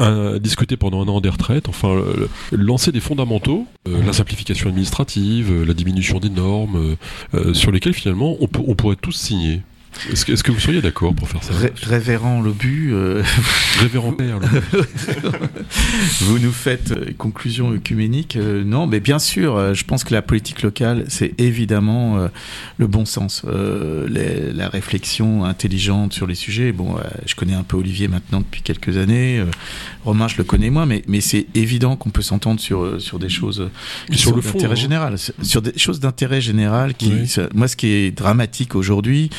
euh, 0.00 0.38
discuter 0.38 0.76
pendant 0.76 1.04
un 1.04 1.08
an 1.08 1.20
des 1.20 1.28
retraites, 1.28 1.68
enfin 1.68 2.00
lancer 2.52 2.92
des 2.92 3.00
fondamentaux, 3.00 3.66
la 3.86 4.12
simplification 4.12 4.68
administrative, 4.68 5.64
la 5.64 5.74
diminution 5.74 6.20
des 6.20 6.30
normes, 6.30 6.96
sur 7.52 7.72
lesquels 7.72 7.94
finalement 7.94 8.36
on 8.40 8.74
pourrait 8.74 8.96
tous 8.96 9.12
signer. 9.12 9.62
Est-ce 10.10 10.42
que, 10.44 10.52
vous 10.52 10.60
seriez 10.60 10.80
d'accord 10.82 11.14
pour 11.14 11.28
faire 11.28 11.42
ça 11.42 11.54
Ré- 11.54 11.72
Révérend 11.82 12.40
Lobu, 12.42 12.90
euh, 12.92 13.22
Révérend 13.80 14.12
Père, 14.12 14.38
vous 16.20 16.38
nous 16.38 16.52
faites 16.52 16.92
euh, 16.92 17.06
conclusion 17.16 17.72
œcuménique. 17.72 18.36
euh, 18.36 18.64
non, 18.64 18.86
mais 18.86 19.00
bien 19.00 19.18
sûr, 19.18 19.56
euh, 19.56 19.74
je 19.74 19.84
pense 19.84 20.04
que 20.04 20.12
la 20.12 20.22
politique 20.22 20.62
locale, 20.62 21.04
c'est 21.08 21.38
évidemment 21.40 22.18
euh, 22.18 22.28
le 22.78 22.86
bon 22.86 23.04
sens, 23.04 23.42
euh, 23.46 24.06
les- 24.08 24.52
la 24.52 24.68
réflexion 24.68 25.44
intelligente 25.44 26.12
sur 26.12 26.26
les 26.26 26.34
sujets. 26.34 26.72
Bon, 26.72 26.96
euh, 26.96 27.00
je 27.26 27.34
connais 27.34 27.54
un 27.54 27.62
peu 27.62 27.76
Olivier 27.76 28.08
maintenant 28.08 28.40
depuis 28.40 28.62
quelques 28.62 28.96
années. 28.96 29.38
euh, 29.38 29.46
Romain, 30.04 30.28
je 30.28 30.36
le 30.36 30.44
connais 30.44 30.70
moins, 30.70 30.86
mais, 30.86 31.02
mais 31.08 31.20
c'est 31.20 31.46
évident 31.54 31.96
qu'on 31.96 32.10
peut 32.10 32.22
s'entendre 32.22 32.60
sur, 32.60 33.00
sur 33.00 33.18
des 33.18 33.28
choses 33.30 33.70
Sur 34.12 34.36
le 34.36 34.42
d'intérêt 34.42 34.72
hein. 34.72 34.74
général, 34.74 35.16
sur 35.42 35.62
des 35.62 35.78
choses 35.78 36.00
d'intérêt 36.00 36.40
général. 36.40 36.94
Qui, 36.94 37.10
Oui. 37.10 37.34
moi, 37.54 37.68
ce 37.68 37.76
qui 37.76 37.86
est 37.88 38.10
dramatique 38.10 38.74
aujourd'hui 38.74 39.30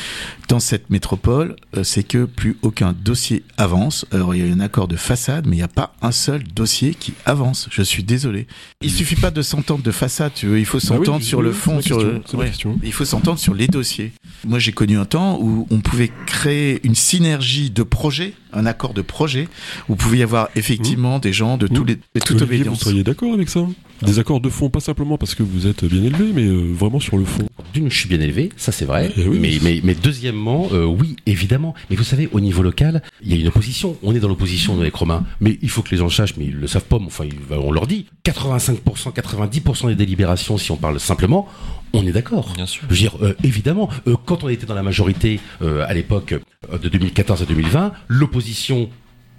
dans 0.48 0.60
cette 0.60 0.90
métropole, 0.90 1.56
euh, 1.76 1.84
c'est 1.84 2.04
que 2.04 2.26
plus 2.26 2.58
aucun 2.62 2.94
dossier 2.94 3.44
avance. 3.58 4.06
Alors, 4.12 4.36
il 4.36 4.46
y 4.46 4.50
a 4.50 4.54
un 4.54 4.60
accord 4.60 4.88
de 4.88 4.96
façade, 4.96 5.46
mais 5.48 5.56
il 5.56 5.60
n'y 5.60 5.64
a 5.64 5.68
pas 5.68 5.94
un 6.02 6.12
seul 6.12 6.44
dossier 6.44 6.94
qui 6.96 7.14
avance. 7.26 7.68
Je 7.72 7.82
suis 7.82 8.04
désolé. 8.04 8.48
Il 8.82 8.92
suffit 8.92 9.16
pas 9.16 9.32
de 9.32 9.42
s'entendre 9.42 9.84
de 9.84 9.92
façade, 9.92 10.34
tu 10.36 10.48
veux. 10.48 10.60
Il 10.60 10.66
faut 10.66 10.78
Bah 10.80 10.84
oui, 10.92 11.06
s'entendre 11.06 11.24
sur 11.24 11.40
oui, 11.40 11.46
le 11.46 11.52
fond, 11.52 11.82
sur 11.82 11.98
question, 11.98 12.72
le. 12.72 12.76
ouais. 12.76 12.80
Il 12.84 12.94
faut 12.94 13.06
s'entendre 13.06 13.40
sur 13.40 13.54
les 13.54 13.68
dossiers. 13.68 14.12
Moi, 14.46 14.60
j'ai 14.60 14.72
connu 14.72 14.98
un 14.98 15.06
temps 15.06 15.40
où 15.42 15.68
on 15.72 15.80
pouvait 15.82 16.12
créer 16.28 16.80
une 16.86 16.96
synergie 16.96 17.70
de 17.72 17.84
projets, 17.84 18.34
un 18.54 18.66
accord 18.66 18.94
de 18.94 19.02
projet, 19.02 19.48
où 19.90 19.94
vous 19.94 19.96
pouvait 19.96 20.20
y 20.20 20.24
avoir 20.24 20.50
effectivement 20.56 21.20
des 21.20 21.34
gens 21.34 21.58
de, 21.58 21.68
tous 21.68 21.84
Mmh. 21.84 21.88
les, 21.88 21.96
de 21.96 22.02
toute 22.20 22.42
Olivier, 22.42 22.46
vous 22.46 22.54
obédience. 22.62 22.80
seriez 22.80 23.04
d'accord 23.04 23.34
avec 23.34 23.50
ça? 23.50 23.66
Des 24.02 24.20
accords 24.20 24.42
de 24.42 24.50
fond, 24.50 24.70
pas 24.70 24.82
simplement 24.82 25.18
parce 25.18 25.36
que 25.36 25.44
vous 25.44 25.68
êtes 25.68 25.86
bien 25.86 26.04
élevé, 26.04 26.32
mais 26.34 26.44
euh, 26.44 26.74
vraiment 26.74 27.00
sur 27.00 27.18
le 27.18 27.24
fond. 27.24 27.48
D'une, 27.74 27.90
je 27.90 27.98
suis 27.98 28.10
bien 28.10 28.20
élevé, 28.20 28.50
ça 28.58 28.72
c'est 28.74 28.84
vrai. 28.86 29.12
Eh 29.18 29.26
oui. 29.28 29.40
mais, 29.40 29.58
mais, 29.62 29.80
mais 29.84 29.96
deuxièmement, 29.96 30.68
euh, 30.74 30.84
oui, 30.86 31.16
évidemment. 31.26 31.74
Mais 31.90 31.96
vous 31.96 32.04
savez, 32.04 32.28
au 32.34 32.42
niveau 32.42 32.62
local, 32.62 33.02
il 33.24 33.32
y 33.34 33.38
a 33.38 33.42
une 33.42 33.48
opposition. 33.48 33.96
On 34.04 34.14
est 34.14 34.20
dans 34.20 34.28
l'opposition 34.28 34.78
avec 34.80 34.94
Romain. 34.96 35.24
Mais 35.40 35.58
il 35.62 35.70
faut 35.70 35.82
que 35.82 35.92
les 35.92 35.98
gens 35.98 36.06
le 36.06 36.12
sachent, 36.12 36.36
mais 36.38 36.46
ils 36.46 36.56
le 36.56 36.68
savent 36.68 36.84
pas. 36.86 37.00
mais 37.00 37.06
Enfin, 37.08 37.26
on 37.52 37.72
leur 37.72 37.88
dit. 37.88 38.06
85%, 38.26 39.14
90% 39.14 39.88
des 39.88 39.96
délibérations, 39.96 40.58
si 40.58 40.72
on 40.72 40.78
parle 40.78 41.00
simplement, 41.00 41.48
on 41.96 42.08
est 42.08 42.12
d'accord. 42.12 42.54
Bien 42.56 42.66
sûr. 42.66 42.84
Je 42.84 42.94
veux 42.94 43.00
dire, 43.00 43.18
euh, 43.22 43.36
évidemment, 43.44 43.90
euh, 44.08 44.16
quand 44.26 44.44
on 44.44 44.50
était 44.50 44.66
dans 44.66 44.76
la 44.76 44.84
majorité 44.84 45.40
euh, 45.62 45.86
à 45.88 45.94
l'époque 45.94 46.34
euh, 46.34 46.78
de 46.78 46.90
2014 46.90 47.42
à 47.42 47.46
2020, 47.46 47.94
l'opposition 48.08 48.90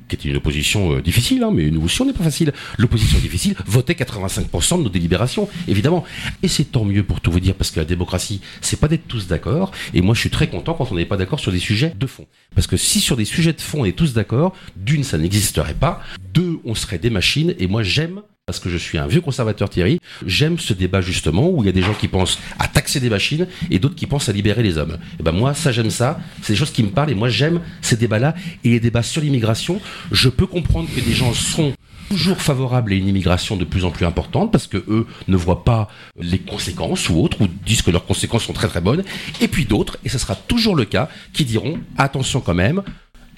qui 0.08 0.16
était 0.16 0.28
une 0.28 0.36
opposition 0.36 0.96
euh, 0.96 1.02
difficile, 1.02 1.42
hein, 1.42 1.50
mais 1.52 1.70
nous 1.70 1.82
aussi 1.82 2.00
on 2.00 2.06
n'est 2.06 2.12
pas 2.12 2.24
facile. 2.24 2.52
L'opposition 2.78 3.18
difficile 3.18 3.54
votait 3.66 3.94
85% 3.94 4.78
de 4.78 4.84
nos 4.84 4.88
délibérations, 4.88 5.48
évidemment. 5.68 6.04
Et 6.42 6.48
c'est 6.48 6.64
tant 6.64 6.84
mieux 6.84 7.02
pour 7.02 7.20
tout 7.20 7.30
vous 7.30 7.40
dire, 7.40 7.54
parce 7.54 7.70
que 7.70 7.80
la 7.80 7.86
démocratie, 7.86 8.40
c'est 8.60 8.78
pas 8.78 8.88
d'être 8.88 9.06
tous 9.08 9.26
d'accord. 9.26 9.72
Et 9.94 10.02
moi, 10.02 10.14
je 10.14 10.20
suis 10.20 10.30
très 10.30 10.48
content 10.48 10.74
quand 10.74 10.92
on 10.92 10.94
n'est 10.94 11.06
pas 11.06 11.16
d'accord 11.16 11.40
sur 11.40 11.52
des 11.52 11.58
sujets 11.58 11.92
de 11.98 12.06
fond. 12.06 12.26
Parce 12.54 12.66
que 12.66 12.76
si 12.76 13.00
sur 13.00 13.16
des 13.16 13.24
sujets 13.24 13.52
de 13.52 13.60
fond 13.60 13.82
on 13.82 13.84
est 13.84 13.96
tous 13.96 14.14
d'accord, 14.14 14.54
d'une, 14.76 15.04
ça 15.04 15.18
n'existerait 15.18 15.74
pas. 15.74 16.00
Deux, 16.32 16.58
on 16.64 16.74
serait 16.74 16.98
des 16.98 17.10
machines. 17.10 17.54
Et 17.58 17.66
moi, 17.66 17.82
j'aime 17.82 18.22
parce 18.46 18.60
que 18.60 18.70
je 18.70 18.76
suis 18.76 18.96
un 18.96 19.08
vieux 19.08 19.20
conservateur 19.20 19.68
Thierry, 19.68 19.98
j'aime 20.24 20.56
ce 20.60 20.72
débat 20.72 21.00
justement 21.00 21.50
où 21.50 21.64
il 21.64 21.66
y 21.66 21.68
a 21.68 21.72
des 21.72 21.82
gens 21.82 21.94
qui 21.94 22.06
pensent 22.06 22.38
à 22.60 22.68
taxer 22.68 23.00
des 23.00 23.10
machines 23.10 23.48
et 23.72 23.80
d'autres 23.80 23.96
qui 23.96 24.06
pensent 24.06 24.28
à 24.28 24.32
libérer 24.32 24.62
les 24.62 24.78
hommes. 24.78 24.98
Et 25.18 25.24
ben 25.24 25.32
moi, 25.32 25.52
ça 25.52 25.72
j'aime 25.72 25.90
ça, 25.90 26.20
c'est 26.42 26.52
des 26.52 26.56
choses 26.56 26.70
qui 26.70 26.84
me 26.84 26.90
parlent 26.90 27.10
et 27.10 27.16
moi 27.16 27.28
j'aime 27.28 27.60
ces 27.82 27.96
débats-là 27.96 28.36
et 28.62 28.70
les 28.70 28.78
débats 28.78 29.02
sur 29.02 29.20
l'immigration. 29.20 29.80
Je 30.12 30.28
peux 30.28 30.46
comprendre 30.46 30.88
que 30.94 31.00
des 31.00 31.10
gens 31.10 31.34
sont 31.34 31.72
toujours 32.08 32.40
favorables 32.40 32.92
à 32.92 32.94
une 32.94 33.08
immigration 33.08 33.56
de 33.56 33.64
plus 33.64 33.84
en 33.84 33.90
plus 33.90 34.06
importante 34.06 34.52
parce 34.52 34.68
que 34.68 34.76
eux 34.76 35.08
ne 35.26 35.36
voient 35.36 35.64
pas 35.64 35.88
les 36.16 36.38
conséquences 36.38 37.08
ou 37.08 37.16
autres 37.16 37.40
ou 37.40 37.48
disent 37.48 37.82
que 37.82 37.90
leurs 37.90 38.06
conséquences 38.06 38.44
sont 38.44 38.52
très 38.52 38.68
très 38.68 38.80
bonnes 38.80 39.02
et 39.40 39.48
puis 39.48 39.64
d'autres 39.64 39.98
et 40.04 40.08
ce 40.08 40.18
sera 40.18 40.36
toujours 40.36 40.76
le 40.76 40.84
cas 40.84 41.08
qui 41.32 41.44
diront 41.44 41.80
attention 41.98 42.40
quand 42.40 42.54
même 42.54 42.84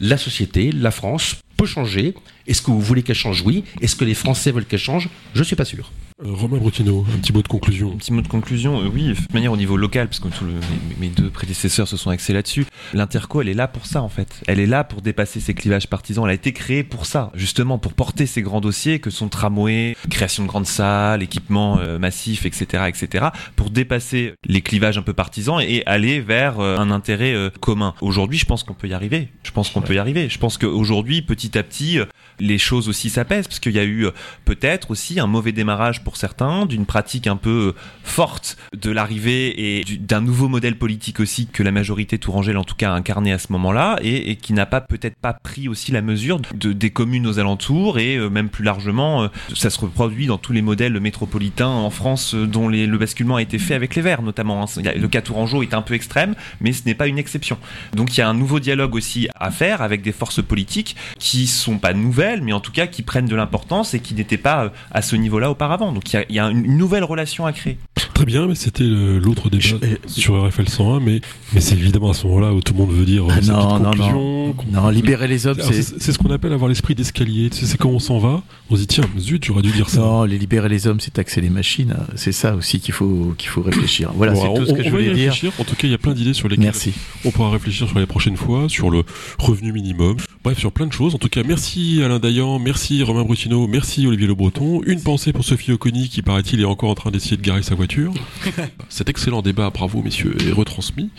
la 0.00 0.18
société, 0.18 0.70
la 0.70 0.90
France 0.90 1.36
peut 1.58 1.66
changer. 1.66 2.14
Est-ce 2.46 2.62
que 2.62 2.70
vous 2.70 2.80
voulez 2.80 3.02
qu'elle 3.02 3.16
change? 3.16 3.42
Oui. 3.44 3.64
Est-ce 3.82 3.96
que 3.96 4.04
les 4.04 4.14
Français 4.14 4.52
veulent 4.52 4.64
qu'elle 4.64 4.78
change? 4.78 5.10
Je 5.34 5.42
suis 5.42 5.56
pas 5.56 5.66
sûr. 5.66 5.90
Euh, 6.24 6.32
Romain 6.32 6.56
Brutino, 6.56 7.06
un 7.14 7.18
petit 7.18 7.32
mot 7.32 7.42
de 7.42 7.48
conclusion. 7.48 7.92
Un 7.92 7.96
petit 7.96 8.12
mot 8.12 8.22
de 8.22 8.26
conclusion, 8.26 8.80
euh, 8.80 8.88
oui, 8.92 9.10
de 9.10 9.32
manière 9.32 9.52
au 9.52 9.56
niveau 9.56 9.76
local, 9.76 10.08
parce 10.08 10.18
que 10.18 10.26
mes, 10.98 11.10
deux 11.10 11.30
prédécesseurs 11.30 11.86
se 11.86 11.96
sont 11.96 12.10
axés 12.10 12.32
là-dessus, 12.32 12.66
l'interco 12.92 13.40
elle 13.40 13.48
est 13.48 13.54
là 13.54 13.68
pour 13.68 13.86
ça 13.86 14.02
en 14.02 14.08
fait. 14.08 14.42
Elle 14.48 14.58
est 14.58 14.66
là 14.66 14.82
pour 14.82 15.00
dépasser 15.00 15.38
ces 15.38 15.54
clivages 15.54 15.86
partisans, 15.86 16.24
elle 16.24 16.32
a 16.32 16.34
été 16.34 16.52
créée 16.52 16.82
pour 16.82 17.06
ça, 17.06 17.30
justement 17.34 17.78
pour 17.78 17.92
porter 17.92 18.26
ces 18.26 18.42
grands 18.42 18.60
dossiers 18.60 18.98
que 18.98 19.10
sont 19.10 19.28
tramway, 19.28 19.96
création 20.10 20.42
de 20.42 20.48
grandes 20.48 20.66
salles, 20.66 21.22
équipements 21.22 21.78
euh, 21.78 22.00
massifs, 22.00 22.46
etc., 22.46 22.86
etc., 22.88 23.26
pour 23.54 23.70
dépasser 23.70 24.34
les 24.44 24.60
clivages 24.60 24.98
un 24.98 25.02
peu 25.02 25.12
partisans 25.12 25.60
et 25.60 25.84
aller 25.86 26.20
vers 26.20 26.58
euh, 26.58 26.78
un 26.78 26.90
intérêt 26.90 27.34
commun. 27.60 27.94
Aujourd'hui, 28.00 28.38
je 28.38 28.44
pense 28.44 28.64
qu'on 28.64 28.74
peut 28.74 28.88
y 28.88 28.92
arriver. 28.92 29.28
Je 29.44 29.52
pense 29.52 29.70
qu'on 29.70 29.82
peut 29.82 29.94
y 29.94 29.98
arriver. 29.98 30.28
Je 30.28 30.38
pense 30.38 30.58
qu'aujourd'hui, 30.58 31.22
petit 31.22 31.56
à 31.56 31.62
petit, 31.62 32.00
les 32.40 32.58
choses 32.58 32.88
aussi 32.88 33.08
s'apaisent, 33.08 33.46
parce 33.46 33.60
qu'il 33.60 33.72
y 33.72 33.78
a 33.78 33.84
eu 33.84 34.08
peut-être 34.44 34.90
aussi 34.90 35.20
un 35.20 35.26
mauvais 35.26 35.52
démarrage 35.52 36.02
certains, 36.16 36.66
d'une 36.66 36.86
pratique 36.86 37.26
un 37.26 37.36
peu 37.36 37.74
forte 38.02 38.56
de 38.76 38.90
l'arrivée 38.90 39.78
et 39.78 39.84
du- 39.84 39.98
d'un 39.98 40.20
nouveau 40.20 40.48
modèle 40.48 40.76
politique 40.76 41.20
aussi 41.20 41.46
que 41.46 41.62
la 41.62 41.70
majorité 41.72 42.18
tourangelle 42.18 42.56
en 42.56 42.64
tout 42.64 42.74
cas 42.74 42.92
a 42.92 43.00
à 43.08 43.38
ce 43.38 43.52
moment-là 43.52 43.98
et, 44.02 44.30
et 44.30 44.36
qui 44.36 44.52
n'a 44.52 44.64
pas 44.66 44.80
peut-être 44.80 45.16
pas 45.16 45.32
pris 45.32 45.68
aussi 45.68 45.90
la 45.92 46.02
mesure 46.02 46.40
de, 46.54 46.72
des 46.72 46.90
communes 46.90 47.26
aux 47.26 47.38
alentours 47.40 47.98
et 47.98 48.16
euh, 48.16 48.28
même 48.30 48.48
plus 48.48 48.62
largement 48.64 49.22
euh, 49.24 49.28
ça 49.54 49.70
se 49.70 49.80
reproduit 49.80 50.26
dans 50.26 50.38
tous 50.38 50.52
les 50.52 50.62
modèles 50.62 51.00
métropolitains 51.00 51.66
en 51.68 51.90
France 51.90 52.34
euh, 52.34 52.46
dont 52.46 52.68
le 52.68 52.96
basculement 52.98 53.36
a 53.36 53.42
été 53.42 53.58
fait 53.58 53.74
avec 53.74 53.96
les 53.96 54.02
Verts 54.02 54.22
notamment. 54.22 54.62
hein. 54.62 54.82
Le 54.96 55.08
cas 55.08 55.20
Tourangeau 55.20 55.62
est 55.62 55.74
un 55.74 55.82
peu 55.82 55.94
extrême 55.94 56.34
mais 56.60 56.72
ce 56.72 56.84
n'est 56.86 56.94
pas 56.94 57.08
une 57.08 57.18
exception. 57.18 57.58
Donc 57.94 58.16
il 58.16 58.20
y 58.20 58.22
a 58.22 58.28
un 58.28 58.34
nouveau 58.34 58.60
dialogue 58.60 58.94
aussi 58.94 59.28
à 59.34 59.50
faire 59.50 59.82
avec 59.82 60.02
des 60.02 60.12
forces 60.12 60.42
politiques 60.42 60.94
qui 61.18 61.46
sont 61.46 61.78
pas 61.78 61.92
nouvelles 61.92 62.42
mais 62.42 62.52
en 62.52 62.60
tout 62.60 62.72
cas 62.72 62.86
qui 62.86 63.02
prennent 63.02 63.26
de 63.26 63.36
l'importance 63.36 63.94
et 63.94 64.00
qui 64.00 64.14
n'étaient 64.14 64.36
pas 64.36 64.72
à 64.92 65.02
ce 65.02 65.16
niveau-là 65.16 65.50
auparavant. 65.50 65.92
Donc 65.98 66.12
il 66.12 66.16
y 66.16 66.18
a, 66.20 66.24
il 66.28 66.34
y 66.36 66.38
a 66.38 66.48
une 66.48 66.76
nouvelle 66.76 67.02
relation 67.02 67.44
à 67.44 67.52
créer. 67.52 67.76
Très 68.14 68.24
bien, 68.24 68.46
mais 68.46 68.54
c'était 68.54 68.84
l'autre 68.84 69.50
débat 69.50 69.64
Je- 69.64 69.76
sur 70.06 70.40
RFL 70.46 70.68
101, 70.68 71.00
mais, 71.00 71.20
mais 71.52 71.60
c'est 71.60 71.74
évidemment 71.74 72.10
à 72.10 72.14
ce 72.14 72.24
moment-là 72.28 72.52
où 72.54 72.60
tout 72.60 72.72
le 72.72 72.78
monde 72.78 72.92
veut 72.92 73.04
dire 73.04 73.24
euh, 73.24 73.32
Ah 73.36 73.40
non, 73.40 73.80
non, 73.80 74.54
Non, 74.72 74.88
libérer 74.90 75.26
les 75.26 75.48
hommes, 75.48 75.58
c'est. 75.60 75.82
Ce 76.12 76.16
qu'on 76.18 76.30
appelle 76.30 76.52
avoir 76.52 76.68
l'esprit 76.68 76.94
d'escalier. 76.94 77.50
Tu 77.50 77.58
sais, 77.58 77.66
c'est 77.66 77.78
quand 77.78 77.88
on 77.88 77.98
s'en 77.98 78.18
va, 78.18 78.42
on 78.70 78.76
se 78.76 78.80
dit 78.82 78.86
tiens, 78.86 79.04
zut, 79.18 79.44
j'aurais 79.44 79.62
dû 79.62 79.72
dire 79.72 79.88
ça. 79.90 80.00
Non, 80.00 80.22
les 80.24 80.38
libérer 80.38 80.68
les 80.68 80.86
hommes, 80.86 81.00
c'est 81.00 81.12
taxer 81.12 81.40
les 81.40 81.50
machines. 81.50 81.96
C'est 82.14 82.30
ça 82.32 82.54
aussi 82.54 82.78
qu'il 82.78 82.94
faut 82.94 83.34
qu'il 83.36 83.48
faut 83.48 83.62
réfléchir. 83.62 84.12
Voilà, 84.14 84.34
Bon, 84.34 84.40
c'est 84.40 84.46
tout 84.46 84.62
on, 84.62 84.66
ce 84.66 84.72
que 84.72 84.80
on 84.80 84.84
je 84.84 84.90
va 84.90 85.00
y 85.00 85.04
voulais 85.04 85.14
dire. 85.14 85.32
réfléchir. 85.32 85.52
En 85.58 85.64
tout 85.64 85.74
cas, 85.74 85.88
il 85.88 85.90
y 85.90 85.94
a 85.94 85.98
plein 85.98 86.12
d'idées 86.14 86.32
sur 86.34 86.48
lesquelles 86.48 86.64
Merci. 86.66 86.92
on 87.24 87.30
pourra 87.32 87.50
réfléchir 87.50 87.88
sur 87.88 87.98
les 87.98 88.06
prochaines 88.06 88.36
fois, 88.36 88.68
sur 88.68 88.90
le 88.90 89.02
revenu 89.38 89.72
minimum, 89.72 90.16
Bref, 90.44 90.58
sur 90.58 90.70
plein 90.72 90.86
de 90.86 90.92
choses. 90.92 91.14
En 91.14 91.18
tout 91.18 91.28
cas, 91.28 91.42
merci 91.46 92.00
Alain 92.04 92.20
Dayan, 92.20 92.58
merci 92.60 93.02
Romain 93.02 93.24
Brutino, 93.24 93.66
merci 93.66 94.06
Olivier 94.06 94.26
Le 94.28 94.34
Breton. 94.34 94.80
Une 94.86 95.00
pensée 95.00 95.32
pour 95.32 95.44
Sophie 95.44 95.72
Qui, 95.92 96.22
paraît-il, 96.22 96.60
est 96.60 96.64
encore 96.64 96.90
en 96.90 96.94
train 96.94 97.10
d'essayer 97.10 97.36
de 97.36 97.42
garer 97.42 97.62
sa 97.62 97.74
voiture. 97.74 98.12
Cet 98.88 99.08
excellent 99.08 99.40
débat, 99.42 99.70
bravo 99.70 100.02
messieurs, 100.02 100.36
est 100.46 100.52
retransmis 100.52 101.10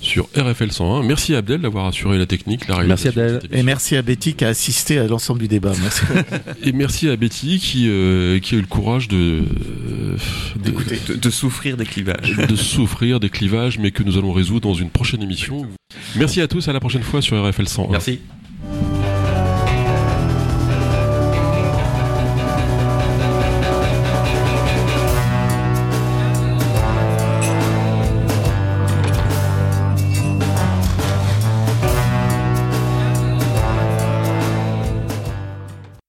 sur 0.00 0.28
RFL 0.36 0.70
101. 0.70 1.02
Merci 1.02 1.34
à 1.34 1.38
Abdel 1.38 1.60
d'avoir 1.60 1.86
assuré 1.86 2.18
la 2.18 2.26
technique, 2.26 2.68
la 2.68 2.84
Merci 2.84 3.08
réalisation. 3.08 3.38
de 3.40 3.44
Abdel. 3.44 3.58
Et 3.58 3.62
merci 3.62 3.96
à 3.96 4.02
Betty 4.02 4.34
qui 4.34 4.44
a 4.44 4.48
assisté 4.48 4.98
à 4.98 5.06
l'ensemble 5.08 5.40
du 5.40 5.48
débat. 5.48 5.72
Merci. 5.80 6.02
Et 6.62 6.72
merci 6.72 7.08
à 7.08 7.16
Betty 7.16 7.58
qui, 7.58 7.88
euh, 7.88 8.38
qui 8.38 8.54
a 8.54 8.58
eu 8.58 8.60
le 8.60 8.66
courage 8.66 9.08
de, 9.08 9.16
euh, 9.16 10.16
de, 10.62 10.70
De, 11.12 11.18
de 11.18 11.30
souffrir 11.30 11.76
des 11.76 11.84
clivages. 11.86 12.36
de 12.36 12.56
souffrir 12.56 13.18
des 13.20 13.28
clivages, 13.30 13.78
mais 13.78 13.90
que 13.90 14.02
nous 14.02 14.16
allons 14.18 14.32
résoudre 14.32 14.68
dans 14.68 14.74
une 14.74 14.90
prochaine 14.90 15.22
émission. 15.22 15.66
Merci 16.16 16.40
à 16.40 16.48
tous, 16.48 16.68
à 16.68 16.72
la 16.72 16.80
prochaine 16.80 17.02
fois 17.02 17.20
sur 17.22 17.42
RFL 17.44 17.68
101. 17.68 17.90
Merci. 17.90 18.20